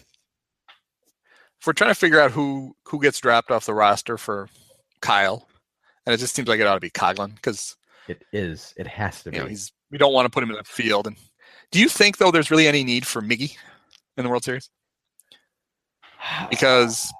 If 1.61 1.67
we're 1.69 1.75
trying 1.75 1.91
to 1.91 1.95
figure 1.95 2.21
out 2.21 2.33
who 2.33 2.75
who 2.89 3.01
gets 3.01 3.21
dropped 3.21 3.53
off 3.53 3.67
the 3.67 3.75
roster 3.75 4.19
for 4.19 4.49
Kyle, 5.01 5.47
and 6.05 6.13
it 6.13 6.19
just 6.19 6.35
seems 6.35 6.49
like 6.49 6.59
it 6.59 6.67
ought 6.67 6.75
to 6.75 6.81
be 6.81 6.91
Coghlan 6.91 7.37
because 7.37 7.77
it 8.09 8.25
is? 8.33 8.75
It 8.77 8.89
has 8.89 9.23
to 9.23 9.31
be. 9.31 9.39
know 9.39 9.49
we 9.93 9.99
don't 9.99 10.13
want 10.13 10.27
to 10.27 10.31
put 10.31 10.43
him 10.43 10.51
in 10.51 10.57
the 10.57 10.65
field. 10.65 11.07
And 11.07 11.17
do 11.71 11.79
you 11.79 11.89
think 11.89 12.17
though 12.17 12.33
there's 12.33 12.51
really 12.51 12.67
any 12.67 12.83
need 12.83 13.07
for 13.07 13.23
Miggy 13.23 13.57
in 14.17 14.25
the 14.25 14.31
World 14.31 14.45
Series 14.45 14.71
because 16.51 17.13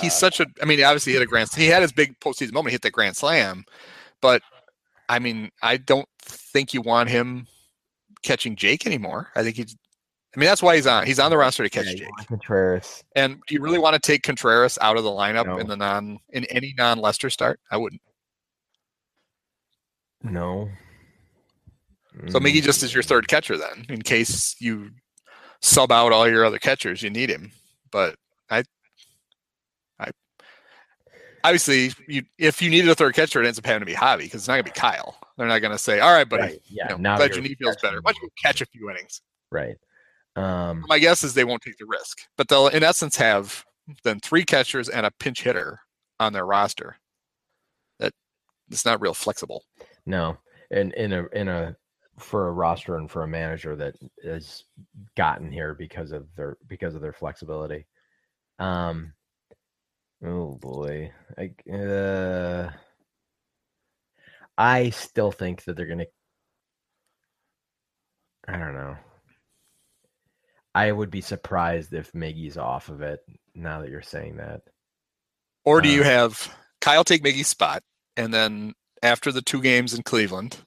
he's 0.00 0.14
such 0.14 0.40
a 0.40 0.46
I 0.62 0.64
mean 0.64 0.82
obviously 0.82 1.12
he 1.12 1.18
hit 1.18 1.22
a 1.22 1.26
grand 1.26 1.48
he 1.54 1.66
had 1.66 1.82
his 1.82 1.92
big 1.92 2.18
postseason 2.20 2.52
moment 2.52 2.70
he 2.70 2.74
hit 2.74 2.82
that 2.82 2.92
grand 2.92 3.16
slam, 3.16 3.64
but 4.20 4.42
I 5.08 5.18
mean 5.18 5.50
I 5.62 5.76
don't 5.78 6.08
think 6.20 6.74
you 6.74 6.82
want 6.82 7.08
him 7.08 7.46
catching 8.22 8.56
Jake 8.56 8.86
anymore. 8.86 9.28
I 9.36 9.42
think 9.42 9.56
he's 9.56 9.76
I 10.36 10.40
mean 10.40 10.46
that's 10.48 10.62
why 10.62 10.76
he's 10.76 10.86
on 10.86 11.06
he's 11.06 11.18
on 11.18 11.30
the 11.30 11.38
roster 11.38 11.62
to 11.64 11.70
catch 11.70 11.86
Yeah, 11.86 11.94
Jake. 11.94 12.26
Contreras. 12.26 13.02
And 13.16 13.40
do 13.48 13.54
you 13.54 13.62
really 13.62 13.78
want 13.78 13.94
to 13.94 14.00
take 14.00 14.22
Contreras 14.22 14.78
out 14.80 14.96
of 14.96 15.04
the 15.04 15.10
lineup 15.10 15.46
No. 15.46 15.58
in 15.58 15.66
the 15.68 15.76
non 15.76 16.18
in 16.30 16.44
any 16.46 16.74
non 16.76 16.98
Lester 16.98 17.30
start? 17.30 17.58
I 17.70 17.76
wouldn't. 17.78 18.02
No. 20.22 20.68
So 22.28 22.40
Miggy 22.40 22.58
Mm, 22.58 22.62
just 22.64 22.82
is 22.82 22.92
your 22.92 23.02
third 23.04 23.28
catcher 23.28 23.56
then, 23.56 23.86
in 23.88 24.02
case 24.02 24.56
you 24.60 24.90
sub 25.60 25.90
out 25.92 26.12
all 26.12 26.28
your 26.28 26.44
other 26.44 26.58
catchers, 26.58 27.02
you 27.02 27.10
need 27.10 27.30
him. 27.30 27.50
But 27.90 28.16
I, 28.50 28.64
I 29.98 30.10
obviously 31.44 31.92
you 32.06 32.22
if 32.38 32.60
you 32.62 32.70
needed 32.70 32.90
a 32.90 32.94
third 32.94 33.14
catcher, 33.14 33.42
it 33.42 33.46
ends 33.46 33.58
up 33.58 33.66
having 33.66 33.80
to 33.80 33.86
be 33.86 33.94
Javi 33.94 34.18
because 34.20 34.40
it's 34.42 34.48
not 34.48 34.54
gonna 34.54 34.62
be 34.64 34.70
Kyle. 34.70 35.18
They're 35.36 35.46
not 35.46 35.60
gonna 35.60 35.78
say, 35.78 36.00
"All 36.00 36.12
right, 36.12 36.28
buddy, 36.28 36.42
Right. 36.42 36.62
Yeah. 36.68 36.92
you 36.92 36.98
know, 36.98 37.16
glad 37.16 37.32
your 37.34 37.42
knee 37.42 37.54
feels 37.54 37.76
better. 37.76 38.00
Why 38.02 38.12
don't 38.12 38.22
you 38.22 38.30
catch 38.42 38.60
a 38.60 38.66
few 38.66 38.90
innings?" 38.90 39.20
Right. 39.50 39.76
Um, 40.36 40.84
My 40.88 40.98
guess 40.98 41.24
is 41.24 41.34
they 41.34 41.44
won't 41.44 41.62
take 41.62 41.78
the 41.78 41.86
risk, 41.86 42.18
but 42.36 42.48
they'll 42.48 42.68
in 42.68 42.82
essence 42.82 43.16
have 43.16 43.64
then 44.04 44.20
three 44.20 44.44
catchers 44.44 44.88
and 44.88 45.06
a 45.06 45.10
pinch 45.18 45.42
hitter 45.42 45.80
on 46.20 46.32
their 46.32 46.44
roster. 46.46 46.96
That 47.98 48.12
it's 48.70 48.84
not 48.84 49.00
real 49.00 49.14
flexible. 49.14 49.64
no, 50.06 50.38
and 50.70 50.92
in 50.94 51.12
a 51.12 51.26
in 51.32 51.48
a 51.48 51.74
for 52.18 52.48
a 52.48 52.52
roster 52.52 52.96
and 52.96 53.10
for 53.10 53.22
a 53.22 53.28
manager 53.28 53.76
that 53.76 53.96
has 54.24 54.64
gotten 55.16 55.50
here 55.50 55.74
because 55.74 56.12
of 56.12 56.26
their 56.36 56.56
because 56.66 56.94
of 56.94 57.00
their 57.00 57.12
flexibility. 57.12 57.86
Um. 58.58 59.12
Oh 60.24 60.54
boy, 60.60 61.12
I 61.38 61.70
uh, 61.72 62.70
I 64.56 64.90
still 64.90 65.30
think 65.30 65.64
that 65.64 65.76
they're 65.76 65.86
gonna. 65.86 66.06
I 68.46 68.58
don't 68.58 68.74
know. 68.74 68.96
I 70.74 70.90
would 70.90 71.10
be 71.10 71.20
surprised 71.20 71.92
if 71.92 72.12
Miggy's 72.12 72.56
off 72.56 72.88
of 72.88 73.02
it 73.02 73.20
now 73.54 73.80
that 73.80 73.90
you're 73.90 74.02
saying 74.02 74.36
that. 74.36 74.62
Or 75.64 75.80
do 75.80 75.88
you 75.88 76.02
Uh, 76.02 76.04
have 76.04 76.56
Kyle 76.80 77.04
take 77.04 77.22
Miggy's 77.22 77.48
spot, 77.48 77.82
and 78.16 78.32
then 78.32 78.74
after 79.02 79.30
the 79.32 79.42
two 79.42 79.60
games 79.60 79.94
in 79.94 80.02
Cleveland, 80.02 80.58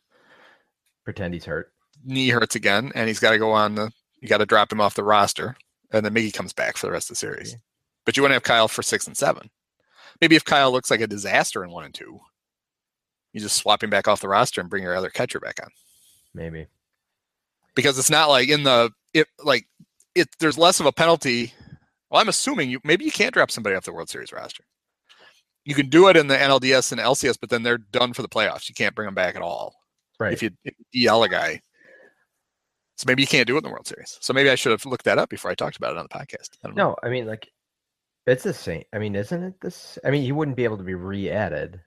Pretend 1.03 1.33
he's 1.33 1.45
hurt. 1.45 1.71
knee 2.03 2.29
hurts 2.29 2.55
again, 2.55 2.91
and 2.95 3.07
he's 3.07 3.19
got 3.19 3.31
to 3.31 3.37
go 3.39 3.51
on 3.51 3.75
the. 3.75 3.91
You 4.21 4.27
got 4.27 4.37
to 4.37 4.45
drop 4.45 4.71
him 4.71 4.79
off 4.81 4.93
the 4.95 5.03
roster, 5.03 5.55
and 5.91 6.05
then 6.05 6.13
Miggy 6.13 6.31
comes 6.33 6.53
back 6.53 6.77
for 6.77 6.85
the 6.85 6.91
rest 6.91 7.09
of 7.09 7.15
the 7.15 7.19
series. 7.19 7.51
Yeah. 7.53 7.57
But 8.05 8.17
you 8.17 8.23
want 8.23 8.31
to 8.31 8.35
have 8.35 8.43
Kyle 8.43 8.67
for 8.67 8.83
six 8.83 9.07
and 9.07 9.17
seven. 9.17 9.49
Maybe 10.21 10.35
if 10.35 10.45
Kyle 10.45 10.71
looks 10.71 10.91
like 10.91 11.01
a 11.01 11.07
disaster 11.07 11.63
in 11.63 11.71
one 11.71 11.85
and 11.85 11.93
two, 11.93 12.19
you 13.33 13.39
just 13.41 13.57
swap 13.57 13.81
him 13.83 13.89
back 13.89 14.07
off 14.07 14.21
the 14.21 14.27
roster 14.29 14.61
and 14.61 14.69
bring 14.69 14.83
your 14.83 14.95
other 14.95 15.09
catcher 15.09 15.39
back 15.39 15.59
on. 15.61 15.69
Maybe. 16.33 16.67
because 17.75 17.97
it's 17.97 18.09
not 18.09 18.29
like 18.29 18.47
in 18.49 18.63
the 18.63 18.91
it 19.13 19.27
like 19.43 19.65
it 20.15 20.27
there's 20.39 20.57
less 20.57 20.79
of 20.79 20.85
a 20.85 20.91
penalty. 20.91 21.53
Well, 22.09 22.21
I'm 22.21 22.29
assuming 22.29 22.69
you 22.69 22.79
maybe 22.83 23.05
you 23.05 23.11
can't 23.11 23.33
drop 23.33 23.49
somebody 23.51 23.75
off 23.75 23.85
the 23.85 23.93
World 23.93 24.09
Series 24.09 24.31
roster. 24.31 24.63
You 25.65 25.73
can 25.75 25.89
do 25.89 26.07
it 26.09 26.17
in 26.17 26.27
the 26.27 26.35
NLDS 26.37 26.91
and 26.91 27.01
LCS, 27.01 27.37
but 27.39 27.49
then 27.49 27.63
they're 27.63 27.77
done 27.77 28.13
for 28.13 28.21
the 28.21 28.29
playoffs. 28.29 28.67
You 28.69 28.75
can't 28.75 28.95
bring 28.95 29.05
them 29.07 29.15
back 29.15 29.35
at 29.35 29.41
all 29.41 29.75
Right. 30.21 30.33
if 30.33 30.43
you 30.43 30.51
if 30.63 30.73
you 30.91 31.09
DL 31.09 31.25
a 31.25 31.29
guy. 31.29 31.61
So 32.97 33.05
maybe 33.07 33.23
you 33.23 33.27
can't 33.27 33.47
do 33.47 33.55
it 33.55 33.59
in 33.59 33.63
the 33.63 33.69
World 33.71 33.87
Series. 33.87 34.17
So 34.21 34.31
maybe 34.31 34.51
I 34.51 34.55
should 34.55 34.71
have 34.71 34.85
looked 34.85 35.05
that 35.05 35.17
up 35.17 35.29
before 35.29 35.49
I 35.49 35.55
talked 35.55 35.77
about 35.77 35.93
it 35.93 35.97
on 35.97 36.05
the 36.09 36.15
podcast. 36.15 36.49
I 36.63 36.67
don't 36.67 36.75
know. 36.77 36.89
No, 36.89 36.95
I 37.03 37.09
mean 37.09 37.25
like 37.25 37.49
it's 38.27 38.43
the 38.43 38.53
same. 38.53 38.83
I 38.93 38.99
mean, 38.99 39.15
isn't 39.15 39.43
it 39.43 39.55
this? 39.61 39.97
I 40.05 40.11
mean, 40.11 40.21
he 40.23 40.31
wouldn't 40.31 40.55
be 40.57 40.63
able 40.63 40.77
to 40.77 40.83
be 40.83 40.93
re-added. 40.93 41.81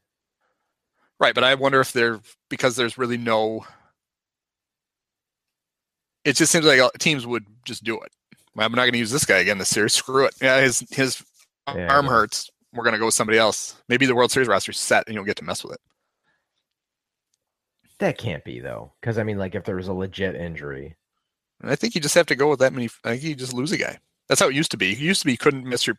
Right, 1.21 1.35
but 1.35 1.45
I 1.45 1.55
wonder 1.55 1.81
if 1.81 1.93
they're 1.93 2.21
because 2.51 2.75
there's 2.75 2.99
really 2.99 3.17
no. 3.17 3.65
It 6.25 6.35
just 6.37 6.51
seems 6.51 6.65
like 6.65 6.81
teams 6.99 7.27
would 7.27 7.45
just 7.65 7.85
do 7.85 8.01
it. 8.01 8.11
I'm 8.59 8.73
not 8.73 8.83
going 8.83 8.93
to 8.93 8.99
use 8.99 9.11
this 9.11 9.25
guy 9.25 9.39
again 9.39 9.59
this 9.59 9.69
series. 9.69 9.93
Screw 9.93 10.25
it. 10.25 10.35
Yeah, 10.41 10.61
his 10.61 10.81
his 10.91 11.23
Yeah, 11.69 11.87
arm 11.89 12.07
hurts. 12.07 12.51
We're 12.73 12.85
going 12.85 12.95
to 12.95 12.99
go 12.99 13.07
with 13.07 13.15
somebody 13.15 13.39
else. 13.39 13.77
Maybe 13.89 14.07
the 14.07 14.15
World 14.17 14.33
Series 14.33 14.49
roster's 14.49 14.81
set, 14.81 15.05
and 15.07 15.15
you'll 15.15 15.25
get 15.25 15.37
to 15.37 15.45
mess 15.45 15.63
with 15.63 15.75
it. 15.75 15.81
That 18.01 18.19
can't 18.19 18.45
be 18.45 18.61
though, 18.61 18.93
because 19.01 19.19
I 19.19 19.23
mean, 19.23 19.39
like 19.39 19.55
if 19.55 19.65
there 19.65 19.77
was 19.77 19.89
a 19.89 19.93
legit 19.93 20.35
injury, 20.35 20.97
And 21.61 21.71
I 21.71 21.77
think 21.77 21.95
you 21.95 22.01
just 22.01 22.15
have 22.17 22.27
to 22.27 22.37
go 22.37 22.49
with 22.51 22.59
that 22.59 22.73
many. 22.73 22.89
I 23.05 23.11
think 23.11 23.23
you 23.23 23.35
just 23.35 23.53
lose 23.53 23.73
a 23.73 23.79
guy. 23.79 23.99
That's 24.29 24.41
how 24.41 24.49
it 24.49 24.55
used 24.55 24.71
to 24.73 24.77
be. 24.77 24.93
It 24.93 24.99
used 24.99 25.21
to 25.21 25.27
be 25.27 25.33
you 25.33 25.39
couldn't 25.39 25.65
miss 25.65 25.87
your 25.87 25.99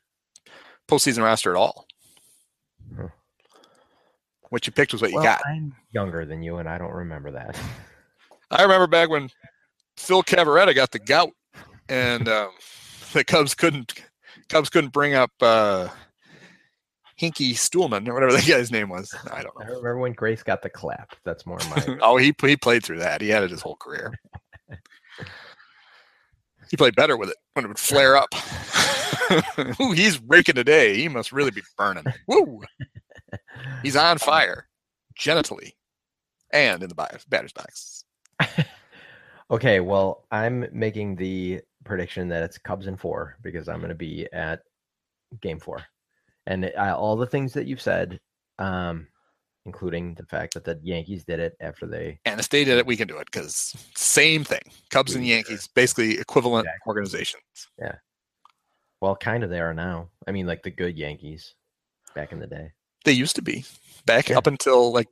postseason 0.88 1.24
roster 1.24 1.52
at 1.52 1.58
all. 1.58 1.88
Huh. 2.98 3.08
What 4.50 4.68
you 4.68 4.74
picked 4.74 4.94
was 4.94 5.02
what 5.02 5.12
you 5.12 5.22
got. 5.22 5.42
I'm 5.46 5.76
younger 5.92 6.26
than 6.26 6.44
you, 6.44 6.58
and 6.58 6.70
I 6.70 6.78
don't 6.78 6.94
remember 6.94 7.32
that. 7.32 7.60
I 8.52 8.62
remember 8.62 8.88
back 8.88 9.10
when 9.10 9.30
Phil 9.98 10.24
Cavarretta 10.24 10.76
got 10.76 10.92
the 10.92 11.00
gout, 11.00 11.32
and 11.90 12.28
um, 12.28 12.52
the 13.14 13.24
Cubs 13.24 13.56
couldn't 13.56 13.94
Cubs 14.50 14.70
couldn't 14.70 14.94
bring 14.94 15.14
up 15.14 15.32
uh, 15.42 15.88
Hinky 17.20 17.52
Stuhlman 17.52 18.08
or 18.08 18.14
whatever 18.14 18.34
that 18.38 18.46
guy's 18.46 18.72
name 18.72 18.90
was. 18.90 19.14
I 19.32 19.42
don't 19.44 19.58
know. 19.58 19.66
I 19.66 19.68
remember 19.68 20.00
when 20.00 20.14
Grace 20.14 20.44
got 20.44 20.62
the 20.62 20.70
clap. 20.70 21.16
That's 21.24 21.46
more 21.46 21.60
my. 21.70 21.98
oh, 22.02 22.18
he 22.18 22.34
he 22.42 22.58
played 22.58 22.84
through 22.84 23.00
that. 23.00 23.22
He 23.22 23.30
had 23.30 23.44
it 23.44 23.52
his 23.52 23.62
whole 23.62 23.78
career. 23.78 24.14
he 26.70 26.78
played 26.78 26.96
better 26.96 27.18
with 27.18 27.30
it 27.30 27.38
when 27.54 27.66
it 27.66 27.68
would 27.70 27.80
flare 27.80 28.18
up. 28.18 28.30
Ooh, 29.82 29.92
he's 29.92 30.22
raking 30.22 30.56
today. 30.56 30.98
He 30.98 31.08
must 31.08 31.32
really 31.32 31.52
be 31.52 31.64
burning. 31.78 32.06
Woo! 32.28 32.62
He's 33.82 33.96
on 33.96 34.18
fire, 34.18 34.68
genitally, 35.20 35.72
and 36.52 36.84
in 36.84 36.90
the 36.90 36.96
batter's 37.30 37.54
box. 37.54 38.04
okay, 39.50 39.80
well, 39.80 40.26
I'm 40.32 40.68
making 40.72 41.16
the 41.16 41.62
prediction 41.86 42.28
that 42.30 42.44
it's 42.44 42.58
Cubs 42.58 42.88
in 42.88 42.98
four 42.98 43.38
because 43.42 43.68
I'm 43.68 43.80
going 43.80 43.90
to 43.90 43.96
be 43.96 44.28
at 44.34 44.62
Game 45.42 45.60
Four, 45.60 45.84
and 46.48 46.66
it- 46.66 46.78
I, 46.78 46.92
all 46.92 47.16
the 47.16 47.28
things 47.28 47.54
that 47.54 47.66
you've 47.68 47.82
said, 47.82 48.20
um, 48.60 49.08
including 49.66 50.14
the 50.16 50.26
fact 50.26 50.54
that 50.54 50.64
the 50.64 50.80
Yankees 50.84 51.24
did 51.26 51.40
it 51.40 51.56
after 51.60 51.88
they 51.88 52.20
And 52.26 52.40
if 52.40 52.50
they 52.50 52.64
did 52.64 52.78
it, 52.78 52.86
we 52.86 52.96
can 52.98 53.08
do 53.08 53.18
it 53.18 53.26
because 53.32 53.76
same 53.96 54.44
thing. 54.44 54.62
Cubs 54.92 55.16
and. 55.16 55.26
Yankees, 55.26 55.68
basically 55.68 56.20
equivalent 56.20 56.66
Exactly. 56.68 56.90
organizations. 56.90 57.44
Yeah. 57.80 57.96
Well, 59.02 59.16
kind 59.16 59.44
of 59.44 59.50
they 59.50 59.60
are 59.60 59.74
now. 59.74 60.10
I 60.28 60.32
mean, 60.32 60.46
like 60.48 60.64
the 60.64 60.72
good 60.72 60.98
Yankees 60.98 61.56
back 62.14 62.32
in 62.32 62.40
the 62.40 62.48
day. 62.48 62.72
They 63.04 63.12
used 63.12 63.36
to 63.36 63.42
be 63.42 63.66
back 64.06 64.30
Yeah. 64.30 64.38
up 64.38 64.48
until 64.48 64.92
like 64.94 65.08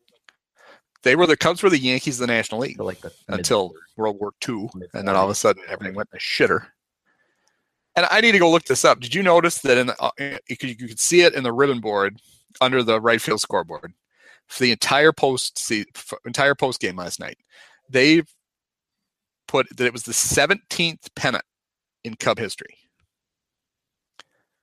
they 1.04 1.16
were 1.16 1.28
the 1.28 1.36
Cubs 1.36 1.62
were 1.62 1.70
the 1.70 1.78
Yankees 1.80 2.20
of 2.22 2.28
the 2.28 2.34
National 2.34 2.62
League 2.62 2.78
So 2.78 2.86
like 2.86 3.02
the 3.02 3.12
until 3.28 3.74
World 3.98 4.20
War 4.20 4.34
II, 4.48 4.70
mid- 4.76 4.90
and 4.94 5.08
then 5.08 5.16
all 5.16 5.26
of 5.26 5.30
a 5.30 5.36
sudden 5.36 5.64
everything 5.68 5.96
went 5.96 6.10
to 6.12 6.18
shitter. 6.18 6.68
And 7.96 8.08
I 8.10 8.22
need 8.22 8.32
to 8.32 8.40
go 8.40 8.50
look 8.50 8.66
this 8.66 8.86
up. 8.86 9.00
Did 9.00 9.14
you 9.14 9.22
notice 9.22 9.60
that 9.60 9.78
in 9.78 9.88
the, 9.88 10.02
uh, 10.02 10.12
you 10.50 10.58
could 10.58 10.70
you 10.70 10.88
could 10.88 11.00
see 11.00 11.22
it 11.22 11.34
in 11.34 11.44
the 11.44 11.54
ribbon 11.54 11.80
board 11.80 12.20
under 12.62 12.82
the 12.82 13.00
right 13.00 13.22
field 13.22 13.42
scoreboard 13.42 13.94
for 14.48 14.64
the 14.64 14.72
entire 14.72 15.12
post 15.12 15.60
see 15.60 15.86
entire 16.26 16.56
post 16.56 16.80
game 16.80 16.96
last 16.96 17.20
night? 17.20 17.38
They 17.90 18.24
put 19.48 19.68
that 19.78 19.86
it 19.86 19.94
was 19.94 20.04
the 20.04 20.12
17th 20.12 21.10
pennant 21.16 21.44
in 22.04 22.16
Cub 22.16 22.40
history 22.40 22.78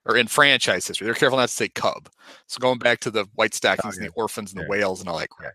or 0.04 0.16
in 0.16 0.26
franchise 0.26 0.86
history. 0.88 1.04
They're 1.04 1.14
careful 1.14 1.38
not 1.38 1.48
to 1.48 1.54
say 1.54 1.68
Cub. 1.68 2.08
So 2.48 2.58
going 2.58 2.78
back 2.78 3.00
to 3.00 3.10
the 3.10 3.26
White 3.34 3.54
Stockings 3.54 3.96
and 3.96 4.06
the 4.06 4.12
Orphans 4.12 4.52
and 4.52 4.60
the 4.60 4.64
Yeah. 4.64 4.70
Whales 4.70 5.00
and 5.00 5.08
all 5.08 5.18
that 5.18 5.30
crap. 5.30 5.52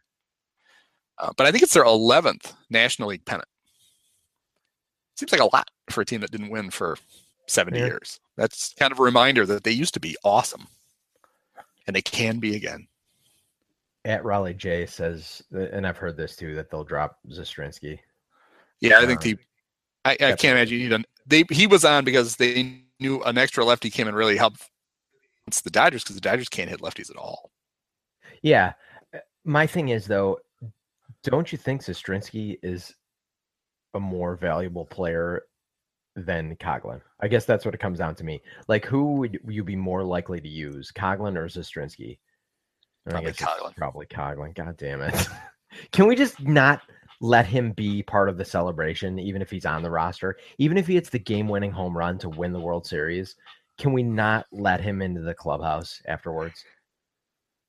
Uh, 1.18 1.32
but 1.36 1.48
I 1.48 1.52
think 1.52 1.64
it's 1.64 1.74
their 1.74 1.86
11th 1.86 2.54
National 2.70 3.10
League 3.10 3.26
pennant. 3.26 3.48
Seems 5.16 5.32
like 5.32 5.42
a 5.42 5.56
lot 5.56 5.70
for 5.90 6.02
a 6.02 6.06
team 6.06 6.22
that 6.22 6.32
didn't 6.32 6.50
win 6.50 6.70
for 6.70 6.98
70 7.48 7.80
Yeah. 7.80 7.86
years. 7.86 8.20
That's 8.38 8.74
kind 8.74 8.92
of 8.92 9.00
a 9.00 9.04
reminder 9.04 9.46
that 9.46 9.64
they 9.64 9.72
used 9.72 9.94
to 9.96 10.00
be 10.00 10.16
awesome 10.24 10.68
and 11.88 11.96
they 11.96 12.02
can 12.02 12.40
be 12.40 12.56
again. 12.56 12.88
At 14.04 14.24
Raleigh 14.24 14.54
J 14.54 14.86
says, 14.86 15.42
and 15.52 15.86
I've 15.88 15.98
heard 15.98 16.16
this 16.18 16.36
too, 16.36 16.54
that 16.56 16.70
they'll 16.70 16.84
drop 16.84 17.18
Zastryzny. 17.30 18.00
Yeah, 18.82 19.00
I 19.00 19.06
think 19.06 19.20
Um, 19.20 19.24
the 19.24 19.38
I, 20.04 20.12
I 20.12 20.36
can't 20.36 20.58
imagine 20.58 20.80
you 20.80 20.94
an 20.94 21.06
they 21.26 21.44
he 21.50 21.66
was 21.66 21.84
on 21.86 22.06
because 22.06 22.36
they 22.36 22.82
knew 23.00 23.24
an 23.24 23.38
extra 23.38 23.66
lefty 23.66 23.90
came 23.90 24.08
and 24.08 24.16
really 24.16 24.38
helped 24.38 24.70
It's 25.48 25.62
the 25.62 25.72
Dodgers 25.72 26.04
because 26.04 26.16
the 26.16 26.22
Dodgers 26.22 26.50
can't 26.50 26.70
hit 26.70 26.82
lefties 26.82 27.10
at 27.10 27.18
all. 27.18 27.52
Yeah. 28.44 28.74
uh, 29.14 29.20
My 29.44 29.66
thing 29.66 29.90
is 29.90 30.06
though, 30.06 30.40
don't 31.24 31.52
you 31.52 31.58
think 31.58 31.82
Zastryzny 31.82 32.60
is 32.62 32.94
a 33.96 34.00
more 34.00 34.36
valuable 34.36 34.86
player 34.86 35.44
than 36.16 36.56
Coghlan? 36.58 37.02
I 37.20 37.28
guess 37.28 37.46
that's 37.46 37.66
what 37.66 37.74
it 37.74 37.80
comes 37.80 38.00
down 38.00 38.16
to 38.16 38.24
me. 38.24 38.42
Like, 38.68 38.86
who 38.86 39.14
would 39.16 39.40
you 39.48 39.64
be 39.64 39.76
more 39.76 40.04
likely 40.04 40.40
to 40.42 40.48
use, 40.48 40.92
Coghlan 40.92 41.38
or 41.38 41.48
Zastryzny? 41.48 42.20
Probably 43.10 43.34
Coghlan. 43.34 43.76
Probably 43.76 44.06
Coghlan. 44.06 44.56
God 44.56 44.78
damn 44.78 45.02
it! 45.02 45.28
Can 45.92 46.08
we 46.08 46.16
just 46.16 46.42
not 46.42 46.82
let 47.22 47.46
him 47.46 47.72
be 47.72 48.04
part 48.04 48.30
of 48.30 48.38
the 48.38 48.46
celebration, 48.46 49.20
even 49.20 49.42
if 49.42 49.50
he's 49.50 49.66
on 49.66 49.84
the 49.84 49.90
roster, 49.90 50.38
even 50.58 50.78
if 50.78 50.88
he 50.88 50.96
hits 50.96 51.10
the 51.10 51.20
game-winning 51.20 51.72
home 51.72 51.98
run 51.98 52.18
to 52.20 52.30
win 52.30 52.54
the 52.54 52.60
World 52.60 52.86
Series? 52.86 53.36
Can 53.78 53.94
we 53.94 54.04
not 54.04 54.46
let 54.52 54.80
him 54.80 55.02
into 55.02 55.22
the 55.22 55.34
clubhouse 55.34 56.02
afterwards? 56.08 56.64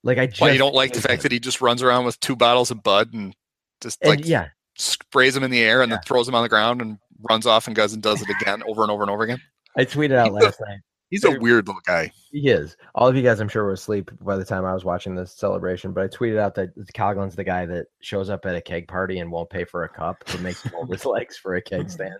Like 0.02 0.18
I 0.18 0.26
just 0.26 0.40
Why 0.40 0.52
you 0.52 0.58
don't 0.58 0.74
like 0.74 0.92
the 0.92 1.00
fact 1.00 1.22
that 1.22 1.32
he 1.32 1.40
just 1.40 1.60
runs 1.60 1.82
around 1.82 2.04
with 2.04 2.18
two 2.20 2.36
bottles 2.36 2.70
of 2.70 2.82
Bud 2.82 3.12
and 3.12 3.34
just 3.80 3.98
And 4.02 4.10
like 4.10 4.26
yeah, 4.26 4.48
sprays 4.76 5.34
them 5.34 5.42
in 5.42 5.50
the 5.50 5.62
air 5.62 5.82
and 5.82 5.90
Yeah. 5.90 5.96
then 5.96 6.02
throws 6.04 6.26
them 6.26 6.34
on 6.34 6.42
the 6.42 6.48
ground 6.48 6.80
and 6.82 6.98
runs 7.28 7.46
off 7.46 7.66
and 7.66 7.74
goes 7.76 7.92
and 7.92 8.02
does 8.02 8.22
it 8.22 8.28
again 8.30 8.62
over 8.66 8.82
and 8.82 8.90
over 8.90 9.02
and 9.02 9.10
over 9.10 9.22
again. 9.24 9.40
I 9.76 9.84
tweeted 9.84 10.14
out 10.16 10.26
He's 10.28 10.36
a- 10.42 10.44
last 10.46 10.60
night. 10.60 10.78
He's 11.08 11.24
a 11.24 11.38
weird 11.38 11.68
little 11.68 11.80
guy. 11.86 12.10
He 12.32 12.48
is. 12.48 12.76
All 12.96 13.06
of 13.06 13.14
you 13.14 13.22
guys, 13.22 13.38
I'm 13.38 13.48
sure, 13.48 13.62
were 13.62 13.70
asleep 13.72 14.10
by 14.20 14.36
the 14.36 14.44
time 14.44 14.64
I 14.64 14.74
was 14.74 14.84
watching 14.84 15.14
this 15.14 15.32
celebration. 15.36 15.92
But 15.92 16.02
I 16.02 16.08
tweeted 16.08 16.36
out 16.36 16.56
that 16.56 16.70
Coghlan's 16.94 17.36
the 17.36 17.44
guy 17.44 17.64
that 17.66 17.86
shows 18.00 18.28
up 18.28 18.44
at 18.44 18.56
a 18.56 18.60
keg 18.60 18.88
party 18.88 19.20
and 19.20 19.30
won't 19.30 19.48
pay 19.48 19.64
for 19.64 19.84
a 19.84 19.88
cup, 19.88 20.24
but 20.26 20.40
makes 20.40 20.62
him 20.64 20.72
hold 20.74 20.90
his 20.90 21.04
legs 21.06 21.36
for 21.36 21.54
a 21.54 21.62
keg 21.62 21.90
stand. 21.90 22.18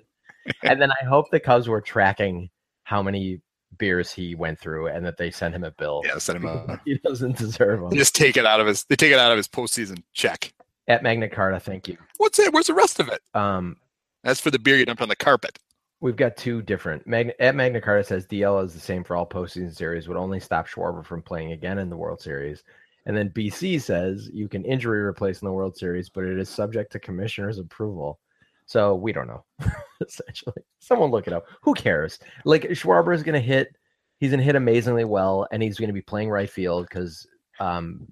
And 0.62 0.80
then 0.80 0.92
I 0.92 1.04
hope 1.04 1.32
the 1.32 1.40
Cubs 1.40 1.66
were 1.68 1.80
tracking 1.80 2.48
how 2.84 3.02
many 3.02 3.40
beers 3.76 4.12
he 4.12 4.36
went 4.36 4.60
through, 4.60 4.86
and 4.86 5.04
that 5.04 5.16
they 5.16 5.32
sent 5.32 5.52
him 5.56 5.64
a 5.64 5.72
bill. 5.72 6.02
Yeah, 6.06 6.18
send 6.18 6.36
him 6.36 6.46
a, 6.46 6.80
He 6.86 6.98
doesn't 7.04 7.36
deserve 7.36 7.80
them. 7.80 7.90
they 7.90 7.96
just 7.96 8.14
take 8.14 8.36
it 8.36 8.46
out 8.46 8.60
of 8.60 8.68
his 8.68 8.84
they 8.88 8.94
take 8.94 9.10
it 9.10 9.18
out 9.18 9.32
of 9.32 9.36
his 9.36 9.48
postseason 9.48 10.04
check. 10.12 10.52
At 10.88 11.02
Magna 11.02 11.28
Carta, 11.28 11.58
thank 11.58 11.88
you. 11.88 11.96
What's 12.18 12.38
it? 12.38 12.52
Where's 12.52 12.68
the 12.68 12.74
rest 12.74 13.00
of 13.00 13.08
it? 13.08 13.20
Um, 13.34 13.76
That's 14.22 14.40
for 14.40 14.50
the 14.50 14.58
beer 14.58 14.76
you 14.76 14.86
dumped 14.86 15.02
on 15.02 15.08
the 15.08 15.16
carpet. 15.16 15.58
We've 16.00 16.16
got 16.16 16.36
two 16.36 16.62
different. 16.62 17.06
Magna, 17.06 17.32
at 17.40 17.54
Magna 17.54 17.80
Carta 17.80 18.04
says 18.04 18.26
DL 18.26 18.64
is 18.64 18.74
the 18.74 18.80
same 18.80 19.02
for 19.02 19.16
all 19.16 19.26
postseason 19.26 19.74
series, 19.74 20.08
would 20.08 20.16
only 20.16 20.38
stop 20.38 20.68
Schwarber 20.68 21.04
from 21.04 21.22
playing 21.22 21.52
again 21.52 21.78
in 21.78 21.90
the 21.90 21.96
World 21.96 22.20
Series. 22.20 22.62
And 23.06 23.16
then 23.16 23.30
BC 23.30 23.80
says 23.80 24.28
you 24.32 24.48
can 24.48 24.64
injury 24.64 25.00
replace 25.00 25.40
in 25.40 25.46
the 25.46 25.52
World 25.52 25.76
Series, 25.76 26.08
but 26.08 26.24
it 26.24 26.38
is 26.38 26.48
subject 26.48 26.92
to 26.92 26.98
commissioner's 26.98 27.58
approval. 27.58 28.20
So 28.66 28.96
we 28.96 29.12
don't 29.12 29.28
know. 29.28 29.44
essentially, 30.06 30.56
someone 30.80 31.10
look 31.10 31.26
it 31.26 31.32
up. 31.32 31.46
Who 31.62 31.72
cares? 31.72 32.18
Like 32.44 32.62
Schwarber 32.70 33.14
is 33.14 33.22
going 33.22 33.40
to 33.40 33.40
hit. 33.40 33.74
He's 34.18 34.30
going 34.30 34.40
to 34.40 34.44
hit 34.44 34.56
amazingly 34.56 35.04
well, 35.04 35.46
and 35.52 35.62
he's 35.62 35.78
going 35.78 35.88
to 35.88 35.94
be 35.94 36.02
playing 36.02 36.30
right 36.30 36.50
field 36.50 36.88
because 36.88 37.26
um, 37.60 38.06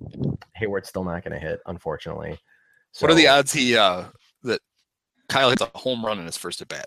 Heyward's 0.58 0.88
still 0.88 1.04
not 1.04 1.24
going 1.24 1.38
to 1.38 1.44
hit, 1.44 1.60
unfortunately. 1.66 2.38
What 3.00 3.10
are 3.10 3.14
the 3.14 3.28
odds 3.28 3.52
he 3.52 3.76
uh 3.76 4.04
that 4.42 4.60
Kyle 5.28 5.50
hits 5.50 5.62
a 5.62 5.70
home 5.78 6.04
run 6.04 6.18
in 6.18 6.26
his 6.26 6.36
first 6.36 6.60
at 6.62 6.68
bat? 6.68 6.86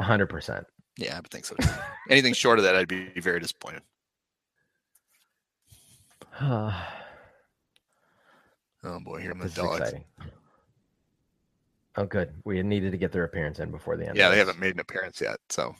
100%. 0.00 0.64
Yeah, 0.96 1.16
I 1.16 1.20
would 1.20 1.30
think 1.30 1.44
so. 1.44 1.56
Anything 2.08 2.32
short 2.34 2.58
of 2.58 2.64
that, 2.64 2.76
I'd 2.76 2.88
be 2.88 3.08
very 3.20 3.40
disappointed. 3.40 3.82
Oh 8.84 9.00
boy, 9.00 9.20
here 9.20 9.32
I'm 9.32 9.38
the 9.40 9.48
dogs. 9.48 9.92
Oh, 11.96 12.06
good. 12.06 12.32
We 12.44 12.62
needed 12.62 12.92
to 12.92 12.96
get 12.96 13.10
their 13.10 13.24
appearance 13.24 13.58
in 13.58 13.72
before 13.72 13.96
the 13.96 14.06
end. 14.06 14.16
Yeah, 14.16 14.28
they 14.28 14.38
haven't 14.38 14.60
made 14.60 14.72
an 14.74 14.78
appearance 14.80 15.20
yet. 15.20 15.38
So 15.48 15.74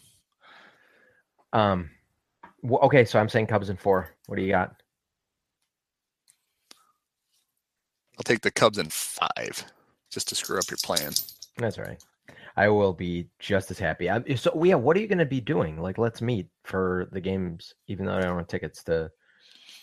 Um. 1.52 1.90
wh- 2.68 2.82
okay, 2.82 3.04
so 3.04 3.20
I'm 3.20 3.28
saying 3.28 3.46
Cubs 3.46 3.70
in 3.70 3.76
four. 3.76 4.08
What 4.26 4.34
do 4.36 4.42
you 4.42 4.50
got? 4.50 4.74
I'll 8.18 8.24
take 8.24 8.40
the 8.40 8.50
Cubs 8.50 8.78
in 8.78 8.88
five, 8.90 9.64
just 10.10 10.28
to 10.28 10.34
screw 10.34 10.58
up 10.58 10.68
your 10.70 10.78
plan. 10.82 11.12
That's 11.56 11.78
right. 11.78 12.02
I 12.56 12.68
will 12.68 12.92
be 12.92 13.28
just 13.38 13.70
as 13.70 13.78
happy. 13.78 14.10
I'm, 14.10 14.24
so, 14.36 14.64
yeah, 14.64 14.74
what 14.74 14.96
are 14.96 15.00
you 15.00 15.06
going 15.06 15.18
to 15.18 15.24
be 15.24 15.40
doing? 15.40 15.80
Like, 15.80 15.96
let's 15.96 16.20
meet 16.20 16.48
for 16.64 17.08
the 17.12 17.20
games. 17.20 17.74
Even 17.86 18.06
though 18.06 18.16
I 18.16 18.22
don't 18.22 18.36
have 18.36 18.48
tickets 18.48 18.82
to 18.84 19.12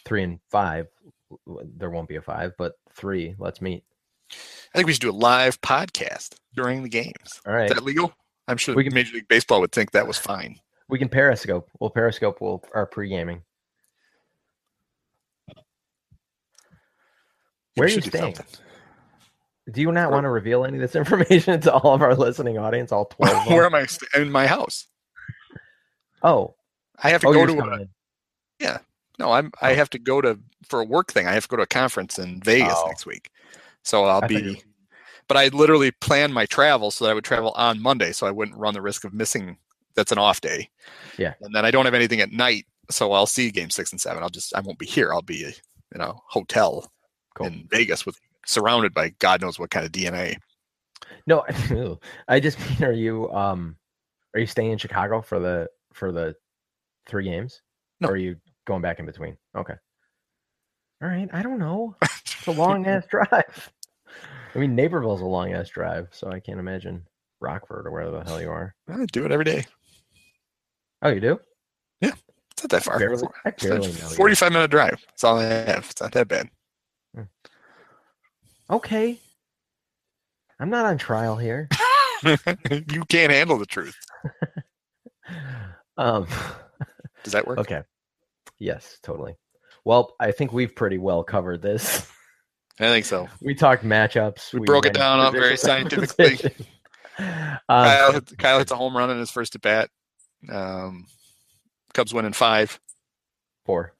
three 0.06 0.24
and 0.24 0.40
five, 0.52 0.88
there 1.48 1.90
won't 1.90 2.10
be 2.10 2.18
a 2.18 2.22
five, 2.22 2.52
but 2.58 2.74
three. 2.94 3.36
Let's 3.40 3.62
meet. 3.62 3.86
I 4.32 4.78
think 4.78 4.88
we 4.88 4.94
should 4.94 5.02
do 5.02 5.12
a 5.12 5.14
live 5.14 5.62
podcast 5.62 6.36
during 6.54 6.84
the 6.84 6.90
games. 6.90 7.42
All 7.48 7.54
right. 7.54 7.72
Is 7.72 7.76
that 7.78 7.86
legal? 7.86 8.14
I'm 8.50 8.58
sure 8.58 8.76
We 8.76 8.84
can- 8.84 8.94
Major 8.94 9.14
League 9.14 9.30
Baseball 9.30 9.62
would 9.62 9.72
think 9.72 9.92
that 9.92 10.08
was 10.08 10.18
fine. 10.18 10.60
We 10.90 11.00
can 11.00 11.08
Periscope. 11.10 11.70
We'll 11.80 11.90
Periscope. 11.90 12.42
We'll 12.42 12.62
our 12.74 12.86
pre 12.86 13.08
gaming. 13.08 13.42
Where 17.76 17.88
are 17.88 17.92
you 17.92 18.02
staying? 18.02 18.36
something. 18.36 18.46
Do 19.72 19.82
you 19.82 19.92
not 19.92 20.12
want 20.12 20.26
to 20.26 20.30
reveal 20.30 20.64
any 20.66 20.78
of 20.78 20.82
this 20.82 20.96
information 20.96 21.60
to 21.62 21.74
all 21.74 21.94
of 21.94 22.02
our 22.02 22.16
listening 22.16 22.58
audience? 22.58 22.92
All 22.92 23.06
twelve. 23.18 23.48
Where 23.48 23.66
am 23.66 23.76
I? 23.76 23.86
st- 23.86 24.10
In 24.16 24.32
my 24.32 24.48
house. 24.48 24.88
Oh, 26.24 26.56
I 27.04 27.10
have 27.10 27.22
to 27.22 27.28
oh, 27.28 27.34
go 27.34 27.46
to 27.46 27.54
a, 27.60 27.82
in. 27.82 27.90
no. 29.20 29.32
I'm. 29.32 29.52
I 29.62 29.72
Oh. 29.72 29.76
have 29.76 29.90
to 29.92 30.00
go 30.00 30.22
to 30.22 30.40
for 30.68 30.82
a 30.82 30.86
work 30.86 31.12
thing. 31.12 31.28
I 31.28 31.34
have 31.34 31.44
to 31.44 31.50
go 31.50 31.58
to 31.58 31.64
a 31.64 31.68
conference 31.68 32.18
in 32.20 32.42
Vegas 32.42 32.74
Oh. 32.78 32.88
next 32.88 33.06
week. 33.06 33.30
So 33.84 34.06
I'll 34.06 34.24
I 34.24 34.28
you 34.28 34.40
be. 34.40 34.64
But 35.28 35.38
I 35.38 35.48
literally 35.48 35.92
planned 35.92 36.34
my 36.34 36.46
travel 36.46 36.92
so 36.92 37.06
that 37.06 37.12
I 37.12 37.14
would 37.16 37.24
travel 37.24 37.52
on 37.56 37.82
Monday, 37.82 38.12
so 38.12 38.28
I 38.28 38.32
wouldn't 38.32 38.58
run 38.58 38.76
the 38.76 38.82
risk 38.82 39.04
of 39.04 39.14
missing. 39.14 39.58
That's 39.96 40.12
an 40.12 40.18
off 40.20 40.42
day. 40.42 40.70
Yeah. 41.18 41.34
And 41.42 41.54
then 41.56 41.66
I 41.66 41.72
don't 41.72 41.86
have 41.86 41.94
anything 41.94 42.20
at 42.22 42.32
night, 42.32 42.66
so 42.92 43.14
I'll 43.14 43.26
see 43.26 43.50
game 43.50 43.70
six 43.72 43.92
and 43.92 44.00
seven. 44.02 44.22
I'll 44.22 44.30
just. 44.30 44.56
I 44.56 44.60
won't 44.62 44.78
be 44.80 44.86
here. 44.86 45.12
I'll 45.14 45.22
be 45.22 45.46
in 45.94 46.02
a 46.02 46.14
hotel 46.28 46.92
Cool. 47.36 47.48
in 47.48 47.68
Vegas 47.70 48.06
with 48.06 48.20
surrounded 48.46 48.94
by 48.94 49.10
God 49.20 49.42
knows 49.42 49.60
what 49.60 49.70
kind 49.70 49.86
of 49.86 49.92
DNA. 49.92 50.38
No, 51.28 51.44
I 52.28 52.40
just 52.40 52.58
mean, 52.60 52.84
are 52.90 52.94
you 52.94 53.32
um, 53.32 53.76
are 54.34 54.40
you 54.40 54.48
staying 54.48 54.72
in 54.72 54.78
Chicago 54.78 55.22
for 55.22 55.40
the 55.40 55.68
for 55.94 56.12
the 56.12 56.36
three 57.08 57.26
games? 57.26 57.62
No. 58.00 58.10
Or 58.10 58.12
are 58.14 58.18
you 58.18 58.38
going 58.66 58.82
back 58.82 59.00
in 59.00 59.06
between? 59.06 59.38
Okay. 59.56 59.76
All 61.02 61.10
right. 61.10 61.30
I 61.34 61.42
don't 61.42 61.60
know. 61.60 61.96
It's 62.02 62.48
a 62.48 62.52
long 62.52 62.86
ass 62.88 63.06
drive. 63.08 63.72
I 64.54 64.58
mean, 64.58 64.76
Naperville's 64.76 65.22
a 65.22 65.26
long 65.26 65.54
ass 65.54 65.70
drive, 65.70 66.08
so 66.12 66.30
I 66.30 66.40
can't 66.40 66.60
imagine 66.60 67.06
Rockford 67.42 67.86
or 67.86 67.92
wherever 67.92 68.12
the 68.12 68.24
hell 68.24 68.42
you 68.42 68.50
are. 68.50 68.74
I 68.90 69.06
do 69.12 69.26
it 69.26 69.32
every 69.32 69.46
day. 69.46 69.66
Oh, 71.02 71.10
you 71.10 71.20
do? 71.20 71.40
Yeah. 72.02 72.14
It's 72.52 72.64
not 72.64 72.70
that 72.72 72.84
far. 72.84 73.00
Barely, 73.00 73.28
I 73.44 73.50
it's 73.50 73.64
barely 73.64 73.88
know. 73.88 74.10
you. 74.10 74.16
45 74.16 74.52
minute 74.52 74.72
drive. 74.72 75.04
That's 75.08 75.24
all 75.24 75.40
I 75.40 75.44
have. 75.44 75.88
It's 75.92 76.02
not 76.02 76.14
that 76.14 76.28
bad. 76.28 76.50
Okay. 78.70 79.20
I'm 80.60 80.70
not 80.70 80.86
on 80.86 80.98
trial 80.98 81.36
here. 81.36 81.70
you 82.24 83.04
can't 83.10 83.32
handle 83.32 83.58
the 83.58 83.66
truth. 83.66 83.96
Um. 85.98 86.28
Does 87.24 87.34
that 87.34 87.48
work? 87.48 87.60
Okay. 87.60 87.82
Yes, 88.60 88.98
totally. 89.04 89.36
Well, 89.84 90.16
I 90.20 90.32
think 90.32 90.54
we've 90.54 90.76
pretty 90.76 90.98
well 90.98 91.24
covered 91.24 91.62
this. 91.62 92.10
I 92.80 92.86
think 92.90 93.06
so. 93.06 93.28
We 93.42 93.56
talked 93.56 93.84
matchups. 93.84 94.54
We 94.54 94.66
broke 94.66 94.86
it 94.86 94.94
down 94.94 95.20
on 95.20 95.32
very 95.34 95.58
scientifically. 95.58 96.36
position. 96.38 96.66
Kyle, 97.18 98.16
Um, 98.16 98.22
Kyle 98.38 98.60
hits 98.60 98.72
a 98.72 98.76
home 98.76 98.96
run 98.98 99.10
in 99.10 99.18
his 99.18 99.32
first 99.32 99.56
at 99.56 99.62
bat. 99.62 99.90
Um, 100.52 101.06
Cubs 101.94 102.14
win 102.14 102.26
in 102.26 102.34
five. 102.34 102.80
four. 103.66 103.94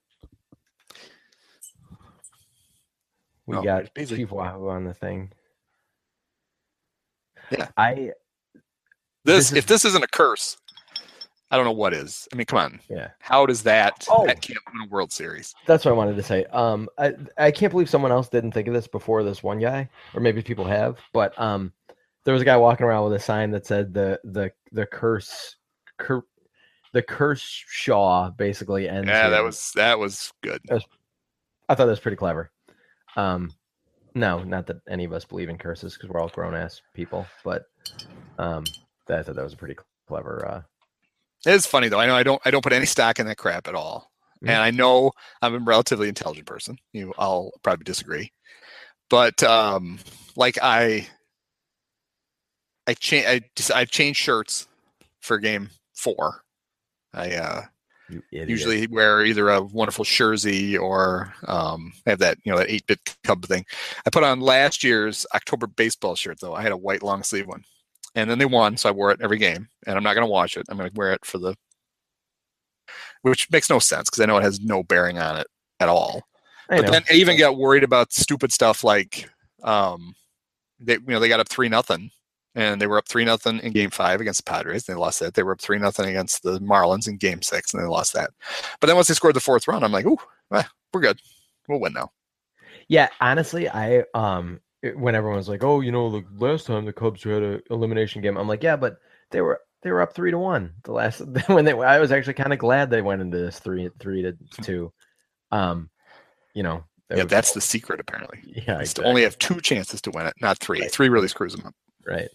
We 3.46 3.56
Oh, 3.56 3.62
got 3.62 3.92
Beasley. 3.94 4.18
Chief 4.18 4.30
Wahoo 4.30 4.68
on 4.68 4.84
the 4.84 4.94
thing. 4.94 5.32
Yeah. 7.50 7.68
I 7.76 8.12
This, 9.24 9.36
This 9.36 9.50
is- 9.52 9.56
if 9.58 9.66
this 9.66 9.84
isn't 9.84 10.02
a 10.04 10.08
curse, 10.08 10.56
I 11.50 11.56
don't 11.56 11.64
know 11.64 11.72
what 11.72 11.94
is. 11.94 12.26
I 12.32 12.36
mean, 12.36 12.46
come 12.46 12.58
on. 12.58 12.80
yeah. 12.88 13.10
How 13.20 13.46
does 13.46 13.62
that? 13.64 14.04
Oh. 14.10 14.26
That 14.26 14.40
can't 14.42 14.58
win 14.72 14.82
a 14.88 14.90
World 14.90 15.12
Series. 15.12 15.54
That's 15.66 15.84
what 15.84 15.92
I 15.92 15.94
wanted 15.94 16.16
to 16.16 16.22
say. 16.24 16.44
Um, 16.46 16.88
I 16.98 17.14
I 17.38 17.50
can't 17.52 17.70
believe 17.70 17.88
someone 17.88 18.10
else 18.12 18.28
didn't 18.28 18.50
think 18.52 18.66
of 18.68 18.74
this 18.74 18.88
before 18.88 19.22
this 19.22 19.42
one 19.44 19.60
guy, 19.60 19.88
or 20.14 20.20
maybe 20.20 20.42
people 20.42 20.64
have. 20.64 20.98
But 21.12 21.38
um, 21.40 21.72
there 22.24 22.32
was 22.34 22.42
a 22.42 22.44
guy 22.44 22.56
walking 22.56 22.84
around 22.86 23.04
with 23.04 23.12
a 23.14 23.20
sign 23.24 23.52
that 23.52 23.64
said 23.66 23.94
the 23.94 24.18
the 24.24 24.50
the 24.72 24.86
curse, 24.86 25.54
cur, 25.98 26.22
the 26.92 27.02
curse 27.02 27.42
Shaw 27.42 28.30
basically 28.30 28.88
ends. 28.88 29.08
Yeah, 29.08 29.28
that 29.28 29.44
was 29.44 29.70
that 29.76 30.00
was 30.00 30.32
good. 30.42 30.60
I 31.68 31.74
thought 31.74 31.84
that 31.84 31.86
was 31.86 32.00
pretty 32.00 32.16
clever. 32.16 32.50
Um, 33.16 33.52
no, 34.14 34.42
not 34.42 34.66
that 34.68 34.76
any 34.88 35.04
of 35.04 35.12
us 35.12 35.24
believe 35.24 35.48
in 35.48 35.58
curses 35.58 35.94
because 35.94 36.08
we're 36.10 36.20
all 36.20 36.28
grown 36.28 36.54
ass 36.54 36.80
people, 36.94 37.26
but 37.44 37.64
um, 38.38 38.64
that, 39.06 39.18
I 39.20 39.22
thought 39.22 39.36
that 39.36 39.44
was 39.44 39.52
a 39.54 39.56
pretty 39.58 39.76
clever 40.08 40.46
uh, 40.46 40.62
It 41.46 41.54
is 41.54 41.66
funny 41.66 41.88
though. 41.88 42.00
I 42.00 42.06
know 42.06 42.14
I 42.16 42.22
don't 42.22 42.42
I 42.44 42.50
don't 42.50 42.62
put 42.62 42.72
any 42.72 42.86
stock 42.86 43.18
in 43.18 43.26
that 43.26 43.38
crap 43.38 43.68
at 43.68 43.74
all. 43.74 44.10
Mhm. 44.44 44.48
And 44.50 44.58
I 44.58 44.70
know 44.70 45.12
I'm 45.42 45.54
a 45.54 45.58
relatively 45.58 46.08
intelligent 46.08 46.46
person. 46.46 46.78
You 46.92 47.12
I'll 47.18 47.52
probably 47.62 47.84
disagree. 47.84 48.32
But 49.10 49.42
um 49.42 49.98
like 50.36 50.58
I 50.62 51.08
I 52.86 52.94
change 52.94 53.26
I 53.26 53.40
just 53.56 53.72
I've 53.72 53.90
changed 53.90 54.20
shirts 54.20 54.66
for 55.20 55.38
game 55.38 55.70
4. 55.94 56.42
I 57.14 57.34
uh. 57.34 57.62
Usually 58.30 58.86
wear 58.86 59.24
either 59.24 59.48
a 59.50 59.62
wonderful 59.62 60.04
jersey 60.04 60.76
or 60.76 61.34
um, 61.46 61.92
I 62.06 62.10
have 62.10 62.18
that 62.20 62.38
you 62.44 62.52
know 62.52 62.58
that 62.58 62.70
eight 62.70 62.86
bit 62.86 63.00
cub 63.24 63.44
thing. 63.44 63.64
I 64.06 64.10
put 64.10 64.24
on 64.24 64.40
last 64.40 64.84
year's 64.84 65.26
October 65.34 65.66
baseball 65.66 66.14
shirt 66.14 66.38
though. 66.40 66.54
I 66.54 66.62
had 66.62 66.72
a 66.72 66.76
white 66.76 67.02
long 67.02 67.22
sleeve 67.22 67.46
one, 67.46 67.64
and 68.14 68.30
then 68.30 68.38
they 68.38 68.44
won, 68.44 68.76
so 68.76 68.88
I 68.88 68.92
wore 68.92 69.10
it 69.10 69.20
every 69.22 69.38
game. 69.38 69.68
And 69.86 69.96
I'm 69.96 70.04
not 70.04 70.14
going 70.14 70.26
to 70.26 70.30
wash 70.30 70.56
it. 70.56 70.66
I'm 70.68 70.76
going 70.76 70.90
to 70.90 70.96
wear 70.98 71.12
it 71.12 71.24
for 71.24 71.38
the, 71.38 71.54
which 73.22 73.50
makes 73.50 73.70
no 73.70 73.78
sense 73.78 74.08
because 74.08 74.20
I 74.22 74.26
know 74.26 74.36
it 74.38 74.42
has 74.42 74.60
no 74.60 74.82
bearing 74.82 75.18
on 75.18 75.36
it 75.38 75.46
at 75.80 75.88
all. 75.88 76.22
I 76.70 76.76
But 76.76 76.86
know. 76.86 76.90
then 76.92 77.02
I 77.10 77.14
even 77.14 77.38
got 77.38 77.56
worried 77.56 77.84
about 77.84 78.12
stupid 78.12 78.52
stuff 78.52 78.82
like, 78.84 79.28
um, 79.62 80.14
they 80.80 80.94
you 80.94 81.00
know 81.06 81.20
they 81.20 81.28
got 81.28 81.40
up 81.40 81.48
three 81.48 81.68
nothing, 81.68 82.10
and 82.56 82.80
they 82.80 82.88
were 82.88 82.98
up 82.98 83.06
three 83.06 83.24
nothing 83.24 83.60
in 83.60 83.72
Game 83.72 83.90
Five 83.90 84.20
against 84.20 84.44
the 84.44 84.50
Padres. 84.50 84.88
And 84.88 84.96
they 84.96 85.00
lost 85.00 85.20
that. 85.20 85.34
They 85.34 85.44
were 85.44 85.52
up 85.52 85.60
three 85.60 85.78
nothing 85.78 86.06
against 86.06 86.42
the 86.42 86.58
Marlins 86.58 87.06
in 87.06 87.16
Game 87.18 87.42
Six, 87.42 87.72
and 87.72 87.80
they 87.80 87.86
lost 87.86 88.12
that. 88.14 88.30
But 88.80 88.88
then 88.88 88.96
once 88.96 89.06
they 89.06 89.14
scored 89.14 89.36
the 89.36 89.40
fourth 89.40 89.68
run, 89.68 89.84
I'm 89.84 89.92
like, 89.92 90.06
ooh, 90.06 90.18
eh, 90.52 90.64
we're 90.92 91.00
good. 91.02 91.20
We'll 91.68 91.78
win 91.80 91.92
now. 91.92 92.10
Yeah, 92.88 93.08
honestly, 93.20 93.68
I 93.68 94.02
um 94.14 94.60
when 94.94 95.14
everyone 95.14 95.38
was 95.38 95.48
like, 95.48 95.64
"Oh, 95.64 95.80
you 95.80 95.90
know, 95.92 96.10
the 96.10 96.24
last 96.38 96.66
time 96.66 96.84
the 96.84 96.92
Cubs 96.92 97.22
had 97.24 97.42
an 97.42 97.62
elimination 97.70 98.22
game," 98.22 98.36
I'm 98.36 98.48
like, 98.48 98.62
"Yeah, 98.62 98.76
but 98.76 98.96
they 99.30 99.40
were 99.40 99.60
they 99.82 99.90
were 99.90 100.00
up 100.00 100.14
three 100.14 100.30
to 100.30 100.38
one 100.38 100.72
the 100.84 100.92
last 100.92 101.20
when 101.48 101.64
they 101.64 101.72
I 101.72 101.98
was 101.98 102.12
actually 102.12 102.34
kind 102.34 102.52
of 102.52 102.58
glad 102.58 102.88
they 102.90 103.02
went 103.02 103.20
into 103.22 103.38
this 103.38 103.58
three 103.58 103.90
three 103.98 104.22
to 104.22 104.36
two. 104.62 104.92
Um, 105.50 105.90
you 106.54 106.62
know, 106.62 106.84
Yeah, 107.10 107.24
that's 107.24 107.52
the 107.52 107.60
secret 107.60 107.98
apparently. 108.00 108.38
yeah, 108.44 108.78
exactly, 108.80 109.04
only 109.04 109.22
have 109.22 109.38
two 109.38 109.60
chances 109.60 110.00
to 110.02 110.10
win 110.12 110.26
it, 110.26 110.34
not 110.40 110.58
three. 110.58 110.80
Right. 110.80 110.90
Three 110.92 111.08
really 111.08 111.28
screws 111.28 111.54
them 111.54 111.66
up. 111.66 111.74
right. 112.06 112.28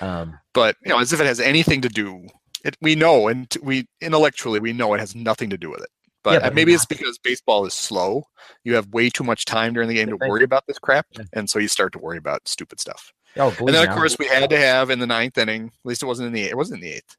Um, 0.00 0.38
But 0.52 0.76
you 0.84 0.90
know, 0.90 0.98
as 0.98 1.12
if 1.12 1.20
it 1.20 1.26
has 1.26 1.40
anything 1.40 1.80
to 1.82 1.88
do. 1.88 2.26
It, 2.64 2.76
we 2.80 2.94
know, 2.94 3.28
and 3.28 3.46
we 3.62 3.86
intellectually 4.00 4.58
we 4.58 4.72
know 4.72 4.94
it 4.94 5.00
has 5.00 5.14
nothing 5.14 5.50
to 5.50 5.58
do 5.58 5.70
with 5.70 5.82
it. 5.82 5.90
But, 6.22 6.30
Yeah, 6.30 6.38
uh, 6.38 6.40
but 6.44 6.54
maybe 6.54 6.72
it's 6.72 6.84
not- 6.84 6.88
because 6.88 7.18
baseball 7.18 7.66
is 7.66 7.74
slow. 7.74 8.24
You 8.64 8.74
have 8.74 8.88
way 8.88 9.10
too 9.10 9.22
much 9.24 9.44
time 9.44 9.74
during 9.74 9.86
the 9.88 9.94
game 9.96 10.08
to 10.08 10.16
worry 10.16 10.44
about 10.44 10.66
this 10.66 10.78
crap, 10.78 11.06
Yeah. 11.12 11.24
and 11.34 11.50
so 11.50 11.58
you 11.58 11.68
start 11.68 11.92
to 11.92 11.98
worry 11.98 12.16
about 12.16 12.48
stupid 12.48 12.80
stuff. 12.80 13.12
oh, 13.36 13.54
And 13.58 13.68
then 13.68 13.86
of 13.86 13.94
course 13.94 14.16
we 14.18 14.26
had 14.28 14.48
to 14.48 14.56
have 14.56 14.88
in 14.88 14.98
the 14.98 15.06
ninth 15.06 15.36
inning. 15.36 15.66
At 15.66 15.72
least 15.84 16.02
it 16.02 16.06
wasn't 16.06 16.28
in 16.28 16.32
the 16.32 16.44
it 16.44 16.56
wasn't 16.56 16.82
in 16.82 16.88
the 16.88 16.94
eighth. 16.96 17.16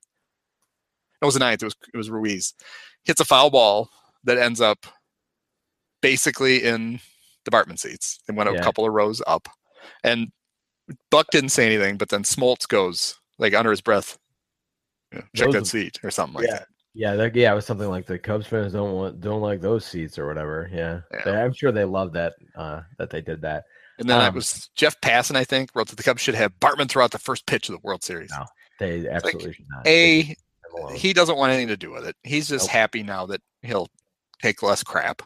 It 1.21 1.25
was 1.25 1.35
the 1.35 1.39
ninth. 1.41 1.61
It 1.61 1.65
was 1.65 1.75
it 1.93 1.97
was 1.97 2.09
Ruiz 2.09 2.55
hits 3.03 3.21
a 3.21 3.25
foul 3.25 3.51
ball 3.51 3.91
that 4.23 4.39
ends 4.39 4.61
up 4.61 4.87
basically 6.01 6.63
in 6.63 6.99
department 7.43 7.79
seats 7.79 8.19
and 8.27 8.35
went 8.35 8.49
a 8.49 8.59
couple 8.61 8.85
of 8.85 8.93
rows 8.93 9.21
up. 9.27 9.47
And 10.03 10.31
Buck 11.11 11.27
didn't 11.31 11.49
say 11.49 11.65
anything, 11.65 11.97
but 11.97 12.09
then 12.09 12.23
Smoltz 12.23 12.67
goes 12.67 13.19
like 13.39 13.53
under 13.53 13.71
his 13.71 13.81
breath, 13.81 14.17
you 15.11 15.19
know, 15.19 15.25
check 15.35 15.45
Those 15.51 15.53
that 15.53 15.65
seat 15.67 15.99
or 16.03 16.11
something 16.11 16.35
like 16.35 16.47
yeah. 16.47 16.53
that. 16.59 16.67
Yeah, 16.97 17.15
that, 17.15 17.35
yeah, 17.35 17.51
it 17.51 17.55
was 17.55 17.65
something 17.65 17.89
like 17.89 18.05
the 18.05 18.17
Cubs 18.17 18.47
fans 18.47 18.71
don't 18.73 18.93
want 18.93 19.19
don't 19.19 19.41
like 19.41 19.59
those 19.61 19.85
seats 19.85 20.17
or 20.17 20.27
whatever. 20.27 20.69
Yeah, 20.71 21.01
Yeah. 21.11 21.21
They- 21.25 21.41
I'm 21.41 21.53
sure 21.53 21.71
they 21.71 21.83
love 21.85 22.13
that 22.13 22.33
uh, 22.55 22.81
that 22.97 23.09
they 23.09 23.21
did 23.21 23.41
that. 23.41 23.63
And 23.99 24.09
then 24.09 24.21
it 24.21 24.27
Um, 24.27 24.35
was 24.35 24.69
Jeff 24.75 24.99
Passan, 25.01 25.35
I 25.35 25.43
think, 25.45 25.71
wrote 25.73 25.87
that 25.89 25.95
the 25.95 26.03
Cubs 26.03 26.21
should 26.21 26.35
have 26.35 26.53
Bartman 26.59 26.89
throw 26.89 27.03
out 27.03 27.11
the 27.11 27.17
first 27.17 27.45
pitch 27.45 27.69
of 27.69 27.73
the 27.73 27.79
World 27.81 28.03
Series. 28.03 28.29
No, 28.31 28.45
They 28.79 29.07
absolutely 29.07 29.53
should 29.53 29.65
not. 29.69 29.87
A, 29.87 30.21
They 30.21 30.21
should 30.21 30.27
leave 30.29 30.37
him 30.37 30.83
alone. 30.83 30.95
he 30.95 31.13
doesn't 31.13 31.37
want 31.37 31.51
anything 31.51 31.69
to 31.69 31.77
do 31.77 31.91
with 31.91 32.05
it. 32.05 32.15
He's 32.23 32.47
just 32.49 32.65
Nope. 32.67 32.71
happy 32.71 33.03
now 33.03 33.25
that 33.27 33.41
he'll 33.61 33.89
take 34.41 34.61
less 34.61 34.83
crap. 34.83 35.21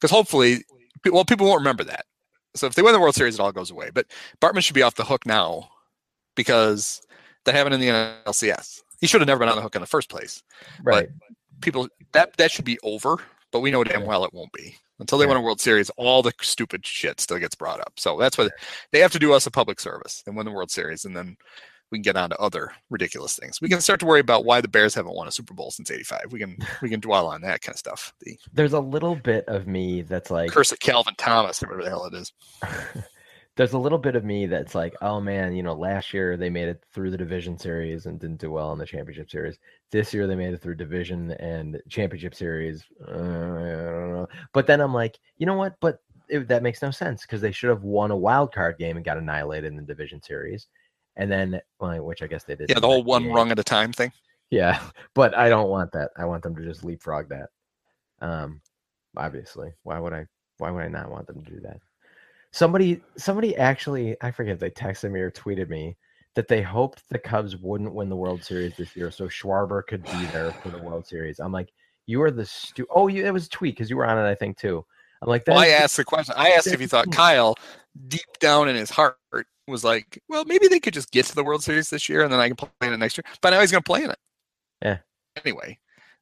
Because 0.00 0.10
hopefully, 0.10 0.64
well, 1.10 1.24
people 1.24 1.46
won't 1.46 1.60
remember 1.60 1.84
that. 1.84 2.06
So 2.54 2.66
if 2.66 2.74
they 2.74 2.82
win 2.82 2.92
the 2.92 3.00
World 3.00 3.14
Series, 3.14 3.34
it 3.34 3.40
all 3.40 3.52
goes 3.52 3.70
away. 3.70 3.90
But 3.92 4.06
Bartman 4.40 4.62
should 4.62 4.74
be 4.74 4.82
off 4.82 4.94
the 4.94 5.04
hook 5.04 5.24
now 5.26 5.68
because 6.34 7.02
that 7.44 7.54
happened 7.54 7.74
in 7.74 7.80
the 7.80 7.88
NLCS. 7.88 8.82
He 9.00 9.06
should 9.06 9.20
have 9.20 9.28
never 9.28 9.40
been 9.40 9.48
on 9.48 9.56
the 9.56 9.62
hook 9.62 9.74
in 9.74 9.80
the 9.80 9.86
first 9.86 10.08
place. 10.08 10.42
right. 10.82 11.08
People 11.60 11.88
that 12.12 12.36
that 12.38 12.50
should 12.50 12.64
be 12.64 12.78
over, 12.82 13.16
but 13.52 13.60
we 13.60 13.70
know 13.70 13.84
damn 13.84 14.04
well 14.04 14.24
it 14.24 14.34
won't 14.34 14.52
be 14.52 14.74
until 14.98 15.16
they 15.18 15.24
Yeah. 15.24 15.28
win 15.28 15.36
a 15.36 15.40
World 15.40 15.60
Series. 15.60 15.90
All 15.90 16.20
the 16.22 16.32
stupid 16.40 16.84
shit 16.84 17.20
still 17.20 17.38
gets 17.38 17.54
brought 17.54 17.78
up. 17.80 17.92
So 17.98 18.18
that's 18.18 18.36
what 18.36 18.52
they 18.90 18.98
have 18.98 19.12
to 19.12 19.18
do 19.20 19.32
us 19.32 19.46
a 19.46 19.50
public 19.50 19.78
service 19.78 20.24
and 20.26 20.36
win 20.36 20.44
the 20.44 20.50
World 20.52 20.70
Series, 20.72 21.04
and 21.04 21.16
then 21.16 21.36
we 21.92 21.98
can 21.98 22.02
get 22.02 22.16
on 22.16 22.30
to 22.30 22.38
other 22.38 22.72
ridiculous 22.90 23.36
things. 23.36 23.60
We 23.60 23.68
can 23.68 23.80
start 23.80 24.00
to 24.00 24.06
worry 24.06 24.20
about 24.20 24.44
why 24.44 24.60
the 24.60 24.68
Bears 24.68 24.94
haven't 24.94 25.14
won 25.14 25.28
a 25.28 25.30
Super 25.30 25.54
Bowl 25.54 25.70
since 25.70 25.90
'85. 25.90 26.32
We 26.32 26.40
can 26.40 26.56
we 26.80 26.88
can 26.88 27.00
dwell 27.00 27.28
on 27.28 27.42
that 27.42 27.60
kind 27.60 27.74
of 27.74 27.78
stuff. 27.78 28.12
The 28.20 28.36
There's 28.52 28.72
a 28.72 28.80
little 28.80 29.14
bit 29.14 29.44
of 29.46 29.68
me 29.68 30.02
that's 30.02 30.30
like 30.30 30.50
curse 30.50 30.72
of 30.72 30.80
Calvin 30.80 31.14
Thomas, 31.18 31.62
or 31.62 31.66
whatever 31.66 31.84
the 31.84 31.90
hell 31.90 32.06
it 32.06 32.14
is. 32.14 32.32
there's 33.56 33.74
a 33.74 33.78
little 33.78 33.98
bit 33.98 34.16
of 34.16 34.24
me 34.24 34.46
that's 34.46 34.74
like, 34.74 34.94
oh 35.02 35.20
man, 35.20 35.54
you 35.54 35.62
know, 35.62 35.74
last 35.74 36.14
year 36.14 36.36
they 36.38 36.48
made 36.48 36.68
it 36.68 36.82
through 36.92 37.10
the 37.10 37.18
division 37.18 37.58
series 37.58 38.06
and 38.06 38.18
didn't 38.18 38.40
do 38.40 38.50
well 38.50 38.72
in 38.72 38.78
the 38.78 38.86
championship 38.86 39.30
series. 39.30 39.58
This 39.90 40.14
year 40.14 40.26
they 40.26 40.34
made 40.34 40.54
it 40.54 40.62
through 40.62 40.76
division 40.76 41.32
and 41.32 41.80
championship 41.90 42.34
series. 42.34 42.82
Uh, 43.06 43.12
I 43.12 43.14
don't 43.14 44.12
know. 44.12 44.28
But 44.54 44.66
then 44.66 44.80
I'm 44.80 44.94
like, 44.94 45.18
you 45.36 45.44
know 45.44 45.56
what? 45.56 45.74
But 45.80 46.00
it, 46.30 46.48
that 46.48 46.62
makes 46.62 46.80
no 46.80 46.90
sense 46.90 47.22
because 47.22 47.42
they 47.42 47.52
should 47.52 47.68
have 47.68 47.82
won 47.82 48.10
a 48.10 48.16
wild 48.16 48.54
card 48.54 48.78
game 48.78 48.96
and 48.96 49.04
got 49.04 49.18
annihilated 49.18 49.70
in 49.70 49.76
the 49.76 49.82
division 49.82 50.22
series. 50.22 50.68
And 51.16 51.30
then, 51.30 51.60
well, 51.78 52.02
which 52.02 52.22
I 52.22 52.26
guess 52.26 52.44
they 52.44 52.56
did. 52.56 52.70
Yeah, 52.70 52.80
the 52.80 52.86
whole 52.86 53.02
one 53.02 53.22
98. 53.22 53.34
rung 53.34 53.50
at 53.50 53.58
a 53.58 53.64
time 53.64 53.92
thing. 53.92 54.12
Yeah, 54.50 54.80
but 55.14 55.36
I 55.36 55.48
don't 55.48 55.68
want 55.68 55.92
that. 55.92 56.10
I 56.16 56.24
want 56.24 56.42
them 56.42 56.56
to 56.56 56.62
just 56.62 56.84
leapfrog 56.84 57.28
that. 57.28 57.48
Um, 58.20 58.60
obviously, 59.16 59.72
why 59.82 59.98
would 59.98 60.12
I? 60.12 60.26
Why 60.58 60.70
would 60.70 60.84
I 60.84 60.88
not 60.88 61.10
want 61.10 61.26
them 61.26 61.42
to 61.42 61.50
do 61.50 61.60
that? 61.60 61.78
Somebody, 62.52 63.00
somebody 63.16 63.56
actually, 63.56 64.16
I 64.20 64.30
forget 64.30 64.54
if 64.54 64.60
they 64.60 64.70
texted 64.70 65.10
me 65.10 65.20
or 65.20 65.30
tweeted 65.30 65.70
me 65.70 65.96
that 66.34 66.48
they 66.48 66.62
hoped 66.62 67.02
the 67.08 67.18
Cubs 67.18 67.56
wouldn't 67.56 67.94
win 67.94 68.08
the 68.08 68.16
World 68.16 68.44
Series 68.44 68.76
this 68.76 68.94
year, 68.94 69.10
so 69.10 69.26
Schwarber 69.26 69.84
could 69.86 70.04
be 70.04 70.26
there 70.26 70.52
for 70.62 70.68
the 70.68 70.78
World 70.78 71.06
Series. 71.06 71.40
I'm 71.40 71.52
like, 71.52 71.72
you 72.06 72.22
are 72.22 72.30
the 72.30 72.46
stu. 72.46 72.86
Oh, 72.90 73.08
you, 73.08 73.24
it 73.24 73.32
was 73.32 73.46
a 73.46 73.50
tweet 73.50 73.74
because 73.74 73.90
you 73.90 73.96
were 73.96 74.06
on 74.06 74.18
it, 74.18 74.28
I 74.28 74.34
think 74.34 74.58
too. 74.58 74.84
I'm 75.20 75.28
like, 75.28 75.44
Well, 75.46 75.58
I 75.58 75.68
asked 75.68 75.96
the 75.96 76.04
question. 76.04 76.34
I 76.36 76.50
asked 76.50 76.66
if 76.66 76.80
you 76.80 76.88
thought. 76.88 77.10
Kyle, 77.12 77.54
deep 78.08 78.38
down 78.40 78.68
in 78.68 78.76
his 78.76 78.90
heart, 78.90 79.16
was 79.68 79.84
like, 79.84 80.20
well, 80.28 80.44
maybe 80.44 80.68
they 80.68 80.80
could 80.80 80.94
just 80.94 81.10
get 81.10 81.26
to 81.26 81.34
the 81.34 81.44
World 81.44 81.62
Series 81.62 81.90
this 81.90 82.08
year, 82.08 82.22
and 82.22 82.32
then 82.32 82.40
I 82.40 82.48
can 82.48 82.56
play 82.56 82.68
in 82.82 82.92
it 82.92 82.98
next 82.98 83.16
year. 83.16 83.24
But 83.40 83.50
now 83.50 83.60
he's 83.60 83.70
going 83.70 83.82
to 83.82 83.86
play 83.86 84.04
in 84.04 84.10
it. 84.10 84.18
Yeah. 84.82 84.98
Anyway, 85.44 85.78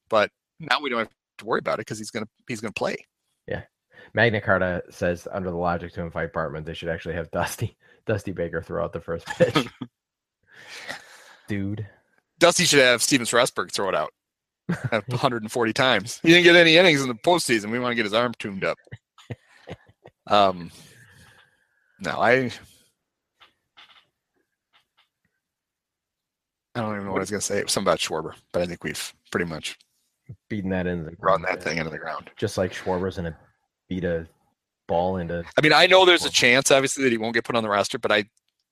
but 0.09 0.31
now 0.59 0.81
we 0.81 0.91
don't 0.91 1.01
have 1.01 1.11
to 1.39 1.45
worry 1.45 1.59
about 1.59 1.75
it 1.75 1.87
because 1.87 1.99
he's 1.99 2.11
going 2.11 2.25
to 2.25 2.31
he's 2.47 2.61
going 2.61 2.73
to 2.73 2.79
play. 2.79 2.97
Yeah. 3.49 3.63
Magna 4.15 4.41
Carta 4.41 4.83
says 4.91 5.27
under 5.31 5.51
the 5.51 5.57
logic 5.57 5.93
to 5.95 6.03
invite 6.03 6.33
Bartman, 6.33 6.65
they 6.65 6.75
should 6.75 6.89
actually 6.89 7.15
have 7.15 7.31
Dusty 7.31 7.77
Dusty 8.07 8.33
Baker 8.33 8.63
throw 8.63 8.85
out 8.85 8.93
the 8.93 9.01
first 9.01 9.27
pitch. 9.27 9.67
Dude. 11.49 11.87
Dusty 12.39 12.65
should 12.65 12.81
have 12.81 13.03
Steven 13.03 13.27
Strasburg 13.27 13.73
throw 13.73 13.89
it 13.89 13.95
out 13.95 14.13
140 14.91 15.73
times. 15.73 16.21
He 16.23 16.29
didn't 16.29 16.45
get 16.45 16.57
any 16.57 16.77
innings 16.77 17.03
in 17.03 17.09
the 17.09 17.15
postseason. 17.15 17.71
We 17.71 17.79
want 17.79 17.91
to 17.93 17.97
get 17.97 18.05
his 18.05 18.15
arm 18.15 18.33
tuned 18.39 18.65
up. 18.65 18.79
Um, 20.27 20.71
no, 22.01 22.21
I. 22.21 22.51
I 26.75 26.83
don't 26.83 26.95
even 26.95 27.07
know 27.07 27.13
what 27.13 27.19
I 27.19 27.23
was 27.23 27.31
going 27.31 27.41
to 27.41 27.47
say. 27.47 27.59
It 27.59 27.65
was 27.65 27.73
something 27.73 27.89
about 27.89 27.99
Schwarber, 27.99 28.35
but 28.53 28.63
I 28.63 28.67
think 28.67 28.85
we've 28.85 29.13
pretty 29.31 29.47
much 29.47 29.77
beaten 30.49 30.71
that 30.71 30.87
into 30.87 31.05
the 31.05 31.17
run 31.19 31.41
ground, 31.41 31.45
that 31.49 31.63
thing 31.63 31.79
into 31.79 31.91
the 31.91 31.99
ground. 31.99 32.31
Just 32.37 32.59
like 32.59 32.73
Schwarber's 32.73 33.17
gonna 33.17 33.37
beat 33.89 34.05
a 34.05 34.27
ball 34.87 35.17
into. 35.17 35.45
I 35.57 35.61
mean, 35.61 35.73
I 35.73 35.87
know 35.87 36.05
there's 36.05 36.25
a 36.25 36.31
chance, 36.31 36.71
obviously, 36.71 37.05
that 37.05 37.13
he 37.13 37.19
won't 37.19 37.35
get 37.35 37.45
put 37.45 37.57
on 37.57 37.63
the 37.63 37.69
roster, 37.69 37.99
but 37.99 38.13
I, 38.13 38.25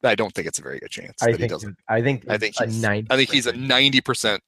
I 0.05 0.15
don't 0.15 0.33
think 0.35 0.47
it's 0.47 0.59
a 0.59 0.63
very 0.63 0.79
good 0.79 0.91
chance 0.91 1.23
I 1.23 1.33
think. 1.33 1.53
I 1.89 2.01
think. 2.01 2.25
I 2.29 2.39
think 2.39 2.55
he's. 2.59 2.83
90 2.83 3.11
I 3.11 3.17
think 3.17 3.31
he's 3.31 3.47
a 3.47 3.53
90 3.53 4.01
percent 4.01 4.43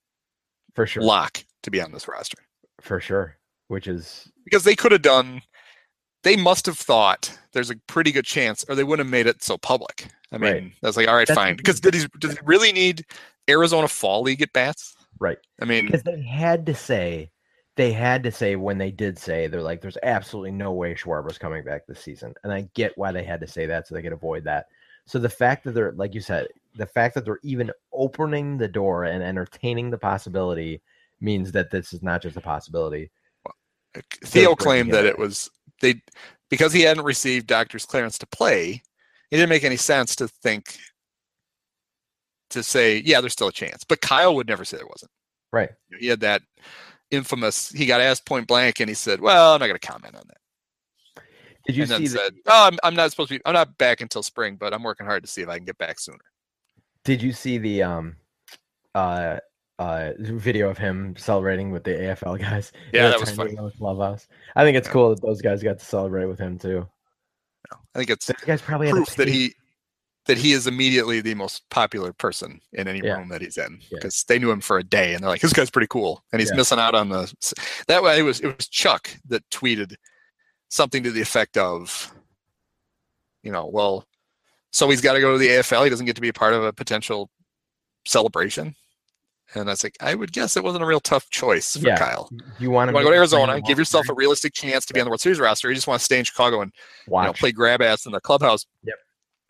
for 0.74 0.86
sure. 0.86 1.02
lock 1.02 1.44
to 1.62 1.70
be 1.70 1.80
on 1.80 1.92
this 1.92 2.08
roster. 2.08 2.38
For 2.80 3.00
sure. 3.00 3.36
Which 3.68 3.86
is 3.86 4.30
because 4.44 4.64
they 4.64 4.74
could 4.74 4.92
have 4.92 5.02
done 5.02 5.42
they 6.22 6.36
must 6.36 6.66
have 6.66 6.78
thought 6.78 7.36
there's 7.52 7.70
a 7.70 7.76
pretty 7.86 8.12
good 8.12 8.24
chance 8.24 8.64
or 8.68 8.74
they 8.74 8.84
wouldn't 8.84 9.06
have 9.06 9.10
made 9.10 9.26
it 9.26 9.42
so 9.42 9.56
public 9.58 10.08
i 10.32 10.38
mean 10.38 10.52
Right. 10.52 10.72
that's 10.82 10.96
like 10.96 11.08
all 11.08 11.16
right 11.16 11.26
That's 11.28 11.38
fine 11.38 11.56
because 11.56 11.80
did 11.80 11.94
he 11.94 12.06
does 12.18 12.32
he 12.32 12.38
really 12.44 12.72
need 12.72 13.04
arizona 13.48 13.88
fall 13.88 14.22
league 14.22 14.42
at 14.42 14.52
bats 14.52 14.94
right 15.18 15.38
i 15.60 15.64
mean 15.64 15.86
because 15.86 16.02
they 16.02 16.22
had 16.22 16.66
to 16.66 16.74
say. 16.74 17.30
They 17.76 17.92
had 17.92 18.24
to 18.24 18.32
say 18.32 18.56
when 18.56 18.76
they 18.76 18.90
did 18.90 19.16
say 19.16 19.46
they're 19.46 19.62
like, 19.62 19.80
there's 19.80 19.96
absolutely 20.02 20.50
no 20.50 20.72
way 20.72 20.94
Schwarber's 20.94 21.38
coming 21.38 21.64
back 21.64 21.86
this 21.86 22.00
season, 22.00 22.34
and 22.42 22.52
I 22.52 22.68
get 22.74 22.98
why 22.98 23.10
they 23.10 23.22
had 23.24 23.40
to 23.40 23.46
say 23.46 23.64
that 23.66 23.86
so 23.86 23.94
they 23.94 24.02
could 24.02 24.12
avoid 24.12 24.44
that. 24.44 24.66
So 25.06 25.18
the 25.18 25.30
fact 25.30 25.64
that 25.64 25.70
they're 25.72 25.92
like 25.92 26.12
you 26.12 26.20
said, 26.20 26.48
the 26.74 26.84
fact 26.84 27.14
that 27.14 27.24
they're 27.24 27.38
even 27.42 27.70
opening 27.92 28.58
the 28.58 28.68
door 28.68 29.04
and 29.04 29.22
entertaining 29.22 29.88
the 29.88 29.96
possibility 29.96 30.82
means 31.20 31.52
that 31.52 31.70
this 31.70 31.94
is 31.94 32.02
not 32.02 32.20
just 32.20 32.36
a 32.36 32.40
possibility. 32.40 33.10
theo 34.24 34.54
claimed 34.54 34.92
that 34.92 35.06
it. 35.06 35.10
it 35.10 35.18
was 35.18 35.48
they 35.80 36.00
because 36.48 36.72
he 36.72 36.82
hadn't 36.82 37.04
received 37.04 37.46
doctor's 37.46 37.86
clearance 37.86 38.18
to 38.18 38.26
play 38.26 38.82
it 39.30 39.36
didn't 39.36 39.48
make 39.48 39.64
any 39.64 39.76
sense 39.76 40.16
to 40.16 40.28
think 40.28 40.78
to 42.50 42.62
say 42.62 43.02
yeah 43.04 43.20
there's 43.20 43.32
still 43.32 43.48
a 43.48 43.52
chance 43.52 43.84
but 43.84 44.00
kyle 44.00 44.34
would 44.34 44.48
never 44.48 44.64
say 44.64 44.76
there 44.76 44.86
wasn't 44.86 45.10
Right. 45.52 45.70
He 45.98 46.06
had 46.06 46.20
that 46.20 46.42
infamous. 47.10 47.70
He 47.70 47.86
got 47.86 48.00
asked 48.00 48.26
point 48.26 48.46
blank, 48.46 48.80
and 48.80 48.88
he 48.88 48.94
said, 48.94 49.20
"Well, 49.20 49.54
I'm 49.54 49.60
not 49.60 49.66
going 49.66 49.78
to 49.78 49.86
comment 49.86 50.14
on 50.14 50.22
that." 50.28 51.24
Did 51.66 51.76
you 51.76 51.82
and 51.82 51.90
then 51.90 52.06
see? 52.06 52.14
The, 52.14 52.32
"Oh, 52.46 52.68
I'm, 52.68 52.78
I'm 52.82 52.94
not 52.94 53.10
supposed 53.10 53.30
to 53.30 53.38
be. 53.38 53.42
I'm 53.44 53.54
not 53.54 53.76
back 53.78 54.00
until 54.00 54.22
spring, 54.22 54.56
but 54.56 54.72
I'm 54.72 54.82
working 54.82 55.06
hard 55.06 55.22
to 55.24 55.28
see 55.28 55.42
if 55.42 55.48
I 55.48 55.56
can 55.56 55.64
get 55.64 55.78
back 55.78 55.98
sooner." 55.98 56.18
did 57.02 57.22
you 57.22 57.32
see 57.32 57.56
the 57.56 57.82
um, 57.82 58.14
uh, 58.94 59.38
uh, 59.80 60.12
video 60.18 60.68
of 60.68 60.76
him 60.78 61.16
celebrating 61.16 61.70
with 61.70 61.84
the 61.84 61.92
AFL 61.92 62.38
guys? 62.38 62.70
Yeah, 62.92 63.08
that 63.08 63.18
was 63.18 63.30
funny. 63.30 63.56
Clubhouse. 63.78 64.28
I 64.54 64.62
think 64.64 64.76
it's 64.76 64.86
Yeah. 64.88 64.92
cool 64.92 65.10
that 65.10 65.22
those 65.22 65.40
guys 65.40 65.62
got 65.62 65.78
to 65.78 65.84
celebrate 65.84 66.26
with 66.26 66.38
him 66.38 66.58
too. 66.58 66.86
I 67.72 67.98
think 67.98 68.10
it's 68.10 68.26
Those 68.26 68.36
guys 68.44 68.62
probably 68.62 68.90
proof 68.90 69.16
that 69.16 69.28
he 69.28 69.54
that 70.26 70.36
he 70.36 70.52
is 70.52 70.66
immediately 70.66 71.22
the 71.22 71.34
most 71.34 71.68
popular 71.70 72.12
person 72.12 72.60
in 72.74 72.86
any 72.86 73.00
Yeah. 73.00 73.14
room 73.14 73.28
that 73.30 73.40
he's 73.40 73.56
in 73.56 73.78
Yeah. 73.80 73.88
because 73.92 74.22
they 74.24 74.38
knew 74.38 74.50
him 74.50 74.60
for 74.60 74.78
a 74.78 74.84
day 74.84 75.14
and 75.14 75.22
they're 75.22 75.30
like, 75.30 75.40
"This 75.40 75.52
guy's 75.52 75.70
pretty 75.70 75.88
cool," 75.88 76.22
and 76.30 76.40
he's 76.40 76.50
Yeah. 76.50 76.56
missing 76.56 76.78
out 76.78 76.94
on 76.94 77.08
the. 77.08 77.32
That 77.88 78.02
way, 78.02 78.18
it 78.18 78.22
was 78.22 78.40
it 78.40 78.54
was 78.56 78.68
Chuck 78.68 79.08
that 79.28 79.48
tweeted 79.50 79.94
something 80.68 81.02
to 81.02 81.10
the 81.10 81.22
effect 81.22 81.56
of, 81.56 82.12
you 83.42 83.50
know, 83.50 83.66
well, 83.66 84.06
so 84.70 84.88
he's 84.90 85.00
got 85.00 85.14
to 85.14 85.20
go 85.20 85.32
to 85.32 85.38
the 85.38 85.48
AFL. 85.48 85.82
He 85.84 85.90
doesn't 85.90 86.06
get 86.06 86.14
to 86.16 86.22
be 86.22 86.28
a 86.28 86.32
part 86.34 86.52
of 86.54 86.62
a 86.62 86.72
potential 86.72 87.30
celebration. 88.06 88.76
And 89.54 89.68
that's 89.68 89.82
like, 89.82 89.96
I 90.00 90.14
would 90.14 90.32
guess 90.32 90.56
it 90.56 90.62
wasn't 90.62 90.84
a 90.84 90.86
real 90.86 91.00
tough 91.00 91.28
choice 91.30 91.76
for 91.76 91.86
Yeah. 91.86 91.96
Kyle. 91.98 92.30
You 92.60 92.70
want 92.70 92.88
to 92.88 92.92
go 92.92 93.10
to 93.10 93.16
Arizona, 93.16 93.60
give 93.60 93.78
yourself 93.78 94.08
a 94.08 94.14
realistic 94.14 94.52
chance 94.54 94.86
to 94.86 94.94
be 94.94 95.00
on 95.00 95.04
the 95.04 95.10
World 95.10 95.20
Series 95.20 95.40
roster. 95.40 95.68
You 95.68 95.74
just 95.74 95.86
want 95.88 95.98
to 96.00 96.04
stay 96.04 96.18
in 96.18 96.24
Chicago 96.24 96.60
and 96.60 96.72
you 97.08 97.12
know, 97.14 97.32
play 97.32 97.50
grab 97.52 97.82
ass 97.82 98.06
in 98.06 98.12
the 98.12 98.20
clubhouse 98.20 98.66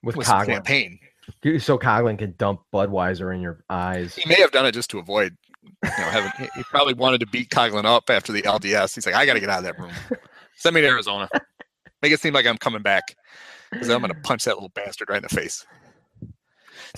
with 0.02 0.16
with 0.16 0.27
Coghlan. 0.27 0.47
campaign. 0.47 0.98
Dude, 1.43 1.62
So 1.62 1.78
Coghlan 1.78 2.18
can 2.18 2.35
dump 2.39 2.62
Budweiser 2.72 3.35
in 3.35 3.40
your 3.40 3.62
eyes. 3.68 4.14
He 4.14 4.27
may 4.28 4.40
have 4.40 4.51
done 4.52 4.64
it 4.66 4.72
just 4.72 4.90
to 4.90 4.98
avoid, 4.98 5.36
you 5.62 5.70
know, 5.85 5.90
having. 6.05 6.32
he- 6.55 6.62
probably 6.64 6.94
wanted 6.94 7.20
to 7.20 7.27
beat 7.27 7.51
Coghlan 7.51 7.85
up 7.85 8.09
after 8.10 8.32
the 8.32 8.43
LDS. 8.43 8.94
He's 8.94 9.05
like, 9.06 9.14
I 9.14 9.27
got 9.27 9.35
to 9.35 9.40
get 9.40 9.51
out 9.51 9.59
of 9.59 9.64
that 9.64 9.78
room. 9.78 9.93
Send 10.56 10.74
me 10.74 10.81
to 10.81 10.86
Arizona. 10.89 11.28
Make 12.02 12.12
it 12.12 12.20
seem 12.20 12.32
like 12.35 12.47
I'm 12.47 12.56
coming 12.59 12.81
back 12.82 13.14
because 13.70 13.90
I'm 13.90 14.01
going 14.01 14.12
to 14.12 14.20
punch 14.20 14.44
that 14.44 14.55
little 14.55 14.70
bastard 14.70 15.10
right 15.10 15.18
in 15.18 15.22
the 15.22 15.28
face. 15.28 15.66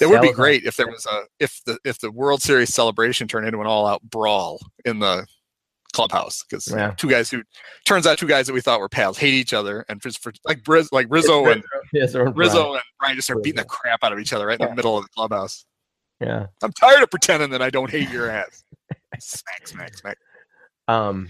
It 0.01 0.09
would 0.09 0.23
be 0.23 0.33
great 0.33 0.65
if 0.65 0.77
there 0.77 0.87
was 0.89 1.07
a 1.07 1.23
if 1.41 1.61
the 1.67 1.79
if 1.85 1.99
the 2.01 2.11
World 2.11 2.43
Series 2.43 2.73
celebration 2.75 3.29
turned 3.29 3.47
into 3.47 3.61
an 3.61 3.67
all 3.67 3.87
out 3.87 4.03
brawl 4.03 4.61
in 4.85 4.99
the 5.01 5.27
clubhouse 5.93 6.43
because 6.49 6.67
Yeah. 6.69 6.93
two 6.97 7.11
guys 7.11 7.31
who 7.31 7.43
turns 7.85 8.07
out 8.07 8.17
two 8.19 8.27
guys 8.27 8.47
that 8.47 8.55
we 8.55 8.63
thought 8.63 8.81
were 8.81 8.89
pals 8.89 9.19
hate 9.19 9.35
each 9.35 9.53
other 9.53 9.85
and 9.91 10.01
just 10.01 10.23
for 10.23 10.33
like 10.47 10.63
Briz, 10.63 10.89
like 10.91 11.07
Rizzo 11.11 11.45
and 11.47 11.63
Yes, 11.93 12.15
Rizzo 12.15 12.73
and 12.75 12.83
Bryant 12.99 13.17
just 13.17 13.27
start 13.27 13.43
beating 13.43 13.59
the 13.59 13.65
crap 13.67 14.03
out 14.03 14.13
of 14.13 14.19
each 14.19 14.33
other 14.33 14.47
right 14.47 14.59
in 14.59 14.63
Yeah. 14.65 14.71
the 14.71 14.77
middle 14.77 14.97
of 14.97 15.05
the 15.05 15.11
clubhouse. 15.15 15.67
Yeah. 16.21 16.47
I'm 16.63 16.73
tired 16.73 17.03
of 17.03 17.11
pretending 17.11 17.51
that 17.51 17.61
I 17.61 17.69
don't 17.69 17.91
hate 17.91 18.09
your 18.09 18.31
ass. 18.31 18.65
smack, 19.21 19.67
smack, 19.69 19.97
smack. 19.99 20.19
Um, 20.89 21.29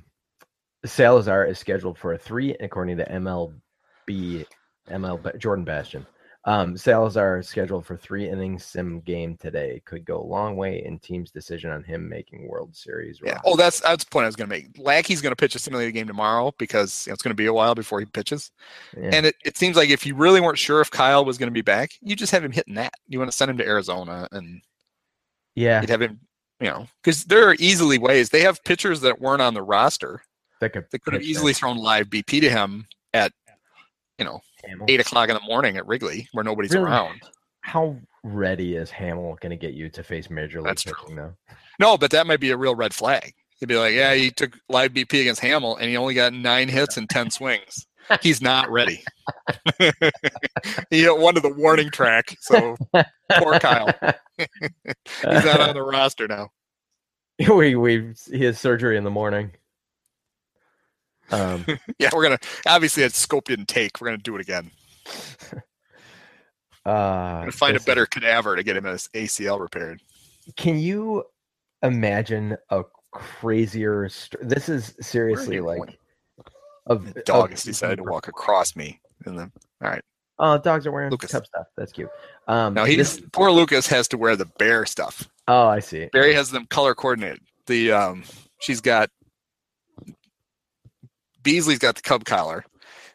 Salazar 0.84 1.46
is 1.46 1.58
scheduled 1.58 1.98
for 1.98 2.12
a 2.12 2.18
three, 2.18 2.54
according 2.54 2.98
to 2.98 3.04
MLB, 3.10 4.46
ML 4.88 5.38
Jordan 5.38 5.64
Bastian. 5.64 6.06
Um, 6.44 6.76
Salazar 6.76 7.38
is 7.38 7.48
scheduled 7.48 7.86
for 7.86 7.96
three 7.96 8.28
innings 8.28 8.64
sim 8.64 9.00
game 9.00 9.36
today. 9.36 9.80
Could 9.84 10.04
go 10.04 10.20
a 10.20 10.26
long 10.26 10.56
way 10.56 10.84
in 10.84 10.98
team's 10.98 11.30
decision 11.30 11.70
on 11.70 11.84
him 11.84 12.08
making 12.08 12.48
World 12.48 12.74
Series. 12.74 13.20
Yeah. 13.22 13.34
roster. 13.34 13.42
Oh, 13.46 13.56
that's 13.56 13.80
that's 13.80 14.04
the 14.04 14.10
point 14.10 14.24
I 14.24 14.26
was 14.26 14.36
going 14.36 14.50
to 14.50 14.56
make. 14.56 14.76
Lackey's 14.76 15.20
going 15.20 15.30
to 15.30 15.36
pitch 15.36 15.54
a 15.54 15.60
simulated 15.60 15.94
game 15.94 16.08
tomorrow 16.08 16.52
because 16.58 17.06
you 17.06 17.10
know, 17.10 17.14
it's 17.14 17.22
going 17.22 17.30
to 17.30 17.36
be 17.36 17.46
a 17.46 17.52
while 17.52 17.76
before 17.76 18.00
he 18.00 18.06
pitches. 18.06 18.50
Yeah. 18.96 19.10
And 19.12 19.26
it, 19.26 19.36
it 19.44 19.56
seems 19.56 19.76
like 19.76 19.90
if 19.90 20.04
you 20.04 20.16
really 20.16 20.40
weren't 20.40 20.58
sure 20.58 20.80
if 20.80 20.90
Kyle 20.90 21.24
was 21.24 21.38
going 21.38 21.48
to 21.48 21.54
be 21.54 21.62
back, 21.62 21.90
you 22.00 22.16
just 22.16 22.32
have 22.32 22.44
him 22.44 22.52
hitting 22.52 22.74
that. 22.74 22.94
You 23.06 23.20
want 23.20 23.30
to 23.30 23.36
send 23.36 23.50
him 23.50 23.58
to 23.58 23.66
Arizona 23.66 24.26
and 24.32 24.60
yeah, 25.54 25.80
you'd 25.80 25.90
have 25.90 26.02
him, 26.02 26.18
you 26.60 26.70
know, 26.70 26.88
because 27.02 27.24
there 27.24 27.48
are 27.48 27.54
easily 27.60 27.98
ways. 27.98 28.30
They 28.30 28.42
have 28.42 28.64
pitchers 28.64 29.00
that 29.02 29.20
weren't 29.20 29.42
on 29.42 29.54
the 29.54 29.62
roster 29.62 30.22
that 30.62 30.72
could 30.72 30.86
that 30.90 31.02
could 31.02 31.12
have 31.12 31.22
easily 31.22 31.52
thrown 31.52 31.76
live 31.76 32.06
BP 32.06 32.40
to 32.40 32.50
him 32.50 32.86
at, 33.12 33.32
you 34.18 34.24
know. 34.24 34.40
Eight 34.88 35.00
o'clock 35.00 35.28
in 35.28 35.34
the 35.34 35.40
morning 35.42 35.76
at 35.76 35.86
Wrigley 35.86 36.28
where 36.32 36.44
nobody's 36.44 36.72
Really? 36.72 36.84
around. 36.86 37.20
How 37.62 37.96
ready 38.24 38.74
is 38.76 38.90
Hammel 38.90 39.36
going 39.40 39.50
to 39.50 39.56
get 39.56 39.74
you 39.74 39.88
to 39.90 40.02
face 40.02 40.30
Major 40.30 40.58
League 40.60 40.66
That's 40.68 40.82
true. 40.82 41.14
though? 41.14 41.34
No, 41.78 41.96
but 41.96 42.10
that 42.10 42.26
might 42.26 42.40
be 42.40 42.50
a 42.50 42.56
real 42.56 42.74
red 42.74 42.94
flag. 42.94 43.32
He'd 43.58 43.66
be 43.66 43.76
like, 43.76 43.94
yeah, 43.94 44.14
he 44.14 44.30
took 44.30 44.56
live 44.68 44.92
BP 44.92 45.20
against 45.20 45.40
Hammel 45.40 45.76
and 45.76 45.88
he 45.88 45.96
only 45.96 46.14
got 46.14 46.32
nine 46.32 46.68
hits 46.68 46.96
and 46.96 47.08
10 47.08 47.30
swings. 47.30 47.86
He's 48.20 48.42
not 48.42 48.70
ready. 48.70 49.04
he 50.90 51.06
one 51.08 51.34
to 51.34 51.40
the 51.40 51.54
warning 51.56 51.90
track. 51.90 52.36
So 52.40 52.76
poor 53.38 53.58
Kyle. 53.60 53.88
He's 54.38 55.44
not 55.44 55.60
on 55.60 55.74
the 55.74 55.82
roster 55.82 56.26
now. 56.26 56.50
we 57.54 57.76
we 57.76 58.12
he 58.30 58.44
has 58.44 58.58
surgery 58.58 58.96
in 58.96 59.04
the 59.04 59.10
morning. 59.10 59.52
Um, 61.32 61.64
Yeah, 61.98 62.10
we're 62.12 62.24
going 62.26 62.38
to, 62.38 62.48
obviously, 62.66 63.02
that 63.02 63.14
scope 63.14 63.46
didn't 63.46 63.68
take. 63.68 64.00
We're 64.00 64.08
going 64.08 64.18
to 64.18 64.22
do 64.22 64.34
it 64.36 64.40
again. 64.40 64.70
uh, 66.84 67.50
find 67.50 67.76
a 67.76 67.80
better 67.80 68.06
cadaver 68.06 68.56
to 68.56 68.62
get 68.62 68.76
him 68.76 68.84
his 68.84 69.08
ACL 69.14 69.60
repaired. 69.60 70.00
Can 70.56 70.78
you 70.78 71.24
imagine 71.82 72.56
a 72.70 72.82
crazier? 73.12 74.08
St- 74.08 74.48
this 74.48 74.68
is 74.68 74.94
seriously 75.00 75.60
like 75.60 75.78
going? 75.78 75.96
The 77.14 77.22
dog 77.24 77.50
has 77.50 77.62
decided 77.62 77.96
to 77.98 78.02
walk 78.04 78.26
across 78.28 78.74
me. 78.74 79.00
And 79.24 79.38
then, 79.38 79.52
all 79.82 79.90
right. 79.90 80.02
Oh, 80.40 80.58
dogs 80.58 80.86
are 80.86 80.90
wearing 80.90 81.10
Lucas. 81.12 81.30
cup 81.30 81.46
stuff. 81.46 81.66
That's 81.76 81.92
cute. 81.92 82.08
Um, 82.48 82.74
Now, 82.74 82.84
he's, 82.84 82.96
this- 83.16 83.22
poor 83.32 83.52
Lucas 83.52 83.86
has 83.86 84.08
to 84.08 84.18
wear 84.18 84.34
the 84.34 84.46
bear 84.46 84.84
stuff. 84.86 85.28
oh, 85.46 85.68
I 85.68 85.78
see. 85.78 86.08
Barry 86.12 86.34
has 86.34 86.50
them 86.50 86.66
color 86.66 86.94
coordinated. 86.94 87.40
The 87.66 87.92
um, 87.92 88.24
she's 88.60 88.80
got 88.80 89.08
Beasley's 91.42 91.78
got 91.78 91.96
the 91.96 92.02
Cub 92.02 92.24
collar, 92.24 92.64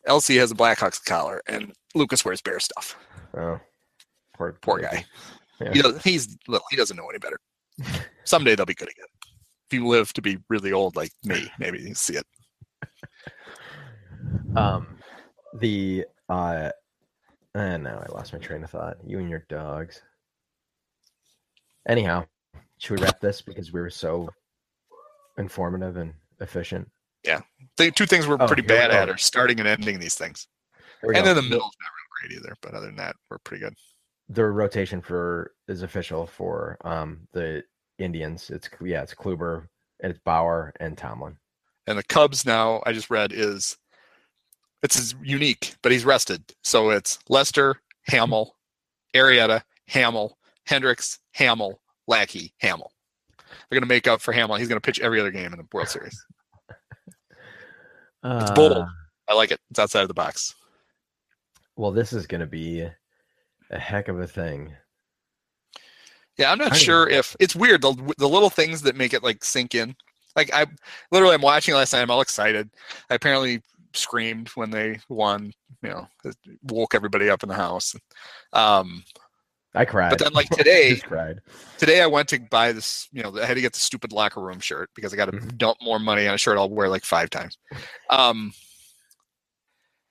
Elsie 0.08 0.38
has 0.38 0.52
a 0.52 0.56
Blackhawks 0.56 1.04
collar, 1.04 1.41
and 1.48 1.74
Lucas 1.94 2.24
wears 2.24 2.41
bear 2.41 2.60
stuff. 2.60 2.98
Oh, 3.36 3.60
poor 4.36 4.58
Poor 4.62 4.80
guy. 4.80 5.06
Yeah. 5.60 5.74
He 5.74 5.82
does, 5.82 6.04
he's 6.04 6.38
little. 6.48 6.66
He 6.70 6.78
doesn't 6.78 6.95
know 6.95 7.10
any 7.10 7.20
better. 7.20 7.40
Someday 8.24 8.56
they'll 8.56 8.66
be 8.66 8.74
good 8.74 8.90
again. 8.90 9.06
If 9.70 9.78
you 9.78 9.88
live 9.88 10.14
to 10.14 10.22
be 10.22 10.38
really 10.49 10.72
old 10.72 10.95
like 10.95 11.12
me, 11.24 11.52
maybe 11.60 11.80
you 11.80 11.94
see 11.94 12.16
it. 12.16 12.26
Um, 14.56 14.98
the 15.60 16.06
uh, 16.30 16.72
uh, 17.54 17.78
now 17.78 18.04
I 18.08 18.12
lost 18.12 18.34
my 18.34 18.40
train 18.40 18.64
of 18.64 18.70
thought. 18.70 18.98
You 19.06 19.20
and 19.20 19.30
your 19.30 19.45
dogs. 19.49 20.02
Anyhow, 21.88 22.26
should 22.78 22.99
we 22.99 23.04
wrap 23.04 23.20
this 23.20 23.41
because 23.41 23.74
we 23.74 23.80
were 23.80 23.90
so 23.90 24.30
informative 25.38 25.98
and 25.98 26.14
efficient? 26.40 26.90
Yeah, 27.28 27.41
the 27.78 27.91
two 27.91 28.06
things 28.08 28.26
we're 28.28 28.38
Oh, 28.40 28.48
pretty 28.48 28.62
bad 28.64 28.90
at 28.91 29.10
are 29.10 29.18
starting 29.18 29.60
and 29.60 29.68
ending 29.68 29.99
these 29.99 30.16
things. 30.16 30.48
And 31.04 31.14
go. 31.14 31.22
then 31.22 31.36
the 31.36 31.41
middle's 31.44 31.76
not 31.80 31.90
real 31.91 32.30
great 32.30 32.38
either. 32.40 32.56
But 32.62 32.74
other 32.74 32.88
than 32.88 32.95
that, 32.95 33.16
we're 33.30 33.38
pretty 33.40 33.64
good. 33.64 33.76
the 34.30 34.45
rotation 34.45 35.02
for 35.02 35.52
is 35.68 35.84
official 35.84 36.26
for 36.26 36.78
um 36.86 37.28
the 37.34 37.64
Indians. 37.99 38.49
It's 38.49 38.70
yeah, 38.82 39.02
it's 39.04 39.14
Kluber, 39.14 39.68
and 40.02 40.10
it's 40.12 40.20
Bauer 40.24 40.74
and 40.80 40.98
Tomlin. 40.98 41.38
And 41.88 41.98
the 41.98 42.04
Cubs 42.04 42.45
now, 42.45 42.82
I 42.86 42.94
just 42.94 43.10
read, 43.10 43.32
is 43.34 43.78
it's 44.84 44.98
is 44.98 45.16
unique, 45.24 45.76
but 45.82 45.91
he's 45.91 46.06
rested. 46.06 46.44
So 46.64 46.90
it's 46.91 47.20
Lester, 47.30 47.82
Hammel, 48.10 48.52
Arrieta, 49.16 49.62
Hammel, 49.90 50.34
Hendricks, 50.66 51.20
Hammel, 51.38 51.80
Lackey, 52.08 52.54
Hammel. 52.62 52.91
They're 53.70 53.80
going 53.80 53.88
to 53.88 53.94
make 53.94 54.08
up 54.08 54.22
for 54.22 54.34
Hammel. 54.34 54.58
He's 54.58 54.68
going 54.68 54.80
to 54.80 54.86
pitch 54.86 54.99
every 54.99 55.20
other 55.20 55.32
game 55.32 55.54
in 55.54 55.58
the 55.60 55.66
World 55.74 55.88
Series. 55.90 56.24
It's 58.23 58.52
bold. 58.52 58.85
I 59.27 59.34
like 59.34 59.52
it. 59.52 59.60
It's 59.69 59.80
outside 59.80 60.02
of 60.02 60.07
the 60.07 60.14
box. 60.14 60.56
Well, 61.76 61.91
this 61.91 62.14
is 62.14 62.27
going 62.27 62.41
to 62.41 62.48
be 62.48 62.88
a 63.69 63.80
heck 63.80 64.07
of 64.07 64.19
a 64.19 64.27
thing. 64.27 64.73
Yeah, 66.38 66.52
I'm 66.52 66.57
not 66.57 66.73
I 66.73 66.77
sure 66.77 67.10
if 67.10 67.35
it's 67.39 67.56
weird 67.56 67.81
the 67.81 68.14
the 68.18 68.30
little 68.30 68.49
things 68.49 68.81
that 68.84 68.95
make 68.95 69.14
it 69.14 69.23
like 69.23 69.44
sink 69.44 69.73
in. 69.73 69.95
Like 70.35 70.53
I 70.53 70.68
literally 71.11 71.34
I'm 71.34 71.41
watching 71.41 71.73
last 71.73 71.94
night. 71.94 72.02
I'm 72.02 72.11
all 72.11 72.22
excited. 72.22 72.69
I 73.10 73.15
apparently 73.15 73.61
screamed 73.94 74.49
when 74.49 74.69
they 74.69 74.99
won. 75.10 75.52
You 75.81 75.89
know, 75.89 76.07
it 76.23 76.35
woke 76.64 76.94
everybody 76.95 77.30
up 77.30 77.44
in 77.44 77.49
the 77.49 77.56
house. 77.56 77.95
Um, 78.53 79.03
I 79.76 79.85
cried. 79.85 80.10
but 80.10 80.19
then 80.19 80.34
like 80.34 80.49
today, 80.57 80.95
cried. 80.98 81.39
today 81.77 82.02
I 82.02 82.07
went 82.07 82.30
to 82.30 82.39
buy 82.39 82.72
this. 82.72 83.07
You 83.11 83.23
know, 83.23 83.38
I 83.39 83.45
had 83.45 83.56
to 83.56 83.61
get 83.61 83.73
the 83.73 83.80
stupid 83.80 84.11
locker 84.11 84.41
room 84.41 84.60
shirt 84.60 84.89
because 84.95 85.14
I 85.14 85.18
got 85.18 85.26
to 85.26 85.34
Mhm. 85.34 85.57
dump 85.57 85.77
more 85.81 85.99
money 85.99 86.27
on 86.27 86.34
a 86.35 86.38
shirt 86.38 86.57
I'll 86.57 86.69
wear 86.69 86.89
like 86.89 87.03
five 87.06 87.30
times. 87.30 87.57
Um, 88.10 88.53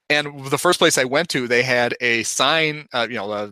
and 0.08 0.44
the 0.50 0.58
first 0.58 0.78
place 0.78 0.98
I 0.98 1.04
went 1.04 1.28
to, 1.30 1.48
they 1.48 1.62
had 1.62 1.94
a 2.00 2.22
sign. 2.22 2.86
Uh, 2.92 3.06
you 3.08 3.16
know, 3.16 3.30
uh, 3.30 3.50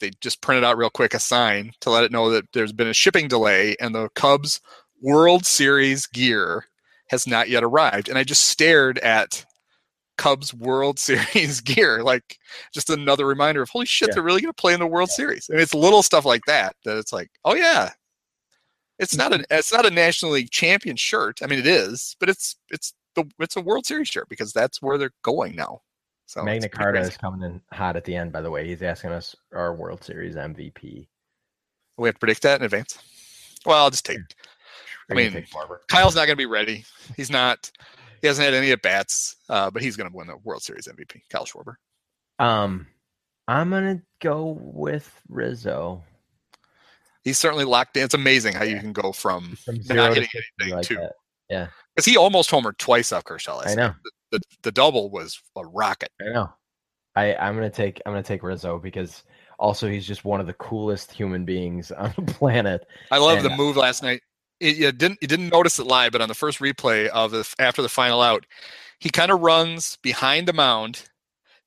they 0.00 0.10
just 0.20 0.42
printed 0.42 0.64
out 0.64 0.76
real 0.76 0.90
quick 0.90 1.14
a 1.14 1.18
sign 1.18 1.72
to 1.80 1.90
let 1.90 2.04
it 2.04 2.12
know 2.12 2.28
that 2.30 2.44
there's 2.52 2.72
been 2.72 2.88
a 2.88 2.92
shipping 2.94 3.26
delay 3.28 3.74
and 3.80 3.94
the 3.94 4.10
Cubs 4.14 4.60
World 5.00 5.46
Series 5.46 6.06
gear 6.06 6.66
has 7.08 7.26
not 7.26 7.48
yet 7.48 7.62
arrived. 7.64 8.08
And 8.08 8.18
I 8.18 8.24
just 8.24 8.48
stared 8.48 8.98
at 8.98 9.46
Cubs 10.16 10.54
World 10.54 10.98
Series 10.98 11.60
gear, 11.62 12.02
like 12.02 12.38
just 12.72 12.90
another 12.90 13.26
reminder 13.26 13.62
of 13.62 13.70
holy 13.70 13.86
shit, 13.86 14.08
Yeah. 14.08 14.14
they're 14.14 14.22
really 14.22 14.40
going 14.40 14.52
to 14.52 14.60
play 14.60 14.74
in 14.74 14.80
the 14.80 14.86
World 14.86 15.10
Series. 15.10 15.48
And 15.48 15.60
it's 15.60 15.74
little 15.74 16.02
stuff 16.02 16.24
like 16.24 16.42
that 16.46 16.76
that 16.84 16.98
it's 16.98 17.12
like, 17.12 17.30
oh 17.44 17.54
yeah, 17.54 17.90
It's 18.98 19.16
not 19.16 19.32
a 19.32 19.36
mm-hmm. 19.36 19.54
it's 19.54 19.72
not 19.72 19.86
a 19.86 19.90
National 19.90 20.32
League 20.32 20.50
champion 20.50 20.96
shirt. 20.96 21.40
I 21.42 21.46
mean, 21.46 21.58
it 21.58 21.66
is, 21.66 22.16
but 22.20 22.28
it's 22.28 22.56
it's 22.70 22.94
the 23.14 23.24
it's 23.38 23.56
a 23.56 23.60
World 23.60 23.86
Series 23.86 24.08
shirt 24.08 24.28
because 24.28 24.52
that's 24.52 24.80
where 24.82 24.98
they're 24.98 25.14
going 25.22 25.56
now. 25.56 25.80
So 26.26 26.42
Magna 26.42 26.68
Carta 26.68 27.00
is 27.00 27.16
coming 27.16 27.42
in 27.42 27.60
hot 27.72 27.96
at 27.96 28.04
the 28.04 28.16
end. 28.16 28.32
By 28.32 28.40
the 28.40 28.50
way, 28.50 28.66
he's 28.66 28.82
asking 28.82 29.10
us 29.10 29.36
our 29.52 29.74
World 29.74 30.02
Series 30.02 30.36
MVP. 30.36 31.06
We 31.96 32.08
have 32.08 32.14
to 32.14 32.18
predict 32.18 32.42
that 32.42 32.60
in 32.60 32.64
advance. 32.64 32.98
Well, 33.66 33.84
I'll 33.84 33.90
just 33.90 34.04
take. 34.06 34.18
I 35.10 35.14
mean, 35.14 35.44
Kyle's 35.88 36.14
not 36.14 36.26
going 36.26 36.30
to 36.30 36.36
be 36.36 36.46
ready. 36.46 36.84
He's 37.16 37.30
not. 37.30 37.70
He 38.24 38.28
hasn't 38.28 38.46
had 38.46 38.54
any 38.54 38.72
at 38.72 38.80
bats, 38.80 39.36
uh, 39.50 39.70
but 39.70 39.82
he's 39.82 39.96
going 39.96 40.10
to 40.10 40.16
win 40.16 40.28
the 40.28 40.38
World 40.38 40.62
Series 40.62 40.88
MVP. 40.88 41.20
Kyle 41.28 41.44
Schwarber. 41.44 41.74
Um, 42.38 42.86
I'm 43.46 43.68
going 43.68 43.98
to 43.98 44.02
go 44.22 44.58
with 44.62 45.12
Rizzo. 45.28 46.02
He's 47.22 47.36
certainly 47.36 47.66
locked 47.66 47.98
in. 47.98 48.04
It's 48.04 48.14
amazing 48.14 48.54
how 48.54 48.64
yeah. 48.64 48.76
you 48.76 48.80
can 48.80 48.94
go 48.94 49.12
from, 49.12 49.56
from 49.62 49.78
not 49.90 50.14
hitting 50.14 50.30
anything 50.58 50.74
like 50.74 50.86
to 50.86 50.94
that. 50.94 51.12
yeah, 51.50 51.66
because 51.94 52.06
he 52.06 52.16
almost 52.16 52.50
homered 52.50 52.78
twice 52.78 53.12
off 53.12 53.24
Kershaw. 53.24 53.60
I 53.62 53.74
know 53.74 53.94
the, 54.02 54.10
the, 54.38 54.40
the 54.62 54.72
double 54.72 55.10
was 55.10 55.38
a 55.56 55.66
rocket. 55.66 56.08
I 56.18 56.32
know. 56.32 56.50
I 57.16 57.34
I'm 57.34 57.54
gonna 57.54 57.68
take 57.68 58.00
I'm 58.06 58.12
gonna 58.12 58.22
take 58.22 58.42
Rizzo 58.42 58.78
because 58.78 59.24
also 59.58 59.86
he's 59.86 60.06
just 60.06 60.24
one 60.24 60.40
of 60.40 60.46
the 60.46 60.54
coolest 60.54 61.12
human 61.12 61.44
beings 61.44 61.92
on 61.98 62.14
the 62.16 62.22
planet. 62.22 62.86
I 63.10 63.18
love 63.18 63.44
and, 63.44 63.44
the 63.44 63.54
move 63.54 63.76
last 63.76 64.02
night. 64.02 64.22
It, 64.60 64.76
you 64.76 64.92
didn't 64.92 65.18
you 65.20 65.28
didn't 65.28 65.50
notice 65.50 65.78
it 65.78 65.86
live, 65.86 66.12
but 66.12 66.20
on 66.20 66.28
the 66.28 66.34
first 66.34 66.60
replay 66.60 67.06
of 67.08 67.30
the 67.30 67.54
after 67.58 67.82
the 67.82 67.88
final 67.88 68.22
out, 68.22 68.46
he 68.98 69.10
kind 69.10 69.30
of 69.30 69.40
runs 69.40 69.98
behind 70.02 70.48
the 70.48 70.52
mound, 70.52 71.08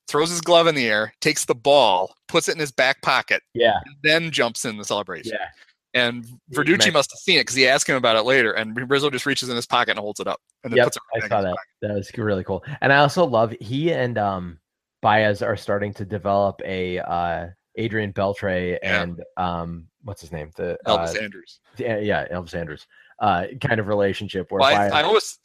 throws 0.07 0.29
his 0.29 0.41
glove 0.41 0.67
in 0.67 0.75
the 0.75 0.87
air, 0.87 1.13
takes 1.21 1.45
the 1.45 1.55
ball, 1.55 2.15
puts 2.27 2.47
it 2.47 2.53
in 2.53 2.59
his 2.59 2.71
back 2.71 3.01
pocket, 3.01 3.43
yeah, 3.53 3.79
then 4.03 4.31
jumps 4.31 4.65
in 4.65 4.77
the 4.77 4.85
celebration. 4.85 5.33
Yeah. 5.33 5.47
And 5.93 6.25
Verducci 6.53 6.93
must 6.93 7.11
have 7.11 7.19
seen 7.19 7.37
it 7.37 7.41
because 7.41 7.55
he 7.55 7.67
asked 7.67 7.89
him 7.89 7.95
about 7.95 8.17
it 8.17 8.21
later, 8.21 8.51
and 8.51 8.89
Rizzo 8.89 9.09
just 9.09 9.25
reaches 9.25 9.49
in 9.49 9.55
his 9.55 9.65
pocket 9.65 9.91
and 9.91 9.99
holds 9.99 10.19
it 10.19 10.27
up. 10.27 10.39
And 10.63 10.75
yep, 10.75 10.89
I 11.15 11.27
saw 11.27 11.41
that. 11.41 11.49
Pocket. 11.49 11.57
That 11.81 11.93
was 11.93 12.11
really 12.15 12.43
cool. 12.43 12.63
And 12.81 12.93
I 12.93 12.97
also 12.97 13.25
love 13.25 13.55
he 13.59 13.91
and 13.91 14.17
um 14.17 14.59
Baez 15.01 15.41
are 15.41 15.57
starting 15.57 15.93
to 15.95 16.05
develop 16.05 16.61
a 16.65 16.99
uh 16.99 17.47
Adrian 17.77 18.13
Beltre 18.13 18.77
and 18.81 19.21
yeah. 19.37 19.59
um 19.61 19.87
what's 20.03 20.21
his 20.21 20.31
name? 20.31 20.51
The 20.55 20.77
Elvis 20.85 21.15
uh, 21.15 21.21
Andrus. 21.21 21.59
Yeah, 21.77 21.99
yeah, 21.99 22.27
Elvis 22.27 22.55
Andrus. 22.55 22.87
Uh 23.19 23.45
kind 23.61 23.79
of 23.79 23.87
relationship 23.87 24.51
where 24.51 24.59
well, 24.59 24.93
I, 24.93 24.99
I 24.99 25.03
always 25.03 25.39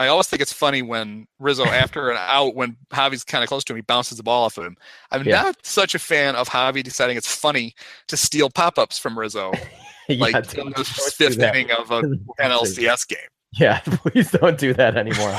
I 0.00 0.08
always 0.08 0.28
think 0.28 0.40
it's 0.40 0.52
funny 0.52 0.80
when 0.80 1.26
Rizzo, 1.38 1.64
after 1.66 2.10
an 2.10 2.16
out, 2.18 2.56
when 2.56 2.76
Javi's 2.90 3.22
kind 3.22 3.44
of 3.44 3.48
close 3.48 3.62
to 3.64 3.74
him, 3.74 3.76
he 3.76 3.82
bounces 3.82 4.16
the 4.16 4.24
ball 4.24 4.44
off 4.44 4.56
of 4.56 4.64
him. 4.64 4.76
I'm 5.12 5.24
yeah. 5.24 5.42
not 5.42 5.66
such 5.66 5.94
a 5.94 5.98
fan 5.98 6.34
of 6.34 6.48
Javi 6.48 6.82
deciding 6.82 7.18
it's 7.18 7.32
funny 7.32 7.74
to 8.08 8.16
steal 8.16 8.48
pop 8.48 8.78
ups 8.78 8.98
from 8.98 9.16
Rizzo, 9.16 9.52
yeah, 10.08 10.18
like 10.18 10.54
in 10.56 10.70
the 10.70 10.84
fifth 10.84 11.38
inning 11.38 11.70
of 11.70 11.90
a 11.90 12.02
NLCS 12.40 13.06
game. 13.06 13.18
Yeah, 13.52 13.80
please 13.84 14.30
don't 14.30 14.58
do 14.58 14.72
that 14.74 14.96
anymore. 14.96 15.34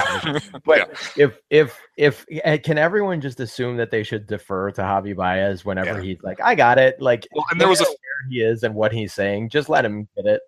but 0.65 0.77
yeah. 0.77 0.85
if 1.17 1.39
if 1.49 1.81
if 1.97 2.25
eh, 2.29 2.57
can 2.57 2.77
everyone 2.77 3.21
just 3.21 3.39
assume 3.39 3.77
that 3.77 3.91
they 3.91 4.03
should 4.03 4.27
defer 4.27 4.71
to 4.71 4.81
Javi 4.81 5.15
Baez 5.15 5.63
whenever 5.63 5.99
yeah. 5.99 6.01
he's 6.01 6.23
like, 6.23 6.41
I 6.41 6.55
got 6.55 6.77
it. 6.77 7.01
Like, 7.01 7.27
well, 7.31 7.45
and 7.51 7.61
there 7.61 7.69
was 7.69 7.81
a 7.81 7.85
where 7.85 8.29
he 8.29 8.41
is 8.41 8.63
and 8.63 8.75
what 8.75 8.91
he's 8.91 9.13
saying. 9.13 9.49
Just 9.49 9.69
let 9.69 9.85
him 9.85 10.07
get 10.15 10.25
it. 10.25 10.41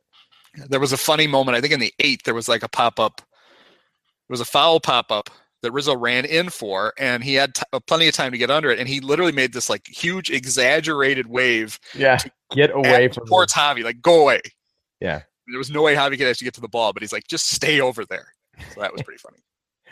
There 0.69 0.79
was 0.79 0.93
a 0.93 0.97
funny 0.97 1.25
moment. 1.25 1.57
I 1.57 1.61
think 1.61 1.73
in 1.73 1.79
the 1.79 1.93
eighth, 1.99 2.23
there 2.23 2.35
was 2.35 2.47
like 2.47 2.63
a 2.63 2.69
pop 2.69 2.99
up 2.99 3.21
It 3.21 4.31
was 4.31 4.41
a 4.41 4.45
foul 4.45 4.79
pop 4.79 5.11
up 5.11 5.29
that 5.61 5.71
Rizzo 5.71 5.95
ran 5.95 6.25
in 6.25 6.49
for, 6.49 6.93
and 6.99 7.23
he 7.23 7.33
had 7.35 7.55
t- 7.55 7.63
uh, 7.71 7.79
plenty 7.79 8.07
of 8.07 8.13
time 8.13 8.33
to 8.33 8.37
get 8.37 8.51
under 8.51 8.69
it, 8.69 8.79
and 8.79 8.87
he 8.87 8.99
literally 8.99 9.31
made 9.31 9.53
this 9.53 9.69
like 9.69 9.87
huge 9.87 10.29
exaggerated 10.29 11.27
wave. 11.27 11.79
Yeah, 11.95 12.19
get 12.51 12.71
away 12.71 13.07
from 13.07 13.25
towards 13.25 13.53
Javi, 13.53 13.83
like 13.83 14.01
go 14.01 14.21
away. 14.21 14.41
Yeah, 14.99 15.21
there 15.47 15.57
was 15.57 15.71
no 15.71 15.81
way 15.81 15.95
Javi 15.95 16.17
could 16.17 16.27
actually 16.27 16.45
get 16.45 16.53
to 16.55 16.61
the 16.61 16.67
ball, 16.67 16.93
but 16.93 17.03
he's 17.03 17.13
like, 17.13 17.27
just 17.27 17.47
stay 17.47 17.81
over 17.81 18.05
there. 18.05 18.33
So 18.73 18.81
that 18.81 18.91
was 18.93 19.01
pretty 19.01 19.19
funny. 19.19 19.39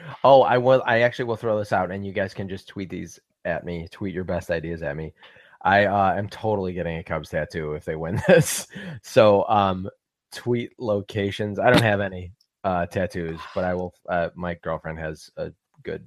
oh, 0.23 0.41
I 0.43 0.57
will. 0.57 0.83
I 0.85 1.01
actually 1.01 1.25
will 1.25 1.35
throw 1.35 1.57
this 1.57 1.73
out, 1.73 1.91
and 1.91 2.05
you 2.05 2.13
guys 2.13 2.33
can 2.33 2.47
just 2.49 2.67
tweet 2.67 2.89
these 2.89 3.19
at 3.45 3.65
me. 3.65 3.87
Tweet 3.91 4.13
your 4.13 4.23
best 4.23 4.51
ideas 4.51 4.81
at 4.81 4.95
me. 4.95 5.13
I 5.61 5.85
uh, 5.85 6.13
am 6.15 6.27
totally 6.29 6.73
getting 6.73 6.97
a 6.97 7.03
Cubs 7.03 7.29
tattoo 7.29 7.73
if 7.73 7.85
they 7.85 7.95
win 7.95 8.21
this. 8.27 8.67
So, 9.03 9.47
um, 9.47 9.89
tweet 10.31 10.71
locations. 10.79 11.59
I 11.59 11.69
don't 11.69 11.83
have 11.83 12.01
any 12.01 12.31
uh, 12.63 12.85
tattoos, 12.87 13.39
but 13.53 13.63
I 13.63 13.73
will. 13.73 13.93
Uh, 14.07 14.29
my 14.35 14.55
girlfriend 14.55 14.99
has 14.99 15.29
a 15.37 15.51
good, 15.83 16.05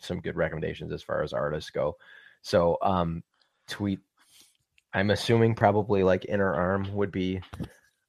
some 0.00 0.20
good 0.20 0.36
recommendations 0.36 0.92
as 0.92 1.02
far 1.02 1.22
as 1.22 1.32
artists 1.32 1.70
go. 1.70 1.96
So, 2.42 2.78
um, 2.82 3.22
tweet. 3.66 4.00
I'm 4.94 5.10
assuming 5.10 5.54
probably 5.54 6.02
like 6.02 6.24
inner 6.30 6.52
arm 6.54 6.94
would 6.94 7.12
be 7.12 7.42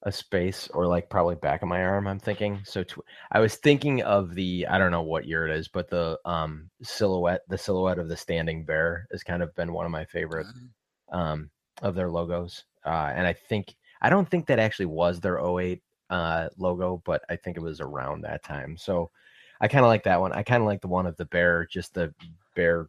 a 0.03 0.11
space, 0.11 0.67
or 0.73 0.87
like 0.87 1.09
probably 1.09 1.35
back 1.35 1.61
of 1.61 1.67
my 1.67 1.83
arm. 1.83 2.07
I'm 2.07 2.19
thinking. 2.19 2.61
So, 2.63 2.83
tw- 2.83 3.05
I 3.31 3.39
was 3.39 3.55
thinking 3.55 4.01
of 4.03 4.33
the. 4.33 4.67
I 4.67 4.77
don't 4.77 4.91
know 4.91 5.01
what 5.01 5.27
year 5.27 5.47
it 5.47 5.55
is, 5.55 5.67
but 5.67 5.89
the 5.89 6.19
um 6.25 6.69
silhouette, 6.81 7.41
the 7.49 7.57
silhouette 7.57 7.99
of 7.99 8.09
the 8.09 8.17
standing 8.17 8.65
bear 8.65 9.07
has 9.11 9.23
kind 9.23 9.43
of 9.43 9.53
been 9.55 9.73
one 9.73 9.85
of 9.85 9.91
my 9.91 10.05
favorite 10.05 10.47
mm-hmm. 10.47 11.17
um 11.17 11.49
of 11.81 11.95
their 11.95 12.09
logos. 12.09 12.63
Uh, 12.85 13.11
and 13.13 13.27
I 13.27 13.33
think 13.33 13.75
I 14.01 14.09
don't 14.09 14.29
think 14.29 14.47
that 14.47 14.59
actually 14.59 14.87
was 14.87 15.19
their 15.19 15.39
08 15.39 15.81
uh, 16.09 16.49
logo, 16.57 17.01
but 17.05 17.23
I 17.29 17.35
think 17.35 17.57
it 17.57 17.61
was 17.63 17.81
around 17.81 18.21
that 18.21 18.43
time. 18.43 18.77
So 18.77 19.11
I 19.61 19.67
kind 19.67 19.83
of 19.83 19.89
like 19.89 20.03
that 20.03 20.21
one. 20.21 20.31
I 20.31 20.43
kind 20.43 20.61
of 20.61 20.67
like 20.67 20.81
the 20.81 20.87
one 20.87 21.05
of 21.05 21.17
the 21.17 21.25
bear, 21.25 21.67
just 21.69 21.93
the 21.93 22.13
bear 22.55 22.87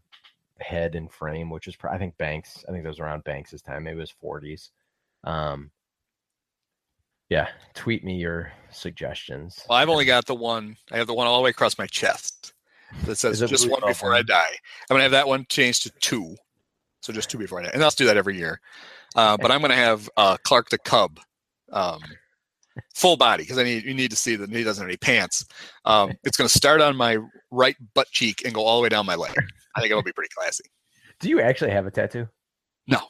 head 0.61 0.95
and 0.95 1.11
frame, 1.11 1.51
which 1.51 1.66
is 1.66 1.77
I 1.89 1.99
think 1.99 2.16
Banks. 2.16 2.65
I 2.69 2.73
think 2.73 2.85
that 2.85 2.89
was 2.89 3.01
around 3.01 3.24
Banks's 3.24 3.62
time. 3.62 3.85
Maybe 3.85 3.99
it 3.99 4.01
was 4.01 4.15
40s. 4.23 4.70
Um, 5.24 5.70
yeah, 7.31 7.48
tweet 7.74 8.05
me 8.05 8.16
your 8.16 8.52
suggestions. 8.70 9.65
Well, 9.69 9.78
I've 9.78 9.89
only 9.89 10.05
got 10.05 10.27
the 10.27 10.35
one. 10.35 10.77
I 10.93 10.98
have 10.98 11.07
the 11.07 11.15
one 11.15 11.27
all 11.27 11.39
the 11.39 11.43
way 11.43 11.51
across 11.51 11.78
my 11.78 11.86
chest 11.86 12.52
that 13.05 13.16
says 13.16 13.40
just 13.40 13.70
one 13.70 13.81
before 13.86 14.15
I 14.15 14.23
die. 14.23 14.57
I'm 14.90 14.94
gonna 14.94 15.05
have 15.05 15.12
that 15.12 15.28
one 15.28 15.47
changed 15.48 15.85
to 15.85 15.90
two, 16.01 16.36
so 17.01 17.12
just 17.12 17.31
two 17.31 17.39
before 17.39 17.61
I 17.61 17.65
die, 17.65 17.70
and 17.73 17.82
I'll 17.82 17.90
do 17.90 18.07
that 18.07 18.16
every 18.16 18.36
year. 18.36 18.61
Uh, 19.16 19.36
but 19.40 19.51
I'm 19.51 19.61
gonna 19.61 19.74
have 19.74 20.11
uh, 20.16 20.36
Clark 20.44 20.69
the 20.69 20.78
Cub 20.78 21.19
um, 21.73 22.01
full 22.94 23.16
body 23.16 23.44
because 23.44 23.59
I 23.59 23.62
need 23.62 23.85
you 23.85 23.94
need 23.94 24.11
to 24.11 24.16
see 24.16 24.36
that 24.36 24.51
he 24.51 24.65
doesn't 24.65 24.82
have 24.82 24.89
any 24.89 24.97
pants. 24.97 25.44
Um, 25.85 26.12
it's 26.24 26.36
going 26.36 26.48
to 26.48 26.57
start 26.57 26.81
on 26.81 26.97
my 26.97 27.19
right 27.51 27.77
butt 27.94 28.09
cheek 28.11 28.43
and 28.44 28.55
go 28.55 28.65
all 28.65 28.78
the 28.78 28.82
way 28.82 28.89
down 28.89 29.07
my 29.07 29.15
leg. 29.15 29.35
I 29.77 29.81
think 29.81 29.90
it'll 29.90 30.02
be 30.02 30.12
pretty 30.12 30.31
classy. 30.35 30.65
Do 31.20 31.28
you 31.28 31.40
actually 31.40 31.70
have 31.70 31.86
a 31.86 31.90
tattoo? 31.90 32.28
No, 32.86 33.01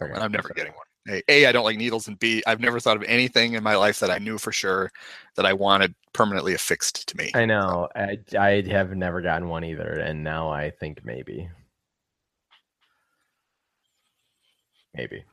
okay. 0.00 0.12
I'm 0.14 0.32
never 0.32 0.48
getting 0.50 0.72
one. 0.72 0.85
A, 1.28 1.46
I 1.46 1.52
don't 1.52 1.64
like 1.64 1.76
needles, 1.76 2.08
and 2.08 2.18
B, 2.18 2.42
I've 2.46 2.60
never 2.60 2.80
thought 2.80 2.96
of 2.96 3.04
anything 3.04 3.54
in 3.54 3.62
my 3.62 3.76
life 3.76 4.00
that 4.00 4.10
I 4.10 4.18
knew 4.18 4.38
for 4.38 4.52
sure 4.52 4.90
that 5.36 5.46
I 5.46 5.52
wanted 5.52 5.94
permanently 6.12 6.54
affixed 6.54 7.08
to 7.08 7.16
me. 7.16 7.30
I 7.34 7.44
know. 7.44 7.88
I, 7.94 8.18
I 8.38 8.62
have 8.68 8.96
never 8.96 9.20
gotten 9.20 9.48
one 9.48 9.64
either, 9.64 10.00
and 10.00 10.24
now 10.24 10.50
I 10.50 10.70
think 10.70 11.04
maybe. 11.04 11.48
Maybe. 14.94 15.24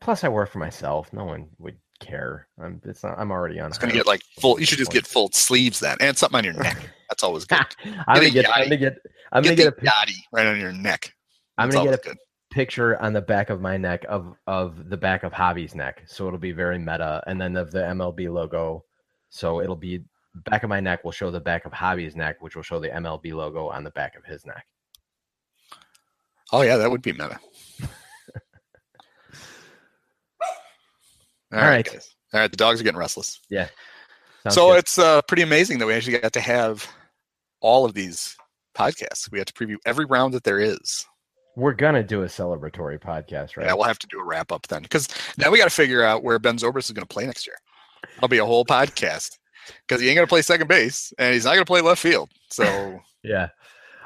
Plus, 0.00 0.24
I 0.24 0.28
work 0.28 0.50
for 0.50 0.58
myself. 0.58 1.12
No 1.12 1.24
one 1.24 1.48
would 1.58 1.76
care. 1.98 2.46
I'm 2.60 2.80
it's 2.84 3.02
not, 3.02 3.18
I'm 3.18 3.30
already 3.30 3.58
on. 3.58 3.68
It's 3.68 3.78
gonna 3.78 3.92
get 3.92 4.06
like 4.06 4.22
full. 4.40 4.60
You 4.60 4.66
should 4.66 4.78
just 4.78 4.92
get 4.92 5.06
full 5.06 5.30
sleeves 5.32 5.80
then, 5.80 5.96
and 6.00 6.16
something 6.16 6.38
on 6.38 6.44
your 6.44 6.54
neck. 6.54 6.78
That's 7.08 7.22
always 7.22 7.44
good. 7.44 7.58
I'm, 8.06 8.16
gonna 8.16 8.30
get, 8.30 8.48
I'm 8.48 8.64
gonna 8.64 8.76
get. 8.76 8.98
I'm 9.32 9.42
gonna 9.42 9.56
get, 9.56 9.68
a 9.68 9.72
yachty 9.72 10.18
right 10.32 10.46
on 10.46 10.58
your 10.58 10.72
neck. 10.72 11.12
I'm 11.58 11.70
gonna 11.70 11.90
get 11.90 12.06
a 12.06 12.08
good. 12.08 12.18
Picture 12.50 13.00
on 13.02 13.12
the 13.12 13.20
back 13.20 13.50
of 13.50 13.60
my 13.60 13.76
neck 13.76 14.04
of 14.08 14.34
of 14.46 14.88
the 14.88 14.96
back 14.96 15.24
of 15.24 15.32
Javi's 15.32 15.74
neck, 15.74 16.04
so 16.06 16.26
it'll 16.26 16.38
be 16.38 16.52
very 16.52 16.78
meta, 16.78 17.22
and 17.26 17.40
then 17.40 17.56
of 17.56 17.70
the 17.70 17.80
MLB 17.80 18.32
logo. 18.32 18.84
So 19.30 19.60
it'll 19.60 19.76
be 19.76 20.04
back 20.44 20.62
of 20.62 20.68
my 20.68 20.80
neck 20.80 21.04
will 21.04 21.12
show 21.12 21.30
the 21.30 21.40
back 21.40 21.64
of 21.64 21.72
Javi's 21.72 22.14
neck, 22.16 22.40
which 22.40 22.56
will 22.56 22.62
show 22.62 22.78
the 22.78 22.88
MLB 22.88 23.34
logo 23.34 23.68
on 23.68 23.84
the 23.84 23.90
back 23.90 24.16
of 24.16 24.24
his 24.24 24.44
neck. 24.46 24.66
Oh 26.52 26.62
yeah, 26.62 26.76
that 26.76 26.90
would 26.90 27.02
be 27.02 27.12
meta. 27.12 27.38
All, 27.82 27.88
All 31.52 31.60
right. 31.60 31.92
right. 31.92 32.08
All 32.32 32.40
right. 32.40 32.50
The 32.50 32.56
dogs 32.56 32.80
are 32.80 32.84
getting 32.84 32.98
restless. 32.98 33.40
Yeah. 33.50 33.68
Sounds 34.44 34.54
so 34.54 34.68
good. 34.70 34.78
it's 34.78 34.98
uh, 34.98 35.22
pretty 35.22 35.42
amazing 35.42 35.78
that 35.78 35.86
we 35.86 35.94
actually 35.94 36.18
got 36.18 36.32
to 36.34 36.40
have 36.40 36.86
all 37.60 37.84
of 37.84 37.94
these 37.94 38.36
podcasts. 38.76 39.30
We 39.30 39.38
have 39.38 39.46
to 39.46 39.52
preview 39.52 39.76
every 39.86 40.04
round 40.04 40.34
that 40.34 40.44
there 40.44 40.60
is. 40.60 41.04
We're 41.56 41.72
gonna 41.72 42.02
do 42.02 42.22
a 42.22 42.26
celebratory 42.26 43.00
podcast, 43.00 43.56
right? 43.56 43.66
Yeah, 43.66 43.74
we'll 43.74 43.84
have 43.84 43.98
to 43.98 44.06
do 44.08 44.20
a 44.20 44.24
wrap 44.24 44.52
up 44.52 44.66
then, 44.68 44.82
because 44.82 45.08
now 45.36 45.50
we 45.50 45.58
got 45.58 45.64
to 45.64 45.70
figure 45.70 46.04
out 46.04 46.22
where 46.22 46.38
Ben 46.38 46.58
Zobrist 46.58 46.84
is 46.84 46.92
going 46.92 47.06
to 47.06 47.12
play 47.12 47.26
next 47.26 47.46
year. 47.46 47.56
That'll 48.14 48.28
be 48.28 48.38
a 48.38 48.44
whole 48.46 48.64
podcast 48.64 49.38
because 49.88 50.00
he 50.00 50.08
ain't 50.08 50.16
going 50.16 50.26
to 50.26 50.30
play 50.30 50.42
second 50.42 50.68
base 50.68 51.12
and 51.18 51.34
he's 51.34 51.44
not 51.44 51.54
going 51.54 51.64
to 51.64 51.70
play 51.70 51.80
left 51.80 52.00
field. 52.00 52.30
So 52.50 53.00
yeah, 53.24 53.48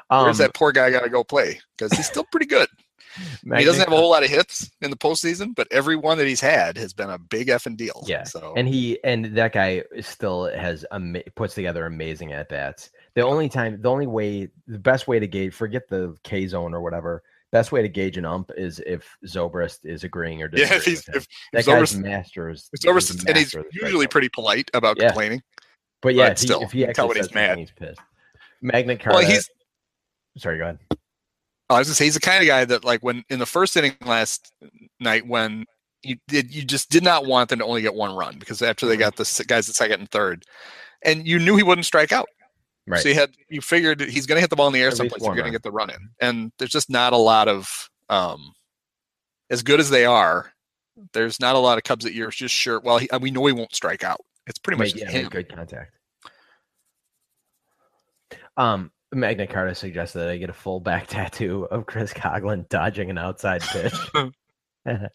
um, 0.09 0.23
where's 0.23 0.39
that 0.39 0.53
poor 0.53 0.71
guy 0.71 0.89
got 0.89 1.03
to 1.03 1.09
go 1.09 1.23
play? 1.23 1.59
Because 1.77 1.91
he's 1.93 2.07
still 2.07 2.25
pretty 2.31 2.47
good 2.47 2.67
he 3.15 3.65
doesn't 3.65 3.79
have 3.79 3.91
a 3.91 3.95
whole 3.95 4.09
lot 4.09 4.23
of 4.23 4.29
hits 4.29 4.71
in 4.81 4.89
the 4.89 4.97
postseason, 4.97 5.53
but 5.55 5.67
every 5.71 5.95
one 5.95 6.17
that 6.17 6.27
he's 6.27 6.39
had 6.39 6.77
has 6.77 6.93
been 6.93 7.09
a 7.09 7.17
big 7.17 7.47
effing 7.47 7.75
deal. 7.75 8.03
Yeah. 8.07 8.23
So 8.23 8.53
and 8.55 8.67
he 8.67 9.03
and 9.03 9.25
that 9.37 9.53
guy 9.53 9.83
still 9.99 10.45
has 10.45 10.85
ama- 10.91 11.23
puts 11.35 11.55
together 11.55 11.85
amazing 11.85 12.31
at 12.31 12.49
bats. 12.49 12.89
The 13.15 13.21
only 13.21 13.49
time, 13.49 13.81
the 13.81 13.89
only 13.89 14.07
way, 14.07 14.49
the 14.67 14.79
best 14.79 15.07
way 15.07 15.19
to 15.19 15.27
gauge, 15.27 15.53
forget 15.53 15.89
the 15.89 16.15
K 16.23 16.47
zone 16.47 16.73
or 16.73 16.81
whatever. 16.81 17.23
Best 17.51 17.71
way 17.71 17.81
to 17.81 17.89
gauge 17.89 18.17
an 18.17 18.25
ump 18.25 18.51
is 18.57 18.81
if 18.85 19.07
Zobrist 19.25 19.79
is 19.83 20.03
agreeing 20.03 20.41
or 20.41 20.45
Yeah, 20.45 20.67
disagreeing. 20.67 20.79
if 20.79 20.85
he's 20.85 21.09
if 21.09 21.27
that 21.53 21.65
Zobrist- 21.65 21.95
guy's 21.95 21.97
master 21.97 22.49
is, 22.49 22.69
if 22.73 22.81
Zobrist 22.81 23.09
is 23.09 23.15
is- 23.17 23.25
a 23.25 23.27
and 23.27 23.37
he's 23.37 23.55
master 23.55 23.69
usually 23.71 24.07
pretty 24.07 24.29
polite 24.29 24.69
about 24.73 24.97
Yeah. 24.99 25.07
complaining. 25.07 25.41
But 26.01 26.15
yeah, 26.15 26.29
but 26.29 26.31
if 26.31 26.39
he, 26.39 26.47
still, 26.47 26.61
if 26.61 26.71
he 26.71 26.85
actually 26.85 27.19
he's 27.19 27.33
mad. 27.33 27.57
he's 27.57 27.71
pissed. 27.71 27.99
Magna 28.61 28.97
Carta. 28.97 29.19
Well, 29.19 29.27
he's 29.27 29.49
sorry. 30.37 30.57
Go 30.57 30.63
ahead. 30.63 30.79
Oh, 31.69 31.75
I 31.75 31.79
was 31.79 31.87
gonna 31.87 31.95
say 31.95 32.05
he's 32.05 32.15
the 32.15 32.19
kind 32.19 32.41
of 32.41 32.47
guy 32.47 32.65
that 32.65 32.83
like 32.83 33.01
when 33.01 33.23
in 33.29 33.39
the 33.39 33.45
first 33.45 33.77
inning 33.77 33.95
last 34.05 34.51
night 34.99 35.27
when 35.27 35.65
you 36.03 36.17
did 36.27 36.53
you 36.53 36.63
just 36.63 36.89
did 36.89 37.03
not 37.03 37.25
want 37.25 37.49
them 37.49 37.59
to 37.59 37.65
only 37.65 37.81
get 37.81 37.93
one 37.93 38.15
run 38.15 38.39
because 38.39 38.61
after 38.61 38.85
they 38.85 38.93
mm-hmm. 38.93 39.01
got 39.01 39.15
the 39.15 39.45
guys 39.47 39.69
at 39.69 39.75
second 39.75 39.99
and 39.99 40.11
third, 40.11 40.43
and 41.03 41.27
you 41.27 41.39
knew 41.39 41.55
he 41.55 41.63
wouldn't 41.63 41.85
strike 41.85 42.11
out. 42.11 42.27
Right. 42.87 43.01
So 43.01 43.09
you 43.09 43.15
had 43.15 43.31
you 43.47 43.61
figured 43.61 44.01
he's 44.01 44.25
going 44.25 44.37
to 44.37 44.41
hit 44.41 44.49
the 44.49 44.55
ball 44.55 44.67
in 44.67 44.73
the 44.73 44.81
air 44.81 44.89
At 44.89 44.97
someplace. 44.97 45.23
You're 45.23 45.35
going 45.35 45.45
to 45.45 45.51
get 45.51 45.63
the 45.63 45.71
run 45.71 45.89
in, 45.89 46.09
and 46.19 46.51
there's 46.57 46.71
just 46.71 46.89
not 46.89 47.13
a 47.13 47.17
lot 47.17 47.47
of 47.47 47.89
um, 48.09 48.53
as 49.49 49.61
good 49.61 49.79
as 49.79 49.89
they 49.89 50.05
are. 50.05 50.51
There's 51.13 51.39
not 51.39 51.55
a 51.55 51.59
lot 51.59 51.77
of 51.77 51.83
Cubs 51.83 52.03
that 52.05 52.13
you're 52.13 52.31
just 52.31 52.53
sure. 52.53 52.79
Well, 52.79 52.97
he, 52.97 53.07
we 53.19 53.31
know 53.31 53.45
he 53.45 53.53
won't 53.53 53.73
strike 53.73 54.03
out. 54.03 54.21
It's 54.47 54.59
pretty 54.59 54.79
much 54.79 54.95
yeah, 54.95 55.09
him. 55.09 55.29
good 55.29 55.47
contact. 55.53 55.93
Um, 58.57 58.91
Magna 59.13 59.47
Carta 59.47 59.75
suggested 59.75 60.19
that 60.19 60.29
I 60.29 60.37
get 60.37 60.49
a 60.49 60.53
full 60.53 60.79
back 60.79 61.07
tattoo 61.09 61.67
of 61.71 61.85
Chris 61.85 62.13
Coghlan 62.13 62.67
dodging 62.69 63.09
an 63.09 63.17
outside 63.17 63.61
pitch. 63.61 63.93
God, 64.85 65.09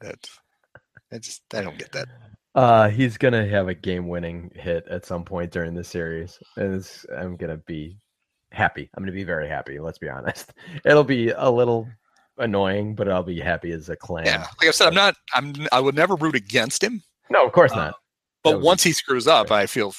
that 0.00 0.28
I 1.12 1.18
just 1.18 1.42
I 1.54 1.62
don't 1.62 1.78
get 1.78 1.92
that. 1.92 2.08
Uh, 2.54 2.88
he's 2.88 3.16
gonna 3.16 3.46
have 3.46 3.68
a 3.68 3.74
game-winning 3.74 4.50
hit 4.54 4.86
at 4.88 5.06
some 5.06 5.24
point 5.24 5.50
during 5.52 5.74
the 5.74 5.84
series, 5.84 6.38
and 6.56 6.74
it's, 6.74 7.06
I'm 7.16 7.36
gonna 7.36 7.58
be 7.58 7.98
happy. 8.52 8.90
I'm 8.94 9.02
gonna 9.02 9.12
be 9.12 9.24
very 9.24 9.48
happy. 9.48 9.78
Let's 9.78 9.98
be 9.98 10.08
honest. 10.08 10.52
It'll 10.84 11.04
be 11.04 11.30
a 11.30 11.50
little 11.50 11.88
annoying, 12.38 12.94
but 12.94 13.08
I'll 13.08 13.22
be 13.22 13.40
happy 13.40 13.70
as 13.72 13.88
a 13.88 13.96
clan. 13.96 14.26
Yeah, 14.26 14.46
like 14.60 14.68
I 14.68 14.70
said, 14.72 14.88
I'm 14.88 14.94
not. 14.94 15.16
I'm. 15.34 15.54
I 15.72 15.80
would 15.80 15.94
never 15.94 16.16
root 16.16 16.34
against 16.34 16.82
him. 16.82 17.02
No, 17.30 17.46
of 17.46 17.52
course 17.52 17.72
Uh, 17.72 17.76
not. 17.76 17.94
But 18.42 18.60
once 18.62 18.82
he 18.82 18.92
screws 18.92 19.26
up, 19.26 19.50
I 19.50 19.66
feel 19.66 19.94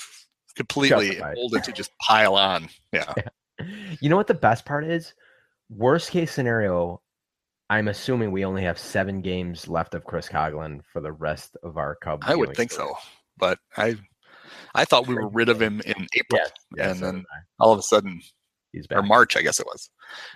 completely 0.56 1.18
emboldened 1.22 1.64
to 1.64 1.72
just 1.72 1.92
pile 2.00 2.36
on. 2.36 2.68
Yeah. 2.92 3.14
You 4.00 4.10
know 4.10 4.18
what 4.18 4.28
the 4.28 4.34
best 4.34 4.66
part 4.66 4.84
is? 4.84 5.14
Worst 5.70 6.10
case 6.10 6.32
scenario, 6.32 7.02
I'm 7.72 7.88
assuming 7.88 8.32
we 8.32 8.44
only 8.44 8.64
have 8.64 8.78
seven 8.78 9.22
games 9.22 9.68
left 9.68 9.94
of 9.96 10.04
Chris 10.04 10.28
Coghlan 10.28 10.82
for 10.92 11.02
the 11.02 11.12
rest 11.14 11.56
of 11.64 11.78
our 11.78 11.96
Cub. 11.96 12.22
I 12.28 12.36
would 12.36 12.54
think 12.56 12.72
story. 12.72 12.90
so. 12.90 12.98
But 13.38 13.60
I 13.78 13.96
I 14.76 14.84
thought 14.86 15.08
we 15.08 15.16
were 15.16 15.30
rid 15.30 15.48
of 15.48 15.62
him 15.62 15.82
in 15.86 16.08
April. 16.16 16.42
Yeah, 16.44 16.48
yeah, 16.78 16.90
and 16.92 17.00
so 17.00 17.06
then 17.06 17.26
all 17.60 17.72
of 17.72 17.80
a 17.80 17.84
sudden 17.84 18.20
he's 18.74 18.88
back. 18.88 19.00
or. 19.00 19.04
March, 19.04 19.38
I 19.38 19.42
guess 19.42 19.60
it 19.60 19.66
was. 19.66 19.90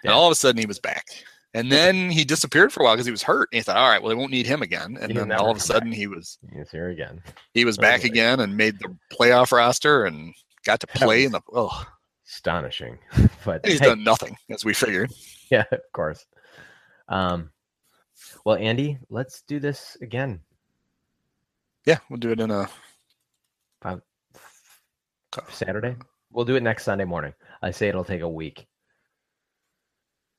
Yeah. 0.04 0.12
And 0.12 0.16
all 0.18 0.26
of 0.28 0.32
a 0.32 0.36
sudden 0.36 0.60
he 0.60 0.66
was 0.66 0.80
back. 0.80 1.06
And 1.54 1.72
then 1.72 2.10
he 2.10 2.24
disappeared 2.26 2.72
for 2.74 2.82
a 2.82 2.84
while 2.84 2.96
because 2.96 3.06
he 3.06 3.12
was 3.12 3.24
hurt. 3.24 3.50
And 3.52 3.58
he 3.60 3.64
thought, 3.64 3.78
all 3.78 3.90
right, 3.90 4.02
well, 4.02 4.10
they 4.10 4.16
won't 4.16 4.32
need 4.32 4.46
him 4.46 4.62
again. 4.62 4.98
And 5.00 5.12
He'll 5.12 5.26
then 5.26 5.38
all 5.38 5.52
of 5.52 5.58
a 5.58 5.62
sudden 5.62 5.90
back. 5.90 5.98
he 5.98 6.08
was 6.08 6.38
He's 6.54 6.72
here 6.72 6.90
again. 6.90 7.22
he 7.54 7.64
was 7.66 7.78
Oh, 7.78 7.82
back 7.82 8.02
boy. 8.02 8.08
again 8.08 8.40
and 8.40 8.56
made 8.58 8.80
the 8.80 8.96
playoff 9.14 9.52
roster 9.52 10.06
and 10.06 10.34
got 10.66 10.80
to 10.82 10.88
play 10.96 11.26
in 11.26 11.32
the 11.34 11.42
oh 11.54 11.86
Astonishing, 12.28 12.98
but 13.46 13.62
and 13.64 13.72
he's 13.72 13.80
hey, 13.80 13.86
done 13.88 14.04
nothing, 14.04 14.36
as 14.50 14.66
we 14.66 14.74
figured. 14.74 15.12
yeah, 15.52 15.64
of 15.72 15.80
course. 15.94 16.26
Um, 17.08 17.52
well, 18.46 18.56
Andy, 18.56 18.98
let's 19.10 19.42
do 19.42 19.60
this 19.60 19.98
again. 20.02 20.40
Yeah, 21.86 22.00
we'll 22.10 22.20
do 22.20 22.32
it 22.32 22.40
in 22.40 22.52
a 22.52 22.70
Saturday. 25.50 25.96
We'll 26.32 26.46
do 26.46 26.56
it 26.56 26.64
next 26.64 26.84
Sunday 26.84 27.06
morning. 27.06 27.34
I 27.62 27.72
say 27.72 27.88
it'll 27.88 28.04
take 28.04 28.22
a 28.22 28.30
week. 28.30 28.68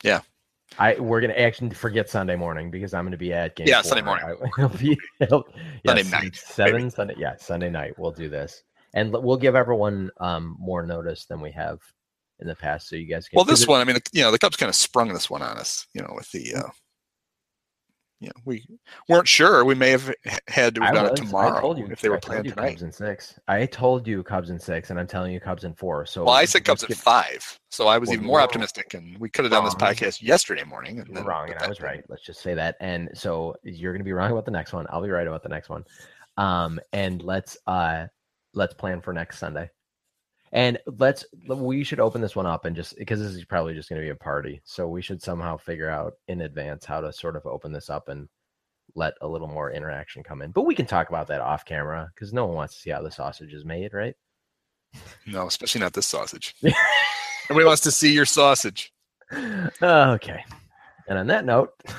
Yeah. 0.03 0.21
I 0.79 0.99
we're 0.99 1.21
gonna 1.21 1.35
actually 1.35 1.71
forget 1.71 2.11
Sunday 2.11 2.35
morning 2.35 2.71
because 2.71 2.93
I'm 2.93 3.05
gonna 3.05 3.17
be 3.17 3.33
at 3.33 3.55
game. 3.55 3.69
Yeah, 3.69 3.83
four. 3.83 3.91
Sunday 3.91 4.03
morning. 4.03 4.25
I, 4.27 4.49
it'll 4.59 4.77
be 4.77 4.99
it'll, 5.21 5.49
Sunday 5.87 6.03
night, 6.03 6.35
seven 6.35 6.91
Sunday. 6.91 7.15
Yeah, 7.17 7.37
Sunday 7.39 7.71
night. 7.71 7.97
We'll 7.99 8.11
do 8.11 8.29
this, 8.29 8.65
and 8.93 9.13
we'll 9.13 9.37
give 9.37 9.55
everyone 9.55 10.11
um 10.19 10.57
more 10.59 10.85
notice 10.85 11.25
than 11.27 11.41
we 11.41 11.53
have 11.53 11.79
in 12.41 12.47
the 12.47 12.55
past, 12.55 12.89
so 12.89 12.97
you 12.97 13.07
guys 13.07 13.29
can. 13.29 13.37
Well, 13.37 13.45
this 13.45 13.67
one, 13.67 13.81
I 13.81 13.85
mean, 13.85 13.97
you 14.13 14.23
know, 14.23 14.31
the 14.31 14.39
Cubs 14.39 14.57
kind 14.57 14.69
of 14.69 14.77
sprung 14.77 15.13
this 15.13 15.31
one 15.31 15.43
on 15.43 15.57
us, 15.59 15.87
you 15.95 16.03
know, 16.03 16.13
with 16.15 16.31
the, 16.33 16.55
uh, 16.55 16.69
you 18.21 18.29
know, 18.29 18.41
we 18.45 18.67
weren't 19.09 19.29
sure. 19.29 19.65
We 19.65 19.75
may 19.75 19.91
have 19.91 20.13
had 20.49 20.75
to 20.77 20.83
have 20.83 20.95
done 20.95 21.03
was. 21.05 21.13
it 21.13 21.23
I 21.23 21.25
tomorrow 21.27 21.61
told 21.61 21.79
you 21.79 21.87
if 21.91 22.01
they 22.01 22.09
were 22.09 22.17
I 22.17 22.21
told 22.21 22.31
playing 22.31 22.45
you 22.47 22.51
tonight. 22.53 22.71
Cubs 22.71 22.83
in 22.83 22.93
six. 22.93 23.39
I 23.47 23.67
told 23.67 24.07
you 24.07 24.23
Cubs 24.23 24.51
in 24.51 24.59
six, 24.59 24.89
and 24.91 24.99
I'm 24.99 25.07
telling 25.07 25.33
you 25.33 25.41
Cubs 25.41 25.65
in 25.65 25.75
four. 25.75 26.07
So 26.07 26.25
Well, 26.25 26.35
I 26.35 26.47
said 26.47 26.65
Cubs 26.65 26.83
at 26.83 26.93
five, 26.95 27.59
so 27.71 27.89
I 27.89 27.99
was 27.99 28.09
Well, 28.09 28.15
even 28.15 28.27
more 28.27 28.41
optimistic, 28.41 28.95
and 28.95 29.19
we 29.19 29.29
could 29.29 29.45
have 29.45 29.53
done 29.53 29.65
this 29.65 29.75
podcast 29.75 30.23
yesterday 30.23 30.65
morning. 30.65 31.01
And 31.01 31.15
then, 31.15 31.25
wrong, 31.25 31.51
and 31.51 31.59
I 31.59 31.69
was 31.69 31.81
right. 31.81 32.03
Let's 32.09 32.23
just 32.23 32.41
say 32.41 32.55
that. 32.55 32.77
And 32.81 33.11
so 33.13 33.55
you're 33.63 33.93
going 33.93 34.01
to 34.01 34.05
be 34.05 34.13
wrong 34.13 34.33
about 34.33 34.47
the 34.47 34.51
next 34.51 34.73
one. 34.73 34.87
I'll 34.89 35.03
be 35.03 35.11
right 35.11 35.27
about 35.27 35.43
the 35.43 35.51
next 35.51 35.69
one. 35.69 35.85
Um, 36.39 36.81
and 36.93 37.23
let's 37.23 37.59
uh, 37.67 38.07
let's 38.55 38.75
plan 38.75 39.03
for 39.03 39.13
next 39.13 39.39
Sunday. 39.39 39.71
And 40.57 40.79
let's 40.99 41.25
we 41.47 41.85
should 41.85 42.01
open 42.01 42.23
this 42.23 42.35
one 42.35 42.47
up 42.47 42.65
and 42.65 42.75
just 42.75 42.97
because 42.97 43.21
this 43.21 43.35
is 43.35 43.45
probably 43.45 43.75
just 43.75 43.91
going 43.91 44.01
to 44.01 44.07
be 44.07 44.11
a 44.11 44.15
party, 44.17 44.63
so 44.65 44.89
we 44.89 45.03
should 45.03 45.21
somehow 45.23 45.59
figure 45.59 45.91
out 45.91 46.15
in 46.29 46.41
advance 46.41 46.85
how 46.87 47.01
to 47.03 47.13
sort 47.13 47.37
of 47.37 47.45
open 47.45 47.73
this 47.73 47.91
up 47.91 48.09
and 48.09 48.27
let 48.95 49.13
a 49.21 49.29
little 49.29 49.49
more 49.49 49.71
interaction 49.71 50.23
come 50.23 50.41
in. 50.41 50.53
But 50.53 50.63
we 50.63 50.75
can 50.75 50.87
talk 50.87 51.11
about 51.11 51.27
that 51.29 51.43
off 51.43 51.67
camera 51.67 52.09
because 52.15 52.33
no 52.33 52.47
one 52.47 52.57
wants 52.57 52.75
to 52.75 52.81
see 52.81 52.89
how 52.89 53.03
the 53.03 53.11
sausage 53.11 53.53
is 53.53 53.65
made, 53.65 53.93
right? 53.95 54.15
No, 55.27 55.47
especially 55.47 55.83
not 55.83 55.93
this 55.93 56.07
sausage. 56.07 56.55
Nobody 57.51 57.67
wants 57.67 57.83
to 57.83 57.91
see 57.91 58.15
your 58.15 58.25
sausage. 58.25 58.93
okay. 59.83 60.43
And 61.09 61.19
on 61.19 61.27
that 61.27 61.45
note, 61.45 61.75
All 61.87 61.95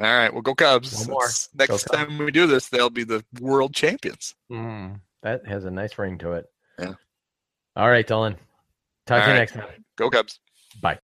right, 0.00 0.32
well, 0.32 0.42
go 0.42 0.54
Cubs. 0.54 0.98
One 1.06 1.10
more. 1.10 1.26
Next 1.26 1.54
Go 1.54 1.66
Cubs. 1.66 1.84
time 1.84 2.18
we 2.18 2.32
do 2.32 2.48
this, 2.48 2.68
they'll 2.68 2.90
be 2.90 3.04
the 3.04 3.24
world 3.40 3.72
champions. 3.72 4.34
mm, 4.50 5.00
that 5.22 5.46
has 5.46 5.64
a 5.64 5.70
nice 5.70 5.96
ring 5.96 6.18
to 6.18 6.32
it. 6.32 6.46
Yeah. 6.80 6.94
All 7.76 7.88
right, 7.90 8.06
Dylan. 8.06 8.36
Talk 9.06 9.20
All 9.20 9.20
to 9.20 9.26
you 9.26 9.32
right. 9.32 9.38
next 9.38 9.52
time. 9.52 9.84
Go 9.96 10.10
Cubs. 10.10 10.40
Bye. 10.80 10.98